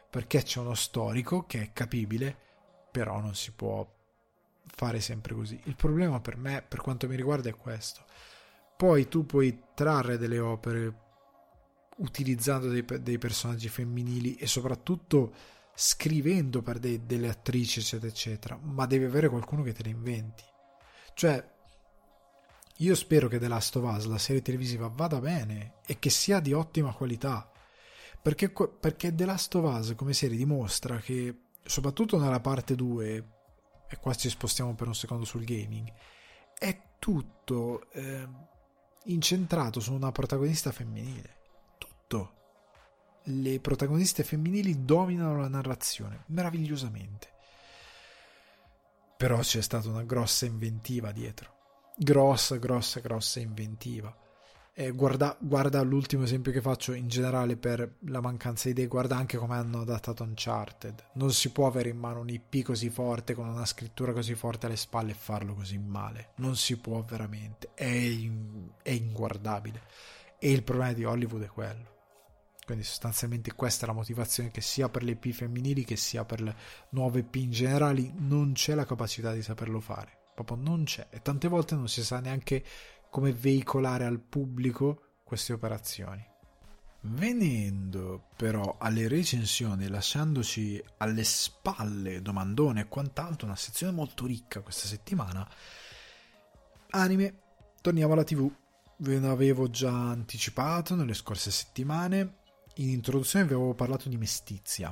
perché 0.09 0.43
c'è 0.43 0.59
uno 0.59 0.75
storico 0.75 1.45
che 1.47 1.61
è 1.61 1.73
capibile, 1.73 2.37
però 2.93 3.19
non 3.19 3.33
si 3.33 3.51
può 3.51 3.91
fare 4.67 5.01
sempre 5.01 5.33
così. 5.33 5.59
Il 5.63 5.75
problema 5.75 6.21
per 6.21 6.37
me, 6.37 6.61
per 6.61 6.79
quanto 6.79 7.07
mi 7.07 7.15
riguarda, 7.15 7.49
è 7.49 7.55
questo. 7.55 8.05
Poi 8.77 9.07
tu 9.07 9.25
puoi 9.25 9.63
trarre 9.73 10.19
delle 10.19 10.37
opere 10.37 11.01
utilizzando 11.97 12.67
dei, 12.67 12.85
dei 13.01 13.17
personaggi 13.17 13.67
femminili 13.67 14.35
e 14.35 14.45
soprattutto 14.45 15.33
scrivendo 15.73 16.61
per 16.61 16.77
dei, 16.77 17.03
delle 17.03 17.29
attrici, 17.29 17.79
eccetera, 17.79 18.11
eccetera, 18.11 18.59
ma 18.61 18.85
devi 18.85 19.05
avere 19.05 19.27
qualcuno 19.27 19.63
che 19.63 19.73
te 19.73 19.81
le 19.81 19.89
inventi. 19.89 20.43
Cioè, 21.15 21.51
io 22.77 22.95
spero 22.95 23.27
che 23.27 23.39
The 23.39 23.47
Last 23.47 23.75
of 23.75 23.91
Us, 23.91 24.05
la 24.05 24.19
serie 24.19 24.43
televisiva, 24.43 24.87
vada 24.87 25.19
bene 25.19 25.77
e 25.87 25.97
che 25.97 26.11
sia 26.11 26.39
di 26.39 26.53
ottima 26.53 26.93
qualità 26.93 27.51
perché, 28.23 28.49
perché 28.49 29.13
The 29.13 29.25
Last 29.25 29.53
of 29.55 29.65
Us 29.65 29.95
come 29.95 30.13
serie 30.13 30.37
dimostra 30.37 30.97
che, 30.99 31.42
soprattutto 31.63 32.17
nella 32.19 32.39
parte 32.39 32.75
2, 32.75 33.27
e 33.87 33.97
qua 33.97 34.13
ci 34.13 34.29
spostiamo 34.29 34.73
per 34.75 34.87
un 34.87 34.95
secondo 34.95 35.25
sul 35.25 35.43
gaming, 35.43 35.91
è 36.57 36.81
tutto 36.99 37.89
eh, 37.91 38.27
incentrato 39.05 39.79
su 39.79 39.93
una 39.93 40.11
protagonista 40.11 40.71
femminile. 40.71 41.41
Tutto. 41.77 42.41
Le 43.23 43.59
protagoniste 43.59 44.23
femminili 44.23 44.85
dominano 44.85 45.39
la 45.39 45.47
narrazione 45.47 46.23
meravigliosamente. 46.27 47.31
Però 49.17 49.39
c'è 49.39 49.61
stata 49.61 49.89
una 49.89 50.03
grossa 50.03 50.45
inventiva 50.45 51.11
dietro. 51.11 51.51
Grossa, 51.95 52.57
grossa, 52.57 52.99
grossa 52.99 53.39
inventiva 53.39 54.13
eh, 54.75 54.89
guarda, 54.91 55.37
guarda, 55.39 55.83
l'ultimo 55.83 56.23
esempio 56.23 56.51
che 56.51 56.59
faccio 56.59 56.93
in 56.93 57.07
generale 57.07 57.57
per 57.57 57.97
la 58.07 58.21
mancanza 58.21 58.65
di 58.65 58.71
idee, 58.71 58.87
guarda 58.87 59.15
anche 59.15 59.37
come 59.37 59.55
hanno 59.55 59.81
adattato 59.81 60.23
Uncharted. 60.23 61.09
Non 61.13 61.31
si 61.31 61.51
può 61.51 61.67
avere 61.67 61.89
in 61.89 61.97
mano 61.97 62.21
un 62.21 62.29
IP 62.29 62.63
così 62.63 62.89
forte 62.89 63.35
con 63.35 63.47
una 63.47 63.65
scrittura 63.65 64.13
così 64.13 64.33
forte 64.33 64.65
alle 64.65 64.75
spalle 64.75 65.11
e 65.11 65.15
farlo 65.15 65.53
così 65.53 65.77
male. 65.77 66.31
Non 66.37 66.55
si 66.55 66.77
può 66.77 67.03
veramente, 67.03 67.69
è, 67.75 67.85
in, 67.85 68.71
è 68.81 68.89
inguardabile. 68.89 69.81
E 70.39 70.51
il 70.51 70.63
problema 70.63 70.93
di 70.93 71.05
Hollywood 71.05 71.43
è 71.43 71.47
quello. 71.49 71.91
Quindi 72.65 72.83
sostanzialmente 72.83 73.53
questa 73.53 73.85
è 73.85 73.87
la 73.87 73.93
motivazione 73.93 74.49
che 74.49 74.61
sia 74.61 74.89
per 74.89 75.03
le 75.03 75.11
IP 75.11 75.33
femminili 75.33 75.83
che 75.83 75.97
sia 75.97 76.25
per 76.25 76.41
le 76.41 76.55
nuove 76.89 77.19
IP 77.19 77.35
in 77.35 77.51
generale 77.51 78.11
non 78.15 78.53
c'è 78.53 78.73
la 78.73 78.85
capacità 78.85 79.33
di 79.33 79.43
saperlo 79.43 79.79
fare. 79.79 80.17
Proprio 80.33 80.57
non 80.57 80.85
c'è. 80.85 81.07
E 81.11 81.21
tante 81.21 81.47
volte 81.47 81.75
non 81.75 81.87
si 81.87 82.03
sa 82.03 82.19
neanche 82.19 82.63
come 83.13 83.31
veicolare 83.31 84.05
al 84.05 84.19
pubblico 84.19 85.19
queste 85.23 85.53
operazioni. 85.53 86.25
Venendo 87.01 88.29
però 88.35 88.77
alle 88.79 89.07
recensioni, 89.07 89.87
lasciandoci 89.87 90.83
alle 90.97 91.23
spalle 91.23 92.23
domandone 92.23 92.81
e 92.81 92.87
quant'altro, 92.87 93.45
una 93.45 93.55
sezione 93.55 93.93
molto 93.93 94.25
ricca 94.25 94.61
questa 94.61 94.87
settimana, 94.87 95.47
anime, 96.89 97.41
torniamo 97.81 98.13
alla 98.13 98.23
tv. 98.23 98.51
Ve 98.97 99.19
ne 99.19 99.27
avevo 99.27 99.69
già 99.69 99.91
anticipato 99.91 100.95
nelle 100.95 101.13
scorse 101.13 101.51
settimane. 101.51 102.37
In 102.77 102.89
introduzione 102.89 103.45
vi 103.45 103.53
avevo 103.53 103.75
parlato 103.75 104.09
di 104.09 104.17
Mestizia, 104.17 104.91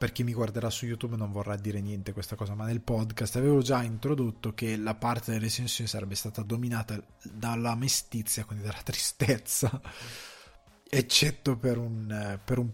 per 0.00 0.12
chi 0.12 0.24
mi 0.24 0.32
guarderà 0.32 0.70
su 0.70 0.86
YouTube 0.86 1.14
non 1.14 1.30
vorrà 1.30 1.56
dire 1.56 1.78
niente 1.82 2.14
questa 2.14 2.34
cosa, 2.34 2.54
ma 2.54 2.64
nel 2.64 2.80
podcast 2.80 3.36
avevo 3.36 3.60
già 3.60 3.82
introdotto 3.82 4.54
che 4.54 4.78
la 4.78 4.94
parte 4.94 5.32
delle 5.32 5.44
recensioni 5.44 5.90
sarebbe 5.90 6.14
stata 6.14 6.40
dominata 6.40 6.98
dalla 7.22 7.74
mestizia, 7.74 8.46
quindi 8.46 8.64
dalla 8.64 8.80
tristezza, 8.82 9.78
eccetto 10.88 11.58
per, 11.58 11.76
un, 11.76 12.40
per, 12.42 12.56
un, 12.56 12.70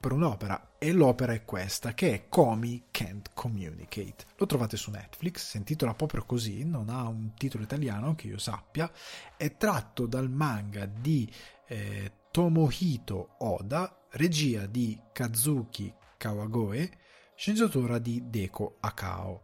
per 0.00 0.12
un'opera. 0.12 0.76
E 0.78 0.92
l'opera 0.92 1.34
è 1.34 1.44
questa, 1.44 1.92
che 1.92 2.14
è 2.14 2.28
Comi 2.30 2.86
Can't 2.90 3.32
Communicate. 3.34 4.24
Lo 4.38 4.46
trovate 4.46 4.78
su 4.78 4.90
Netflix, 4.90 5.50
si 5.50 5.58
intitola 5.58 5.92
proprio 5.92 6.24
così, 6.24 6.64
non 6.64 6.88
ha 6.88 7.06
un 7.06 7.34
titolo 7.34 7.62
italiano 7.62 8.14
che 8.14 8.26
io 8.26 8.38
sappia, 8.38 8.90
è 9.36 9.54
tratto 9.58 10.06
dal 10.06 10.30
manga 10.30 10.86
di 10.86 11.30
eh, 11.68 12.10
Tomohito 12.30 13.34
Oda, 13.40 14.06
regia 14.12 14.64
di 14.64 14.98
Kazuki 15.12 15.98
Kawagoe, 16.20 16.98
sceneggiatura 17.34 17.98
di 17.98 18.28
Deko 18.28 18.76
Akao. 18.80 19.42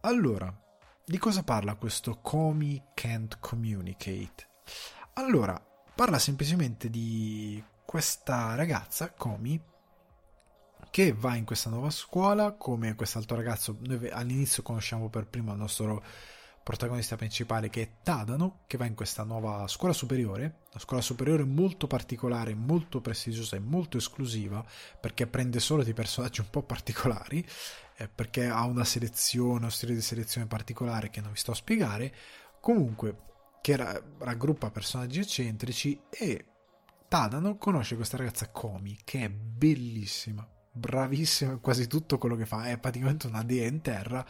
Allora, 0.00 0.52
di 1.04 1.18
cosa 1.18 1.44
parla 1.44 1.76
questo 1.76 2.18
Komi 2.20 2.82
Can't 2.94 3.38
Communicate? 3.38 4.48
Allora, 5.12 5.56
parla 5.94 6.18
semplicemente 6.18 6.90
di 6.90 7.62
questa 7.86 8.56
ragazza, 8.56 9.12
Komi, 9.12 9.62
che 10.90 11.12
va 11.12 11.36
in 11.36 11.44
questa 11.44 11.70
nuova 11.70 11.90
scuola 11.90 12.54
come 12.54 12.96
quest'altro 12.96 13.36
ragazzo. 13.36 13.76
Noi 13.82 14.08
all'inizio 14.10 14.64
conosciamo 14.64 15.08
per 15.08 15.28
primo 15.28 15.52
il 15.52 15.58
nostro 15.58 16.02
protagonista 16.64 17.14
principale 17.16 17.68
che 17.68 17.82
è 17.82 17.88
Tadano, 18.02 18.62
che 18.66 18.78
va 18.78 18.86
in 18.86 18.94
questa 18.94 19.22
nuova 19.22 19.68
scuola 19.68 19.92
superiore, 19.92 20.62
una 20.70 20.80
scuola 20.80 21.02
superiore 21.02 21.44
molto 21.44 21.86
particolare, 21.86 22.54
molto 22.54 23.02
prestigiosa 23.02 23.56
e 23.56 23.60
molto 23.60 23.98
esclusiva, 23.98 24.64
perché 24.98 25.26
prende 25.26 25.60
solo 25.60 25.84
dei 25.84 25.92
personaggi 25.92 26.40
un 26.40 26.48
po' 26.48 26.62
particolari, 26.62 27.46
eh, 27.98 28.08
perché 28.08 28.46
ha 28.48 28.64
una 28.64 28.84
selezione, 28.84 29.58
uno 29.58 29.68
stile 29.68 29.92
di 29.92 30.00
selezione 30.00 30.46
particolare 30.46 31.10
che 31.10 31.20
non 31.20 31.32
vi 31.32 31.38
sto 31.38 31.52
a 31.52 31.54
spiegare, 31.54 32.14
comunque 32.60 33.16
che 33.60 33.76
ra- 33.76 34.02
raggruppa 34.18 34.70
personaggi 34.70 35.20
eccentrici 35.20 36.00
e 36.08 36.46
Tadano 37.08 37.58
conosce 37.58 37.94
questa 37.94 38.16
ragazza 38.16 38.48
Komi, 38.48 39.00
che 39.04 39.24
è 39.24 39.28
bellissima, 39.28 40.48
bravissima 40.72 41.52
in 41.52 41.60
quasi 41.60 41.86
tutto 41.86 42.16
quello 42.16 42.36
che 42.36 42.46
fa, 42.46 42.64
è 42.70 42.78
praticamente 42.78 43.26
una 43.26 43.44
dea 43.44 43.66
in 43.66 43.82
terra 43.82 44.26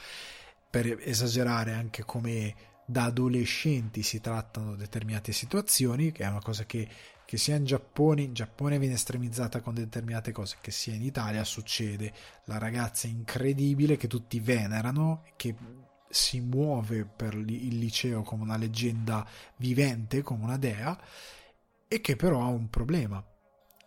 per 0.74 0.98
esagerare 1.04 1.72
anche 1.72 2.02
come 2.02 2.52
da 2.84 3.04
adolescenti 3.04 4.02
si 4.02 4.20
trattano 4.20 4.74
determinate 4.74 5.30
situazioni, 5.30 6.10
che 6.10 6.24
è 6.24 6.28
una 6.28 6.42
cosa 6.42 6.64
che, 6.64 6.88
che 7.24 7.36
sia 7.36 7.54
in 7.54 7.64
Giappone, 7.64 8.22
in 8.22 8.34
Giappone 8.34 8.80
viene 8.80 8.94
estremizzata 8.94 9.60
con 9.60 9.74
determinate 9.74 10.32
cose, 10.32 10.56
che 10.60 10.72
sia 10.72 10.92
in 10.92 11.02
Italia 11.02 11.44
succede. 11.44 12.12
La 12.46 12.58
ragazza 12.58 13.06
incredibile 13.06 13.96
che 13.96 14.08
tutti 14.08 14.40
venerano, 14.40 15.22
che 15.36 15.54
si 16.08 16.40
muove 16.40 17.04
per 17.04 17.34
il 17.34 17.78
liceo 17.78 18.22
come 18.22 18.42
una 18.42 18.56
leggenda 18.56 19.24
vivente, 19.58 20.22
come 20.22 20.42
una 20.42 20.58
dea, 20.58 21.00
e 21.86 22.00
che 22.00 22.16
però 22.16 22.42
ha 22.42 22.48
un 22.48 22.68
problema, 22.68 23.24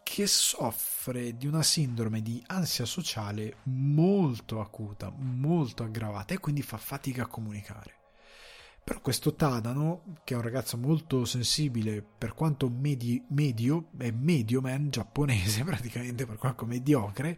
che 0.10 0.26
soffre 0.26 1.36
di 1.36 1.48
una 1.48 1.62
sindrome 1.62 2.22
di 2.22 2.42
ansia 2.48 2.86
sociale 2.86 3.58
molto 3.64 4.62
acuta, 4.62 5.14
molto 5.14 5.84
aggravata 5.84 6.34
e 6.34 6.38
quindi 6.40 6.62
fa 6.62 6.78
fatica 6.78 7.24
a 7.24 7.28
comunicare. 7.28 7.96
Però 8.86 9.02
questo 9.02 9.36
Tadano, 9.36 10.16
che 10.24 10.34
è 10.34 10.38
un 10.38 10.44
ragazzo 10.44 10.78
molto 10.78 11.26
sensibile, 11.26 12.02
per 12.02 12.34
quanto 12.34 12.70
medi- 12.70 13.22
medio, 13.32 13.90
è 13.98 14.10
medio 14.12 14.62
man 14.62 14.90
giapponese 14.90 15.66
praticamente, 15.66 16.26
per 16.26 16.38
quanto 16.38 16.66
mediocre, 16.66 17.38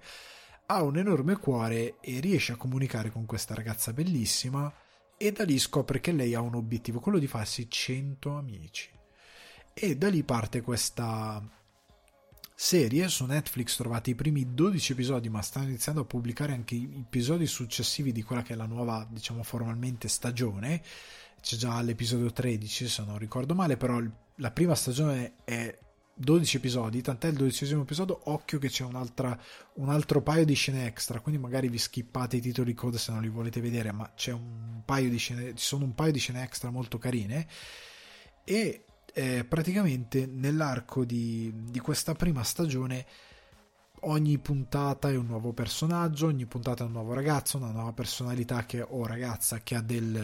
ha 0.67 0.83
un 0.83 0.97
enorme 0.97 1.37
cuore 1.37 1.97
e 1.99 2.19
riesce 2.19 2.51
a 2.51 2.57
comunicare 2.57 3.09
con 3.09 3.25
questa 3.25 3.55
ragazza 3.55 3.93
bellissima 3.93 4.71
e 5.17 5.31
da 5.31 5.43
lì 5.43 5.57
scopre 5.57 5.99
che 5.99 6.11
lei 6.11 6.35
ha 6.35 6.41
un 6.41 6.53
obiettivo, 6.53 6.99
quello 6.99 7.17
di 7.17 7.27
farsi 7.27 7.67
100 7.67 8.37
amici. 8.37 8.91
E 9.73 9.97
da 9.97 10.07
lì 10.07 10.23
parte 10.23 10.61
questa 10.61 11.43
serie 12.61 13.07
su 13.07 13.23
Netflix 13.23 13.77
trovate 13.77 14.09
i 14.09 14.15
primi 14.15 14.53
12 14.53 14.91
episodi 14.91 15.29
ma 15.29 15.41
stanno 15.41 15.69
iniziando 15.69 16.01
a 16.01 16.03
pubblicare 16.03 16.51
anche 16.51 16.75
i 16.75 17.05
episodi 17.07 17.47
successivi 17.47 18.11
di 18.11 18.21
quella 18.21 18.41
che 18.41 18.51
è 18.51 18.57
la 18.57 18.65
nuova 18.65 19.07
diciamo 19.09 19.43
formalmente 19.43 20.09
stagione. 20.09 20.81
C'è 21.39 21.55
già 21.55 21.81
l'episodio 21.81 22.33
13 22.33 22.89
se 22.89 23.03
non 23.05 23.17
ricordo 23.17 23.55
male 23.55 23.77
però 23.77 24.03
la 24.35 24.51
prima 24.51 24.75
stagione 24.75 25.35
è 25.45 25.73
12 26.13 26.57
episodi 26.57 27.01
tant'è 27.01 27.29
il 27.29 27.37
dodicesimo 27.37 27.83
episodio 27.83 28.19
occhio 28.25 28.59
che 28.59 28.67
c'è 28.67 28.83
un 28.83 29.89
altro 29.89 30.21
paio 30.21 30.43
di 30.43 30.53
scene 30.53 30.85
extra 30.85 31.21
quindi 31.21 31.39
magari 31.39 31.69
vi 31.69 31.77
skippate 31.77 32.35
i 32.35 32.41
titoli 32.41 32.73
code 32.73 32.97
se 32.97 33.13
non 33.13 33.21
li 33.21 33.29
volete 33.29 33.61
vedere 33.61 33.93
ma 33.93 34.11
c'è 34.13 34.33
un 34.33 34.81
paio 34.83 35.09
di 35.09 35.17
scene 35.17 35.55
ci 35.55 35.63
sono 35.63 35.85
un 35.85 35.95
paio 35.95 36.11
di 36.11 36.19
scene 36.19 36.43
extra 36.43 36.71
molto 36.71 36.97
carine. 36.97 37.47
E 38.43 38.83
eh, 39.13 39.45
praticamente 39.45 40.25
nell'arco 40.25 41.05
di, 41.05 41.51
di 41.69 41.79
questa 41.79 42.13
prima 42.13 42.43
stagione 42.43 43.05
ogni 44.01 44.37
puntata 44.37 45.09
è 45.09 45.15
un 45.15 45.25
nuovo 45.25 45.51
personaggio, 45.53 46.27
ogni 46.27 46.45
puntata 46.45 46.83
è 46.83 46.87
un 46.87 46.93
nuovo 46.93 47.13
ragazzo, 47.13 47.57
una 47.57 47.71
nuova 47.71 47.93
personalità 47.93 48.65
che, 48.65 48.81
o 48.81 49.05
ragazza 49.05 49.59
che 49.59 49.75
ha 49.75 49.81
del, 49.81 50.15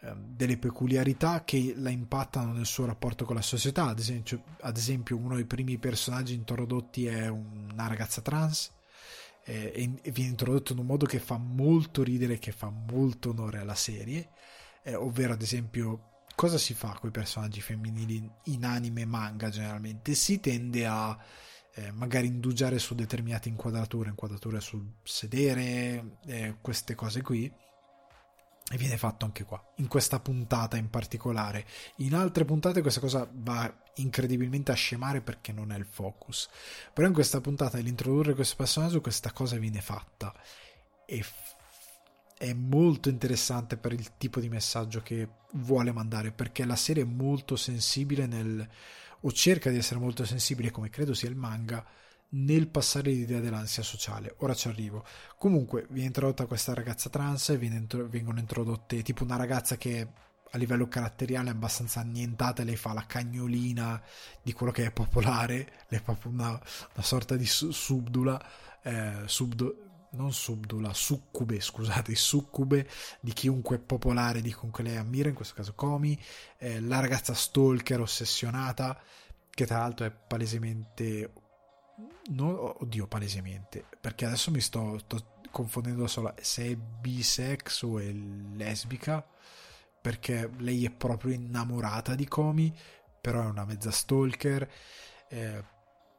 eh, 0.00 0.14
delle 0.16 0.56
peculiarità 0.56 1.44
che 1.44 1.74
la 1.76 1.90
impattano 1.90 2.52
nel 2.52 2.66
suo 2.66 2.86
rapporto 2.86 3.24
con 3.24 3.36
la 3.36 3.42
società. 3.42 3.86
Ad 3.86 3.98
esempio, 3.98 4.42
ad 4.60 4.76
esempio 4.76 5.16
uno 5.16 5.34
dei 5.34 5.44
primi 5.44 5.78
personaggi 5.78 6.34
introdotti 6.34 7.06
è 7.06 7.28
una 7.28 7.86
ragazza 7.86 8.20
trans 8.20 8.72
eh, 9.44 9.98
e 10.02 10.10
viene 10.10 10.30
introdotto 10.30 10.72
in 10.72 10.78
un 10.78 10.86
modo 10.86 11.06
che 11.06 11.18
fa 11.18 11.36
molto 11.36 12.02
ridere, 12.02 12.38
che 12.38 12.52
fa 12.52 12.70
molto 12.70 13.30
onore 13.30 13.58
alla 13.58 13.74
serie, 13.74 14.30
eh, 14.82 14.94
ovvero 14.94 15.34
ad 15.34 15.42
esempio 15.42 16.12
cosa 16.34 16.58
si 16.58 16.74
fa 16.74 16.96
con 16.98 17.08
i 17.08 17.12
personaggi 17.12 17.60
femminili 17.60 18.30
in 18.44 18.64
anime 18.64 19.02
e 19.02 19.06
manga 19.06 19.48
generalmente? 19.48 20.14
Si 20.14 20.40
tende 20.40 20.86
a 20.86 21.16
eh, 21.74 21.90
magari 21.92 22.26
indugiare 22.26 22.78
su 22.78 22.94
determinate 22.94 23.48
inquadrature, 23.48 24.08
inquadrature 24.08 24.60
sul 24.60 24.94
sedere, 25.02 26.18
eh, 26.26 26.56
queste 26.60 26.94
cose 26.94 27.22
qui. 27.22 27.52
E 28.66 28.78
viene 28.78 28.96
fatto 28.96 29.26
anche 29.26 29.44
qua, 29.44 29.62
in 29.76 29.88
questa 29.88 30.20
puntata 30.20 30.78
in 30.78 30.88
particolare. 30.88 31.66
In 31.96 32.14
altre 32.14 32.46
puntate 32.46 32.80
questa 32.80 33.00
cosa 33.00 33.28
va 33.30 33.82
incredibilmente 33.96 34.72
a 34.72 34.74
scemare 34.74 35.20
perché 35.20 35.52
non 35.52 35.70
è 35.70 35.76
il 35.76 35.84
focus. 35.84 36.48
Però 36.92 37.06
in 37.06 37.12
questa 37.12 37.42
puntata, 37.42 37.76
nell'introdurre 37.76 38.34
questo 38.34 38.56
personaggio, 38.56 39.02
questa 39.02 39.32
cosa 39.32 39.58
viene 39.58 39.82
fatta. 39.82 40.34
E 41.04 41.22
è 42.36 42.52
molto 42.52 43.08
interessante 43.08 43.76
per 43.76 43.92
il 43.92 44.16
tipo 44.16 44.40
di 44.40 44.48
messaggio 44.48 45.00
che 45.00 45.28
vuole 45.52 45.92
mandare 45.92 46.32
perché 46.32 46.64
la 46.64 46.76
serie 46.76 47.04
è 47.04 47.06
molto 47.06 47.56
sensibile 47.56 48.26
nel 48.26 48.68
o 49.20 49.32
cerca 49.32 49.70
di 49.70 49.78
essere 49.78 50.00
molto 50.00 50.24
sensibile 50.24 50.70
come 50.70 50.90
credo 50.90 51.14
sia 51.14 51.28
il 51.28 51.36
manga 51.36 51.84
nel 52.30 52.68
passare 52.68 53.10
l'idea 53.10 53.40
dell'ansia 53.40 53.82
sociale. 53.82 54.34
Ora 54.38 54.54
ci 54.54 54.68
arrivo. 54.68 55.04
Comunque 55.38 55.86
viene 55.90 56.08
introdotta 56.08 56.46
questa 56.46 56.74
ragazza 56.74 57.08
trans 57.08 57.56
vengono 57.56 58.38
introdotte 58.38 59.02
tipo 59.02 59.24
una 59.24 59.36
ragazza 59.36 59.76
che 59.76 60.08
a 60.50 60.58
livello 60.58 60.88
caratteriale 60.88 61.48
è 61.48 61.52
abbastanza 61.52 62.00
annientata 62.00 62.62
lei 62.62 62.76
fa 62.76 62.92
la 62.92 63.06
cagnolina 63.06 64.00
di 64.40 64.52
quello 64.52 64.70
che 64.70 64.84
è 64.84 64.92
popolare 64.92 65.56
lei 65.88 65.98
è 65.98 66.02
proprio 66.02 66.30
una, 66.30 66.50
una 66.50 67.02
sorta 67.02 67.36
di 67.36 67.44
subdula 67.46 68.40
eh, 68.82 69.22
subdo, 69.24 69.93
non 70.14 70.32
subdula, 70.32 70.92
succube, 70.92 71.60
scusate, 71.60 72.14
succube 72.14 72.88
di 73.20 73.32
chiunque 73.32 73.78
popolare, 73.78 74.40
di 74.40 74.54
chiunque 74.54 74.82
lei 74.82 74.96
ammira, 74.96 75.28
in 75.28 75.34
questo 75.34 75.54
caso 75.54 75.74
Komi, 75.74 76.18
eh, 76.58 76.80
la 76.80 77.00
ragazza 77.00 77.34
stalker 77.34 78.00
ossessionata, 78.00 79.00
che 79.50 79.66
tra 79.66 79.78
l'altro 79.78 80.06
è 80.06 80.10
palesemente... 80.10 81.32
No, 82.30 82.82
oddio, 82.82 83.06
palesemente, 83.06 83.84
perché 84.00 84.24
adesso 84.24 84.50
mi 84.50 84.60
sto, 84.60 84.98
sto 84.98 85.32
confondendo 85.50 86.06
solo 86.06 86.34
se 86.40 86.64
è 86.64 86.74
bisex 86.76 87.82
o 87.82 87.98
è 87.98 88.10
lesbica, 88.10 89.24
perché 90.00 90.50
lei 90.58 90.84
è 90.84 90.90
proprio 90.90 91.32
innamorata 91.32 92.14
di 92.14 92.26
Komi, 92.26 92.74
però 93.20 93.42
è 93.42 93.46
una 93.46 93.64
mezza 93.64 93.90
stalker. 93.90 94.70
Eh, 95.28 95.64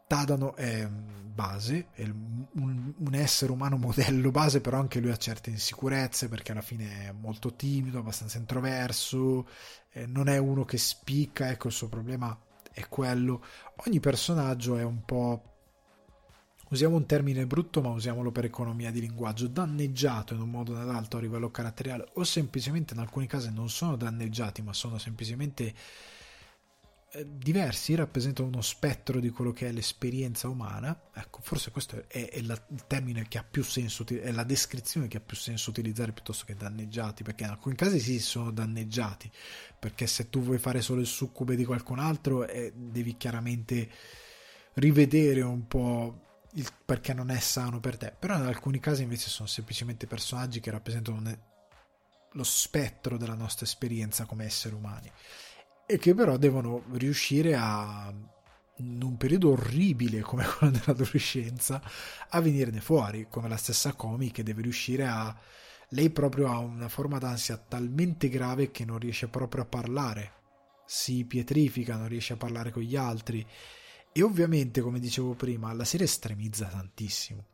Tadano 0.08 0.56
è 0.56 0.88
base, 1.36 1.88
è 1.92 2.04
un, 2.04 2.94
un, 2.98 3.14
essere 3.14 3.52
umano 3.52 3.76
modello 3.78 4.32
base, 4.32 4.62
però 4.62 4.80
anche 4.80 5.00
lui 5.00 5.12
ha 5.12 5.18
certe 5.18 5.50
insicurezze 5.50 6.30
perché 6.30 6.54
alla 6.54 6.62
fine 6.62 7.08
è 7.08 7.12
molto 7.12 7.54
timido, 7.54 8.00
abbastanza 8.00 8.38
introverso, 8.38 9.48
eh, 9.92 10.06
non 10.06 10.30
è 10.30 10.38
uno 10.38 10.64
che 10.64 10.78
spicca, 10.78 11.50
ecco 11.50 11.68
il 11.68 11.74
suo 11.74 11.90
problema 11.90 12.38
è 12.72 12.88
quello. 12.88 13.44
Ogni 13.86 14.00
personaggio 14.00 14.78
è 14.78 14.84
un 14.84 15.04
po'... 15.04 15.52
Usiamo 16.70 16.96
un 16.96 17.06
termine 17.06 17.46
brutto, 17.46 17.80
ma 17.80 17.90
usiamolo 17.90 18.32
per 18.32 18.46
economia 18.46 18.92
di 18.92 19.00
linguaggio, 19.00 19.48
danneggiato 19.48 20.34
in 20.34 20.42
un 20.42 20.50
modo 20.50 20.74
o 20.74 20.78
nell'altro 20.78 21.20
a 21.20 21.22
livello 21.22 21.52
caratteriale, 21.52 22.10
o 22.14 22.24
semplicemente 22.24 22.94
in 22.94 23.00
alcuni 23.00 23.28
casi 23.28 23.54
non 23.54 23.70
sono 23.70 23.96
danneggiati, 23.96 24.62
ma 24.62 24.74
sono 24.74 24.98
semplicemente 24.98 25.74
diversi 27.24 27.96
rappresentano 27.96 28.48
uno 28.48 28.62
spettro 28.62 29.20
di 29.20 29.30
quello 29.30 29.52
che 29.52 29.68
è 29.68 29.72
l'esperienza 29.72 30.50
umana. 30.50 31.10
Ecco, 31.14 31.40
forse 31.42 31.72
questo 31.72 32.04
è, 32.08 32.30
è 32.30 32.42
la, 32.42 32.62
il 32.72 32.86
termine 32.88 33.28
che 33.28 33.38
ha 33.38 33.44
più 33.50 33.64
senso, 33.64 34.06
è 34.08 34.32
la 34.32 34.44
descrizione 34.44 35.08
che 35.08 35.18
ha 35.18 35.22
più 35.22 35.38
senso 35.38 35.70
utilizzare 35.70 36.12
piuttosto 36.12 36.46
che 36.46 36.56
danneggiati, 36.56 37.24
perché 37.24 37.44
in 37.44 37.52
alcuni 37.52 37.76
casi 37.76 38.00
sì, 38.00 38.20
sono 38.20 38.52
danneggiati, 38.52 39.32
perché 39.80 40.08
se 40.08 40.30
tu 40.30 40.42
vuoi 40.42 40.58
fare 40.58 40.82
solo 40.82 41.00
il 41.00 41.08
succube 41.08 41.56
di 41.56 41.64
qualcun 41.64 42.00
altro, 42.00 42.46
eh, 42.48 42.74
devi 42.76 43.16
chiaramente 43.16 43.90
rivedere 44.74 45.42
un 45.42 45.68
po' 45.68 46.22
il 46.54 46.68
perché 46.86 47.14
non 47.14 47.30
è 47.30 47.40
sano 47.40 47.80
per 47.80 47.98
te. 47.98 48.14
Però 48.18 48.36
in 48.36 48.44
alcuni 48.44 48.80
casi 48.80 49.04
invece 49.04 49.30
sono 49.30 49.48
semplicemente 49.48 50.08
personaggi 50.08 50.60
che 50.60 50.72
rappresentano 50.72 51.54
lo 52.32 52.44
spettro 52.44 53.18
della 53.18 53.36
nostra 53.36 53.66
esperienza 53.66 54.26
come 54.26 54.44
esseri 54.44 54.76
umani 54.76 55.10
e 55.86 55.98
che 55.98 56.14
però 56.14 56.38
devono 56.38 56.84
riuscire 56.94 57.56
a 57.56 58.14
in 58.80 59.02
un 59.02 59.16
periodo 59.16 59.52
orribile 59.52 60.20
come 60.20 60.44
quello 60.58 60.74
dell'adolescenza 60.74 61.82
a 62.30 62.42
venirne 62.42 62.82
fuori 62.82 63.28
come 63.30 63.48
la 63.48 63.56
stessa 63.56 63.94
Comi 63.94 64.32
che 64.32 64.44
deve 64.44 64.64
riuscire 64.64 65.06
a 65.06 65.34
lei 65.90 66.10
proprio 66.10 66.52
ha 66.52 66.58
una 66.58 66.90
forma 66.90 67.20
d'ansia 67.20 67.58
talmente 67.58 68.28
grave 68.28 68.72
che 68.72 68.86
non 68.86 68.98
riesce 68.98 69.28
proprio 69.28 69.64
a 69.64 69.68
parlare. 69.68 70.34
Si 70.86 71.24
pietrifica 71.26 71.96
non 71.96 72.08
riesce 72.08 72.34
a 72.34 72.38
parlare 72.38 72.72
con 72.72 72.82
gli 72.82 72.96
altri. 72.96 73.46
E 74.12 74.22
ovviamente 74.22 74.82
come 74.82 75.00
dicevo 75.00 75.34
prima 75.36 75.72
la 75.74 75.86
serie 75.86 76.06
estremizza 76.06 76.66
tantissimo 76.66 77.46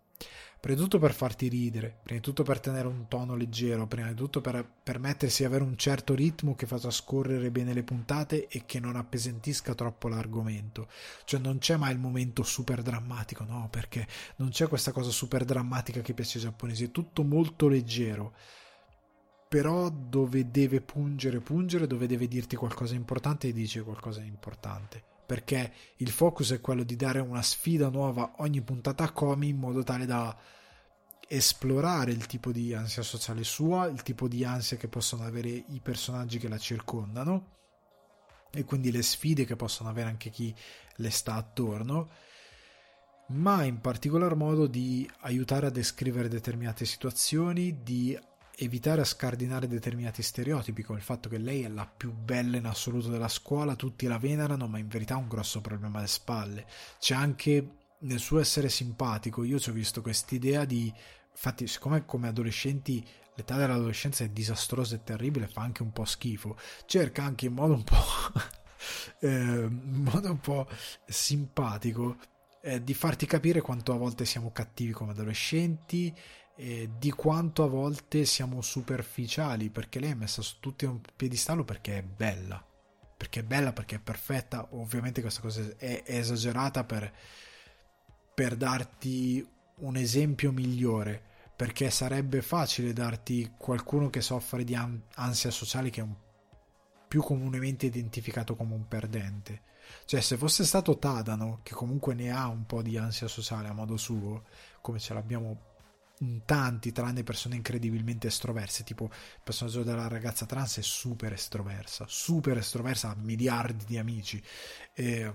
prima 0.61 0.77
di 0.77 0.83
tutto 0.83 0.99
per 0.99 1.13
farti 1.15 1.47
ridere, 1.47 1.97
prima 2.03 2.19
di 2.19 2.23
tutto 2.25 2.43
per 2.43 2.59
tenere 2.59 2.87
un 2.87 3.07
tono 3.07 3.35
leggero, 3.35 3.87
prima 3.87 4.09
di 4.09 4.13
tutto 4.13 4.41
per 4.41 4.63
permettersi 4.83 5.41
di 5.41 5.47
avere 5.47 5.63
un 5.63 5.75
certo 5.75 6.13
ritmo 6.13 6.53
che 6.53 6.67
faccia 6.67 6.91
scorrere 6.91 7.49
bene 7.49 7.73
le 7.73 7.81
puntate 7.81 8.47
e 8.47 8.63
che 8.67 8.79
non 8.79 8.95
appesantisca 8.95 9.73
troppo 9.73 10.07
l'argomento. 10.07 10.87
Cioè 11.25 11.39
non 11.39 11.57
c'è 11.57 11.77
mai 11.77 11.93
il 11.93 11.99
momento 11.99 12.43
super 12.43 12.83
drammatico, 12.83 13.43
no, 13.43 13.69
perché 13.71 14.07
non 14.35 14.49
c'è 14.49 14.67
questa 14.67 14.91
cosa 14.91 15.09
super 15.09 15.45
drammatica 15.45 16.01
che 16.01 16.13
piace 16.13 16.37
ai 16.37 16.43
giapponesi, 16.43 16.83
è 16.85 16.91
tutto 16.91 17.23
molto 17.23 17.67
leggero. 17.67 18.35
Però 19.49 19.89
dove 19.89 20.51
deve 20.51 20.79
pungere, 20.79 21.39
pungere, 21.39 21.87
dove 21.87 22.05
deve 22.05 22.27
dirti 22.27 22.55
qualcosa 22.55 22.91
di 22.91 22.99
importante, 22.99 23.51
dice 23.51 23.81
qualcosa 23.81 24.21
di 24.21 24.27
importante 24.27 25.09
perché 25.31 25.71
il 25.95 26.09
focus 26.09 26.51
è 26.51 26.59
quello 26.59 26.83
di 26.83 26.97
dare 26.97 27.21
una 27.21 27.41
sfida 27.41 27.87
nuova 27.87 28.33
ogni 28.39 28.59
puntata 28.59 29.05
a 29.05 29.11
Komi 29.11 29.47
in 29.47 29.55
modo 29.55 29.81
tale 29.81 30.05
da 30.05 30.37
esplorare 31.25 32.11
il 32.11 32.25
tipo 32.25 32.51
di 32.51 32.73
ansia 32.73 33.01
sociale 33.01 33.45
sua, 33.45 33.85
il 33.85 34.03
tipo 34.03 34.27
di 34.27 34.43
ansia 34.43 34.75
che 34.75 34.89
possono 34.89 35.23
avere 35.23 35.47
i 35.47 35.79
personaggi 35.81 36.37
che 36.37 36.49
la 36.49 36.57
circondano 36.57 37.59
e 38.51 38.65
quindi 38.65 38.91
le 38.91 39.01
sfide 39.01 39.45
che 39.45 39.55
possono 39.55 39.87
avere 39.87 40.09
anche 40.09 40.29
chi 40.31 40.53
le 40.95 41.09
sta 41.09 41.35
attorno, 41.35 42.09
ma 43.27 43.63
in 43.63 43.79
particolar 43.79 44.35
modo 44.35 44.67
di 44.67 45.09
aiutare 45.21 45.67
a 45.67 45.71
descrivere 45.71 46.27
determinate 46.27 46.83
situazioni, 46.83 47.81
di 47.83 48.19
evitare 48.57 49.01
a 49.01 49.05
scardinare 49.05 49.67
determinati 49.67 50.21
stereotipi, 50.21 50.83
come 50.83 50.99
il 50.99 51.03
fatto 51.03 51.29
che 51.29 51.37
lei 51.37 51.63
è 51.63 51.67
la 51.67 51.85
più 51.85 52.11
bella 52.11 52.57
in 52.57 52.65
assoluto 52.65 53.09
della 53.09 53.27
scuola, 53.27 53.75
tutti 53.75 54.07
la 54.07 54.17
venerano, 54.17 54.67
ma 54.67 54.77
in 54.77 54.87
verità 54.87 55.15
ha 55.15 55.17
un 55.17 55.27
grosso 55.27 55.61
problema 55.61 55.97
alle 55.97 56.07
spalle. 56.07 56.65
C'è 56.99 57.15
anche 57.15 57.75
nel 57.99 58.19
suo 58.19 58.39
essere 58.39 58.69
simpatico, 58.69 59.43
io 59.43 59.59
ci 59.59 59.69
ho 59.69 59.73
visto 59.73 60.01
quest'idea 60.01 60.65
di... 60.65 60.93
Infatti, 61.31 61.65
siccome 61.67 62.05
come 62.05 62.27
adolescenti 62.27 63.05
l'età 63.35 63.55
dell'adolescenza 63.55 64.23
è 64.23 64.29
disastrosa 64.29 64.95
e 64.95 65.03
terribile, 65.03 65.47
fa 65.47 65.61
anche 65.61 65.81
un 65.81 65.91
po' 65.91 66.05
schifo, 66.05 66.57
cerca 66.85 67.23
anche 67.23 67.45
in 67.45 67.53
modo 67.53 67.73
un 67.73 67.83
po'... 67.83 68.03
eh, 69.19 69.67
modo 69.69 70.29
un 70.29 70.39
po' 70.39 70.67
simpatico 71.05 72.17
eh, 72.61 72.83
di 72.83 72.93
farti 72.93 73.25
capire 73.25 73.61
quanto 73.61 73.93
a 73.93 73.97
volte 73.97 74.25
siamo 74.25 74.51
cattivi 74.51 74.91
come 74.91 75.11
adolescenti 75.11 76.13
eh, 76.55 76.89
di 76.97 77.11
quanto 77.11 77.63
a 77.63 77.67
volte 77.67 78.25
siamo 78.25 78.61
superficiali 78.61 79.69
perché 79.69 79.99
lei 79.99 80.11
è 80.11 80.15
messa 80.15 80.41
su 80.41 80.59
tutti 80.59 80.85
un 80.85 80.99
piedistallo 81.15 81.63
perché 81.63 81.99
è 81.99 82.03
bella. 82.03 82.63
Perché 83.17 83.41
è 83.41 83.43
bella 83.43 83.73
perché 83.73 83.95
è 83.95 83.99
perfetta. 83.99 84.67
Ovviamente 84.71 85.21
questa 85.21 85.41
cosa 85.41 85.61
è, 85.77 86.03
esagerata 86.05 86.83
per, 86.83 87.13
per 88.33 88.55
darti 88.55 89.47
un 89.77 89.95
esempio 89.95 90.51
migliore 90.51 91.29
perché 91.55 91.89
sarebbe 91.89 92.41
facile 92.41 92.93
darti 92.93 93.53
qualcuno 93.57 94.09
che 94.09 94.21
soffre 94.21 94.63
di 94.63 94.75
ansia 94.75 95.51
sociale 95.51 95.89
che 95.91 96.01
è 96.01 96.03
un, 96.03 96.15
più 97.07 97.21
comunemente 97.21 97.85
identificato 97.85 98.55
come 98.55 98.73
un 98.73 98.87
perdente. 98.87 99.61
Cioè 100.05 100.21
se 100.21 100.37
fosse 100.37 100.63
stato 100.63 100.97
Tadano 100.97 101.59
che 101.63 101.73
comunque 101.73 102.13
ne 102.13 102.31
ha 102.31 102.47
un 102.47 102.65
po' 102.65 102.81
di 102.81 102.97
ansia 102.97 103.27
sociale 103.27 103.67
a 103.67 103.73
modo 103.73 103.97
suo 103.97 104.45
come 104.81 104.99
ce 104.99 105.13
l'abbiamo 105.13 105.70
tanti, 106.45 106.91
tranne 106.91 107.23
persone 107.23 107.55
incredibilmente 107.55 108.27
estroverse, 108.27 108.83
tipo 108.83 109.05
il 109.05 109.41
personaggio 109.43 109.83
della 109.83 110.07
ragazza 110.07 110.45
trans 110.45 110.77
è 110.77 110.81
super 110.81 111.33
estroversa, 111.33 112.05
super 112.07 112.57
estroversa, 112.57 113.09
ha 113.09 113.15
miliardi 113.15 113.85
di 113.85 113.97
amici 113.97 114.41
e, 114.93 115.33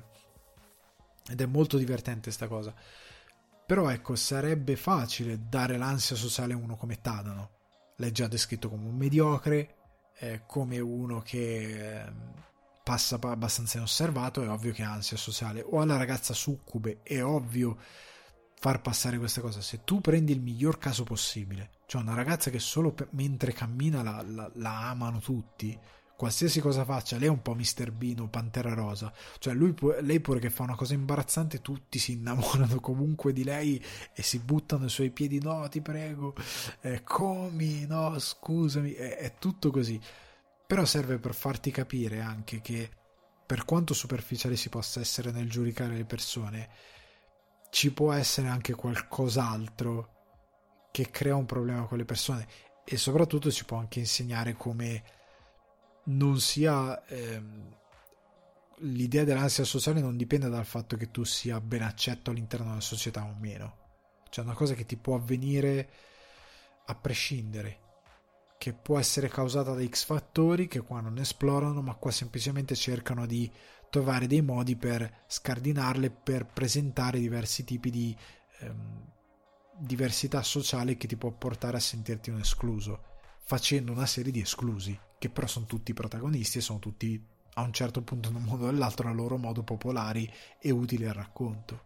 ed 1.29 1.41
è 1.41 1.47
molto 1.47 1.77
divertente 1.77 2.31
sta 2.31 2.47
cosa. 2.47 2.75
Però 3.67 3.89
ecco, 3.91 4.15
sarebbe 4.15 4.77
facile 4.77 5.49
dare 5.49 5.77
l'ansia 5.77 6.15
sociale 6.15 6.53
a 6.53 6.57
uno 6.57 6.77
come 6.77 7.01
Tadano. 7.01 7.51
L'è 7.97 8.13
già 8.13 8.29
descritto 8.29 8.69
come 8.69 8.87
un 8.87 8.95
mediocre, 8.95 9.75
eh, 10.19 10.43
come 10.47 10.79
uno 10.79 11.21
che 11.21 12.05
eh, 12.05 12.13
passa 12.85 13.19
abbastanza 13.21 13.79
inosservato, 13.79 14.41
è 14.41 14.49
ovvio 14.49 14.73
che 14.73 14.85
ha 14.85 14.93
ansia 14.93 15.17
sociale. 15.17 15.63
O 15.63 15.81
alla 15.81 15.97
ragazza 15.97 16.33
succube, 16.33 17.01
è 17.03 17.25
ovvio 17.25 17.77
far 18.59 18.81
passare 18.81 19.19
questa 19.19 19.41
cosa. 19.41 19.61
Se 19.61 19.85
tu 19.85 20.01
prendi 20.01 20.33
il 20.33 20.41
miglior 20.41 20.79
caso 20.79 21.05
possibile, 21.05 21.71
cioè 21.87 22.03
una 22.03 22.15
ragazza 22.15 22.51
che 22.51 22.59
solo 22.59 22.93
per, 22.93 23.09
mentre 23.11 23.53
cammina 23.53 24.03
la, 24.03 24.25
la, 24.27 24.51
la, 24.55 24.89
amano 24.91 25.21
tutti, 25.21 25.79
qualsiasi 26.17 26.61
cosa 26.61 26.85
faccia, 26.85 27.19
lei 27.19 27.29
è 27.29 27.31
un 27.31 27.43
po' 27.43 27.55
Mr. 27.55 27.93
Bean 27.93 28.29
Pantera 28.31 28.73
Rosa, 28.73 29.13
cioè 29.39 29.53
lui, 29.53 29.75
lei 30.01 30.21
pure 30.21 30.41
che 30.41 30.51
fa 30.51 30.63
una 30.63 30.75
cosa 30.75 30.95
imbarazzante, 30.95 31.61
tutti 31.61 31.99
si 31.99 32.13
innamorano 32.13 32.81
comunque 32.81 33.33
di 33.33 33.45
lei 33.45 33.83
e 34.13 34.23
si 34.23 34.39
buttano 34.39 34.85
ai 34.85 34.91
suoi 34.91 35.11
piedi, 35.11 35.39
no 35.41 35.69
ti 35.69 35.83
prego, 35.83 36.35
eh, 36.81 37.03
comi, 37.03 37.87
no 37.87 38.19
scusami, 38.19 38.93
è, 38.93 39.17
è 39.17 39.35
tutto 39.39 39.71
così. 39.71 40.01
Però 40.67 40.85
serve 40.85 41.19
per 41.19 41.35
farti 41.35 41.71
capire 41.71 42.21
anche 42.21 42.61
che 42.61 42.91
per 43.47 43.65
quanto 43.65 43.95
superficiale 43.95 44.57
si 44.57 44.69
possa 44.69 44.99
essere 44.99 45.31
nel 45.31 45.49
giudicare 45.49 45.95
le 45.95 46.05
persone, 46.05 46.69
ci 47.71 47.93
può 47.93 48.13
essere 48.13 48.49
anche 48.49 48.75
qualcos'altro 48.75 50.15
che 50.91 51.11
crea 51.11 51.37
un 51.37 51.47
problema 51.47 51.85
con 51.85 51.99
le 51.99 52.05
persone 52.05 52.47
e 52.85 52.97
soprattutto 52.97 53.51
ci 53.51 53.65
può 53.65 53.77
anche 53.79 53.99
insegnare 53.99 54.55
come 54.55 55.03
non 56.05 56.41
sia 56.41 57.05
ehm, 57.07 57.77
l'idea 58.81 59.25
dell'ansia 59.25 59.65
sociale 59.65 60.01
non 60.01 60.17
dipende 60.17 60.49
dal 60.49 60.65
fatto 60.65 60.97
che 60.97 61.11
tu 61.11 61.25
sia 61.25 61.61
ben 61.61 61.83
accetto 61.83 62.31
all'interno 62.31 62.69
della 62.69 62.81
società 62.81 63.25
o 63.25 63.35
meno. 63.39 63.85
Cioè 64.29 64.45
una 64.45 64.55
cosa 64.55 64.75
che 64.75 64.87
ti 64.87 64.97
può 64.97 65.17
avvenire 65.17 65.91
a 66.87 66.95
prescindere 66.95 67.85
che 68.59 68.73
può 68.73 68.99
essere 68.99 69.29
causata 69.29 69.75
da 69.75 69.87
X 69.87 70.05
fattori 70.05 70.67
che 70.67 70.81
qua 70.81 71.01
non 71.01 71.19
esplorano 71.19 71.83
ma 71.83 71.95
qua 71.95 72.11
semplicemente 72.11 72.75
cercano 72.75 73.27
di 73.27 73.51
trovare 73.97 74.27
dei 74.27 74.43
modi 74.43 74.77
per 74.77 75.25
scardinarle, 75.27 76.11
per 76.11 76.45
presentare 76.45 77.19
diversi 77.19 77.65
tipi 77.65 77.89
di 77.89 78.15
ehm, 78.59 79.05
diversità 79.79 80.43
sociale 80.43 80.99
che 80.99 81.07
ti 81.07 81.17
può 81.17 81.31
portare 81.31 81.79
a 81.79 81.81
sentirti 81.81 82.29
un 82.29 82.41
escluso, 82.41 83.01
facendo 83.41 83.93
una 83.93 84.05
serie 84.05 84.33
di 84.33 84.41
esclusi, 84.41 84.99
che 85.19 85.31
però 85.31 85.47
sono 85.47 85.65
tutti 85.65 85.95
protagonisti 85.95 86.59
e 86.59 86.61
sono 86.61 86.79
tutti 86.79 87.19
a 87.55 87.63
un 87.63 87.73
certo 87.73 88.03
punto 88.03 88.29
in 88.29 88.35
un 88.35 88.43
modo 88.43 88.67
o 88.67 88.71
nell'altro 88.71 89.09
a 89.09 89.13
loro 89.13 89.39
modo 89.39 89.63
popolari 89.63 90.31
e 90.61 90.71
utili 90.71 91.07
al 91.07 91.15
racconto. 91.15 91.81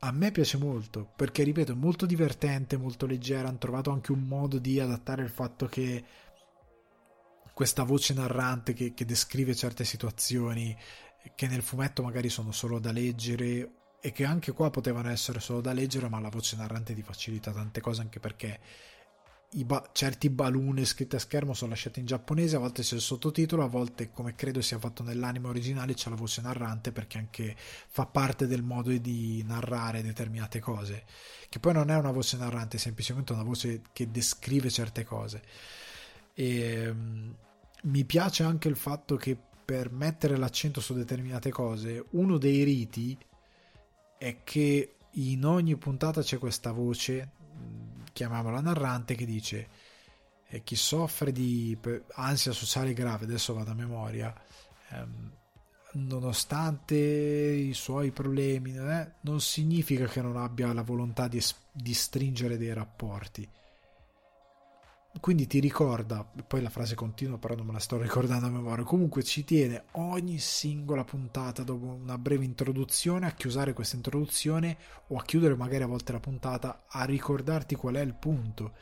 A 0.00 0.10
me 0.10 0.32
piace 0.32 0.56
molto 0.56 1.12
perché, 1.14 1.44
ripeto, 1.44 1.72
è 1.72 1.76
molto 1.76 2.06
divertente, 2.06 2.76
molto 2.76 3.06
leggera. 3.06 3.48
Hanno 3.48 3.58
trovato 3.58 3.92
anche 3.92 4.10
un 4.10 4.22
modo 4.22 4.58
di 4.58 4.80
adattare 4.80 5.22
il 5.22 5.28
fatto 5.30 5.66
che 5.66 6.04
questa 7.52 7.82
voce 7.82 8.14
narrante 8.14 8.72
che, 8.72 8.94
che 8.94 9.04
descrive 9.04 9.54
certe 9.54 9.84
situazioni 9.84 10.74
che 11.34 11.46
nel 11.46 11.62
fumetto 11.62 12.02
magari 12.02 12.28
sono 12.28 12.52
solo 12.52 12.78
da 12.78 12.92
leggere 12.92 13.72
e 14.00 14.12
che 14.12 14.24
anche 14.24 14.52
qua 14.52 14.70
potevano 14.70 15.10
essere 15.10 15.40
solo 15.40 15.60
da 15.60 15.72
leggere, 15.72 16.08
ma 16.08 16.20
la 16.20 16.30
voce 16.30 16.56
narrante 16.56 16.94
ti 16.94 17.02
facilita 17.02 17.52
tante 17.52 17.80
cose 17.80 18.00
anche 18.00 18.18
perché 18.18 18.60
ba- 19.64 19.90
certi 19.92 20.30
balloon 20.30 20.84
scritti 20.84 21.16
a 21.16 21.18
schermo 21.18 21.54
sono 21.54 21.70
lasciati 21.70 22.00
in 22.00 22.06
giapponese, 22.06 22.56
a 22.56 22.60
volte 22.60 22.82
c'è 22.82 22.94
il 22.94 23.00
sottotitolo, 23.00 23.64
a 23.64 23.68
volte, 23.68 24.10
come 24.10 24.34
credo 24.34 24.62
sia 24.62 24.78
fatto 24.78 25.02
nell'anime 25.02 25.48
originale, 25.48 25.94
c'è 25.94 26.08
la 26.08 26.16
voce 26.16 26.40
narrante 26.40 26.92
perché 26.92 27.18
anche 27.18 27.56
fa 27.56 28.06
parte 28.06 28.46
del 28.46 28.62
modo 28.62 28.90
di 28.90 29.42
narrare 29.44 30.02
determinate 30.02 30.60
cose, 30.60 31.04
che 31.48 31.58
poi 31.58 31.72
non 31.72 31.90
è 31.90 31.96
una 31.96 32.12
voce 32.12 32.36
narrante, 32.36 32.76
è 32.76 32.80
semplicemente 32.80 33.32
una 33.32 33.42
voce 33.42 33.82
che 33.92 34.10
descrive 34.10 34.70
certe 34.70 35.04
cose. 35.04 35.42
E 36.32 36.88
um, 36.88 37.36
mi 37.84 38.04
piace 38.04 38.44
anche 38.44 38.68
il 38.68 38.76
fatto 38.76 39.16
che 39.16 39.36
per 39.70 39.92
mettere 39.92 40.36
l'accento 40.36 40.80
su 40.80 40.94
determinate 40.94 41.50
cose, 41.50 42.04
uno 42.10 42.38
dei 42.38 42.64
riti 42.64 43.16
è 44.18 44.38
che 44.42 44.96
in 45.12 45.44
ogni 45.44 45.76
puntata 45.76 46.22
c'è 46.22 46.38
questa 46.38 46.72
voce, 46.72 47.30
chiamiamola 48.12 48.60
narrante, 48.60 49.14
che 49.14 49.24
dice 49.24 49.68
eh, 50.48 50.64
chi 50.64 50.74
soffre 50.74 51.30
di 51.30 51.78
ansia 52.14 52.50
sociale 52.50 52.94
grave, 52.94 53.26
adesso 53.26 53.54
vado 53.54 53.70
a 53.70 53.74
memoria, 53.74 54.34
ehm, 54.88 55.32
nonostante 55.92 56.96
i 56.96 57.72
suoi 57.72 58.10
problemi, 58.10 58.76
eh, 58.76 59.12
non 59.20 59.40
significa 59.40 60.06
che 60.06 60.20
non 60.20 60.36
abbia 60.36 60.72
la 60.72 60.82
volontà 60.82 61.28
di, 61.28 61.40
di 61.70 61.94
stringere 61.94 62.58
dei 62.58 62.72
rapporti 62.72 63.48
quindi 65.18 65.48
ti 65.48 65.58
ricorda, 65.58 66.24
poi 66.46 66.62
la 66.62 66.70
frase 66.70 66.94
continua 66.94 67.36
però 67.36 67.56
non 67.56 67.66
me 67.66 67.72
la 67.72 67.80
sto 67.80 68.00
ricordando 68.00 68.46
a 68.46 68.50
memoria, 68.50 68.84
comunque 68.84 69.24
ci 69.24 69.44
tiene 69.44 69.84
ogni 69.92 70.38
singola 70.38 71.02
puntata 71.02 71.64
dopo 71.64 71.86
una 71.86 72.16
breve 72.16 72.44
introduzione 72.44 73.26
a 73.26 73.32
chiusare 73.32 73.72
questa 73.72 73.96
introduzione 73.96 74.78
o 75.08 75.16
a 75.16 75.24
chiudere 75.24 75.56
magari 75.56 75.82
a 75.82 75.88
volte 75.88 76.12
la 76.12 76.20
puntata 76.20 76.84
a 76.86 77.04
ricordarti 77.04 77.74
qual 77.74 77.96
è 77.96 78.00
il 78.00 78.14
punto 78.14 78.74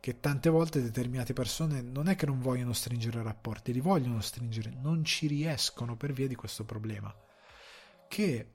che 0.00 0.20
tante 0.20 0.48
volte 0.48 0.82
determinate 0.82 1.32
persone 1.32 1.80
non 1.82 2.08
è 2.08 2.16
che 2.16 2.26
non 2.26 2.40
vogliono 2.40 2.72
stringere 2.72 3.22
rapporti, 3.22 3.72
li 3.72 3.80
vogliono 3.80 4.20
stringere, 4.20 4.72
non 4.80 5.04
ci 5.04 5.26
riescono 5.26 5.96
per 5.96 6.12
via 6.12 6.28
di 6.28 6.34
questo 6.34 6.64
problema 6.64 7.14
che 8.08 8.52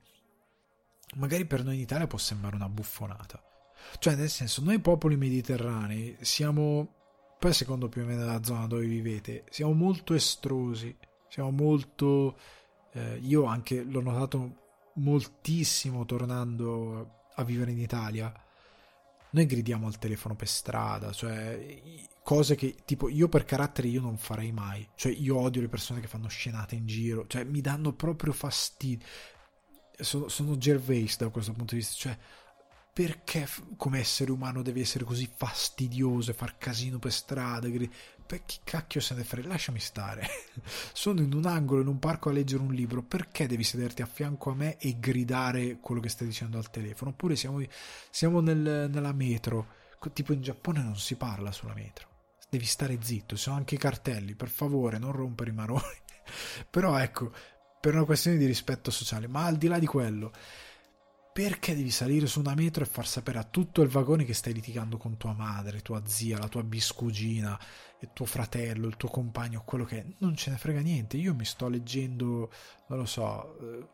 magari 1.16 1.44
per 1.44 1.64
noi 1.64 1.74
in 1.74 1.80
Italia 1.80 2.06
può 2.06 2.18
sembrare 2.18 2.56
una 2.56 2.68
buffonata. 2.68 3.42
Cioè, 3.98 4.14
nel 4.14 4.30
senso, 4.30 4.62
noi 4.62 4.78
popoli 4.78 5.16
mediterranei 5.16 6.16
siamo 6.20 6.99
poi 7.40 7.54
secondo 7.54 7.88
più 7.88 8.02
o 8.02 8.04
meno 8.04 8.26
la 8.26 8.42
zona 8.42 8.66
dove 8.66 8.84
vivete, 8.84 9.44
siamo 9.48 9.72
molto 9.72 10.12
estrosi, 10.12 10.94
siamo 11.26 11.50
molto... 11.50 12.38
Eh, 12.92 13.18
io 13.22 13.44
anche 13.44 13.82
l'ho 13.82 14.02
notato 14.02 14.56
moltissimo 14.96 16.04
tornando 16.04 17.28
a 17.34 17.42
vivere 17.42 17.70
in 17.70 17.78
Italia. 17.78 18.30
Noi 19.30 19.46
gridiamo 19.46 19.86
al 19.86 19.98
telefono 19.98 20.34
per 20.36 20.48
strada, 20.48 21.12
cioè 21.12 22.08
cose 22.22 22.56
che 22.56 22.76
tipo 22.84 23.08
io 23.08 23.28
per 23.30 23.46
carattere 23.46 23.88
io 23.88 24.02
non 24.02 24.18
farei 24.18 24.52
mai. 24.52 24.86
Cioè 24.94 25.10
io 25.10 25.38
odio 25.38 25.62
le 25.62 25.68
persone 25.68 26.00
che 26.00 26.08
fanno 26.08 26.28
scenate 26.28 26.74
in 26.74 26.86
giro, 26.86 27.26
cioè 27.26 27.44
mi 27.44 27.62
danno 27.62 27.94
proprio 27.94 28.34
fastidio. 28.34 29.06
Sono, 29.98 30.28
sono 30.28 30.58
Gervais 30.58 31.16
da 31.16 31.30
questo 31.30 31.52
punto 31.52 31.74
di 31.74 31.80
vista, 31.80 31.94
cioè 31.96 32.18
perché 32.92 33.48
come 33.76 34.00
essere 34.00 34.32
umano 34.32 34.62
devi 34.62 34.80
essere 34.80 35.04
così 35.04 35.30
fastidioso 35.34 36.30
e 36.30 36.34
far 36.34 36.58
casino 36.58 36.98
per 36.98 37.12
strada? 37.12 37.68
Per 37.68 38.44
chi 38.44 38.58
cacchio 38.62 39.00
se 39.00 39.14
ne 39.14 39.24
frega? 39.24 39.48
Lasciami 39.48 39.78
stare. 39.78 40.26
Sono 40.92 41.20
in 41.20 41.32
un 41.32 41.46
angolo 41.46 41.82
in 41.82 41.88
un 41.88 41.98
parco 41.98 42.28
a 42.28 42.32
leggere 42.32 42.62
un 42.62 42.72
libro. 42.72 43.02
Perché 43.02 43.46
devi 43.46 43.64
sederti 43.64 44.02
a 44.02 44.06
fianco 44.06 44.50
a 44.50 44.54
me 44.54 44.76
e 44.78 44.98
gridare 44.98 45.78
quello 45.80 46.00
che 46.00 46.08
stai 46.08 46.26
dicendo 46.26 46.58
al 46.58 46.70
telefono? 46.70 47.10
Oppure 47.10 47.36
siamo, 47.36 47.62
siamo 48.10 48.40
nel, 48.40 48.88
nella 48.90 49.12
metro. 49.12 49.78
Tipo 50.12 50.32
in 50.32 50.42
Giappone 50.42 50.82
non 50.82 50.96
si 50.96 51.16
parla 51.16 51.52
sulla 51.52 51.74
metro. 51.74 52.08
devi 52.48 52.64
stare 52.64 52.98
zitto, 53.00 53.36
ci 53.36 53.42
sono 53.42 53.56
anche 53.56 53.76
i 53.76 53.78
cartelli, 53.78 54.34
per 54.34 54.48
favore 54.48 54.98
non 54.98 55.12
rompere 55.12 55.50
i 55.50 55.54
maroni. 55.54 55.82
Però 56.68 56.96
ecco, 56.98 57.32
per 57.80 57.94
una 57.94 58.04
questione 58.04 58.36
di 58.36 58.46
rispetto 58.46 58.90
sociale, 58.90 59.26
ma 59.26 59.44
al 59.44 59.56
di 59.56 59.66
là 59.66 59.78
di 59.78 59.86
quello, 59.86 60.32
perché 61.40 61.74
devi 61.74 61.90
salire 61.90 62.26
su 62.26 62.40
una 62.40 62.54
metro 62.54 62.84
e 62.84 62.86
far 62.86 63.06
sapere 63.06 63.38
a 63.38 63.44
tutto 63.44 63.80
il 63.80 63.88
vagone 63.88 64.26
che 64.26 64.34
stai 64.34 64.52
litigando 64.52 64.98
con 64.98 65.16
tua 65.16 65.32
madre, 65.32 65.80
tua 65.80 66.02
zia, 66.04 66.36
la 66.36 66.48
tua 66.48 66.62
biscugina, 66.62 67.58
il 68.00 68.10
tuo 68.12 68.26
fratello, 68.26 68.86
il 68.86 68.98
tuo 68.98 69.08
compagno, 69.08 69.62
quello 69.64 69.86
che 69.86 70.00
è? 70.00 70.06
Non 70.18 70.36
ce 70.36 70.50
ne 70.50 70.58
frega 70.58 70.80
niente. 70.80 71.16
Io 71.16 71.34
mi 71.34 71.46
sto 71.46 71.68
leggendo, 71.68 72.52
non 72.88 72.98
lo 72.98 73.06
so, 73.06 73.58
eh, 73.58 73.86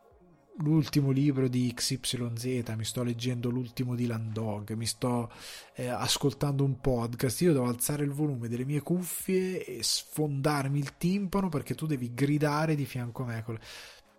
l'ultimo 0.59 1.13
libro 1.13 1.47
di 1.47 1.73
XYZ, 1.73 2.75
mi 2.77 2.85
sto 2.85 3.05
leggendo 3.05 3.49
l'ultimo 3.49 3.95
di 3.95 4.07
Landog, 4.07 4.73
mi 4.73 4.87
sto 4.87 5.31
eh, 5.75 5.87
ascoltando 5.87 6.65
un 6.65 6.81
podcast, 6.81 7.43
io 7.43 7.53
devo 7.53 7.69
alzare 7.69 8.03
il 8.03 8.11
volume 8.11 8.49
delle 8.49 8.65
mie 8.65 8.81
cuffie 8.81 9.65
e 9.65 9.85
sfondarmi 9.85 10.81
il 10.81 10.97
timpano 10.97 11.49
perché 11.49 11.77
tu 11.77 11.87
devi 11.87 12.13
gridare 12.13 12.75
di 12.75 12.87
fianco 12.87 13.23
a 13.23 13.27
me. 13.27 13.45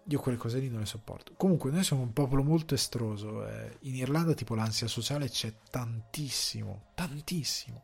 Io 0.10 0.20
quelle 0.20 0.38
cose 0.38 0.60
lì 0.60 0.70
non 0.70 0.80
le 0.80 0.86
sopporto. 0.86 1.34
Comunque, 1.36 1.70
noi 1.70 1.84
siamo 1.84 2.02
un 2.02 2.14
popolo 2.14 2.42
molto 2.42 2.74
estroso. 2.74 3.46
Eh. 3.46 3.78
In 3.82 3.96
Irlanda, 3.96 4.34
tipo, 4.34 4.56
l'ansia 4.56 4.88
sociale 4.88 5.28
c'è 5.30 5.54
tantissimo, 5.70 6.92
tantissimo. 6.94 7.84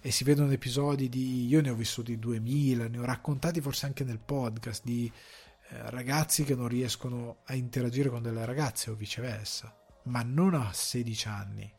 E 0.00 0.10
si 0.12 0.22
vedono 0.22 0.52
episodi 0.52 1.08
di. 1.08 1.46
Io 1.46 1.60
ne 1.60 1.70
ho 1.70 1.74
vissuti 1.74 2.18
2000, 2.18 2.88
ne 2.88 2.98
ho 2.98 3.04
raccontati 3.04 3.60
forse 3.60 3.86
anche 3.86 4.04
nel 4.04 4.20
podcast 4.20 4.84
di 4.84 5.10
eh, 5.70 5.90
ragazzi 5.90 6.44
che 6.44 6.54
non 6.54 6.68
riescono 6.68 7.38
a 7.46 7.54
interagire 7.54 8.10
con 8.10 8.22
delle 8.22 8.44
ragazze 8.44 8.90
o 8.90 8.94
viceversa, 8.94 9.74
ma 10.04 10.22
non 10.22 10.54
a 10.54 10.70
16 10.72 11.28
anni, 11.28 11.72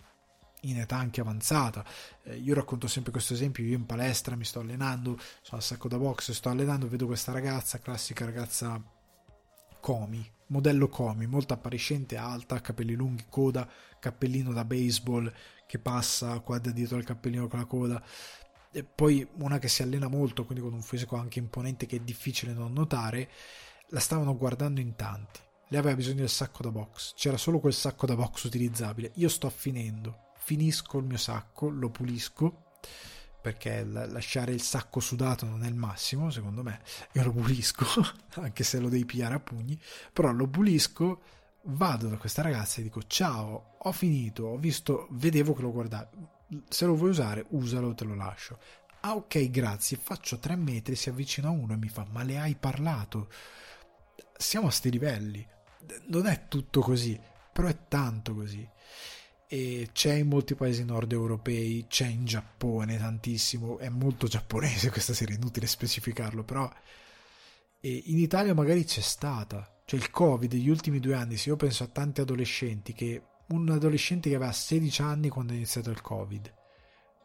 in 0.62 0.80
età 0.80 0.98
anche 0.98 1.22
avanzata. 1.22 1.86
Eh, 2.24 2.36
io 2.38 2.56
racconto 2.56 2.88
sempre 2.88 3.12
questo 3.12 3.34
esempio, 3.34 3.64
io 3.64 3.78
in 3.78 3.86
palestra 3.86 4.36
mi 4.36 4.44
sto 4.44 4.60
allenando, 4.60 5.18
sono 5.42 5.58
al 5.58 5.64
sacco 5.64 5.88
da 5.88 5.98
box, 5.98 6.32
sto 6.32 6.50
allenando, 6.50 6.90
vedo 6.90 7.06
questa 7.06 7.32
ragazza, 7.32 7.80
classica 7.80 8.26
ragazza 8.26 8.82
Comi, 9.86 10.28
modello 10.48 10.88
Comi, 10.88 11.28
molto 11.28 11.54
appariscente, 11.54 12.18
alta, 12.18 12.60
capelli 12.60 12.96
lunghi, 12.96 13.26
coda, 13.30 13.70
cappellino 14.00 14.52
da 14.52 14.66
baseball 14.66 15.32
che 15.68 15.78
passa 15.78 16.40
qua 16.40 16.58
da 16.58 16.72
dietro 16.72 16.98
al 16.98 17.04
cappellino 17.04 17.48
con 17.48 17.60
la 17.60 17.66
coda. 17.66 18.04
E 18.72 18.84
poi 18.84 19.28
una 19.38 19.60
che 19.60 19.68
si 19.68 19.84
allena 19.84 20.08
molto, 20.08 20.44
quindi 20.44 20.64
con 20.64 20.74
un 20.74 20.82
fisico 20.82 21.18
anche 21.18 21.38
imponente 21.38 21.86
che 21.86 21.98
è 21.98 22.00
difficile 22.00 22.52
non 22.52 22.74
notare 22.74 23.30
la 23.90 24.00
stavano 24.00 24.36
guardando 24.36 24.80
in 24.80 24.96
tanti. 24.96 25.40
Lei 25.68 25.80
aveva 25.80 25.96
bisogno 25.96 26.22
del 26.22 26.30
sacco 26.30 26.64
da 26.64 26.72
box, 26.72 27.14
c'era 27.14 27.38
solo 27.38 27.60
quel 27.60 27.74
sacco 27.74 28.08
da 28.08 28.16
box 28.16 28.46
utilizzabile. 28.46 29.12
Io 29.18 29.30
sto 29.30 29.52
finendo, 29.52 30.32
finisco 30.40 30.98
il 30.98 31.06
mio 31.06 31.18
sacco, 31.18 31.70
lo 31.70 31.92
pulisco 31.92 32.72
perché 33.46 33.84
lasciare 33.84 34.54
il 34.54 34.62
sacco 34.64 35.00
sudato 35.00 35.46
non 35.46 35.64
è 35.64 35.68
il 35.68 35.76
massimo, 35.76 36.32
secondo 36.32 36.64
me. 36.64 36.82
Io 37.12 37.24
lo 37.26 37.32
pulisco, 37.32 37.86
anche 38.42 38.64
se 38.64 38.80
lo 38.80 38.90
devi 38.90 39.06
pigliare 39.06 39.36
a 39.36 39.40
pugni, 39.40 39.80
però 40.12 40.32
lo 40.32 40.48
pulisco, 40.48 41.22
vado 41.66 42.08
da 42.08 42.18
questa 42.18 42.42
ragazza 42.42 42.80
e 42.80 42.84
dico 42.84 43.04
ciao, 43.06 43.76
ho 43.78 43.92
finito, 43.92 44.46
ho 44.46 44.58
visto, 44.58 45.06
vedevo 45.12 45.54
che 45.54 45.62
lo 45.62 45.72
guardavi, 45.72 46.08
se 46.68 46.88
lo 46.88 46.96
vuoi 46.96 47.12
usare, 47.12 47.46
usalo, 47.50 47.94
te 47.94 48.04
lo 48.04 48.16
lascio. 48.16 48.58
Ah 49.02 49.14
ok, 49.14 49.52
grazie, 49.52 50.00
faccio 50.02 50.40
tre 50.40 50.56
metri, 50.56 50.96
si 50.96 51.10
avvicina 51.10 51.52
uno 51.52 51.74
e 51.74 51.78
mi 51.78 51.90
fa 51.90 52.04
ma 52.10 52.24
le 52.24 52.40
hai 52.40 52.56
parlato? 52.56 53.30
siamo 54.36 54.68
a 54.68 54.72
sti 54.72 54.90
livelli. 54.90 55.48
Non 56.08 56.26
è 56.26 56.48
tutto 56.48 56.82
così, 56.82 57.20
però 57.54 57.68
è 57.68 57.78
tanto 57.88 58.34
così. 58.34 58.68
E 59.48 59.90
c'è 59.94 60.14
in 60.14 60.28
molti 60.28 60.56
paesi 60.56 60.84
nord 60.84 61.12
europei, 61.12 61.86
c'è 61.88 62.08
in 62.08 62.26
Giappone 62.26 62.98
tantissimo, 62.98 63.78
è 63.78 63.90
molto 63.90 64.28
giapponese 64.28 64.90
questa 64.92 65.14
serie, 65.14 65.36
inutile 65.36 65.68
specificarlo, 65.68 66.44
però 66.44 66.72
e 67.86 68.02
in 68.08 68.18
Italia 68.18 68.56
magari 68.56 68.84
c'è 68.84 69.02
stata, 69.02 69.82
cioè 69.86 70.00
il 70.00 70.10
Covid 70.10 70.52
gli 70.56 70.70
ultimi 70.70 71.00
due 71.00 71.14
anni, 71.14 71.38
se 71.38 71.50
io 71.50 71.56
penso 71.56 71.84
a 71.84 71.88
tanti 71.88 72.20
adolescenti 72.20 72.94
che 72.94 73.22
un 73.50 73.70
adolescente 73.70 74.28
che 74.28 74.36
aveva 74.36 74.52
16 74.52 75.02
anni 75.04 75.30
quando 75.30 75.54
è 75.54 75.56
iniziato 75.56 75.92
il 75.92 76.02
Covid 76.02 76.52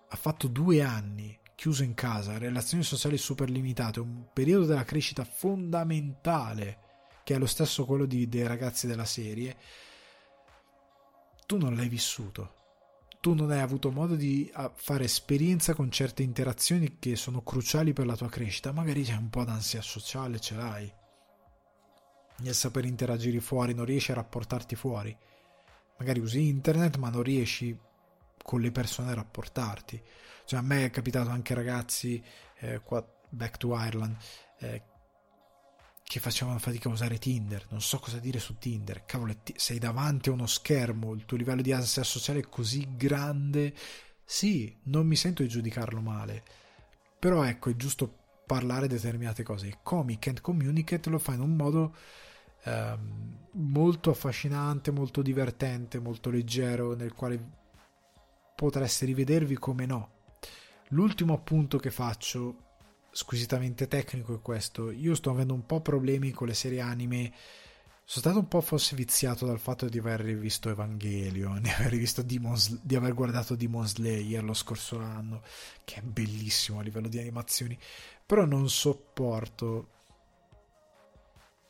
ha 0.08 0.16
fatto 0.16 0.48
due 0.48 0.82
anni 0.82 1.34
chiuso 1.54 1.82
in 1.82 1.94
casa, 1.94 2.36
relazioni 2.36 2.82
sociali 2.82 3.16
super 3.16 3.48
limitate, 3.48 4.00
un 4.00 4.26
periodo 4.34 4.66
della 4.66 4.84
crescita 4.84 5.24
fondamentale 5.24 6.78
che 7.24 7.34
è 7.34 7.38
lo 7.38 7.46
stesso 7.46 7.86
quello 7.86 8.04
di, 8.04 8.28
dei 8.28 8.46
ragazzi 8.46 8.86
della 8.86 9.06
serie, 9.06 9.56
tu 11.50 11.56
non 11.56 11.74
l'hai 11.74 11.88
vissuto. 11.88 12.54
Tu 13.20 13.34
non 13.34 13.50
hai 13.50 13.58
avuto 13.58 13.90
modo 13.90 14.14
di 14.14 14.48
fare 14.74 15.02
esperienza 15.02 15.74
con 15.74 15.90
certe 15.90 16.22
interazioni 16.22 17.00
che 17.00 17.16
sono 17.16 17.42
cruciali 17.42 17.92
per 17.92 18.06
la 18.06 18.14
tua 18.14 18.28
crescita. 18.28 18.70
Magari 18.70 19.02
c'è 19.02 19.16
un 19.16 19.30
po' 19.30 19.42
d'ansia 19.42 19.82
sociale, 19.82 20.38
ce 20.38 20.54
l'hai. 20.54 20.92
Nel 22.36 22.54
saper 22.54 22.84
interagire 22.84 23.40
fuori, 23.40 23.74
non 23.74 23.84
riesci 23.84 24.12
a 24.12 24.14
rapportarti 24.14 24.76
fuori. 24.76 25.14
Magari 25.98 26.20
usi 26.20 26.46
internet, 26.46 26.98
ma 26.98 27.10
non 27.10 27.24
riesci 27.24 27.76
con 28.44 28.60
le 28.60 28.70
persone 28.70 29.10
a 29.10 29.14
rapportarti. 29.14 30.00
Cioè, 30.44 30.60
a 30.60 30.62
me 30.62 30.84
è 30.84 30.90
capitato 30.90 31.30
anche 31.30 31.54
ragazzi, 31.54 32.22
eh, 32.60 32.78
qua, 32.78 33.04
back 33.28 33.56
to 33.56 33.76
Ireland, 33.76 34.16
eh, 34.60 34.82
che 36.10 36.18
facevano 36.18 36.58
fatica 36.58 36.88
a 36.88 36.92
usare 36.92 37.18
Tinder. 37.18 37.66
Non 37.68 37.80
so 37.80 38.00
cosa 38.00 38.18
dire 38.18 38.40
su 38.40 38.58
Tinder. 38.58 39.04
Cavolo, 39.06 39.32
sei 39.54 39.78
davanti 39.78 40.28
a 40.28 40.32
uno 40.32 40.48
schermo, 40.48 41.14
il 41.14 41.24
tuo 41.24 41.36
livello 41.36 41.62
di 41.62 41.70
ansia 41.70 42.02
sociale 42.02 42.40
è 42.40 42.48
così 42.48 42.96
grande. 42.96 43.72
Sì, 44.24 44.76
non 44.86 45.06
mi 45.06 45.14
sento 45.14 45.42
di 45.42 45.48
giudicarlo 45.48 46.00
male. 46.00 46.42
Però 47.16 47.44
ecco, 47.44 47.70
è 47.70 47.76
giusto 47.76 48.12
parlare 48.44 48.88
determinate 48.88 49.44
cose. 49.44 49.78
Comic 49.84 50.26
and 50.26 50.40
Communicate 50.40 51.10
lo 51.10 51.20
fa 51.20 51.34
in 51.34 51.42
un 51.42 51.54
modo 51.54 51.94
ehm, 52.64 53.46
molto 53.52 54.10
affascinante, 54.10 54.90
molto 54.90 55.22
divertente, 55.22 56.00
molto 56.00 56.28
leggero, 56.30 56.96
nel 56.96 57.14
quale 57.14 57.40
potreste 58.56 59.06
rivedervi 59.06 59.54
come 59.58 59.86
no. 59.86 60.10
L'ultimo 60.88 61.34
appunto 61.34 61.78
che 61.78 61.92
faccio 61.92 62.69
squisitamente 63.10 63.88
tecnico 63.88 64.34
è 64.34 64.40
questo. 64.40 64.90
Io 64.90 65.14
sto 65.14 65.30
avendo 65.30 65.54
un 65.54 65.66
po' 65.66 65.80
problemi 65.80 66.30
con 66.30 66.46
le 66.46 66.54
serie 66.54 66.80
anime. 66.80 67.32
Sono 68.04 68.24
stato 68.24 68.38
un 68.38 68.48
po' 68.48 68.60
forse 68.60 68.96
viziato 68.96 69.46
dal 69.46 69.60
fatto 69.60 69.88
di 69.88 69.98
aver 69.98 70.20
rivisto 70.20 70.68
Evangelion, 70.68 71.60
di 71.62 71.70
aver, 71.70 71.90
rivisto 71.90 72.22
Demon, 72.22 72.56
di 72.82 72.96
aver 72.96 73.14
guardato 73.14 73.54
Demon 73.54 73.86
Slayer 73.86 74.42
lo 74.42 74.54
scorso 74.54 74.98
anno, 74.98 75.42
che 75.84 75.96
è 75.96 76.02
bellissimo 76.02 76.80
a 76.80 76.82
livello 76.82 77.08
di 77.08 77.18
animazioni, 77.18 77.78
però 78.26 78.44
non 78.44 78.68
sopporto 78.68 79.88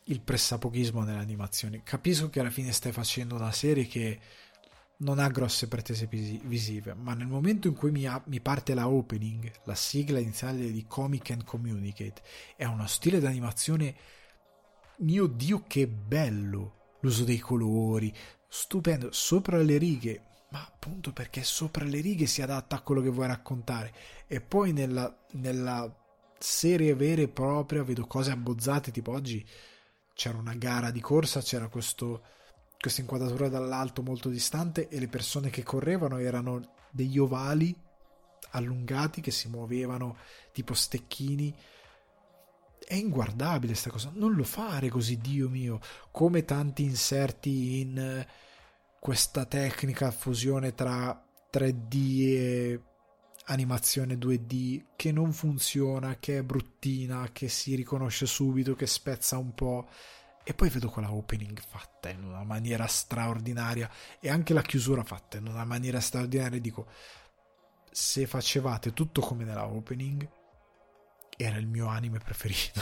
il 0.04 0.20
pressapochismo 0.20 1.02
nelle 1.02 1.18
animazioni. 1.18 1.82
Capisco 1.82 2.30
che 2.30 2.40
alla 2.40 2.50
fine 2.50 2.72
stai 2.72 2.92
facendo 2.92 3.34
una 3.34 3.52
serie 3.52 3.86
che 3.86 4.18
non 5.00 5.18
ha 5.18 5.28
grosse 5.28 5.68
pretese 5.68 6.06
visive, 6.06 6.94
ma 6.94 7.14
nel 7.14 7.26
momento 7.26 7.68
in 7.68 7.74
cui 7.74 7.90
mi, 7.90 8.06
ha, 8.06 8.22
mi, 8.26 8.40
parte 8.40 8.74
la 8.74 8.88
opening, 8.88 9.50
la 9.64 9.74
sigla 9.74 10.18
iniziale 10.18 10.70
di 10.70 10.84
Comic 10.86 11.30
and 11.30 11.44
Communicate, 11.44 12.22
è 12.56 12.64
uno 12.64 12.86
stile 12.86 13.18
d'animazione, 13.18 13.94
mio 14.98 15.26
dio 15.26 15.64
che 15.66 15.86
bello, 15.86 16.96
l'uso 17.00 17.24
dei 17.24 17.38
colori, 17.38 18.14
stupendo, 18.46 19.10
sopra 19.12 19.58
le 19.58 19.78
righe, 19.78 20.22
ma 20.50 20.60
appunto 20.60 21.12
perché 21.12 21.44
sopra 21.44 21.84
le 21.84 22.00
righe 22.00 22.26
si 22.26 22.42
adatta 22.42 22.76
a 22.76 22.80
quello 22.82 23.00
che 23.00 23.10
vuoi 23.10 23.26
raccontare, 23.26 23.94
e 24.26 24.42
poi 24.42 24.72
nella, 24.72 25.24
nella 25.32 25.94
serie 26.38 26.94
vera 26.94 27.22
e 27.22 27.28
propria 27.28 27.82
vedo 27.82 28.06
cose 28.06 28.32
abbozzate, 28.32 28.90
tipo 28.90 29.12
oggi 29.12 29.46
c'era 30.12 30.36
una 30.36 30.54
gara 30.54 30.90
di 30.90 31.00
corsa, 31.00 31.40
c'era 31.40 31.68
questo 31.68 32.22
questa 32.80 33.02
inquadratura 33.02 33.48
dall'alto 33.50 34.02
molto 34.02 34.30
distante 34.30 34.88
e 34.88 34.98
le 34.98 35.08
persone 35.08 35.50
che 35.50 35.62
correvano 35.62 36.16
erano 36.16 36.76
degli 36.90 37.18
ovali 37.18 37.76
allungati 38.52 39.20
che 39.20 39.30
si 39.30 39.48
muovevano 39.48 40.16
tipo 40.52 40.72
stecchini. 40.72 41.54
È 42.82 42.94
inguardabile 42.94 43.72
questa 43.72 43.90
cosa. 43.90 44.10
Non 44.14 44.34
lo 44.34 44.44
fare 44.44 44.88
così 44.88 45.18
dio 45.18 45.50
mio. 45.50 45.78
Come 46.10 46.46
tanti 46.46 46.82
inserti 46.82 47.80
in 47.80 47.98
eh, 47.98 48.26
questa 48.98 49.44
tecnica 49.44 50.10
fusione 50.10 50.74
tra 50.74 51.22
3D 51.52 52.20
e 52.22 52.80
animazione 53.46 54.14
2D 54.14 54.84
che 54.96 55.12
non 55.12 55.32
funziona 55.32 56.16
che 56.18 56.38
è 56.38 56.42
bruttina 56.42 57.28
che 57.32 57.48
si 57.48 57.74
riconosce 57.74 58.24
subito 58.24 58.74
che 58.74 58.86
spezza 58.86 59.36
un 59.38 59.52
po' 59.54 59.88
E 60.42 60.54
poi 60.54 60.68
vedo 60.68 60.88
quella 60.88 61.12
opening 61.12 61.60
fatta 61.60 62.08
in 62.08 62.24
una 62.24 62.42
maniera 62.42 62.86
straordinaria 62.86 63.90
e 64.18 64.30
anche 64.30 64.54
la 64.54 64.62
chiusura 64.62 65.04
fatta 65.04 65.36
in 65.36 65.46
una 65.46 65.64
maniera 65.64 66.00
straordinaria. 66.00 66.56
E 66.56 66.60
dico, 66.60 66.86
se 67.90 68.26
facevate 68.26 68.92
tutto 68.92 69.20
come 69.20 69.44
nella 69.44 69.66
opening, 69.66 70.28
era 71.36 71.56
il 71.56 71.66
mio 71.66 71.86
anime 71.86 72.18
preferito. 72.18 72.80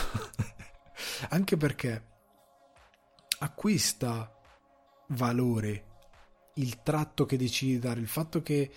anche 1.30 1.56
perché 1.56 2.06
acquista 3.40 4.32
valore 5.08 5.84
il 6.54 6.82
tratto 6.82 7.24
che 7.24 7.36
decidi 7.36 7.72
di 7.72 7.78
dare, 7.78 8.00
il 8.00 8.08
fatto 8.08 8.42
che 8.42 8.72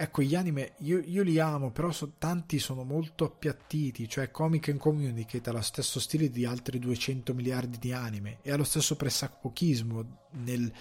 ecco, 0.00 0.22
gli 0.22 0.36
anime 0.36 0.74
io, 0.78 1.00
io 1.00 1.24
li 1.24 1.40
amo, 1.40 1.72
però 1.72 1.90
so, 1.90 2.12
tanti 2.18 2.60
sono 2.60 2.84
molto 2.84 3.24
appiattiti, 3.24 4.08
cioè 4.08 4.30
Comic 4.30 4.68
and 4.68 4.78
Communicate 4.78 5.50
ha 5.50 5.52
lo 5.52 5.60
stesso 5.60 5.98
stile 5.98 6.30
di 6.30 6.44
altri 6.44 6.78
200 6.78 7.34
miliardi 7.34 7.78
di 7.78 7.90
anime 7.90 8.38
e 8.42 8.52
ha 8.52 8.56
lo 8.56 8.62
stesso 8.62 8.94
pressapochismo 8.94 10.28
nel, 10.34 10.72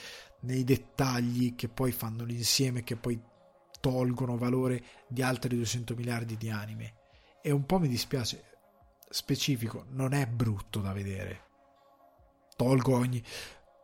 nei 0.41 0.63
dettagli 0.63 1.55
che 1.55 1.67
poi 1.67 1.91
fanno 1.91 2.25
l'insieme, 2.25 2.83
che 2.83 2.95
poi 2.95 3.19
tolgono 3.79 4.37
valore 4.37 4.83
di 5.07 5.23
altri 5.23 5.55
200 5.55 5.95
miliardi 5.95 6.37
di 6.37 6.51
anime. 6.51 6.93
E 7.41 7.49
un 7.49 7.65
po' 7.65 7.79
mi 7.79 7.87
dispiace, 7.87 8.43
specifico, 9.09 9.85
non 9.89 10.13
è 10.13 10.27
brutto 10.27 10.79
da 10.79 10.93
vedere. 10.93 11.45
Tolgo 12.55 12.95
ogni 12.95 13.23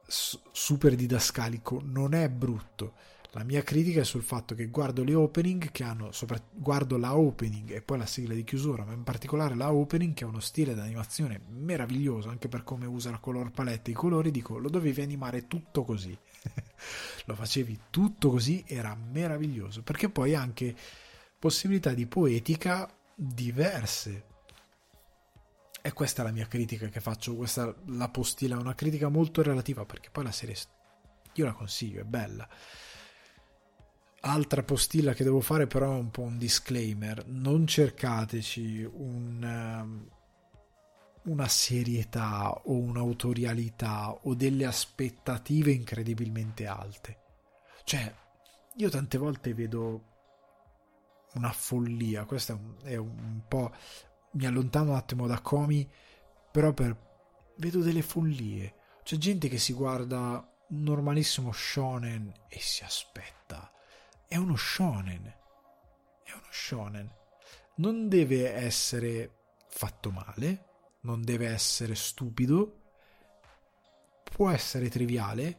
super 0.06 0.94
didascalico, 0.94 1.82
non 1.84 2.14
è 2.14 2.30
brutto 2.30 3.13
la 3.36 3.44
mia 3.44 3.64
critica 3.64 4.02
è 4.02 4.04
sul 4.04 4.22
fatto 4.22 4.54
che 4.54 4.68
guardo 4.68 5.04
le 5.04 5.16
opening 5.16 5.72
che 5.72 5.84
hanno, 5.84 6.12
sopra, 6.12 6.40
guardo 6.52 6.98
la 6.98 7.18
opening 7.18 7.72
e 7.72 7.82
poi 7.82 7.98
la 7.98 8.06
sigla 8.06 8.36
di 8.36 8.44
chiusura, 8.44 8.86
ma 8.86 8.94
in 8.94 9.02
particolare 9.02 9.56
la 9.56 9.74
opening 9.74 10.14
che 10.14 10.24
ha 10.24 10.28
uno 10.28 10.40
stile 10.40 10.76
di 10.76 10.80
animazione 10.80 11.42
meraviglioso 11.50 12.30
anche 12.30 12.48
per 12.48 12.64
come 12.64 12.86
usa 12.86 13.10
la 13.10 13.18
color 13.18 13.50
palette 13.50 13.90
e 13.90 13.94
i 13.94 13.96
colori, 13.96 14.30
dico 14.30 14.60
lo 14.60 14.70
dovevi 14.70 15.02
animare 15.02 15.48
tutto 15.48 15.84
così. 15.84 16.16
lo 17.26 17.34
facevi 17.34 17.80
tutto 17.90 18.30
così, 18.30 18.64
era 18.68 18.96
meraviglioso, 18.96 19.82
perché 19.82 20.10
poi 20.10 20.36
anche 20.36 20.76
possibilità 21.40 21.92
di 21.94 22.06
poetica 22.06 22.88
diverse. 23.16 24.26
E 25.82 25.92
questa 25.92 26.22
è 26.22 26.26
la 26.26 26.32
mia 26.32 26.46
critica 26.46 26.88
che 26.88 27.00
faccio, 27.00 27.36
questa 27.36 27.76
la 27.88 28.10
postilla, 28.10 28.58
è 28.58 28.60
una 28.60 28.76
critica 28.76 29.10
molto 29.10 29.42
relativa 29.42 29.86
perché 29.86 30.12
poi 30.12 30.24
la 30.24 30.32
serie 30.32 30.56
io 31.34 31.46
la 31.46 31.54
consiglio, 31.54 32.02
è 32.02 32.04
bella 32.04 32.48
Altra 34.26 34.64
postilla 34.64 35.12
che 35.12 35.26
devo 35.26 35.42
fare 35.42 35.68
però 35.68 35.92
è 35.92 35.98
un 35.98 36.10
po' 36.10 36.22
un 36.22 36.38
disclaimer, 36.38 37.28
non 37.28 37.68
cercateci 37.68 38.90
un, 38.90 39.44
ehm, 39.44 40.10
una 41.24 41.48
serietà 41.50 42.54
o 42.54 42.72
un'autorialità 42.72 44.12
o 44.14 44.34
delle 44.34 44.66
aspettative 44.66 45.72
incredibilmente 45.72 46.66
alte. 46.68 47.20
Cioè, 47.84 48.16
io 48.76 48.90
tante 48.90 49.18
volte 49.18 49.54
vedo 49.54 50.04
una 51.34 51.52
follia, 51.52 52.24
questo 52.24 52.54
è 52.54 52.56
un, 52.56 52.76
è 52.84 52.96
un 52.96 53.42
po'... 53.46 53.74
mi 54.32 54.46
allontano 54.46 54.92
un 54.92 54.96
attimo 54.96 55.28
da 55.28 55.42
Comi, 55.42 55.86
però 56.50 56.72
per, 56.72 56.96
vedo 57.58 57.82
delle 57.82 58.02
follie. 58.02 58.74
C'è 59.04 59.18
gente 59.18 59.50
che 59.50 59.58
si 59.58 59.74
guarda 59.74 60.50
un 60.70 60.82
normalissimo 60.82 61.52
shonen 61.52 62.32
e 62.48 62.60
si 62.62 62.86
aspetta 62.86 63.73
è 64.34 64.38
uno 64.38 64.56
shonen. 64.56 65.26
È 66.24 66.32
uno 66.32 66.48
shonen. 66.50 67.08
Non 67.76 68.10
deve 68.10 68.52
essere 68.52 69.32
fatto 69.68 70.10
male, 70.10 70.66
non 71.02 71.22
deve 71.22 71.50
essere 71.50 71.94
stupido, 71.94 72.80
può 74.24 74.50
essere 74.50 74.90
triviale, 74.90 75.56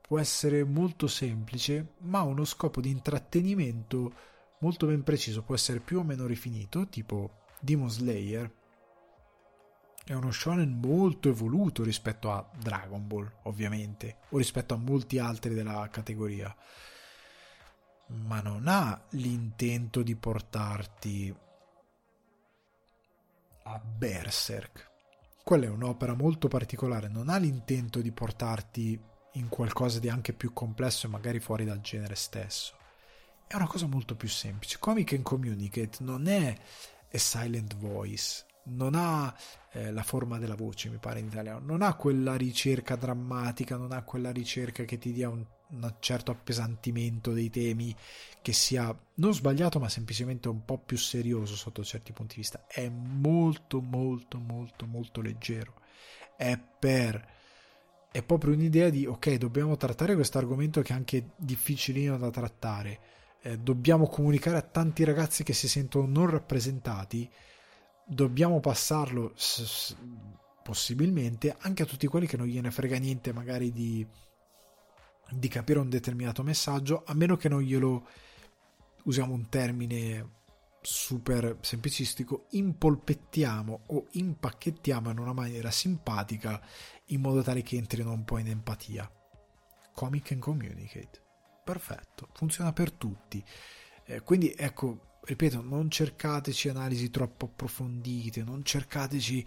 può 0.00 0.18
essere 0.18 0.64
molto 0.64 1.06
semplice, 1.06 1.92
ma 1.98 2.18
ha 2.18 2.24
uno 2.24 2.44
scopo 2.44 2.80
di 2.80 2.90
intrattenimento 2.90 4.12
molto 4.58 4.86
ben 4.86 5.04
preciso, 5.04 5.44
può 5.44 5.54
essere 5.54 5.78
più 5.78 6.00
o 6.00 6.02
meno 6.02 6.26
rifinito, 6.26 6.88
tipo 6.88 7.44
Demon 7.60 7.90
Slayer. 7.90 8.52
È 10.04 10.14
uno 10.14 10.32
shonen 10.32 10.80
molto 10.80 11.28
evoluto 11.28 11.84
rispetto 11.84 12.32
a 12.32 12.44
Dragon 12.58 13.06
Ball, 13.06 13.32
ovviamente, 13.44 14.16
o 14.30 14.38
rispetto 14.38 14.74
a 14.74 14.78
molti 14.78 15.20
altri 15.20 15.54
della 15.54 15.88
categoria 15.92 16.52
ma 18.08 18.40
non 18.40 18.68
ha 18.68 19.00
l'intento 19.10 20.02
di 20.02 20.14
portarti 20.14 21.34
a 23.64 23.78
Berserk. 23.78 24.90
Quella 25.42 25.66
è 25.66 25.68
un'opera 25.68 26.14
molto 26.14 26.48
particolare, 26.48 27.08
non 27.08 27.28
ha 27.28 27.36
l'intento 27.36 28.00
di 28.00 28.12
portarti 28.12 29.00
in 29.32 29.48
qualcosa 29.48 29.98
di 29.98 30.08
anche 30.08 30.32
più 30.32 30.52
complesso 30.52 31.06
e 31.06 31.10
magari 31.10 31.40
fuori 31.40 31.64
dal 31.64 31.80
genere 31.80 32.14
stesso. 32.14 32.74
È 33.46 33.54
una 33.54 33.66
cosa 33.66 33.86
molto 33.86 34.16
più 34.16 34.28
semplice. 34.28 34.78
Comic 34.80 35.12
and 35.12 35.22
Communicate 35.22 35.98
non 36.00 36.26
è 36.26 36.56
a 37.12 37.18
silent 37.18 37.76
voice, 37.76 38.44
non 38.64 38.94
ha 38.94 39.32
eh, 39.72 39.92
la 39.92 40.02
forma 40.02 40.38
della 40.38 40.56
voce, 40.56 40.88
mi 40.88 40.98
pare 40.98 41.20
in 41.20 41.26
italiano, 41.26 41.60
non 41.64 41.82
ha 41.82 41.94
quella 41.94 42.34
ricerca 42.34 42.96
drammatica, 42.96 43.76
non 43.76 43.92
ha 43.92 44.02
quella 44.02 44.32
ricerca 44.32 44.84
che 44.84 44.98
ti 44.98 45.12
dia 45.12 45.28
un 45.28 45.44
un 45.68 45.94
certo 45.98 46.30
appesantimento 46.30 47.32
dei 47.32 47.50
temi 47.50 47.94
che 48.40 48.52
sia 48.52 48.96
non 49.14 49.34
sbagliato 49.34 49.78
ma 49.80 49.88
semplicemente 49.88 50.48
un 50.48 50.64
po' 50.64 50.78
più 50.78 50.96
serioso 50.96 51.56
sotto 51.56 51.82
certi 51.82 52.12
punti 52.12 52.34
di 52.36 52.40
vista. 52.40 52.66
È 52.66 52.88
molto 52.88 53.80
molto 53.80 54.38
molto 54.38 54.86
molto 54.86 55.20
leggero. 55.20 55.74
È 56.36 56.58
per 56.78 57.34
è 58.12 58.22
proprio 58.22 58.54
un'idea 58.54 58.88
di 58.88 59.04
ok 59.04 59.34
dobbiamo 59.34 59.76
trattare 59.76 60.14
questo 60.14 60.38
argomento 60.38 60.80
che 60.80 60.92
è 60.92 60.96
anche 60.96 61.30
difficilino 61.36 62.16
da 62.16 62.30
trattare. 62.30 63.00
Eh, 63.42 63.58
dobbiamo 63.58 64.06
comunicare 64.06 64.56
a 64.56 64.62
tanti 64.62 65.04
ragazzi 65.04 65.42
che 65.42 65.52
si 65.52 65.68
sentono 65.68 66.06
non 66.06 66.30
rappresentati. 66.30 67.28
Dobbiamo 68.06 68.60
passarlo 68.60 69.32
s- 69.34 69.62
s- 69.64 69.96
possibilmente 70.62 71.54
anche 71.58 71.82
a 71.82 71.86
tutti 71.86 72.06
quelli 72.06 72.26
che 72.26 72.36
non 72.36 72.46
gliene 72.46 72.70
frega 72.70 72.96
niente 72.98 73.32
magari 73.32 73.70
di 73.72 74.06
di 75.30 75.48
capire 75.48 75.78
un 75.78 75.88
determinato 75.88 76.42
messaggio, 76.42 77.02
a 77.04 77.14
meno 77.14 77.36
che 77.36 77.48
non 77.48 77.60
glielo 77.60 78.06
usiamo 79.04 79.34
un 79.34 79.48
termine 79.48 80.34
super 80.80 81.58
semplicistico, 81.60 82.46
impolpettiamo 82.50 83.80
o 83.86 84.06
impacchettiamo 84.10 85.10
in 85.10 85.18
una 85.18 85.32
maniera 85.32 85.70
simpatica 85.70 86.60
in 87.06 87.20
modo 87.20 87.42
tale 87.42 87.62
che 87.62 87.76
entrino 87.76 88.12
un 88.12 88.24
po' 88.24 88.38
in 88.38 88.48
empatia. 88.48 89.10
Comic 89.92 90.32
and 90.32 90.40
Communicate. 90.40 91.22
Perfetto, 91.64 92.28
funziona 92.34 92.72
per 92.72 92.92
tutti. 92.92 93.44
Eh, 94.04 94.20
quindi 94.20 94.54
ecco, 94.56 95.18
ripeto, 95.22 95.60
non 95.62 95.90
cercateci 95.90 96.68
analisi 96.68 97.10
troppo 97.10 97.46
approfondite, 97.46 98.44
non 98.44 98.62
cercateci 98.64 99.44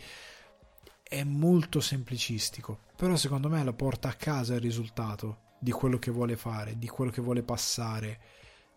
è 1.03 1.23
molto 1.23 1.79
semplicistico, 1.79 2.81
però 2.97 3.15
secondo 3.15 3.47
me 3.47 3.63
la 3.63 3.73
porta 3.73 4.09
a 4.09 4.13
casa 4.13 4.55
il 4.55 4.61
risultato 4.61 5.47
di 5.59 5.71
quello 5.71 5.99
che 5.99 6.11
vuole 6.11 6.35
fare, 6.37 6.77
di 6.77 6.87
quello 6.87 7.11
che 7.11 7.21
vuole 7.21 7.43
passare. 7.43 8.19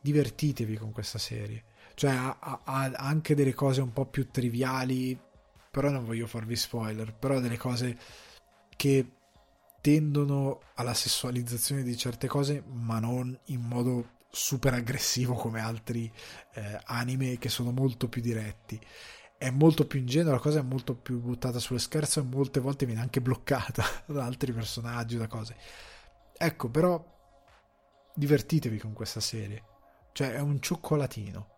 Divertitevi 0.00 0.76
con 0.76 0.90
questa 0.90 1.18
serie. 1.18 1.64
Cioè 1.94 2.10
ha, 2.10 2.38
ha, 2.40 2.60
ha 2.64 2.90
anche 2.96 3.34
delle 3.34 3.54
cose 3.54 3.80
un 3.80 3.92
po' 3.92 4.06
più 4.06 4.30
triviali, 4.30 5.18
però 5.70 5.90
non 5.90 6.04
voglio 6.04 6.26
farvi 6.26 6.56
spoiler, 6.56 7.14
però 7.14 7.40
delle 7.40 7.56
cose 7.56 7.96
che 8.76 9.06
tendono 9.80 10.60
alla 10.74 10.94
sessualizzazione 10.94 11.82
di 11.82 11.96
certe 11.96 12.26
cose, 12.26 12.62
ma 12.66 12.98
non 12.98 13.38
in 13.46 13.60
modo 13.60 14.20
super 14.30 14.72
aggressivo 14.74 15.34
come 15.34 15.60
altri 15.60 16.10
eh, 16.54 16.80
anime 16.84 17.38
che 17.38 17.48
sono 17.48 17.70
molto 17.70 18.08
più 18.08 18.22
diretti. 18.22 18.80
È 19.36 19.50
molto 19.50 19.86
più 19.86 19.98
ingenua, 19.98 20.32
la 20.32 20.38
cosa 20.38 20.60
è 20.60 20.62
molto 20.62 20.94
più 20.94 21.20
buttata 21.20 21.58
sullo 21.58 21.80
scherzo 21.80 22.20
e 22.20 22.22
molte 22.22 22.60
volte 22.60 22.86
viene 22.86 23.00
anche 23.00 23.20
bloccata 23.20 23.84
da 24.06 24.24
altri 24.24 24.52
personaggi, 24.52 25.16
da 25.16 25.26
cose 25.26 25.56
Ecco, 26.44 26.68
però 26.68 27.00
divertitevi 28.16 28.76
con 28.78 28.92
questa 28.92 29.20
serie. 29.20 29.62
Cioè, 30.10 30.32
è 30.32 30.40
un 30.40 30.60
cioccolatino. 30.60 31.50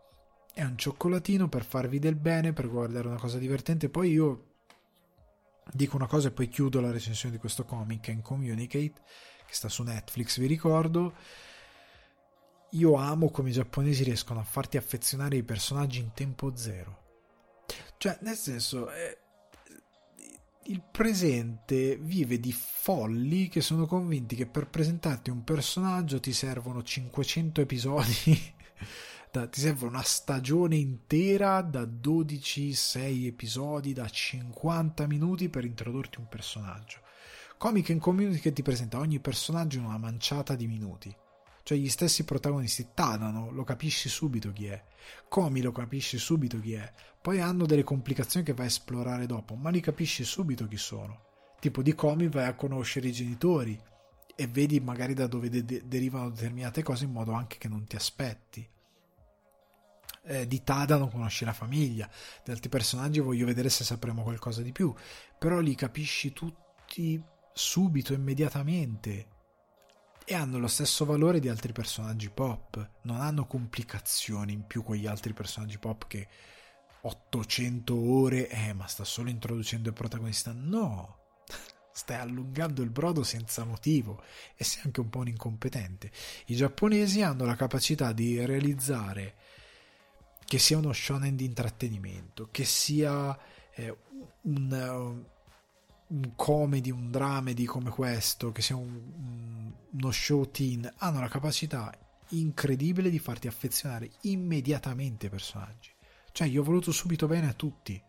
È 0.53 0.63
un 0.63 0.77
cioccolatino 0.77 1.49
per 1.49 1.65
farvi 1.65 1.99
del 1.99 2.17
bene, 2.17 2.53
per 2.53 2.69
guardare 2.69 3.09
una 3.09 3.19
cosa 3.19 3.39
divertente. 3.39 3.89
Poi 3.89 4.11
io 4.11 4.57
dico 5.73 5.97
una 5.97 6.07
cosa 6.07 6.29
e 6.29 6.33
poi 6.33 6.49
chiudo 6.49 6.83
la 6.83 6.91
recensione 6.91 7.35
di 7.35 7.41
questo 7.41 7.65
comic 7.65 8.11
and 8.11 8.21
Communicate, 8.21 8.93
che 9.47 9.55
sta 9.55 9.71
su 9.71 9.83
Netflix, 9.85 10.39
vi 10.39 10.49
ricordo. 10.49 11.15
Io 12.73 12.95
amo 12.97 13.31
come 13.31 13.49
i 13.49 13.53
giapponesi 13.53 14.05
riescono 14.05 14.41
a 14.41 14.45
farti 14.45 14.77
affezionare 14.77 15.37
i 15.37 15.43
personaggi 15.45 16.01
in 16.01 16.13
tempo 16.13 16.55
zero. 16.57 16.99
Cioè, 17.97 18.19
nel 18.21 18.37
senso, 18.37 18.91
è, 18.91 19.17
il 20.67 20.83
presente 20.83 21.97
vive 21.97 22.41
di 22.41 22.53
folli 22.53 23.49
che 23.49 23.61
sono 23.61 23.87
convinti 23.87 24.35
che 24.35 24.47
per 24.47 24.69
presentarti 24.69 25.31
un 25.31 25.45
personaggio 25.45 26.21
ti 26.21 26.33
servono 26.33 26.83
500 26.83 27.61
episodi, 27.61 28.55
da, 29.31 29.47
ti 29.47 29.61
serve 29.61 29.87
una 29.87 30.03
stagione 30.03 30.77
intera 30.77 31.61
da 31.61 31.83
12-6 31.83 33.27
episodi 33.27 33.93
da 33.93 34.09
50 34.09 35.07
minuti 35.07 35.49
per 35.49 35.65
introdurti 35.65 36.19
un 36.19 36.29
personaggio. 36.29 37.01
Comic 37.59 37.91
and 37.91 38.01
Community 38.01 38.41
che 38.41 38.53
ti 38.53 38.63
presenta 38.63 38.99
ogni 38.99 39.21
personaggio 39.21 39.79
in 39.79 39.85
una 39.85 39.99
manciata 39.99 40.55
di 40.55 40.67
minuti. 40.67 41.15
Cioè 41.65 41.79
gli 41.79 41.89
stessi 41.89 42.25
protagonisti, 42.25 42.89
Tadano, 42.93 43.51
lo 43.51 43.65
capisci 43.65 44.11
subito 44.11 44.53
chi 44.53 44.67
è. 44.67 44.85
Komi 45.29 45.63
lo 45.63 45.73
capisci 45.73 46.19
subito 46.19 46.61
chi 46.61 46.75
è. 46.75 46.93
Poi 47.23 47.41
hanno 47.41 47.65
delle 47.65 47.83
complicazioni 47.83 48.45
che 48.45 48.53
vai 48.53 48.67
a 48.67 48.69
esplorare 48.69 49.25
dopo, 49.25 49.55
ma 49.55 49.71
li 49.71 49.81
capisci 49.81 50.25
subito 50.25 50.69
chi 50.69 50.77
sono. 50.77 51.23
Tipo 51.59 51.81
di 51.81 51.95
Komi 51.95 52.29
vai 52.29 52.45
a 52.45 52.55
conoscere 52.55 53.09
i 53.09 53.13
genitori 53.13 53.81
e 54.37 54.47
vedi 54.47 54.79
magari 54.79 55.15
da 55.15 55.27
dove 55.27 55.49
de- 55.49 55.87
derivano 55.87 56.29
determinate 56.29 56.83
cose 56.83 57.05
in 57.05 57.13
modo 57.13 57.33
anche 57.33 57.57
che 57.57 57.69
non 57.69 57.87
ti 57.87 57.97
aspetti. 57.97 58.69
Eh, 60.27 60.47
di 60.47 60.63
Tada 60.63 60.99
non 60.99 61.11
conosci 61.11 61.47
la 61.47 61.55
famiglia, 61.55 62.11
di 62.45 62.51
altri 62.51 62.69
personaggi 62.69 63.21
voglio 63.21 63.47
vedere 63.47 63.71
se 63.71 63.85
sapremo 63.85 64.23
qualcosa 64.23 64.61
di 64.61 64.73
più, 64.73 64.95
però 65.39 65.61
li 65.61 65.75
capisci 65.75 66.35
tutti 66.35 67.23
subito, 67.55 68.13
immediatamente 68.13 69.33
e 70.25 70.35
hanno 70.35 70.59
lo 70.59 70.69
stesso 70.69 71.05
valore 71.05 71.39
di 71.39 71.49
altri 71.49 71.73
personaggi 71.73 72.31
pop, 72.31 72.91
non 73.03 73.21
hanno 73.21 73.47
complicazioni 73.47 74.53
in 74.53 74.67
più 74.67 74.83
quegli 74.83 75.07
altri 75.07 75.35
personaggi 75.35 75.79
pop 75.79 76.07
che 76.07 76.29
800 77.03 77.95
ore, 77.95 78.49
eh 78.49 78.73
ma 78.73 78.87
sta 78.87 79.05
solo 79.05 79.29
introducendo 79.29 79.89
il 79.89 79.95
protagonista, 79.95 80.53
no, 80.53 81.19
stai 81.93 82.19
allungando 82.19 82.83
il 82.83 82.89
brodo 82.89 83.23
senza 83.23 83.65
motivo. 83.65 84.23
E 84.57 84.65
sei 84.65 84.83
anche 84.87 85.01
un 85.01 85.11
po' 85.11 85.19
un 85.19 85.29
incompetente. 85.29 86.11
I 86.47 86.57
giapponesi 86.57 87.21
hanno 87.21 87.45
la 87.45 87.57
capacità 87.57 88.13
di 88.13 88.43
realizzare 88.45 89.35
che 90.47 90.59
sia 90.59 90.79
uno 90.79 90.93
shonen 90.93 91.37
di 91.37 91.45
intrattenimento, 91.45 92.49
che 92.51 92.65
sia 92.65 93.39
eh, 93.75 93.97
un, 94.43 95.25
un 96.15 96.35
comedy, 96.37 96.91
un 96.91 97.11
dramedy 97.11 97.65
come 97.65 97.91
questo, 97.91 98.53
che 98.53 98.63
sia 98.63 98.77
un, 98.77 99.73
uno 99.91 100.11
show 100.13 100.49
teen, 100.51 100.91
hanno 100.99 101.21
la 101.21 101.29
capacità 101.29 101.93
incredibile 102.29 103.11
di 103.11 103.19
farti 103.19 103.49
affezionare 103.49 104.11
immediatamente 104.23 105.27
ai 105.27 105.33
personaggi. 105.33 105.91
Cioè, 106.31 106.47
io 106.47 106.61
ho 106.61 106.65
voluto 106.65 106.93
subito 106.93 107.27
bene 107.27 107.49
a 107.49 107.53
tutti 107.53 108.01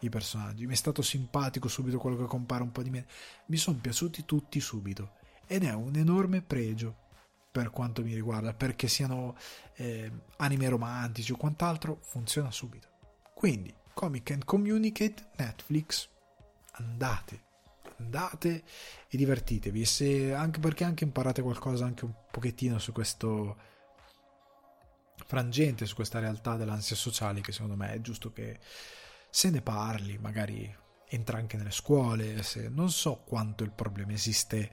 i 0.00 0.08
personaggi, 0.08 0.66
mi 0.66 0.74
è 0.74 0.76
stato 0.76 1.00
simpatico 1.00 1.68
subito 1.68 1.98
quello 1.98 2.16
che 2.16 2.26
compare 2.26 2.62
un 2.62 2.72
po' 2.72 2.82
di 2.82 2.90
me, 2.90 3.06
mi 3.46 3.56
sono 3.56 3.78
piaciuti 3.78 4.24
tutti 4.24 4.60
subito 4.60 5.12
ed 5.46 5.64
è 5.64 5.72
un 5.72 5.96
enorme 5.96 6.42
pregio 6.42 7.02
per 7.50 7.70
quanto 7.70 8.02
mi 8.02 8.14
riguarda, 8.14 8.52
perché 8.52 8.88
siano 8.88 9.36
eh, 9.76 10.10
anime 10.38 10.68
romantici 10.68 11.32
o 11.32 11.36
quant'altro, 11.36 12.00
funziona 12.02 12.50
subito. 12.50 12.88
Quindi, 13.32 13.72
Comic 13.94 14.32
and 14.32 14.44
Communicate, 14.44 15.30
Netflix, 15.36 16.08
andate, 16.76 17.42
andate 17.98 18.64
e 19.08 19.16
divertitevi, 19.16 19.84
se, 19.84 20.34
anche 20.34 20.60
perché 20.60 20.84
anche 20.84 21.04
imparate 21.04 21.42
qualcosa 21.42 21.84
anche 21.84 22.04
un 22.04 22.14
pochettino 22.30 22.78
su 22.78 22.92
questo 22.92 23.56
frangente, 25.26 25.86
su 25.86 25.94
questa 25.94 26.18
realtà 26.18 26.56
dell'ansia 26.56 26.96
sociale 26.96 27.40
che 27.40 27.52
secondo 27.52 27.76
me 27.76 27.92
è 27.92 28.00
giusto 28.00 28.32
che 28.32 28.58
se 29.30 29.50
ne 29.50 29.62
parli, 29.62 30.18
magari 30.18 30.82
entra 31.08 31.38
anche 31.38 31.56
nelle 31.56 31.70
scuole, 31.70 32.42
se 32.42 32.68
non 32.68 32.90
so 32.90 33.22
quanto 33.24 33.64
il 33.64 33.72
problema 33.72 34.12
esiste 34.12 34.70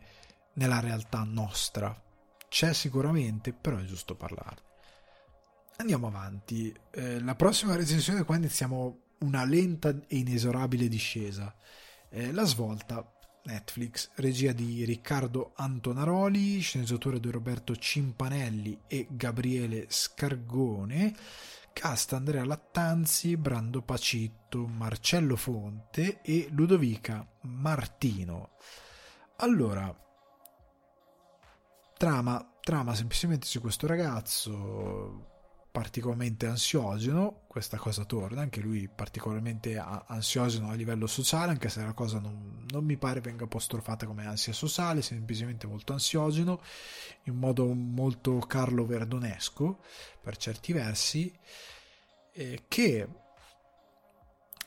nella 0.54 0.80
realtà 0.80 1.24
nostra, 1.24 2.00
c'è 2.48 2.74
sicuramente, 2.74 3.54
però 3.54 3.78
è 3.78 3.86
giusto 3.86 4.16
parlarne. 4.16 4.70
Andiamo 5.78 6.08
avanti, 6.08 6.76
eh, 6.92 7.20
la 7.22 7.36
prossima 7.36 7.76
recensione 7.76 8.24
qua 8.24 8.36
iniziamo 8.36 9.00
una 9.20 9.46
lenta 9.46 9.90
e 9.90 10.18
inesorabile 10.18 10.88
discesa. 10.88 11.56
Eh, 12.14 12.34
la 12.34 12.44
svolta, 12.44 13.10
Netflix, 13.44 14.10
regia 14.16 14.52
di 14.52 14.84
Riccardo 14.84 15.54
Antonaroli, 15.56 16.60
sceneggiatura 16.60 17.18
di 17.18 17.32
Roberto 17.32 17.74
Cimpanelli 17.74 18.82
e 18.86 19.08
Gabriele 19.10 19.86
Scargone, 19.88 21.16
cast 21.72 22.12
Andrea 22.12 22.44
Lattanzi, 22.44 23.38
Brando 23.38 23.82
Pacitto, 23.82 24.68
Marcello 24.68 25.38
Fonte 25.38 26.22
e 26.22 26.50
Ludovica 26.52 27.26
Martino. 27.44 28.58
Allora, 29.38 29.98
trama, 31.98 32.58
trama 32.60 32.94
semplicemente 32.94 33.48
su 33.48 33.62
questo 33.62 33.88
ragazzo 33.88 35.31
particolarmente 35.72 36.48
ansiogeno, 36.48 37.44
questa 37.48 37.78
cosa 37.78 38.04
torna, 38.04 38.42
anche 38.42 38.60
lui 38.60 38.90
particolarmente 38.94 39.78
ansiogeno 39.78 40.70
a 40.70 40.74
livello 40.74 41.08
sociale, 41.08 41.52
anche 41.52 41.70
se 41.70 41.82
la 41.82 41.94
cosa 41.94 42.20
non, 42.20 42.66
non, 42.70 42.84
mi 42.84 42.98
pare 42.98 43.22
venga 43.22 43.46
apostrofata 43.46 44.06
come 44.06 44.26
ansia 44.26 44.52
sociale, 44.52 45.02
semplicemente 45.02 45.68
molto 45.68 45.94
ansiogeno, 45.94 46.62
in 47.24 47.36
modo 47.36 47.74
molto 47.74 48.38
Carlo 48.40 48.86
Verdonesco 48.86 49.80
per 50.22 50.36
certi 50.36 50.74
versi, 50.74 51.34
eh, 52.34 52.64
che 52.68 53.08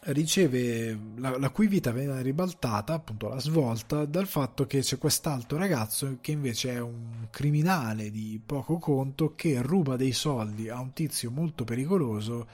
riceve 0.07 0.99
la, 1.17 1.39
la, 1.39 1.51
cui 1.51 1.67
vita 1.67 1.91
viene 1.91 2.21
ribaltata, 2.21 2.95
appunto 2.95 3.29
la 3.29 3.41
svolta, 3.41 4.05
dal 4.05 4.27
fatto 4.27 4.67
che 4.67 4.81
c'è 4.81 4.99
quest'altro 4.99 5.57
ragazzo 5.57 6.19
che 6.21 6.33
invece 6.33 6.73
è 6.75 6.81
un 6.81 7.29
criminale 7.31 8.11
di 8.11 8.41
poco 8.45 8.79
conto 8.79 9.35
che 9.35 9.63
ruba 9.63 9.97
dei 9.97 10.13
soldi 10.13 10.69
a 10.69 10.79
un 10.81 10.93
tizio 10.93 11.31
molto 11.31 11.65
pericoloso 11.65 12.47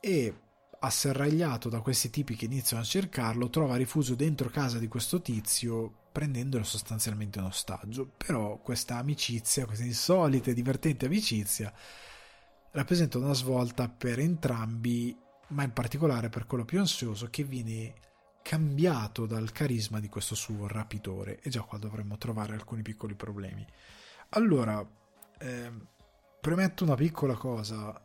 e 0.00 0.34
asserragliato 0.82 1.68
da 1.68 1.80
questi 1.80 2.08
tipi 2.08 2.34
che 2.36 2.46
iniziano 2.46 2.82
a 2.82 2.86
cercarlo, 2.86 3.50
trova 3.50 3.76
rifugio 3.76 4.14
dentro 4.14 4.48
casa 4.48 4.78
di 4.78 4.88
questo 4.88 5.20
tizio 5.20 5.92
prendendolo 6.10 6.64
sostanzialmente 6.64 7.38
in 7.38 7.44
ostaggio. 7.44 8.10
Però 8.16 8.58
questa 8.58 8.96
amicizia, 8.96 9.66
questa 9.66 9.84
insolita 9.84 10.50
e 10.50 10.54
divertente 10.54 11.04
amicizia 11.06 11.72
rappresenta 12.72 13.18
una 13.18 13.34
svolta 13.34 13.88
per 13.88 14.20
entrambi 14.20 15.14
ma 15.50 15.62
in 15.62 15.72
particolare 15.72 16.28
per 16.28 16.46
quello 16.46 16.64
più 16.64 16.80
ansioso 16.80 17.28
che 17.30 17.44
viene 17.44 17.94
cambiato 18.42 19.26
dal 19.26 19.52
carisma 19.52 20.00
di 20.00 20.08
questo 20.08 20.34
suo 20.34 20.66
rapitore 20.66 21.40
e 21.40 21.50
già 21.50 21.62
qua 21.62 21.78
dovremmo 21.78 22.16
trovare 22.18 22.54
alcuni 22.54 22.82
piccoli 22.82 23.14
problemi. 23.14 23.66
Allora, 24.30 24.84
eh, 25.38 25.72
premetto 26.40 26.84
una 26.84 26.94
piccola 26.94 27.34
cosa 27.34 28.00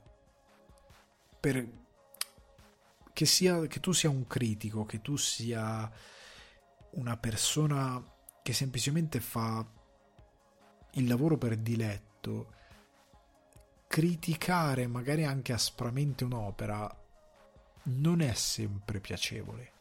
per 1.40 1.84
che, 3.14 3.26
sia, 3.26 3.66
che 3.68 3.80
tu 3.80 3.94
sia 3.94 4.10
un 4.10 4.28
critico, 4.28 4.86
che 4.86 5.02
tu 5.02 5.16
sia 5.16 5.90
una 6.92 7.18
persona 7.18 8.04
che 8.42 8.54
semplicemente 8.54 9.20
fa 9.20 9.66
il 10.92 11.08
lavoro 11.08 11.38
per 11.38 11.56
diletto, 11.58 12.54
criticare 13.88 14.88
magari 14.88 15.24
anche 15.24 15.54
aspramente 15.54 16.26
un'opera 16.26 17.05
non 17.86 18.22
è 18.22 18.34
sempre 18.34 19.00
piacevole 19.00 19.72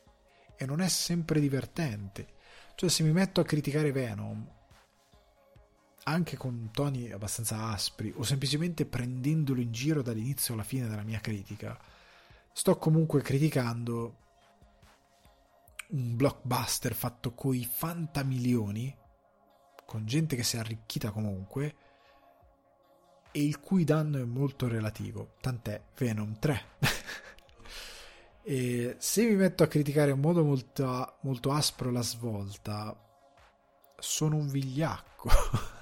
e 0.56 0.66
non 0.66 0.80
è 0.80 0.88
sempre 0.88 1.40
divertente. 1.40 2.28
Cioè, 2.74 2.88
se 2.90 3.02
mi 3.02 3.12
metto 3.12 3.40
a 3.40 3.44
criticare 3.44 3.92
Venom, 3.92 4.46
anche 6.04 6.36
con 6.36 6.70
toni 6.72 7.10
abbastanza 7.10 7.68
aspri, 7.68 8.12
o 8.16 8.22
semplicemente 8.22 8.86
prendendolo 8.86 9.60
in 9.60 9.72
giro 9.72 10.02
dall'inizio 10.02 10.54
alla 10.54 10.64
fine 10.64 10.88
della 10.88 11.02
mia 11.02 11.20
critica, 11.20 11.78
sto 12.52 12.76
comunque 12.76 13.22
criticando 13.22 14.18
un 15.90 16.16
blockbuster 16.16 16.94
fatto 16.94 17.32
coi 17.32 17.64
fantamilioni, 17.64 18.94
con 19.86 20.06
gente 20.06 20.34
che 20.36 20.42
si 20.42 20.56
è 20.56 20.58
arricchita 20.58 21.10
comunque, 21.10 21.76
e 23.30 23.42
il 23.42 23.60
cui 23.60 23.84
danno 23.84 24.18
è 24.18 24.24
molto 24.24 24.68
relativo. 24.68 25.34
Tant'è 25.40 25.82
Venom 25.96 26.38
3. 26.38 26.62
E 28.46 28.96
se 28.98 29.24
mi 29.24 29.36
metto 29.36 29.62
a 29.62 29.66
criticare 29.66 30.10
in 30.10 30.20
modo 30.20 30.44
molto, 30.44 31.16
molto 31.22 31.50
aspro 31.50 31.90
la 31.90 32.02
svolta, 32.02 32.94
sono 33.98 34.36
un 34.36 34.48
vigliacco. 34.48 35.30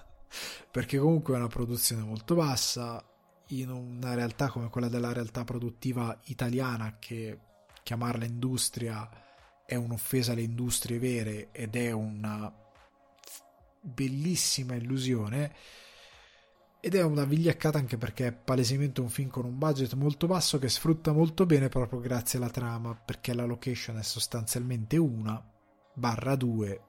Perché 0.71 0.99
comunque 0.99 1.35
è 1.35 1.39
una 1.39 1.49
produzione 1.49 2.03
molto 2.03 2.37
bassa, 2.37 3.05
in 3.49 3.69
una 3.69 4.15
realtà 4.15 4.49
come 4.49 4.71
quella 4.71 4.89
della 4.89 5.13
realtà 5.13 5.43
produttiva 5.43 6.17
italiana, 6.27 6.99
che 7.01 7.39
chiamarla 7.83 8.25
industria 8.25 9.09
è 9.67 9.75
un'offesa 9.75 10.33
alle 10.33 10.43
industrie 10.43 11.01
vere 11.01 11.49
ed 11.51 11.75
è 11.75 11.91
una 11.91 12.53
bellissima 13.81 14.75
illusione 14.75 15.53
ed 16.85 16.97
è 16.97 17.03
una 17.03 17.25
vigliaccata 17.25 17.79
anche 17.79 17.97
perché 17.97 18.27
è 18.27 18.33
palesemente 18.33 19.01
un 19.01 19.09
film 19.09 19.29
con 19.29 19.45
un 19.45 19.57
budget 19.57 19.95
molto 19.95 20.27
basso 20.27 20.59
che 20.59 20.69
sfrutta 20.69 21.13
molto 21.13 21.47
bene 21.47 21.69
proprio 21.69 22.01
grazie 22.01 22.41
alla 22.41 22.51
trama, 22.51 22.93
perché 22.97 23.33
la 23.35 23.45
location 23.45 23.99
è 23.99 24.03
sostanzialmente 24.03 24.97
una, 24.97 25.41
barra 25.95 26.35
due, 26.35 26.81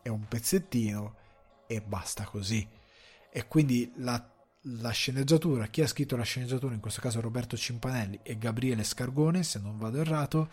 è 0.00 0.08
un 0.08 0.26
pezzettino 0.26 1.16
e 1.66 1.82
basta 1.82 2.24
così. 2.24 2.66
E 3.30 3.46
quindi 3.48 3.92
la, 3.96 4.34
la 4.62 4.90
sceneggiatura, 4.92 5.66
chi 5.66 5.82
ha 5.82 5.86
scritto 5.86 6.16
la 6.16 6.22
sceneggiatura, 6.22 6.72
in 6.72 6.80
questo 6.80 7.02
caso 7.02 7.20
Roberto 7.20 7.54
Cimpanelli 7.54 8.20
e 8.22 8.38
Gabriele 8.38 8.82
Scargone, 8.82 9.42
se 9.42 9.58
non 9.58 9.76
vado 9.76 10.00
errato, 10.00 10.48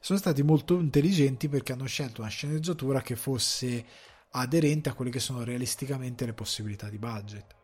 sono 0.00 0.18
stati 0.18 0.42
molto 0.42 0.80
intelligenti 0.80 1.48
perché 1.48 1.74
hanno 1.74 1.86
scelto 1.86 2.22
una 2.22 2.30
sceneggiatura 2.30 3.02
che 3.02 3.14
fosse 3.14 3.86
aderente 4.30 4.88
a 4.88 4.94
quelle 4.94 5.12
che 5.12 5.20
sono 5.20 5.44
realisticamente 5.44 6.26
le 6.26 6.34
possibilità 6.34 6.88
di 6.88 6.98
budget 6.98 7.54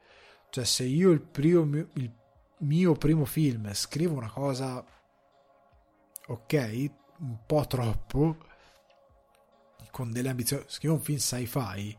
cioè, 0.54 0.64
se 0.64 0.84
io 0.84 1.10
il, 1.10 1.20
primo, 1.20 1.64
il 1.94 2.12
mio 2.58 2.92
primo 2.92 3.24
film 3.24 3.72
scrivo 3.72 4.14
una 4.14 4.30
cosa 4.30 4.84
ok, 6.28 6.90
un 7.18 7.38
po' 7.44 7.66
troppo, 7.66 8.36
con 9.90 10.12
delle 10.12 10.28
ambizioni, 10.28 10.62
scrivo 10.68 10.94
un 10.94 11.00
film 11.00 11.18
sci-fi, 11.18 11.98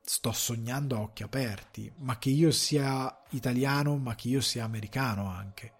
sto 0.00 0.30
sognando 0.30 0.94
a 0.94 1.00
occhi 1.00 1.24
aperti, 1.24 1.92
ma 1.96 2.16
che 2.16 2.30
io 2.30 2.52
sia 2.52 3.24
italiano, 3.30 3.96
ma 3.96 4.14
che 4.14 4.28
io 4.28 4.40
sia 4.40 4.62
americano 4.62 5.26
anche. 5.26 5.72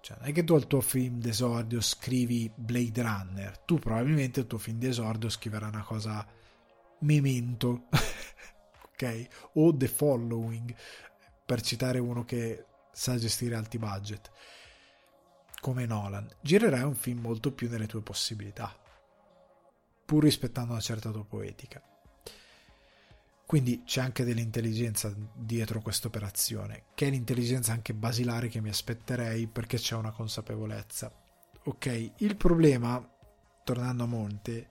Cioè, 0.00 0.18
non 0.20 0.28
è 0.28 0.32
che 0.32 0.44
tu 0.44 0.54
al 0.54 0.68
tuo 0.68 0.80
film 0.80 1.18
d'esordio 1.18 1.80
scrivi 1.80 2.48
Blade 2.54 3.02
Runner, 3.02 3.58
tu 3.58 3.80
probabilmente 3.80 4.38
al 4.38 4.46
tuo 4.46 4.58
film 4.58 4.78
d'esordio 4.78 5.28
scriverai 5.28 5.70
una 5.70 5.82
cosa 5.82 6.24
Memento, 7.00 7.88
ok? 9.00 9.26
O 9.54 9.76
The 9.76 9.86
Following, 9.86 10.74
per 11.46 11.60
citare 11.60 11.98
uno 12.00 12.24
che 12.24 12.64
sa 12.92 13.16
gestire 13.16 13.54
alti 13.54 13.78
budget, 13.78 14.30
come 15.60 15.86
Nolan. 15.86 16.28
Girerai 16.40 16.82
un 16.82 16.96
film 16.96 17.20
molto 17.20 17.52
più 17.52 17.68
nelle 17.68 17.86
tue 17.86 18.02
possibilità, 18.02 18.76
pur 20.04 20.24
rispettando 20.24 20.72
una 20.72 20.80
certa 20.80 21.10
tua 21.10 21.24
poetica. 21.24 21.80
Quindi 23.46 23.82
c'è 23.84 24.02
anche 24.02 24.24
dell'intelligenza 24.24 25.14
dietro 25.34 25.80
questa 25.80 26.08
operazione, 26.08 26.86
che 26.94 27.06
è 27.06 27.10
l'intelligenza 27.10 27.72
anche 27.72 27.94
basilare 27.94 28.48
che 28.48 28.60
mi 28.60 28.68
aspetterei 28.68 29.46
perché 29.46 29.78
c'è 29.78 29.94
una 29.94 30.10
consapevolezza. 30.10 31.10
Ok, 31.64 32.12
il 32.18 32.36
problema, 32.36 33.02
tornando 33.64 34.02
a 34.02 34.06
monte, 34.06 34.66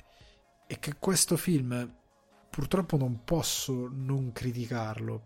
è 0.68 0.78
che 0.78 0.98
questo 1.00 1.38
film 1.38 1.97
purtroppo 2.58 2.98
non 2.98 3.24
posso 3.24 3.88
non 3.88 4.32
criticarlo 4.32 5.22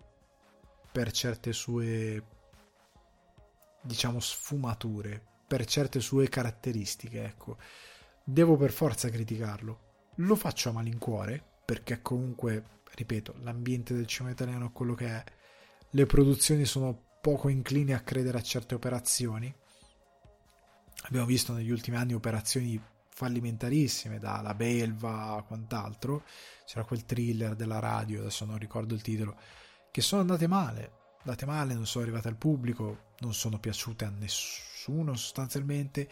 per 0.92 1.12
certe 1.12 1.54
sue 1.54 2.22
diciamo 3.82 4.20
sfumature, 4.20 5.24
per 5.48 5.64
certe 5.64 6.02
sue 6.02 6.28
caratteristiche, 6.28 7.24
ecco. 7.24 7.56
Devo 8.22 8.58
per 8.58 8.74
forza 8.74 9.08
criticarlo. 9.08 10.10
Lo 10.16 10.36
faccio 10.36 10.68
a 10.68 10.72
malincuore 10.74 11.42
perché 11.64 12.02
comunque 12.02 12.82
ripeto, 12.96 13.36
l'ambiente 13.40 13.94
del 13.94 14.08
cinema 14.08 14.34
italiano 14.34 14.66
è 14.66 14.72
quello 14.74 14.94
che 14.94 15.08
è, 15.08 15.24
le 15.92 16.06
produzioni 16.06 16.66
sono 16.66 17.02
poco 17.22 17.48
inclini 17.48 17.94
a 17.94 18.02
credere 18.02 18.40
a 18.40 18.44
certe 18.44 18.76
operazioni. 18.76 19.56
Abbiamo 21.04 21.28
visto 21.28 21.54
negli 21.54 21.72
ultimi 21.72 21.96
anni 21.96 22.14
operazioni 22.14 22.78
fallimentarissime, 23.22 24.18
da 24.18 24.42
La 24.42 24.56
Belva 24.56 25.36
a 25.36 25.44
quant'altro. 25.44 26.24
C'era 26.66 26.84
quel 26.84 27.06
thriller 27.06 27.56
della 27.56 27.78
radio, 27.78 28.22
adesso 28.22 28.46
non 28.46 28.58
ricordo 28.58 28.96
il 28.96 29.02
titolo, 29.02 29.36
che 29.92 30.02
sono 30.02 30.22
andate 30.22 30.48
male. 30.48 31.00
Andate 31.20 31.46
male, 31.46 31.76
non 31.76 31.86
sono 31.86 32.04
arrivate 32.04 32.28
al 32.30 32.36
pubblico, 32.36 33.12
non 33.20 33.36
sono 33.36 33.60
piaciute 33.60 34.06
a 34.06 34.10
nessuno 34.10 35.16
sostanzialmente 35.16 36.10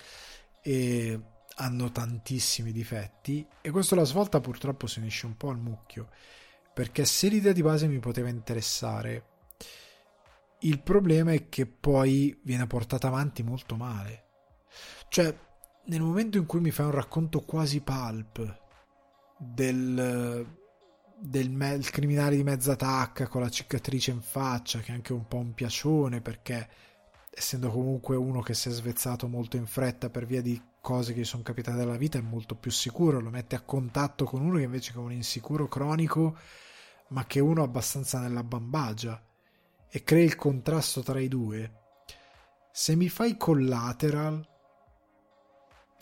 e 0.61 1.19
hanno 1.55 1.91
tantissimi 1.91 2.71
difetti. 2.71 3.45
E 3.61 3.71
questo 3.71 3.95
la 3.95 4.03
svolta 4.03 4.39
purtroppo 4.39 4.85
si 4.85 4.99
unisce 4.99 5.25
un 5.25 5.35
po' 5.35 5.49
al 5.49 5.57
mucchio 5.57 6.09
perché 6.71 7.05
se 7.05 7.27
l'idea 7.27 7.51
di 7.51 7.63
base 7.63 7.87
mi 7.87 7.99
poteva 7.99 8.29
interessare, 8.29 9.25
il 10.59 10.79
problema 10.81 11.33
è 11.33 11.49
che 11.49 11.65
poi 11.65 12.39
viene 12.43 12.67
portata 12.67 13.07
avanti 13.07 13.43
molto 13.43 13.75
male. 13.75 14.27
Cioè, 15.09 15.35
nel 15.85 16.01
momento 16.01 16.37
in 16.37 16.45
cui 16.45 16.59
mi 16.59 16.71
fai 16.71 16.85
un 16.85 16.91
racconto 16.91 17.41
quasi 17.41 17.81
pulp 17.81 18.59
del, 19.37 20.45
del 21.17 21.49
me- 21.49 21.79
criminale 21.79 22.35
di 22.35 22.43
mezza 22.43 22.75
tacca 22.75 23.27
con 23.27 23.41
la 23.41 23.49
cicatrice 23.49 24.11
in 24.11 24.21
faccia, 24.21 24.79
che 24.79 24.91
è 24.91 24.95
anche 24.95 25.13
un 25.13 25.27
po' 25.27 25.37
un 25.37 25.53
piacione 25.53 26.21
perché 26.21 26.69
essendo 27.31 27.69
comunque 27.69 28.15
uno 28.15 28.41
che 28.41 28.53
si 28.53 28.69
è 28.69 28.71
svezzato 28.71 29.27
molto 29.27 29.55
in 29.55 29.65
fretta 29.65 30.09
per 30.09 30.25
via 30.25 30.41
di 30.41 30.61
cose 30.81 31.13
che 31.13 31.21
gli 31.21 31.25
sono 31.25 31.43
capitate 31.43 31.77
nella 31.77 31.97
vita, 31.97 32.17
è 32.17 32.21
molto 32.21 32.55
più 32.55 32.71
sicuro, 32.71 33.19
lo 33.19 33.29
mette 33.29 33.55
a 33.55 33.61
contatto 33.61 34.25
con 34.25 34.41
uno 34.41 34.57
che 34.57 34.63
invece 34.63 34.93
è 34.93 34.97
un 34.97 35.11
insicuro 35.11 35.67
cronico 35.67 36.37
ma 37.09 37.25
che 37.25 37.39
uno 37.39 37.63
abbastanza 37.63 38.19
nella 38.19 38.43
bambagia 38.43 39.21
e 39.89 40.03
crea 40.03 40.23
il 40.23 40.35
contrasto 40.35 41.01
tra 41.01 41.19
i 41.19 41.27
due. 41.27 41.73
Se 42.71 42.95
mi 42.95 43.09
fai 43.09 43.37
collateral, 43.37 44.47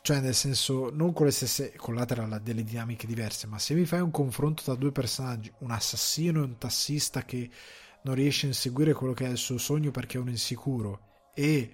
cioè 0.07 0.21
nel 0.21 0.35
senso 0.35 0.89
non 0.89 1.11
con 1.11 1.25
le 1.25 1.33
stesse 1.33 1.73
collateral 1.75 2.31
ha 2.31 2.39
delle 2.39 2.63
dinamiche 2.63 3.05
diverse, 3.05 3.45
ma 3.45 3.59
se 3.59 3.73
mi 3.73 3.83
fai 3.83 3.99
un 3.99 4.09
confronto 4.09 4.63
tra 4.63 4.73
due 4.75 4.93
personaggi, 4.93 5.51
un 5.57 5.71
assassino 5.71 6.39
e 6.39 6.45
un 6.45 6.57
tassista 6.57 7.25
che 7.25 7.49
non 8.03 8.15
riesce 8.15 8.45
a 8.45 8.49
inseguire 8.51 8.93
quello 8.93 9.11
che 9.11 9.25
è 9.25 9.29
il 9.29 9.35
suo 9.35 9.57
sogno 9.57 9.91
perché 9.91 10.17
è 10.17 10.21
un 10.21 10.29
insicuro 10.29 11.01
e 11.33 11.73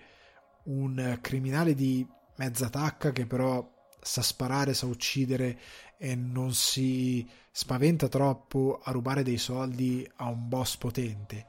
un 0.64 1.20
criminale 1.22 1.76
di 1.76 2.04
mezza 2.38 2.70
tacca 2.70 3.12
che 3.12 3.28
però 3.28 3.72
sa 4.02 4.24
sparare, 4.24 4.74
sa 4.74 4.88
uccidere 4.88 5.60
e 6.00 6.16
non 6.16 6.56
si 6.56 7.30
spaventa 7.52 8.08
troppo 8.08 8.80
a 8.84 8.90
rubare 8.90 9.22
dei 9.22 9.38
soldi 9.38 10.10
a 10.16 10.26
un 10.26 10.50
boss 10.50 10.78
potente. 10.78 11.46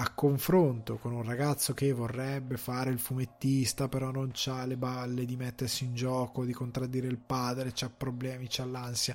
A 0.00 0.14
confronto 0.14 0.96
con 0.96 1.12
un 1.12 1.22
ragazzo 1.22 1.74
che 1.74 1.92
vorrebbe 1.92 2.56
fare 2.56 2.88
il 2.88 2.98
fumettista, 2.98 3.86
però 3.86 4.10
non 4.10 4.32
ha 4.46 4.64
le 4.64 4.78
balle 4.78 5.26
di 5.26 5.36
mettersi 5.36 5.84
in 5.84 5.94
gioco, 5.94 6.46
di 6.46 6.54
contraddire 6.54 7.06
il 7.06 7.18
padre, 7.18 7.74
ha 7.78 7.90
problemi, 7.90 8.48
ha 8.56 8.64
l'ansia. 8.64 9.14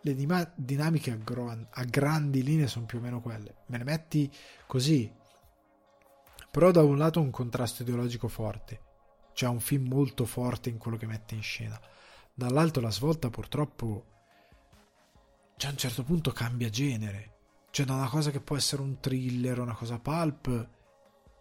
Le 0.00 0.16
dinamiche 0.54 1.10
a, 1.10 1.16
gro- 1.16 1.66
a 1.68 1.84
grandi 1.84 2.42
linee 2.42 2.66
sono 2.66 2.86
più 2.86 2.96
o 2.96 3.02
meno 3.02 3.20
quelle. 3.20 3.56
Me 3.66 3.76
ne 3.76 3.84
metti 3.84 4.32
così. 4.66 5.12
Però 6.50 6.70
da 6.70 6.82
un 6.82 6.96
lato 6.96 7.20
un 7.20 7.30
contrasto 7.30 7.82
ideologico 7.82 8.28
forte, 8.28 8.80
c'è 9.34 9.46
un 9.46 9.60
film 9.60 9.86
molto 9.86 10.24
forte 10.24 10.70
in 10.70 10.78
quello 10.78 10.96
che 10.96 11.06
mette 11.06 11.34
in 11.34 11.42
scena. 11.42 11.78
Dall'altro 12.32 12.80
la 12.80 12.90
svolta 12.90 13.28
purtroppo 13.28 14.06
cioè 15.58 15.68
a 15.68 15.72
un 15.72 15.78
certo 15.78 16.04
punto 16.04 16.32
cambia 16.32 16.70
genere. 16.70 17.35
Cioè 17.76 17.84
da 17.84 17.92
una 17.92 18.08
cosa 18.08 18.30
che 18.30 18.40
può 18.40 18.56
essere 18.56 18.80
un 18.80 19.00
thriller, 19.00 19.58
una 19.58 19.74
cosa 19.74 19.98
pulp, 19.98 20.68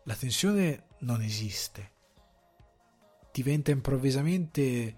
la 0.04 0.16
tensione 0.16 0.88
non 1.00 1.22
esiste. 1.22 1.92
Diventa 3.32 3.72
improvvisamente 3.72 4.96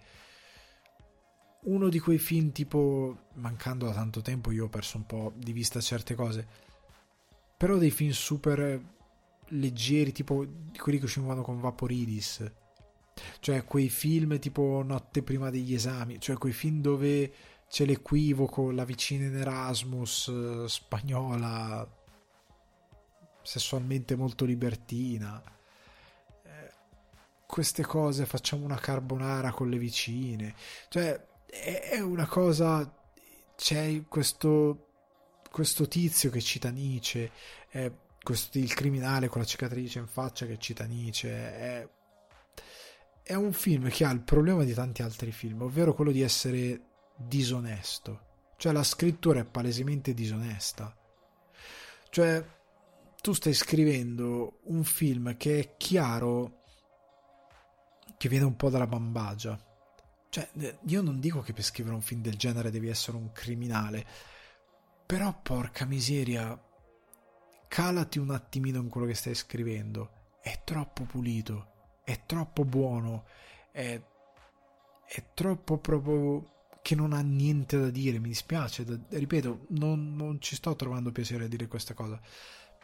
uno 1.65 1.89
di 1.89 1.99
quei 1.99 2.17
film 2.17 2.51
tipo, 2.51 3.27
mancando 3.35 3.85
da 3.85 3.93
tanto 3.93 4.21
tempo 4.21 4.49
io 4.49 4.65
ho 4.65 4.69
perso 4.69 4.97
un 4.97 5.05
po' 5.05 5.31
di 5.35 5.51
vista 5.51 5.79
certe 5.79 6.15
cose, 6.15 6.47
però 7.55 7.77
dei 7.77 7.91
film 7.91 8.09
super 8.09 8.83
leggeri, 9.49 10.11
tipo 10.11 10.43
quelli 10.75 10.97
che 10.97 11.05
uscivano 11.05 11.43
con 11.43 11.59
Vaporidis 11.59 12.51
cioè 13.39 13.63
quei 13.63 13.89
film 13.89 14.39
tipo 14.39 14.83
Notte 14.83 15.23
prima 15.23 15.49
degli 15.49 15.73
esami, 15.73 16.19
cioè 16.19 16.37
quei 16.37 16.53
film 16.53 16.81
dove 16.81 17.31
c'è 17.69 17.85
l'equivoco, 17.85 18.71
la 18.71 18.85
vicina 18.85 19.25
in 19.25 19.35
Erasmus, 19.35 20.27
eh, 20.27 20.69
spagnola, 20.69 21.87
sessualmente 23.41 24.15
molto 24.15 24.45
libertina. 24.45 25.41
Eh, 26.43 26.71
queste 27.45 27.83
cose, 27.83 28.25
facciamo 28.25 28.65
una 28.65 28.79
carbonara 28.79 29.51
con 29.51 29.69
le 29.69 29.77
vicine. 29.77 30.55
Cioè, 30.89 31.25
è 31.45 31.99
una 31.99 32.27
cosa... 32.27 32.93
C'è 33.55 34.03
questo, 34.07 34.89
questo 35.49 35.87
tizio 35.87 36.29
che 36.29 36.41
cita 36.41 36.69
Nietzsche, 36.69 37.31
è 37.69 37.91
questo, 38.21 38.59
il 38.59 38.71
criminale 38.73 39.29
con 39.29 39.41
la 39.41 39.47
cicatrice 39.47 39.97
in 39.97 40.05
faccia 40.05 40.45
che 40.45 40.59
cita 40.59 40.85
Nietzsche, 40.85 41.29
è 41.31 41.89
è 43.27 43.33
un 43.33 43.51
film 43.51 43.89
che 43.89 44.05
ha 44.05 44.11
il 44.11 44.21
problema 44.21 44.63
di 44.63 44.73
tanti 44.73 45.01
altri 45.01 45.33
film, 45.33 45.63
ovvero 45.63 45.93
quello 45.93 46.11
di 46.11 46.21
essere 46.21 46.79
disonesto. 47.17 48.25
Cioè 48.57 48.71
la 48.71 48.83
scrittura 48.83 49.39
è 49.39 49.45
palesemente 49.45 50.13
disonesta. 50.13 50.95
Cioè 52.09 52.45
tu 53.21 53.33
stai 53.33 53.53
scrivendo 53.53 54.59
un 54.63 54.83
film 54.83 55.35
che 55.37 55.59
è 55.59 55.77
chiaro 55.77 56.63
che 58.17 58.29
viene 58.29 58.45
un 58.45 58.55
po' 58.55 58.69
dalla 58.69 58.87
bambagia. 58.87 59.59
Cioè, 60.29 60.49
io 60.85 61.01
non 61.01 61.19
dico 61.19 61.41
che 61.41 61.53
per 61.53 61.63
scrivere 61.63 61.95
un 61.95 62.01
film 62.01 62.21
del 62.21 62.35
genere 62.35 62.71
devi 62.71 62.89
essere 62.89 63.17
un 63.17 63.31
criminale, 63.31 64.05
però 65.05 65.39
porca 65.41 65.85
miseria, 65.85 66.59
calati 67.67 68.19
un 68.19 68.31
attimino 68.31 68.79
in 68.79 68.89
quello 68.89 69.07
che 69.07 69.15
stai 69.15 69.35
scrivendo. 69.35 70.11
È 70.41 70.61
troppo 70.63 71.03
pulito 71.03 71.75
è 72.07 72.21
troppo 72.25 72.63
buono, 72.63 73.25
è, 73.69 74.01
è 75.05 75.23
troppo 75.33 75.77
proprio 75.77 76.56
che 76.87 76.95
non 76.95 77.11
ha 77.11 77.19
niente 77.19 77.77
da 77.77 77.89
dire, 77.89 78.17
mi 78.17 78.29
dispiace, 78.29 78.85
da, 78.85 78.97
ripeto, 79.09 79.65
non, 79.71 80.15
non 80.15 80.39
ci 80.39 80.55
sto 80.55 80.73
trovando 80.77 81.11
piacere 81.11 81.43
a 81.43 81.47
dire 81.49 81.67
questa 81.67 81.93
cosa, 81.93 82.17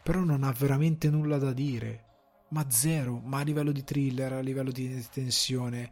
però 0.02 0.20
non 0.20 0.44
ha 0.44 0.52
veramente 0.52 1.08
nulla 1.08 1.38
da 1.38 1.54
dire, 1.54 2.04
ma 2.48 2.68
zero, 2.68 3.18
ma 3.24 3.38
a 3.38 3.44
livello 3.44 3.72
di 3.72 3.82
thriller, 3.82 4.34
a 4.34 4.40
livello 4.40 4.70
di 4.70 5.02
tensione, 5.10 5.90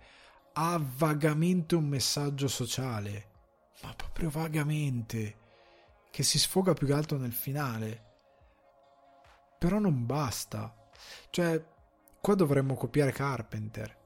ha 0.52 0.78
vagamente 0.96 1.74
un 1.74 1.88
messaggio 1.88 2.48
sociale, 2.48 3.30
ma 3.82 3.94
proprio 3.94 4.28
vagamente, 4.28 5.36
che 6.10 6.22
si 6.22 6.38
sfoga 6.38 6.74
più 6.74 6.86
che 6.86 6.92
altro 6.92 7.16
nel 7.16 7.32
finale, 7.32 8.10
però 9.58 9.78
non 9.78 10.04
basta, 10.04 10.76
cioè 11.30 11.64
Qua 12.22 12.36
dovremmo 12.36 12.76
copiare 12.76 13.10
Carpenter, 13.10 13.96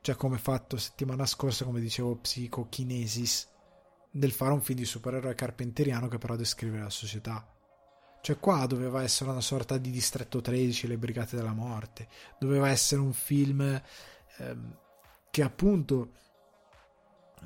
cioè 0.00 0.14
come 0.14 0.38
fatto 0.38 0.78
settimana 0.78 1.26
scorsa, 1.26 1.66
come 1.66 1.78
dicevo, 1.78 2.16
Psychokinesis, 2.16 3.46
del 4.18 4.32
fare 4.32 4.52
un 4.52 4.60
film 4.60 4.78
di 4.78 4.84
supereroe 4.84 5.34
carpenteriano 5.34 6.08
che 6.08 6.18
però 6.18 6.36
descrive 6.36 6.78
la 6.78 6.90
società. 6.90 7.46
Cioè 8.20 8.38
qua 8.38 8.66
doveva 8.66 9.02
essere 9.02 9.30
una 9.30 9.40
sorta 9.40 9.78
di 9.78 9.90
distretto 9.90 10.40
13, 10.40 10.88
le 10.88 10.98
brigate 10.98 11.36
della 11.36 11.52
morte, 11.52 12.08
doveva 12.38 12.68
essere 12.68 13.00
un 13.00 13.12
film 13.12 13.60
ehm, 14.38 14.78
che 15.30 15.42
appunto 15.42 16.12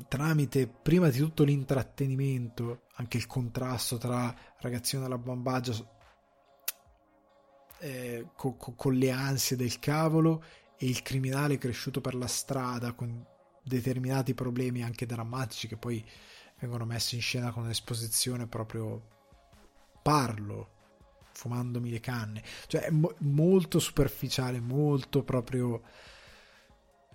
tramite 0.08 0.66
prima 0.66 1.10
di 1.10 1.18
tutto 1.18 1.44
l'intrattenimento, 1.44 2.82
anche 2.94 3.18
il 3.18 3.26
contrasto 3.26 3.98
tra 3.98 4.34
ragazzino 4.58 5.04
e 5.04 5.08
la 5.08 5.18
bambagia 5.18 5.98
eh, 7.80 8.28
co- 8.34 8.54
co- 8.54 8.74
con 8.74 8.94
le 8.94 9.10
ansie 9.10 9.56
del 9.56 9.78
cavolo 9.78 10.42
e 10.76 10.86
il 10.86 11.02
criminale 11.02 11.58
cresciuto 11.58 12.00
per 12.00 12.14
la 12.14 12.26
strada 12.26 12.92
con 12.92 13.26
determinati 13.62 14.34
problemi 14.34 14.82
anche 14.82 15.06
drammatici 15.06 15.68
che 15.68 15.76
poi 15.76 16.04
vengono 16.60 16.84
messi 16.84 17.16
in 17.16 17.22
scena 17.22 17.50
con 17.50 17.64
un'esposizione 17.64 18.46
proprio 18.46 19.18
parlo 20.02 20.78
fumandomi 21.32 21.90
le 21.90 22.00
canne. 22.00 22.42
Cioè 22.66 22.82
è 22.82 22.90
mo- 22.90 23.14
molto 23.18 23.78
superficiale 23.78 24.60
molto 24.60 25.22
proprio 25.22 25.82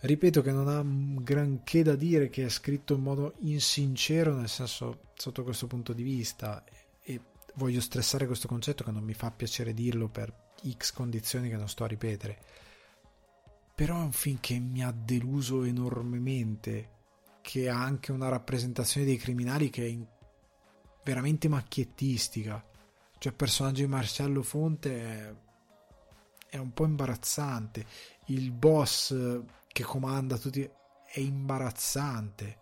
ripeto 0.01 0.41
che 0.41 0.51
non 0.51 0.67
ha 0.67 0.83
granché 1.21 1.83
da 1.83 1.95
dire 1.95 2.29
che 2.29 2.45
è 2.45 2.49
scritto 2.49 2.95
in 2.95 3.01
modo 3.01 3.33
insincero 3.39 4.35
nel 4.35 4.49
senso 4.49 5.11
sotto 5.15 5.43
questo 5.43 5.67
punto 5.67 5.93
di 5.93 6.03
vista. 6.03 6.63
E 7.01 7.21
voglio 7.55 7.81
stressare 7.81 8.25
questo 8.25 8.47
concetto 8.47 8.83
che 8.83 8.91
non 8.91 9.03
mi 9.03 9.13
fa 9.13 9.31
piacere 9.31 9.73
dirlo 9.73 10.07
per 10.09 10.33
x 10.67 10.91
condizioni 10.91 11.49
che 11.49 11.57
non 11.57 11.69
sto 11.69 11.83
a 11.83 11.87
ripetere. 11.87 12.39
Però 13.75 13.95
è 13.95 14.03
un 14.03 14.11
film 14.11 14.39
che 14.39 14.57
mi 14.57 14.83
ha 14.83 14.91
deluso 14.91 15.63
enormemente 15.63 16.93
che 17.45 17.69
ha 17.69 17.79
anche 17.79 18.11
una 18.11 18.27
rappresentazione 18.27 19.05
dei 19.05 19.17
criminali 19.17 19.69
che 19.69 19.85
è 19.85 19.95
veramente 21.03 21.47
macchiettistica. 21.47 22.65
Cioè 23.19 23.31
il 23.31 23.37
personaggio 23.37 23.81
di 23.81 23.87
Marcello 23.87 24.41
Fonte 24.41 24.99
è, 24.99 25.35
è 26.49 26.57
un 26.57 26.73
po' 26.73 26.85
imbarazzante. 26.85 27.85
Il 28.25 28.51
boss 28.51 29.15
che 29.67 29.83
comanda 29.83 30.39
tutti 30.39 30.63
è 30.63 31.19
imbarazzante. 31.19 32.57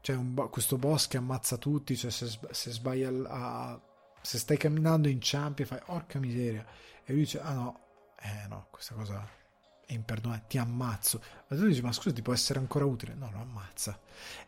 Cioè 0.00 0.16
un, 0.16 0.48
questo 0.50 0.76
boss 0.76 1.06
che 1.06 1.18
ammazza 1.18 1.56
tutti 1.56 1.96
cioè 1.96 2.10
se, 2.10 2.26
se 2.50 2.70
sbaglia 2.72 3.10
a, 3.28 3.80
se 4.20 4.38
stai 4.38 4.56
camminando 4.56 5.06
inciampi 5.06 5.62
e 5.62 5.66
fai 5.66 5.80
orca 5.86 6.18
miseria. 6.18 6.66
E 7.04 7.12
lui 7.12 7.20
dice 7.20 7.40
ah 7.40 7.54
no. 7.54 7.80
Eh 8.20 8.48
no 8.48 8.66
questa 8.68 8.94
cosa 8.94 9.38
è 9.90 9.94
imperdonabile 9.94 10.46
ti 10.48 10.58
ammazzo 10.58 11.22
ma 11.48 11.56
tu 11.56 11.66
dici 11.66 11.82
ma 11.82 11.92
scusa 11.92 12.12
ti 12.12 12.22
può 12.22 12.32
essere 12.32 12.60
ancora 12.60 12.84
utile 12.84 13.14
no 13.14 13.30
lo 13.32 13.40
ammazza 13.40 13.98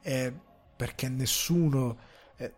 eh, 0.01 0.32
perché 0.77 1.09
nessuno 1.09 1.98
eh, 2.36 2.55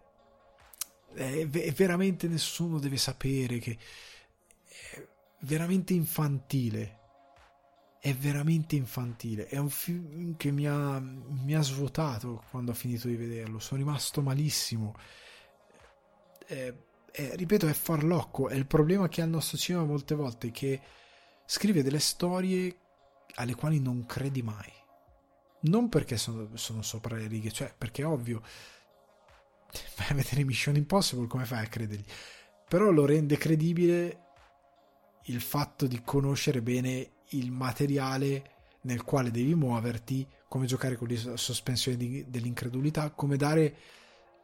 è, 1.15 1.48
è 1.48 1.73
veramente 1.73 2.28
nessuno 2.28 2.78
deve 2.78 2.98
sapere 2.98 3.59
che 3.59 3.78
è 4.90 5.06
veramente 5.40 5.94
infantile 5.94 7.01
è 8.05 8.12
veramente 8.12 8.77
infantile. 8.77 9.47
È 9.47 9.56
un 9.56 9.70
film 9.70 10.36
che 10.36 10.51
mi 10.51 10.69
ha, 10.69 11.01
mi 11.01 11.55
ha, 11.55 11.62
svuotato 11.62 12.44
quando 12.51 12.73
ho 12.73 12.74
finito 12.74 13.09
di 13.09 13.16
vederlo. 13.16 13.59
Sono 13.61 13.81
rimasto 13.81 14.20
malissimo. 14.20 14.94
È, 16.44 16.70
è, 17.11 17.32
ripeto, 17.35 17.66
è 17.66 17.73
farlocco. 17.73 18.51
È 18.51 18.56
il 18.56 18.66
problema 18.66 19.09
che 19.09 19.23
ha 19.23 19.24
il 19.24 19.31
nostro 19.31 19.56
cinema 19.56 19.85
molte 19.86 20.15
volte, 20.15 20.51
che 20.51 20.82
scrive 21.45 21.83
delle 21.83 21.99
storie 21.99 22.77
alle 23.37 23.55
quali 23.55 23.81
non 23.81 24.07
credi 24.07 24.43
mai. 24.43 24.73
Non 25.61 25.89
perché 25.89 26.16
sono, 26.16 26.51
sono 26.55 26.83
sopra 26.83 27.16
le 27.16 27.27
righe, 27.27 27.51
cioè 27.51 27.73
perché 27.77 28.03
è 28.03 28.07
ovvio. 28.07 28.43
Vai 29.97 30.09
a 30.11 30.15
vedere 30.15 30.45
Mission 30.45 30.77
Impossible, 30.77 31.27
come 31.27 31.45
fai 31.45 31.65
a 31.65 31.69
credergli? 31.69 32.05
Però 32.69 32.91
lo 32.91 33.07
rende 33.07 33.37
credibile 33.37 34.21
il 35.25 35.41
fatto 35.41 35.87
di 35.87 36.03
conoscere 36.03 36.61
bene 36.61 37.11
il 37.31 37.51
materiale 37.51 38.51
nel 38.83 39.03
quale 39.03 39.31
devi 39.31 39.55
muoverti, 39.55 40.27
come 40.49 40.66
giocare 40.66 40.97
con 40.97 41.09
le 41.09 41.16
sospensioni 41.16 41.97
di, 41.97 42.25
dell'incredulità, 42.29 43.11
come 43.11 43.37
dare 43.37 43.77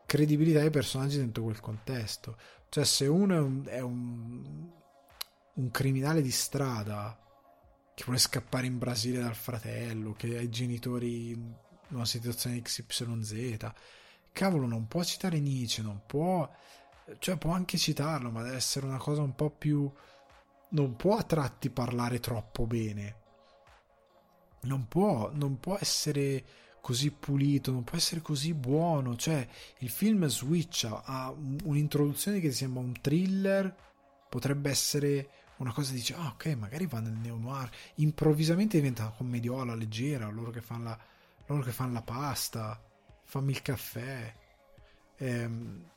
credibilità 0.07 0.61
ai 0.61 0.71
personaggi 0.71 1.19
dentro 1.19 1.43
quel 1.45 1.61
contesto. 1.61 2.37
Cioè, 2.69 2.85
se 2.85 3.07
uno 3.07 3.35
è 3.35 3.39
un, 3.39 3.65
è 3.67 3.81
un, 3.81 4.71
un 5.61 5.71
criminale 5.71 6.23
di 6.23 6.31
strada 6.31 7.17
che 7.95 8.05
vuole 8.05 8.19
scappare 8.19 8.67
in 8.67 8.79
Brasile 8.79 9.21
dal 9.21 9.35
fratello, 9.35 10.15
che 10.15 10.39
ha 10.39 10.41
i 10.41 10.49
genitori 10.49 11.31
in 11.31 11.55
una 11.89 12.07
situazione 12.07 12.63
XYZ, 12.63 13.73
cavolo, 14.33 14.67
non 14.67 14.87
può 14.87 15.03
citare 15.05 15.39
Nietzsche, 15.39 15.83
non 15.83 16.03
può, 16.07 16.51
cioè 17.19 17.37
può 17.37 17.53
anche 17.53 17.77
citarlo, 17.77 18.31
ma 18.31 18.43
deve 18.43 18.57
essere 18.57 18.87
una 18.87 18.97
cosa 18.97 19.23
un 19.23 19.35
po' 19.35 19.51
più 19.51 19.93
non 20.71 20.97
può 20.97 21.17
a 21.17 21.23
tratti 21.23 21.71
parlare 21.71 22.21
troppo 22.21 22.67
bene. 22.67 23.17
Non 24.63 24.87
può, 24.89 25.31
non 25.33 25.59
può 25.59 25.77
essere 25.81 26.45
così 26.81 27.11
pulito, 27.11 27.73
non 27.73 27.85
può 27.85 27.97
essere 27.97 28.21
così 28.21 28.55
buono. 28.55 29.17
Cioè, 29.17 29.47
il 29.79 29.89
film 29.89 30.27
switcha 30.27 31.03
a 31.05 31.35
un'introduzione 31.65 32.41
che 32.41 32.53
sembra 32.53 32.83
un 32.83 32.95
thriller, 33.01 33.75
potrebbe 34.29 34.71
essere 34.71 35.29
una 35.61 35.73
cosa 35.73 35.93
dice, 35.93 36.15
ah, 36.15 36.29
ok, 36.29 36.47
magari 36.57 36.87
va 36.87 37.01
nel 37.01 37.13
neo-noir. 37.13 37.69
Improvvisamente 37.97 38.79
diventa 38.79 39.13
commediola 39.15 39.75
leggera, 39.75 40.29
loro 40.31 40.51
che 40.51 40.63
fanno 40.63 40.85
la, 40.85 40.99
loro 41.47 41.63
che 41.63 41.73
fanno 41.73 41.93
la 41.93 42.03
pasta, 42.03 42.83
fammi 43.25 43.53
il 43.53 43.61
caffè, 43.61 44.35
ehm, 45.17 45.91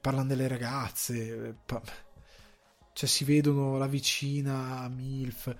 parlano 0.00 0.26
delle 0.28 0.48
ragazze. 0.48 1.56
Pa- 1.64 1.82
cioè 2.92 3.08
si 3.08 3.24
vedono 3.24 3.78
la 3.78 3.86
vicina 3.86 4.86
MILF. 4.88 5.56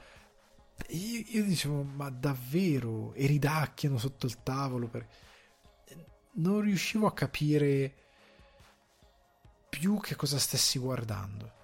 Io, 0.89 1.25
io 1.29 1.45
dicevo, 1.45 1.83
ma 1.83 2.11
davvero? 2.11 3.15
E 3.15 3.27
ridacchiano 3.27 3.97
sotto 3.97 4.27
il 4.27 4.43
tavolo. 4.43 4.89
Per... 4.89 5.09
Non 6.33 6.61
riuscivo 6.61 7.07
a 7.07 7.15
capire 7.15 7.95
più 9.71 9.99
che 9.99 10.15
cosa 10.15 10.39
stessi 10.39 10.79
guardando. 10.79 11.60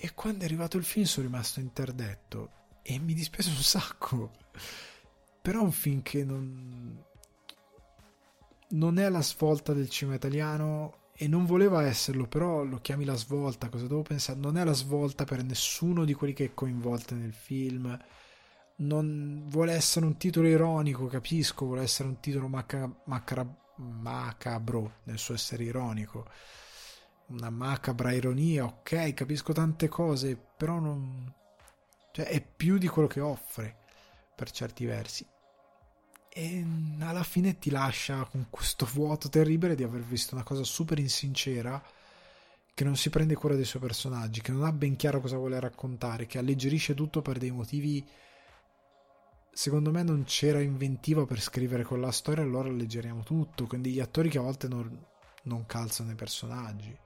E 0.00 0.14
quando 0.14 0.42
è 0.42 0.44
arrivato 0.46 0.76
il 0.76 0.84
film 0.84 1.06
sono 1.06 1.26
rimasto 1.26 1.58
interdetto 1.58 2.50
e 2.82 3.00
mi 3.00 3.14
dispiace 3.14 3.50
un 3.50 3.56
sacco. 3.56 4.30
Però 5.42 5.58
è 5.58 5.62
un 5.62 5.72
film 5.72 6.02
che 6.02 6.24
non, 6.24 7.04
non 8.68 8.98
è 8.98 9.08
la 9.08 9.22
svolta 9.22 9.72
del 9.72 9.88
cinema 9.88 10.16
italiano 10.16 11.10
e 11.14 11.26
non 11.26 11.46
voleva 11.46 11.84
esserlo, 11.84 12.28
però 12.28 12.62
lo 12.62 12.78
chiami 12.78 13.04
la 13.04 13.16
svolta, 13.16 13.68
cosa 13.68 13.88
devo 13.88 14.02
pensare? 14.02 14.38
Non 14.38 14.56
è 14.56 14.62
la 14.62 14.72
svolta 14.72 15.24
per 15.24 15.42
nessuno 15.42 16.04
di 16.04 16.14
quelli 16.14 16.32
che 16.32 16.44
è 16.44 16.54
coinvolto 16.54 17.16
nel 17.16 17.32
film. 17.32 17.98
Non 18.76 19.46
vuole 19.48 19.72
essere 19.72 20.06
un 20.06 20.16
titolo 20.16 20.46
ironico, 20.46 21.06
capisco, 21.06 21.66
vuole 21.66 21.82
essere 21.82 22.08
un 22.08 22.20
titolo 22.20 22.46
maca- 22.46 22.88
macabro 23.76 24.98
nel 25.04 25.18
suo 25.18 25.34
essere 25.34 25.64
ironico. 25.64 26.24
Una 27.28 27.50
macabra 27.50 28.12
ironia, 28.12 28.64
ok, 28.64 29.14
capisco 29.14 29.52
tante 29.52 29.88
cose, 29.88 30.36
però 30.36 30.78
non... 30.78 31.32
Cioè, 32.12 32.26
è 32.26 32.40
più 32.42 32.78
di 32.78 32.88
quello 32.88 33.08
che 33.08 33.20
offre, 33.20 33.76
per 34.34 34.50
certi 34.50 34.84
versi 34.84 35.26
e 36.38 36.64
alla 37.00 37.24
fine 37.24 37.58
ti 37.58 37.68
lascia 37.68 38.24
con 38.24 38.46
questo 38.48 38.86
vuoto 38.86 39.28
terribile 39.28 39.74
di 39.74 39.82
aver 39.82 40.02
visto 40.02 40.36
una 40.36 40.44
cosa 40.44 40.62
super 40.62 40.96
insincera 41.00 41.82
che 42.74 42.84
non 42.84 42.94
si 42.94 43.10
prende 43.10 43.34
cura 43.34 43.56
dei 43.56 43.64
suoi 43.64 43.82
personaggi, 43.82 44.40
che 44.40 44.52
non 44.52 44.62
ha 44.62 44.70
ben 44.70 44.94
chiaro 44.94 45.20
cosa 45.20 45.36
vuole 45.36 45.58
raccontare, 45.58 46.26
che 46.26 46.38
alleggerisce 46.38 46.94
tutto 46.94 47.22
per 47.22 47.38
dei 47.38 47.50
motivi 47.50 48.06
secondo 49.50 49.90
me 49.90 50.04
non 50.04 50.22
c'era 50.22 50.60
inventiva 50.60 51.26
per 51.26 51.40
scrivere 51.40 51.82
quella 51.82 52.12
storia, 52.12 52.44
allora 52.44 52.68
alleggeriamo 52.68 53.24
tutto, 53.24 53.66
con 53.66 53.82
degli 53.82 53.98
attori 53.98 54.28
che 54.28 54.38
a 54.38 54.42
volte 54.42 54.68
non, 54.68 54.96
non 55.42 55.66
calzano 55.66 56.12
i 56.12 56.14
personaggi. 56.14 56.96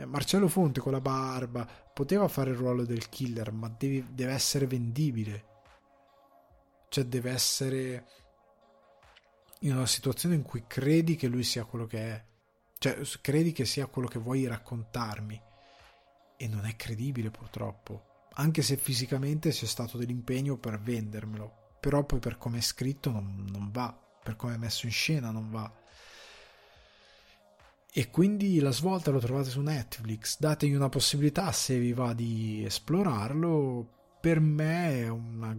Eh, 0.00 0.06
Marcello 0.06 0.46
Fonte 0.46 0.78
con 0.78 0.92
la 0.92 1.00
barba 1.00 1.66
poteva 1.92 2.28
fare 2.28 2.50
il 2.50 2.56
ruolo 2.56 2.84
del 2.84 3.08
killer, 3.08 3.50
ma 3.50 3.68
devi, 3.68 4.06
deve 4.14 4.32
essere 4.32 4.68
vendibile. 4.68 5.46
Cioè 6.88 7.04
deve 7.04 7.32
essere 7.32 8.06
in 9.60 9.74
una 9.74 9.86
situazione 9.86 10.36
in 10.36 10.42
cui 10.42 10.64
credi 10.68 11.16
che 11.16 11.26
lui 11.26 11.42
sia 11.42 11.64
quello 11.64 11.86
che 11.86 11.98
è, 11.98 12.24
cioè 12.78 13.00
credi 13.20 13.50
che 13.50 13.64
sia 13.64 13.86
quello 13.86 14.06
che 14.06 14.20
vuoi 14.20 14.46
raccontarmi. 14.46 15.42
E 16.36 16.46
non 16.46 16.64
è 16.64 16.76
credibile 16.76 17.32
purtroppo, 17.32 18.28
anche 18.34 18.62
se 18.62 18.76
fisicamente 18.76 19.50
c'è 19.50 19.66
stato 19.66 19.98
dell'impegno 19.98 20.56
per 20.56 20.78
vendermelo, 20.78 21.76
però 21.80 22.04
poi 22.04 22.20
per 22.20 22.38
come 22.38 22.58
è 22.58 22.60
scritto 22.60 23.10
non, 23.10 23.44
non 23.50 23.72
va, 23.72 23.92
per 24.22 24.36
come 24.36 24.54
è 24.54 24.58
messo 24.58 24.86
in 24.86 24.92
scena 24.92 25.32
non 25.32 25.50
va. 25.50 25.68
E 27.92 28.10
quindi 28.10 28.60
la 28.60 28.70
svolta 28.70 29.10
lo 29.10 29.18
trovate 29.18 29.50
su 29.50 29.60
Netflix, 29.60 30.38
dategli 30.38 30.74
una 30.74 30.88
possibilità 30.88 31.50
se 31.52 31.78
vi 31.78 31.92
va 31.92 32.12
di 32.12 32.62
esplorarlo, 32.64 34.16
per 34.20 34.40
me 34.40 35.02
è 35.02 35.08
una 35.08 35.56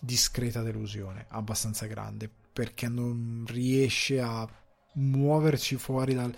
discreta 0.00 0.62
delusione, 0.62 1.26
abbastanza 1.28 1.86
grande 1.86 2.30
perché 2.56 2.88
non 2.88 3.44
riesce 3.46 4.18
a 4.18 4.48
muoverci 4.94 5.76
fuori 5.76 6.14
dal... 6.14 6.34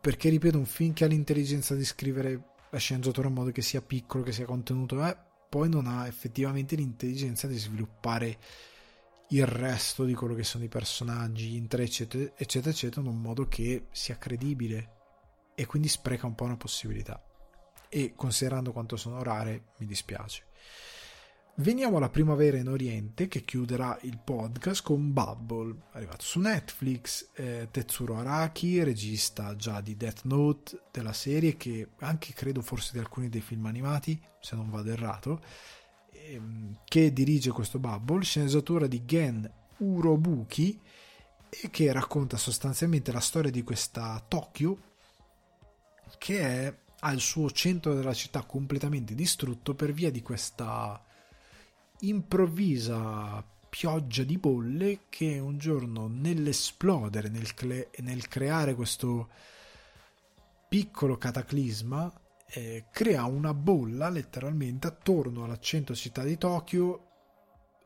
perché 0.00 0.30
ripeto 0.30 0.56
un 0.56 0.64
film 0.64 0.94
che 0.94 1.04
ha 1.04 1.06
l'intelligenza 1.06 1.74
di 1.74 1.84
scrivere 1.84 2.44
la 2.70 2.78
sceneggiatura 2.78 3.28
in 3.28 3.34
modo 3.34 3.50
che 3.50 3.60
sia 3.60 3.82
piccolo, 3.82 4.24
che 4.24 4.32
sia 4.32 4.46
contenuto, 4.46 5.04
eh, 5.04 5.14
poi 5.50 5.68
non 5.68 5.86
ha 5.86 6.06
effettivamente 6.06 6.76
l'intelligenza 6.76 7.46
di 7.46 7.58
sviluppare 7.58 8.38
il 9.30 9.46
resto 9.46 10.04
di 10.04 10.14
quello 10.14 10.34
che 10.34 10.44
sono 10.44 10.64
i 10.64 10.68
personaggi, 10.68 11.56
intrecci, 11.56 12.02
eccetera, 12.36 12.70
eccetera, 12.70 13.00
in 13.00 13.06
un 13.06 13.20
modo 13.20 13.46
che 13.46 13.86
sia 13.90 14.16
credibile 14.16 14.98
e 15.54 15.66
quindi 15.66 15.88
spreca 15.88 16.26
un 16.26 16.34
po' 16.34 16.44
una 16.44 16.56
possibilità. 16.56 17.22
E 17.88 18.14
considerando 18.16 18.72
quanto 18.72 18.96
sono 18.96 19.22
rare, 19.22 19.72
mi 19.78 19.86
dispiace. 19.86 20.46
Veniamo 21.56 21.98
alla 21.98 22.08
primavera 22.08 22.56
in 22.56 22.68
Oriente 22.68 23.28
che 23.28 23.44
chiuderà 23.44 23.98
il 24.02 24.18
podcast 24.18 24.82
con 24.82 25.12
Bubble, 25.12 25.76
arrivato 25.92 26.22
su 26.22 26.40
Netflix, 26.40 27.28
eh, 27.34 27.68
Tetsuro 27.70 28.16
Araki, 28.16 28.82
regista 28.82 29.54
già 29.56 29.80
di 29.80 29.96
Death 29.96 30.22
Note 30.24 30.84
della 30.90 31.12
serie, 31.12 31.56
che 31.56 31.90
anche 31.98 32.32
credo 32.32 32.62
forse 32.62 32.92
di 32.92 32.98
alcuni 32.98 33.28
dei 33.28 33.42
film 33.42 33.66
animati, 33.66 34.18
se 34.40 34.56
non 34.56 34.70
vado 34.70 34.90
errato, 34.90 35.42
che 36.84 37.12
dirige 37.12 37.50
questo 37.50 37.78
Bubble, 37.78 38.22
sceneggiatura 38.22 38.86
di 38.86 39.04
Gen 39.04 39.50
Urobuki, 39.78 40.78
e 41.50 41.70
che 41.70 41.92
racconta 41.92 42.36
sostanzialmente 42.36 43.10
la 43.12 43.20
storia 43.20 43.50
di 43.50 43.62
questa 43.62 44.22
Tokyo, 44.26 44.78
che 46.18 46.40
è, 46.40 46.74
ha 47.00 47.12
il 47.12 47.20
suo 47.20 47.50
centro 47.50 47.94
della 47.94 48.14
città 48.14 48.42
completamente 48.42 49.14
distrutto 49.14 49.74
per 49.74 49.92
via 49.92 50.10
di 50.10 50.22
questa 50.22 51.02
improvvisa 52.00 53.44
pioggia 53.68 54.24
di 54.24 54.36
bolle 54.36 55.00
che 55.08 55.38
un 55.38 55.58
giorno 55.58 56.08
nell'esplodere, 56.08 57.28
nel, 57.28 57.54
cle- 57.54 57.90
nel 57.98 58.26
creare 58.28 58.74
questo 58.74 59.28
piccolo 60.68 61.16
cataclisma, 61.16 62.12
eh, 62.52 62.86
crea 62.90 63.24
una 63.24 63.54
bolla 63.54 64.08
letteralmente 64.08 64.86
attorno 64.86 65.44
alla 65.44 65.58
centro 65.58 65.94
città 65.94 66.22
di 66.22 66.36
Tokyo, 66.36 67.06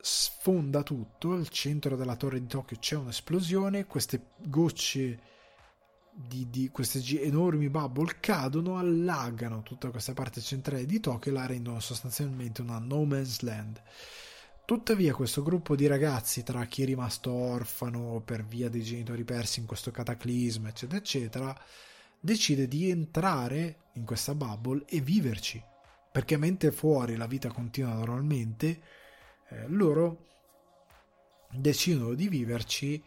sfonda 0.00 0.82
tutto, 0.82 1.32
al 1.32 1.48
centro 1.48 1.96
della 1.96 2.16
torre 2.16 2.40
di 2.40 2.46
Tokyo 2.46 2.76
c'è 2.78 2.96
un'esplosione, 2.96 3.86
queste 3.86 4.32
gocce 4.38 5.32
di, 6.14 6.48
di 6.48 6.68
queste 6.70 7.02
enormi 7.20 7.68
bubble 7.68 8.18
cadono, 8.20 8.78
allagano 8.78 9.62
tutta 9.62 9.90
questa 9.90 10.12
parte 10.12 10.40
centrale 10.40 10.86
di 10.86 11.00
Tokyo 11.00 11.32
e 11.32 11.34
la 11.34 11.46
rendono 11.46 11.80
sostanzialmente 11.80 12.62
una 12.62 12.78
no 12.78 13.04
man's 13.04 13.40
land. 13.40 13.82
Tuttavia 14.64 15.12
questo 15.12 15.42
gruppo 15.42 15.76
di 15.76 15.86
ragazzi, 15.86 16.42
tra 16.42 16.64
chi 16.64 16.82
è 16.82 16.86
rimasto 16.86 17.30
orfano 17.30 18.22
per 18.24 18.46
via 18.46 18.70
dei 18.70 18.82
genitori 18.82 19.22
persi 19.24 19.60
in 19.60 19.66
questo 19.66 19.90
cataclisma, 19.90 20.68
eccetera, 20.68 20.98
eccetera, 20.98 21.60
decide 22.24 22.66
di 22.66 22.88
entrare 22.88 23.80
in 23.92 24.06
questa 24.06 24.34
bubble 24.34 24.84
e 24.86 25.00
viverci. 25.00 25.62
Perché 26.10 26.38
mentre 26.38 26.72
fuori 26.72 27.16
la 27.16 27.26
vita 27.26 27.50
continua 27.50 27.92
normalmente, 27.92 28.80
eh, 29.48 29.68
loro 29.68 30.26
decidono 31.50 32.14
di 32.14 32.28
viverci 32.28 33.02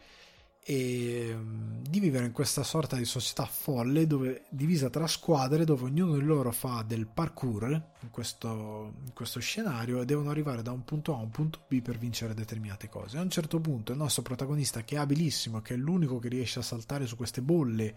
e 0.60 1.34
mm, 1.34 1.82
di 1.88 1.98
vivere 1.98 2.26
in 2.26 2.32
questa 2.32 2.62
sorta 2.62 2.94
di 2.94 3.04
società 3.04 3.44
folle 3.44 4.06
dove, 4.06 4.44
divisa 4.50 4.88
tra 4.88 5.06
squadre 5.08 5.64
dove 5.64 5.84
ognuno 5.84 6.14
di 6.14 6.22
loro 6.22 6.52
fa 6.52 6.84
del 6.86 7.08
parkour 7.08 7.70
in 8.02 8.10
questo, 8.10 8.92
in 9.04 9.12
questo 9.14 9.40
scenario 9.40 10.00
e 10.00 10.04
devono 10.04 10.30
arrivare 10.30 10.62
da 10.62 10.70
un 10.70 10.84
punto 10.84 11.14
A 11.14 11.18
a 11.18 11.22
un 11.22 11.30
punto 11.30 11.64
B 11.66 11.82
per 11.82 11.98
vincere 11.98 12.34
determinate 12.34 12.88
cose. 12.88 13.18
A 13.18 13.22
un 13.22 13.30
certo 13.30 13.58
punto 13.58 13.90
il 13.90 13.98
nostro 13.98 14.22
protagonista 14.22 14.84
che 14.84 14.94
è 14.94 14.98
abilissimo, 14.98 15.60
che 15.60 15.74
è 15.74 15.76
l'unico 15.76 16.20
che 16.20 16.28
riesce 16.28 16.60
a 16.60 16.62
saltare 16.62 17.06
su 17.06 17.16
queste 17.16 17.42
bolle 17.42 17.96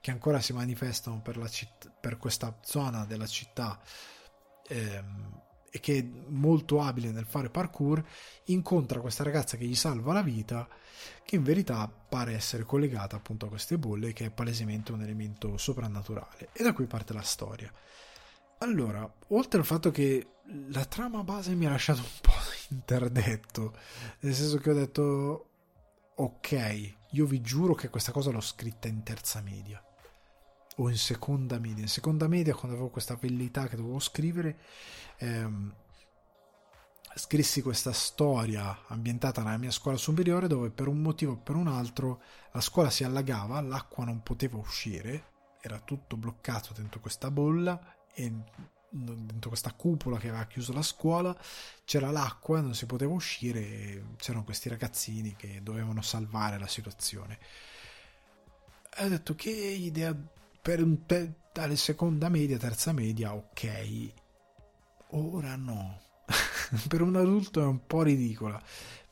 che 0.00 0.10
ancora 0.10 0.40
si 0.40 0.52
manifestano 0.52 1.20
per, 1.20 1.48
citt- 1.50 1.90
per 2.00 2.16
questa 2.16 2.56
zona 2.62 3.04
della 3.04 3.26
città 3.26 3.78
ehm, 4.68 5.40
e 5.70 5.78
che 5.78 5.98
è 5.98 6.04
molto 6.28 6.80
abile 6.80 7.12
nel 7.12 7.26
fare 7.26 7.48
parkour, 7.48 8.04
incontra 8.46 9.00
questa 9.00 9.22
ragazza 9.22 9.56
che 9.56 9.66
gli 9.66 9.76
salva 9.76 10.12
la 10.12 10.22
vita, 10.22 10.68
che 11.24 11.36
in 11.36 11.44
verità 11.44 11.88
pare 11.88 12.34
essere 12.34 12.64
collegata 12.64 13.16
appunto 13.16 13.46
a 13.46 13.48
queste 13.48 13.78
bolle, 13.78 14.12
che 14.12 14.26
è 14.26 14.30
palesemente 14.30 14.90
un 14.90 15.02
elemento 15.02 15.56
soprannaturale. 15.56 16.48
E 16.52 16.64
da 16.64 16.72
qui 16.72 16.86
parte 16.86 17.12
la 17.12 17.22
storia. 17.22 17.72
Allora, 18.58 19.08
oltre 19.28 19.60
al 19.60 19.64
fatto 19.64 19.92
che 19.92 20.26
la 20.70 20.84
trama 20.84 21.22
base 21.22 21.54
mi 21.54 21.66
ha 21.66 21.70
lasciato 21.70 22.00
un 22.00 22.18
po' 22.20 22.32
interdetto, 22.74 23.76
nel 24.20 24.34
senso 24.34 24.58
che 24.58 24.70
ho 24.70 24.74
detto, 24.74 25.50
ok, 26.16 26.94
io 27.10 27.26
vi 27.26 27.40
giuro 27.40 27.74
che 27.74 27.90
questa 27.90 28.10
cosa 28.10 28.30
l'ho 28.30 28.40
scritta 28.40 28.88
in 28.88 29.04
terza 29.04 29.40
media 29.40 29.82
o 30.80 30.88
in 30.88 30.96
seconda 30.96 31.58
media. 31.58 31.82
In 31.82 31.88
seconda 31.88 32.26
media, 32.26 32.54
quando 32.54 32.76
avevo 32.76 32.90
questa 32.90 33.16
velleità 33.20 33.68
che 33.68 33.76
dovevo 33.76 33.98
scrivere, 33.98 34.58
ehm, 35.18 35.74
scrissi 37.14 37.60
questa 37.60 37.92
storia 37.92 38.86
ambientata 38.86 39.42
nella 39.42 39.58
mia 39.58 39.70
scuola 39.70 39.96
superiore 39.96 40.46
dove 40.46 40.70
per 40.70 40.86
un 40.86 41.02
motivo 41.02 41.32
o 41.32 41.36
per 41.36 41.56
un 41.56 41.66
altro 41.66 42.22
la 42.52 42.60
scuola 42.60 42.88
si 42.88 43.04
allagava, 43.04 43.60
l'acqua 43.60 44.04
non 44.04 44.22
poteva 44.22 44.56
uscire, 44.56 45.24
era 45.60 45.80
tutto 45.80 46.16
bloccato 46.16 46.72
dentro 46.72 47.00
questa 47.00 47.30
bolla 47.30 47.96
e 48.14 48.32
dentro 48.92 49.50
questa 49.50 49.72
cupola 49.72 50.18
che 50.18 50.28
aveva 50.28 50.46
chiuso 50.46 50.72
la 50.72 50.82
scuola 50.82 51.36
c'era 51.84 52.10
l'acqua, 52.10 52.60
non 52.60 52.74
si 52.74 52.86
poteva 52.86 53.12
uscire 53.12 54.14
c'erano 54.16 54.44
questi 54.44 54.68
ragazzini 54.68 55.36
che 55.36 55.60
dovevano 55.62 56.02
salvare 56.02 56.58
la 56.58 56.66
situazione. 56.66 57.38
E 58.96 59.04
ho 59.04 59.08
detto 59.08 59.34
che 59.34 59.50
idea 59.50 60.16
per 60.60 60.82
un 60.82 61.04
dalle 61.52 61.76
seconda 61.76 62.28
media, 62.28 62.58
terza 62.58 62.92
media, 62.92 63.34
ok. 63.34 64.12
Ora 65.10 65.56
no. 65.56 66.00
per 66.88 67.02
un 67.02 67.16
adulto 67.16 67.60
è 67.60 67.64
un 67.64 67.86
po' 67.86 68.02
ridicola. 68.02 68.60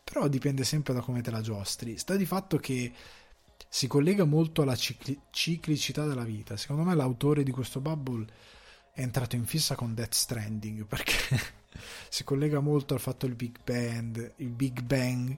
Però 0.04 0.28
dipende 0.28 0.64
sempre 0.64 0.94
da 0.94 1.00
come 1.00 1.20
te 1.20 1.30
la 1.30 1.40
giostri. 1.40 1.98
Sta 1.98 2.16
di 2.16 2.26
fatto 2.26 2.58
che 2.58 2.92
si 3.68 3.86
collega 3.86 4.24
molto 4.24 4.62
alla 4.62 4.76
cicli- 4.76 5.20
ciclicità 5.30 6.06
della 6.06 6.24
vita. 6.24 6.56
Secondo 6.56 6.84
me 6.84 6.94
l'autore 6.94 7.42
di 7.42 7.50
questo 7.50 7.80
bubble 7.80 8.26
è 8.92 9.02
entrato 9.02 9.36
in 9.36 9.44
fissa 9.44 9.74
con 9.74 9.94
Death 9.94 10.14
Stranding 10.14 10.86
perché 10.86 11.56
si 12.08 12.24
collega 12.24 12.60
molto 12.60 12.94
al 12.94 13.00
fatto 13.00 13.26
del 13.26 13.34
Big 13.34 13.58
Bang, 13.62 14.34
il 14.36 14.50
Big 14.50 14.80
Bang, 14.82 15.36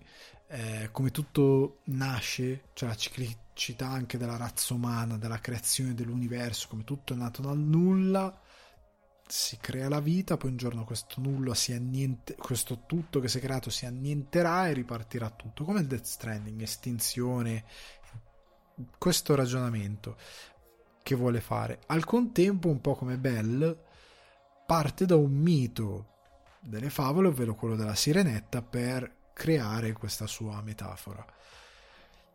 eh, 0.49 0.89
come 0.93 1.11
tutto 1.11 1.81
nasce, 1.85 2.65
cioè 2.75 2.89
la 2.89 2.97
ciclicità 2.97 3.50
anche 3.79 4.19
della 4.19 4.37
razza 4.37 4.75
umana, 4.75 5.19
della 5.19 5.41
creazione 5.41 5.95
dell'universo, 5.95 6.69
come 6.69 6.85
tutto 6.85 7.13
è 7.13 7.17
nato 7.17 7.43
dal 7.43 7.59
nulla, 7.59 8.41
si 9.27 9.59
crea 9.59 9.89
la 9.89 10.01
vita, 10.01 10.37
poi 10.37 10.51
un 10.51 10.57
giorno 10.57 10.85
questo 10.85 11.21
nulla 11.21 11.55
si 11.55 11.73
anniente, 11.73 12.35
questo 12.35 12.85
tutto 12.87 13.21
che 13.21 13.29
si 13.29 13.39
è 13.39 13.41
creato 13.41 13.71
si 13.71 13.87
annienterà 13.87 14.69
e 14.69 14.73
ripartirà 14.73 15.31
tutto, 15.31 15.65
come 15.65 15.81
il 15.81 15.87
Death 15.87 16.05
Stranding, 16.05 16.61
estinzione, 16.63 17.65
questo 18.99 19.35
ragionamento 19.35 20.17
che 21.03 21.15
vuole 21.15 21.41
fare. 21.41 21.81
Al 21.87 22.05
contempo, 22.05 22.69
un 22.69 22.81
po' 22.81 22.95
come 22.95 23.19
Bell, 23.19 23.79
parte 24.67 25.07
da 25.07 25.17
un 25.17 25.33
mito 25.33 26.07
delle 26.61 26.91
favole, 26.91 27.29
ovvero 27.29 27.55
quello 27.55 27.77
della 27.77 27.95
sirenetta, 27.95 28.63
per 28.63 29.17
creare 29.33 29.93
questa 29.93 30.27
sua 30.27 30.61
metafora. 30.63 31.25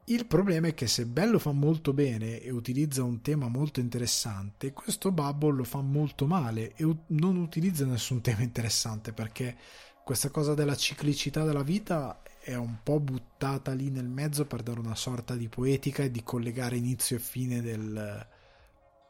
Il 0.07 0.27
problema 0.27 0.67
è 0.67 0.75
che 0.75 0.85
se 0.85 1.07
Bell 1.07 1.31
lo 1.31 1.39
fa 1.39 1.51
molto 1.51 1.91
bene 1.91 2.39
e 2.39 2.51
utilizza 2.51 3.01
un 3.01 3.21
tema 3.21 3.47
molto 3.47 3.79
interessante, 3.79 4.71
questo 4.71 5.11
Bubble 5.11 5.55
lo 5.55 5.63
fa 5.63 5.81
molto 5.81 6.27
male 6.27 6.75
e 6.75 6.95
non 7.07 7.37
utilizza 7.37 7.85
nessun 7.85 8.21
tema 8.23 8.43
interessante 8.43 9.13
perché 9.13 9.57
questa 10.03 10.29
cosa 10.29 10.53
della 10.53 10.75
ciclicità 10.75 11.43
della 11.43 11.63
vita 11.63 12.21
è 12.39 12.53
un 12.53 12.77
po' 12.83 12.99
buttata 12.99 13.73
lì 13.73 13.89
nel 13.89 14.07
mezzo 14.07 14.45
per 14.45 14.61
dare 14.61 14.79
una 14.79 14.93
sorta 14.93 15.33
di 15.33 15.49
poetica 15.49 16.03
e 16.03 16.11
di 16.11 16.21
collegare 16.21 16.75
inizio 16.75 17.15
e 17.15 17.19
fine 17.19 17.59
del, 17.63 18.27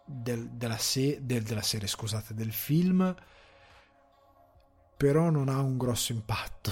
del, 0.05 0.47
della, 0.51 0.77
se, 0.77 1.19
del, 1.22 1.43
della 1.43 1.61
serie, 1.61 1.89
scusate, 1.89 2.34
del 2.34 2.53
film, 2.53 3.13
però 4.95 5.30
non 5.30 5.49
ha 5.49 5.59
un 5.59 5.77
grosso 5.77 6.13
impatto 6.13 6.72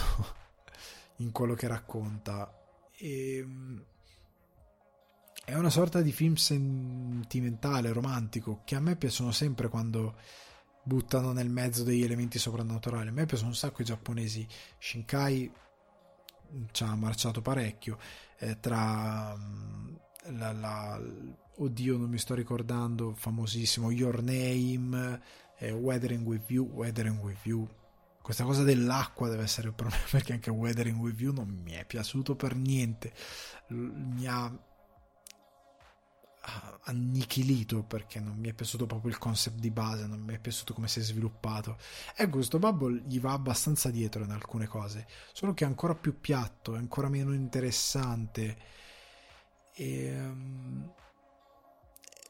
in 1.18 1.34
quello 1.34 1.56
che 1.56 1.68
racconta. 1.68 2.58
E, 2.96 3.38
ehm, 3.40 3.86
è 5.46 5.56
una 5.56 5.70
sorta 5.70 6.02
di 6.02 6.12
film 6.12 6.36
sentimentale, 6.36 7.92
romantico, 7.92 8.62
che 8.64 8.76
a 8.76 8.80
me 8.80 8.96
piacciono 8.96 9.32
sempre 9.32 9.68
quando 9.68 10.16
buttano 10.84 11.34
nel 11.34 11.50
mezzo 11.50 11.84
degli 11.84 12.04
elementi 12.04 12.40
soprannaturali. 12.40 13.10
A 13.10 13.12
me 13.12 13.26
piacciono 13.26 13.50
un 13.50 13.56
sacco 13.56 13.82
i 13.82 13.86
giapponesi. 13.86 14.48
Shinkai 14.80 15.52
ci 16.72 16.84
ha 16.84 16.96
marciato 16.96 17.42
parecchio. 17.42 17.98
Eh, 18.38 18.60
tra 18.60 19.36
mm, 19.36 19.96
la, 20.38 20.52
la, 20.54 21.02
oddio, 21.58 21.98
non 21.98 22.10
mi 22.10 22.18
sto 22.18 22.36
ricordando, 22.36 23.14
famosissimo 23.14 23.92
Your 23.92 24.22
Name, 24.22 25.22
eh, 25.58 25.72
Weathering 25.72 26.26
with 26.26 26.50
You, 26.50 26.66
Weathering 26.66 27.22
with 27.22 27.46
You 27.46 27.68
questa 28.24 28.46
cosa 28.46 28.64
dell'acqua 28.64 29.28
deve 29.28 29.44
essere 29.44 29.68
un 29.68 29.76
problema 29.76 30.06
perché 30.10 30.32
anche 30.32 30.50
Weathering 30.50 30.98
with 30.98 31.20
You 31.20 31.34
non 31.34 31.50
mi 31.50 31.74
è 31.74 31.84
piaciuto 31.84 32.38
per 32.38 32.56
niente 32.56 33.12
mi 33.68 34.26
ha 34.26 34.50
annichilito 36.84 37.84
perché 37.84 38.20
non 38.20 38.38
mi 38.38 38.50
è 38.50 38.54
piaciuto 38.54 38.86
proprio 38.86 39.12
il 39.12 39.18
concept 39.18 39.60
di 39.60 39.72
base, 39.72 40.06
non 40.06 40.22
mi 40.22 40.34
è 40.34 40.40
piaciuto 40.40 40.74
come 40.74 40.88
si 40.88 41.00
è 41.00 41.04
sviluppato. 41.04 41.78
E 42.16 42.28
questo 42.30 42.60
Bubble 42.60 43.04
gli 43.08 43.20
va 43.20 43.32
abbastanza 43.32 43.90
dietro 43.90 44.24
in 44.24 44.32
alcune 44.32 44.68
cose, 44.68 45.08
solo 45.32 45.54
che 45.54 45.64
è 45.64 45.68
ancora 45.68 45.96
più 45.96 46.20
piatto, 46.20 46.76
è 46.76 46.78
ancora 46.78 47.10
meno 47.10 47.34
interessante. 47.34 48.58
E, 49.74 50.20
um, 50.20 50.92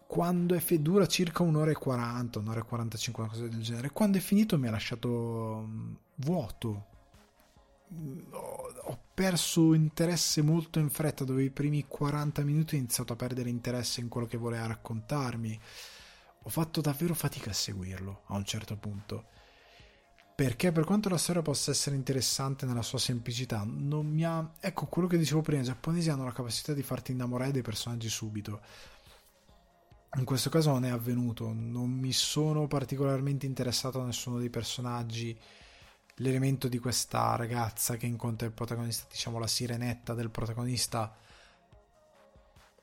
quando 0.05 0.53
è 0.53 0.59
fi- 0.59 0.81
dura 0.81 1.07
circa 1.07 1.41
un'ora 1.41 1.71
e 1.71 1.75
40, 1.75 2.39
un'ora 2.39 2.59
e 2.59 2.63
45, 2.63 3.23
una 3.23 3.31
cosa 3.31 3.47
del 3.47 3.61
genere. 3.61 3.89
Quando 3.89 4.17
è 4.17 4.21
finito 4.21 4.59
mi 4.59 4.67
ha 4.67 4.71
lasciato 4.71 5.09
um, 5.09 5.97
vuoto. 6.15 6.91
Ho 8.85 8.99
perso 9.13 9.73
interesse 9.73 10.41
molto 10.41 10.79
in 10.79 10.89
fretta, 10.89 11.23
dove 11.23 11.43
i 11.43 11.49
primi 11.49 11.85
40 11.87 12.43
minuti 12.43 12.75
ho 12.75 12.77
iniziato 12.77 13.13
a 13.13 13.15
perdere 13.15 13.49
interesse 13.49 14.01
in 14.01 14.09
quello 14.09 14.27
che 14.27 14.37
voleva 14.37 14.67
raccontarmi. 14.67 15.59
Ho 16.43 16.49
fatto 16.49 16.81
davvero 16.81 17.13
fatica 17.13 17.51
a 17.51 17.53
seguirlo 17.53 18.23
a 18.27 18.35
un 18.35 18.43
certo 18.43 18.75
punto. 18.75 19.25
Perché 20.35 20.71
per 20.71 20.83
quanto 20.83 21.09
la 21.09 21.17
storia 21.17 21.43
possa 21.43 21.71
essere 21.71 21.95
interessante 21.95 22.65
nella 22.65 22.81
sua 22.81 22.97
semplicità, 22.97 23.63
non 23.65 24.07
mi 24.07 24.25
ha... 24.25 24.51
Ecco 24.59 24.87
quello 24.87 25.07
che 25.07 25.17
dicevo 25.17 25.41
prima, 25.41 25.61
i 25.61 25.65
giapponesi 25.65 26.09
hanno 26.09 26.25
la 26.25 26.31
capacità 26.31 26.73
di 26.73 26.81
farti 26.81 27.11
innamorare 27.11 27.51
dei 27.51 27.61
personaggi 27.61 28.09
subito 28.09 28.59
in 30.15 30.25
questo 30.25 30.49
caso 30.49 30.71
non 30.71 30.85
è 30.85 30.89
avvenuto, 30.89 31.51
non 31.53 31.89
mi 31.89 32.11
sono 32.11 32.67
particolarmente 32.67 33.47
interessato 33.47 33.99
a 33.99 34.05
nessuno 34.05 34.37
dei 34.37 34.49
personaggi. 34.49 35.37
L'elemento 36.17 36.67
di 36.67 36.77
questa 36.77 37.35
ragazza 37.35 37.95
che 37.95 38.05
incontra 38.05 38.45
il 38.45 38.53
protagonista, 38.53 39.07
diciamo 39.09 39.39
la 39.39 39.47
sirenetta 39.47 40.13
del 40.13 40.29
protagonista, 40.29 41.15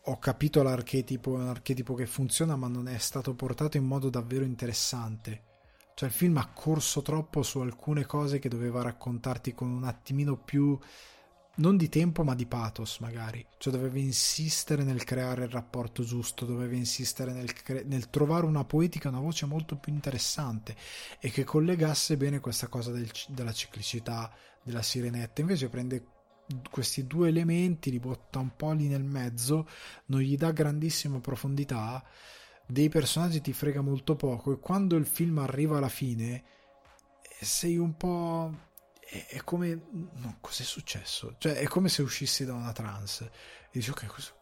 ho 0.04 0.18
capito 0.18 0.62
l'archetipo, 0.62 1.36
è 1.36 1.42
un 1.42 1.48
archetipo 1.48 1.94
che 1.94 2.06
funziona, 2.06 2.56
ma 2.56 2.66
non 2.66 2.88
è 2.88 2.98
stato 2.98 3.34
portato 3.34 3.76
in 3.76 3.84
modo 3.84 4.10
davvero 4.10 4.44
interessante. 4.44 5.44
Cioè 5.94 6.08
il 6.08 6.14
film 6.14 6.38
ha 6.38 6.50
corso 6.52 7.02
troppo 7.02 7.42
su 7.42 7.60
alcune 7.60 8.06
cose 8.06 8.38
che 8.38 8.48
doveva 8.48 8.82
raccontarti 8.82 9.52
con 9.52 9.68
un 9.68 9.84
attimino 9.84 10.36
più 10.36 10.78
non 11.60 11.76
di 11.76 11.88
tempo 11.88 12.24
ma 12.24 12.34
di 12.34 12.46
pathos 12.46 12.98
magari, 12.98 13.44
cioè 13.58 13.72
dovevi 13.72 14.02
insistere 14.02 14.82
nel 14.82 15.04
creare 15.04 15.44
il 15.44 15.50
rapporto 15.50 16.02
giusto, 16.02 16.44
dovevi 16.44 16.76
insistere 16.76 17.32
nel, 17.32 17.52
cre- 17.52 17.84
nel, 17.84 18.10
trovare 18.10 18.46
una 18.46 18.64
poetica, 18.64 19.08
una 19.08 19.20
voce 19.20 19.46
molto 19.46 19.76
più 19.76 19.92
interessante 19.92 20.74
e 21.20 21.30
che 21.30 21.44
collegasse 21.44 22.16
bene 22.16 22.40
questa 22.40 22.68
cosa 22.68 22.90
del, 22.90 23.10
della 23.28 23.52
ciclicità 23.52 24.32
della 24.62 24.82
sirenetta, 24.82 25.40
invece 25.40 25.68
prende 25.68 26.04
questi 26.70 27.06
due 27.06 27.28
elementi, 27.28 27.90
li 27.90 28.00
butta 28.00 28.38
un 28.40 28.56
po' 28.56 28.72
lì 28.72 28.88
nel 28.88 29.04
mezzo, 29.04 29.68
non 30.06 30.20
gli 30.20 30.36
dà 30.36 30.50
grandissima 30.50 31.20
profondità, 31.20 32.02
dei 32.66 32.88
personaggi 32.88 33.40
ti 33.40 33.52
frega 33.52 33.80
molto 33.80 34.16
poco 34.16 34.52
e 34.52 34.58
quando 34.58 34.96
il 34.96 35.06
film 35.06 35.38
arriva 35.38 35.76
alla 35.76 35.88
fine 35.88 36.44
sei 37.40 37.76
un 37.76 37.96
po' 37.96 38.68
è, 39.10 39.42
come 39.42 39.86
no, 39.90 40.38
cos'è 40.40 40.62
successo? 40.62 41.34
Cioè, 41.38 41.54
è 41.54 41.66
come 41.66 41.88
se 41.88 42.02
uscissi 42.02 42.44
da 42.44 42.54
una 42.54 42.72
trance 42.72 43.24
e 43.24 43.68
dici, 43.72 43.90
ok, 43.90 44.06
questo, 44.06 44.38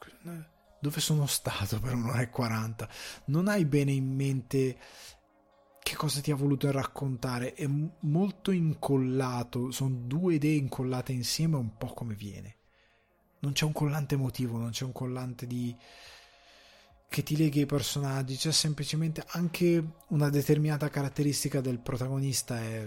dove 0.80 1.00
sono 1.00 1.26
stato 1.26 1.80
per 1.80 1.94
un'ora 1.94 2.20
e 2.20 2.28
quaranta? 2.28 2.86
Non 3.26 3.48
hai 3.48 3.64
bene 3.64 3.92
in 3.92 4.14
mente 4.14 4.78
che 5.82 5.96
cosa 5.96 6.20
ti 6.20 6.30
ha 6.30 6.36
voluto 6.36 6.70
raccontare, 6.70 7.54
è 7.54 7.66
molto 8.00 8.50
incollato, 8.50 9.70
sono 9.70 9.94
due 10.04 10.34
idee 10.34 10.56
incollate 10.56 11.12
insieme 11.12 11.56
un 11.56 11.78
po' 11.78 11.94
come 11.94 12.14
viene. 12.14 12.56
Non 13.40 13.52
c'è 13.52 13.64
un 13.64 13.72
collante 13.72 14.16
emotivo, 14.16 14.58
non 14.58 14.70
c'è 14.70 14.84
un 14.84 14.92
collante 14.92 15.46
di 15.46 15.74
che 17.08 17.22
ti 17.22 17.38
leghi 17.38 17.60
ai 17.60 17.66
personaggi, 17.66 18.36
c'è 18.36 18.52
semplicemente 18.52 19.24
anche 19.28 19.82
una 20.08 20.28
determinata 20.28 20.90
caratteristica 20.90 21.62
del 21.62 21.80
protagonista 21.80 22.60
è 22.60 22.86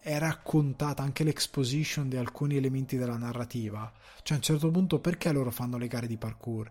è 0.00 0.18
raccontata 0.18 1.02
anche 1.02 1.24
l'exposition 1.24 2.08
di 2.08 2.16
alcuni 2.16 2.56
elementi 2.56 2.96
della 2.96 3.16
narrativa. 3.16 3.92
Cioè, 4.22 4.32
a 4.32 4.36
un 4.36 4.42
certo 4.42 4.70
punto, 4.70 4.98
perché 4.98 5.30
loro 5.30 5.50
fanno 5.50 5.76
le 5.76 5.86
gare 5.86 6.06
di 6.06 6.16
parkour? 6.16 6.70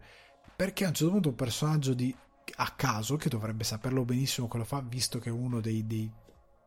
Perché 0.56 0.86
a 0.86 0.90
un 0.90 0.94
certo 0.94 1.14
punto 1.14 1.30
un 1.30 1.36
personaggio 1.36 1.94
di 1.94 2.14
a 2.56 2.72
caso, 2.76 3.16
che 3.16 3.30
dovrebbe 3.30 3.64
saperlo 3.64 4.04
benissimo 4.04 4.48
che 4.48 4.58
lo 4.58 4.64
fa, 4.64 4.82
visto 4.82 5.20
che 5.20 5.30
è 5.30 5.32
uno 5.32 5.62
dei, 5.62 5.86
dei 5.86 6.12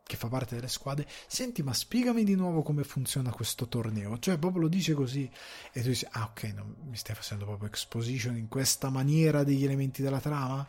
che 0.05 0.17
fa 0.17 0.29
parte 0.29 0.55
delle 0.55 0.69
squadre, 0.69 1.09
senti, 1.27 1.63
ma 1.63 1.73
spiegami 1.73 2.25
di 2.25 2.35
nuovo 2.35 2.63
come 2.63 2.85
funziona 2.85 3.31
questo 3.31 3.67
torneo. 3.69 4.19
Cioè, 4.19 4.39
proprio 4.39 4.63
lo 4.63 4.69
dice 4.69 4.95
così. 4.95 5.31
E 5.73 5.81
tu 5.81 5.89
dici, 5.89 6.07
ah, 6.11 6.25
ok, 6.25 6.43
non 6.55 6.77
mi 6.85 6.97
stai 6.97 7.15
facendo 7.15 7.45
proprio 7.45 7.69
exposition 7.69 8.37
in 8.37 8.49
questa 8.49 8.91
maniera 8.91 9.43
degli 9.43 9.65
elementi 9.65 10.03
della 10.03 10.21
trama? 10.21 10.67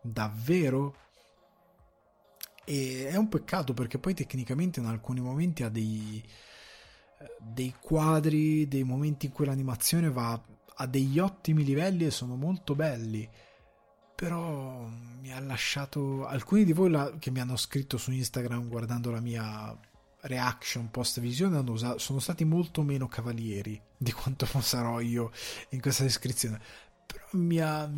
Davvero? 0.00 0.96
E 2.64 3.08
è 3.08 3.16
un 3.16 3.28
peccato 3.28 3.74
perché 3.74 3.98
poi 3.98 4.14
tecnicamente 4.14 4.80
in 4.80 4.86
alcuni 4.86 5.20
momenti 5.20 5.62
ha 5.62 5.68
dei, 5.68 6.22
dei 7.38 7.74
quadri, 7.80 8.68
dei 8.68 8.84
momenti 8.84 9.26
in 9.26 9.32
cui 9.32 9.46
l'animazione 9.46 10.10
va 10.10 10.40
a 10.74 10.86
degli 10.86 11.18
ottimi 11.18 11.64
livelli 11.64 12.06
e 12.06 12.10
sono 12.10 12.36
molto 12.36 12.74
belli. 12.74 13.28
Però 14.14 14.86
mi 15.20 15.32
ha 15.32 15.40
lasciato. 15.40 16.26
Alcuni 16.26 16.64
di 16.64 16.72
voi 16.72 16.90
la, 16.90 17.12
che 17.18 17.30
mi 17.30 17.40
hanno 17.40 17.56
scritto 17.56 17.96
su 17.96 18.12
Instagram 18.12 18.68
guardando 18.68 19.10
la 19.10 19.20
mia 19.20 19.76
reaction 20.22 20.90
post 20.90 21.18
visione 21.18 21.64
sono 21.96 22.18
stati 22.20 22.44
molto 22.44 22.82
meno 22.82 23.08
cavalieri 23.08 23.80
di 23.96 24.12
quanto 24.12 24.46
sarò 24.60 25.00
io 25.00 25.32
in 25.70 25.80
questa 25.80 26.04
descrizione. 26.04 26.60
Però 27.06 27.26
mi 27.32 27.58
ha, 27.58 27.90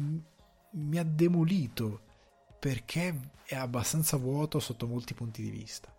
mi 0.70 0.98
ha 0.98 1.04
demolito 1.04 2.00
perché 2.64 3.32
è 3.44 3.56
abbastanza 3.56 4.16
vuoto 4.16 4.58
sotto 4.58 4.86
molti 4.86 5.12
punti 5.12 5.42
di 5.42 5.50
vista 5.50 5.94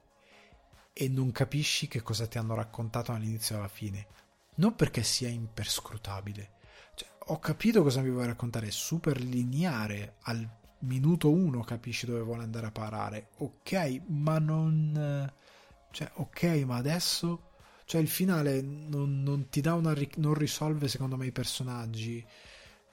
e 0.93 1.07
non 1.07 1.31
capisci 1.31 1.87
che 1.87 2.01
cosa 2.01 2.25
ti 2.25 2.39
hanno 2.39 2.55
raccontato 2.55 3.11
all'inizio 3.11 3.53
e 3.53 3.57
alla 3.59 3.67
fine. 3.67 4.07
Non 4.55 4.73
perché 4.73 5.03
sia 5.03 5.29
imperscrutabile. 5.29 6.53
Cioè, 6.95 7.07
ho 7.25 7.37
capito 7.37 7.83
cosa 7.83 8.01
mi 8.01 8.09
vuoi 8.09 8.25
raccontare, 8.25 8.65
è 8.65 8.71
super 8.71 9.21
lineare, 9.21 10.15
al 10.21 10.49
minuto 10.79 11.29
uno 11.29 11.61
capisci 11.61 12.07
dove 12.07 12.21
vuole 12.21 12.41
andare 12.41 12.65
a 12.65 12.71
parare. 12.71 13.29
Ok, 13.37 14.01
ma 14.07 14.39
non... 14.39 15.31
Cioè, 15.91 16.11
ok, 16.15 16.43
ma 16.65 16.77
adesso... 16.77 17.51
Cioè, 17.85 18.01
il 18.01 18.09
finale 18.09 18.61
non, 18.61 19.21
non 19.21 19.49
ti 19.49 19.61
dà 19.61 19.75
una... 19.75 19.93
non 20.15 20.33
risolve 20.33 20.87
secondo 20.87 21.15
me 21.15 21.27
i 21.27 21.31
personaggi, 21.31 22.25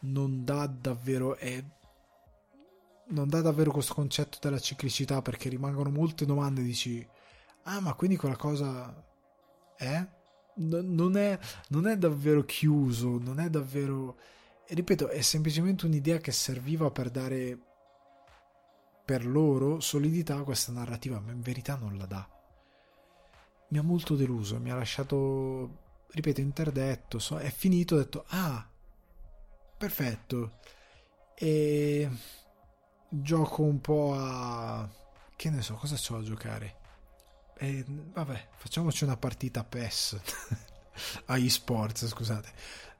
non 0.01 0.44
dà 0.44 0.66
davvero... 0.66 1.36
È 1.36 1.65
non 3.12 3.28
dà 3.28 3.40
davvero 3.40 3.70
questo 3.70 3.94
concetto 3.94 4.39
della 4.40 4.59
ciclicità 4.59 5.22
perché 5.22 5.48
rimangono 5.48 5.90
molte 5.90 6.26
domande 6.26 6.62
dici 6.62 7.06
ah 7.64 7.80
ma 7.80 7.94
quindi 7.94 8.16
quella 8.16 8.36
cosa 8.36 9.05
è? 9.76 10.06
non, 10.55 11.16
è 11.16 11.39
non 11.68 11.86
è 11.86 11.97
davvero 11.97 12.44
chiuso 12.44 13.18
non 13.18 13.40
è 13.40 13.48
davvero 13.48 14.18
e 14.66 14.74
ripeto 14.74 15.09
è 15.09 15.20
semplicemente 15.22 15.86
un'idea 15.86 16.18
che 16.18 16.32
serviva 16.32 16.90
per 16.90 17.10
dare 17.10 17.59
per 19.05 19.26
loro 19.26 19.80
solidità 19.80 20.36
a 20.36 20.43
questa 20.43 20.72
narrativa 20.72 21.20
ma 21.20 21.32
in 21.32 21.40
verità 21.40 21.76
non 21.76 21.97
la 21.97 22.06
dà 22.06 22.28
mi 23.68 23.78
ha 23.78 23.82
molto 23.82 24.14
deluso 24.14 24.59
mi 24.59 24.70
ha 24.70 24.74
lasciato 24.74 25.78
ripeto 26.09 26.40
interdetto 26.40 27.18
so, 27.18 27.39
è 27.39 27.51
finito 27.51 27.94
ho 27.94 27.98
detto 27.98 28.24
ah 28.28 28.68
perfetto 29.78 30.59
e 31.34 32.09
gioco 33.12 33.62
un 33.62 33.80
po' 33.80 34.14
a... 34.16 34.89
che 35.36 35.51
ne 35.51 35.62
so, 35.62 35.74
cosa 35.74 35.97
c'ho 35.97 36.16
a 36.16 36.22
giocare? 36.22 36.76
E, 37.59 37.84
vabbè, 37.86 38.48
facciamoci 38.56 39.05
una 39.05 39.16
partita 39.16 39.60
a 39.60 39.64
PES, 39.64 40.20
agli 41.26 41.51
sports, 41.51 42.06
scusate. 42.09 42.51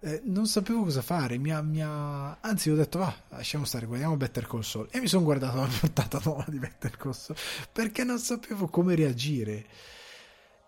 Eh, 0.01 0.21
non 0.25 0.47
sapevo 0.47 0.83
cosa 0.85 1.01
fare, 1.01 1.39
mi 1.39 1.51
ha... 1.51 2.39
anzi 2.41 2.71
ho 2.71 2.75
detto, 2.75 2.99
va, 2.99 3.15
lasciamo 3.31 3.65
stare, 3.65 3.87
guardiamo 3.87 4.17
Better 4.17 4.47
Call 4.47 4.61
Saul. 4.61 4.89
E 4.91 5.01
mi 5.01 5.07
sono 5.07 5.25
guardato 5.25 5.57
la 5.57 5.69
portata 5.81 6.21
nuova 6.23 6.45
di 6.49 6.59
Better 6.59 6.97
Call 6.97 7.13
Saul, 7.13 7.39
perché 7.73 8.05
non 8.05 8.19
sapevo 8.19 8.69
come 8.69 8.95
reagire. 8.95 9.67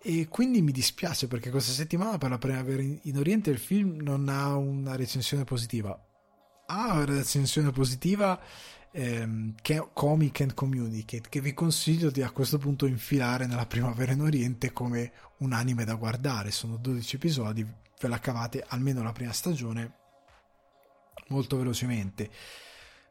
E 0.07 0.29
quindi 0.29 0.61
mi 0.61 0.73
dispiace 0.73 1.29
perché 1.29 1.51
questa 1.51 1.73
settimana 1.73 2.19
per 2.19 2.31
la 2.31 2.39
primavera 2.39 2.83
in 2.83 3.17
Oriente 3.17 3.51
il 3.51 3.59
film 3.59 4.01
non 4.03 4.29
ha 4.29 4.55
una 4.55 4.97
recensione 4.97 5.45
positiva. 5.45 5.99
Ha 6.67 6.93
una 6.93 7.05
recensione 7.05 7.71
positiva 7.71 8.39
ehm, 8.95 9.55
Comic 9.93 10.41
and 10.41 10.55
Communicate 10.55 11.29
che 11.29 11.41
vi 11.41 11.53
consiglio 11.53 12.11
di 12.11 12.23
a 12.23 12.31
questo 12.31 12.59
punto 12.59 12.87
infilare 12.87 13.47
nella 13.47 13.67
primavera 13.67 14.13
in 14.13 14.21
Oriente 14.21 14.73
come 14.73 15.13
un 15.39 15.53
anime 15.53 15.85
da 15.85 15.95
guardare. 15.95 16.53
Sono 16.53 16.77
12 16.77 17.17
episodi 17.17 17.67
ve 18.01 18.09
la 18.09 18.21
cavate 18.21 18.65
almeno 18.69 19.03
la 19.03 19.13
prima 19.13 19.33
stagione 19.33 19.97
molto 21.29 21.57
velocemente. 21.57 22.31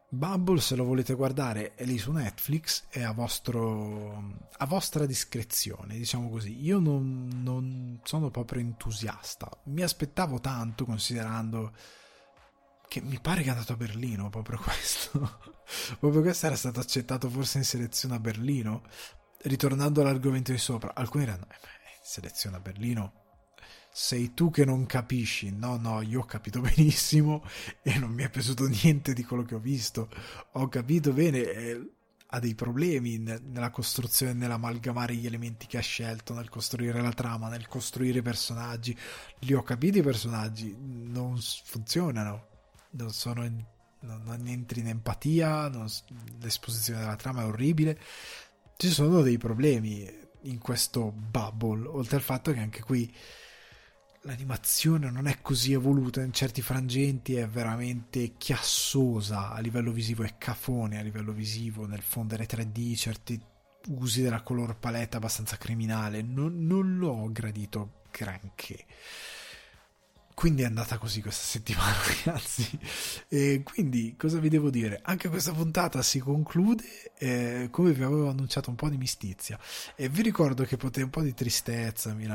Bubble 0.08 0.62
se 0.62 0.76
lo 0.76 0.84
volete 0.84 1.16
guardare 1.16 1.74
è 1.74 1.86
lì 1.86 1.98
su 1.98 2.12
Netflix 2.12 2.84
è 2.90 3.02
a, 3.02 3.14
vostro, 3.14 4.38
a 4.58 4.66
vostra 4.68 5.06
discrezione 5.08 5.98
diciamo 5.98 6.30
così. 6.30 6.64
Io 6.64 6.80
non, 6.80 7.42
non 7.42 8.00
sono 8.04 8.30
proprio 8.30 8.62
entusiasta. 8.62 9.50
Mi 9.66 9.82
aspettavo 9.82 10.40
tanto 10.40 10.86
considerando 10.86 11.74
che 12.88 13.02
mi 13.02 13.20
pare 13.20 13.42
che 13.42 13.48
è 13.48 13.52
andato 13.52 13.74
a 13.74 13.78
Berlino 13.78 14.30
proprio 14.30 14.60
questo. 14.62 15.53
Proprio 16.00 16.22
questo 16.22 16.46
era 16.48 16.56
stato 16.56 16.80
accettato 16.80 17.30
forse 17.30 17.60
in 17.60 17.64
selezione 17.64 18.16
a 18.16 18.20
Berlino. 18.20 18.84
Ritornando 19.44 20.02
all'argomento 20.02 20.52
di 20.52 20.58
sopra, 20.58 20.94
alcuni 20.96 21.26
diranno, 21.26 21.48
eh, 21.50 21.58
selezione 22.02 22.56
a 22.56 22.60
Berlino, 22.62 23.24
sei 23.92 24.34
tu 24.34 24.50
che 24.50 24.66
non 24.66 24.86
capisci. 24.86 25.52
No, 25.52 25.78
no, 25.78 26.02
io 26.02 26.22
ho 26.22 26.26
capito 26.26 26.60
benissimo 26.62 27.46
e 27.82 27.98
non 28.00 28.12
mi 28.12 28.24
è 28.24 28.30
piaciuto 28.30 28.66
niente 28.68 29.14
di 29.14 29.24
quello 29.24 29.44
che 29.44 29.56
ho 29.56 29.60
visto. 29.60 30.10
Ho 30.54 30.68
capito 30.68 31.14
bene, 31.14 31.40
eh, 31.40 31.92
ha 32.28 32.40
dei 32.40 32.56
problemi 32.56 33.20
nella 33.20 33.70
costruzione, 33.70 34.34
nell'amalgamare 34.34 35.14
gli 35.16 35.28
elementi 35.28 35.68
che 35.68 35.78
ha 35.78 35.82
scelto, 35.82 36.34
nel 36.34 36.50
costruire 36.50 37.00
la 37.00 37.14
trama, 37.14 37.48
nel 37.48 37.68
costruire 37.68 38.20
i 38.20 38.24
personaggi. 38.24 38.98
Li 39.40 39.54
ho 39.54 39.62
capiti 39.62 40.00
i 40.00 40.04
personaggi, 40.04 40.76
non 40.80 41.38
funzionano, 41.40 42.48
non 42.92 43.12
sono 43.12 43.44
non, 44.04 44.22
non 44.24 44.48
entri 44.48 44.82
in 44.82 44.88
empatia, 44.88 45.68
non, 45.68 45.88
l'esposizione 46.40 47.00
della 47.02 47.16
trama 47.16 47.42
è 47.42 47.46
orribile. 47.46 48.00
Ci 48.78 48.90
sono 48.90 49.22
dei 49.22 49.38
problemi 49.38 50.22
in 50.44 50.58
questo 50.60 51.12
bubble, 51.12 51.88
oltre 51.88 52.18
al 52.18 52.22
fatto 52.22 52.52
che 52.52 52.60
anche 52.60 52.82
qui 52.82 53.14
l'animazione 54.26 55.10
non 55.10 55.28
è 55.28 55.42
così 55.42 55.74
evoluta 55.74 56.22
in 56.22 56.34
certi 56.34 56.62
frangenti, 56.62 57.36
è 57.36 57.48
veramente 57.48 58.34
chiassosa 58.38 59.52
a 59.52 59.60
livello 59.60 59.92
visivo, 59.92 60.24
è 60.24 60.38
cafone 60.38 61.00
a 61.00 61.04
livello 61.04 61.32
visivo 61.32 61.86
nel 61.86 62.02
fondere 62.02 62.46
3D, 62.46 62.96
certi 62.96 63.42
usi 63.90 64.22
della 64.22 64.42
color 64.42 64.78
palette 64.78 65.18
abbastanza 65.18 65.58
criminale, 65.58 66.22
non, 66.22 66.66
non 66.66 66.98
l'ho 66.98 67.30
gradito 67.32 68.02
granché. 68.12 68.86
Quindi 70.34 70.64
è 70.64 70.66
andata 70.66 70.98
così 70.98 71.22
questa 71.22 71.44
settimana, 71.44 71.96
ragazzi. 72.24 72.80
E 73.28 73.62
quindi 73.64 74.16
cosa 74.18 74.40
vi 74.40 74.50
devo 74.50 74.70
dire? 74.70 75.00
Anche 75.04 75.30
questa 75.30 75.52
puntata 75.52 76.02
si 76.02 76.20
conclude 76.20 76.84
eh, 77.18 77.68
come 77.72 77.92
vi 77.92 78.04
avevo 78.04 78.30
annunciato 78.30 78.70
un 78.70 78.76
po' 78.76 78.90
di 78.90 78.98
mistizia. 78.98 79.60
E 79.96 80.10
vi 80.10 80.22
ricordo 80.22 80.64
che 80.64 80.78
potete 80.78 81.04
un 81.04 81.10
po' 81.10 81.22
di 81.22 81.34
tristezza, 81.34 82.14
mi, 82.14 82.28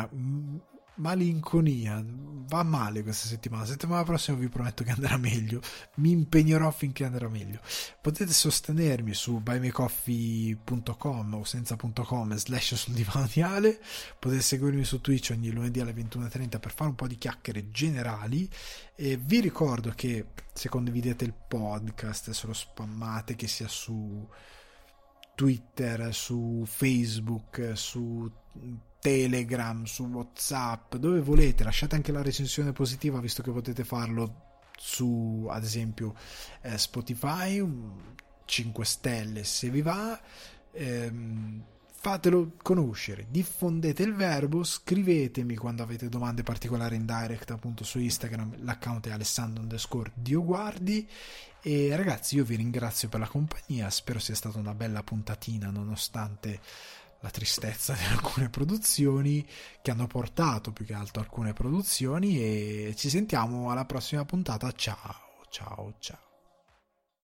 malinconia. 0.98 2.04
Va 2.50 2.62
male 2.62 3.02
questa 3.02 3.28
settimana. 3.28 3.66
Settimana 3.66 4.04
prossima 4.04 4.38
vi 4.38 4.48
prometto 4.48 4.82
che 4.82 4.90
andrà 4.90 5.16
meglio. 5.18 5.60
Mi 5.96 6.10
impegnerò 6.12 6.70
finché 6.70 7.04
andrà 7.04 7.28
meglio. 7.28 7.60
Potete 8.00 8.32
sostenermi 8.32 9.12
su 9.12 9.40
buymecoffee.com 9.40 11.34
o 11.34 11.44
senza.com 11.44 12.34
slash 12.36 12.74
sul 12.74 12.94
divano. 12.94 13.26
Potete 14.18 14.40
seguirmi 14.40 14.84
su 14.84 15.00
Twitch 15.00 15.30
ogni 15.32 15.50
lunedì 15.50 15.80
alle 15.80 15.92
21.30 15.92 16.58
per 16.58 16.72
fare 16.72 16.90
un 16.90 16.96
po' 16.96 17.06
di 17.06 17.18
chiacchiere 17.18 17.70
generali. 17.70 18.48
E 18.94 19.16
vi 19.16 19.40
ricordo 19.40 19.92
che 19.94 20.28
se 20.52 20.68
condividete 20.68 21.24
il 21.24 21.34
podcast, 21.34 22.30
se 22.30 22.46
lo 22.46 22.54
spammate, 22.54 23.36
che 23.36 23.46
sia 23.46 23.68
su 23.68 24.26
Twitter, 25.34 26.14
su 26.14 26.64
Facebook, 26.66 27.72
su 27.74 28.30
Telegram, 29.00 29.84
su 29.84 30.04
WhatsApp, 30.04 30.96
dove 30.96 31.20
volete. 31.20 31.64
Lasciate 31.64 31.94
anche 31.94 32.12
la 32.12 32.22
recensione 32.22 32.72
positiva, 32.72 33.20
visto 33.20 33.42
che 33.42 33.50
potete 33.50 33.84
farlo 33.84 34.46
su, 34.76 35.46
ad 35.48 35.64
esempio, 35.64 36.14
eh, 36.62 36.78
Spotify, 36.78 37.64
5 38.44 38.84
stelle 38.84 39.44
se 39.44 39.70
vi 39.70 39.82
va. 39.82 40.20
Ehm, 40.72 41.64
fatelo 42.00 42.52
conoscere, 42.62 43.26
diffondete 43.28 44.04
il 44.04 44.14
verbo, 44.14 44.62
scrivetemi 44.62 45.56
quando 45.56 45.82
avete 45.82 46.08
domande 46.08 46.44
particolari 46.44 46.94
in 46.94 47.04
direct 47.04 47.50
appunto 47.50 47.82
su 47.82 47.98
Instagram, 47.98 48.62
l'account 48.62 49.08
è 49.08 49.10
alessandro 49.10 49.62
underscore 49.62 50.12
dioguardi 50.14 51.08
e 51.60 51.96
ragazzi 51.96 52.36
io 52.36 52.44
vi 52.44 52.54
ringrazio 52.54 53.08
per 53.08 53.18
la 53.18 53.26
compagnia, 53.26 53.90
spero 53.90 54.20
sia 54.20 54.36
stata 54.36 54.58
una 54.58 54.74
bella 54.74 55.02
puntatina 55.02 55.70
nonostante 55.70 56.60
la 57.20 57.30
tristezza 57.30 57.94
di 57.94 58.04
alcune 58.04 58.48
produzioni 58.48 59.46
che 59.82 59.90
hanno 59.90 60.06
portato 60.06 60.72
più 60.72 60.84
che 60.84 60.94
altro 60.94 61.20
alcune 61.20 61.52
produzioni 61.52 62.38
e 62.40 62.94
ci 62.96 63.08
sentiamo 63.08 63.70
alla 63.70 63.84
prossima 63.84 64.24
puntata. 64.24 64.70
Ciao, 64.72 65.46
ciao, 65.50 65.94
ciao. 65.98 66.27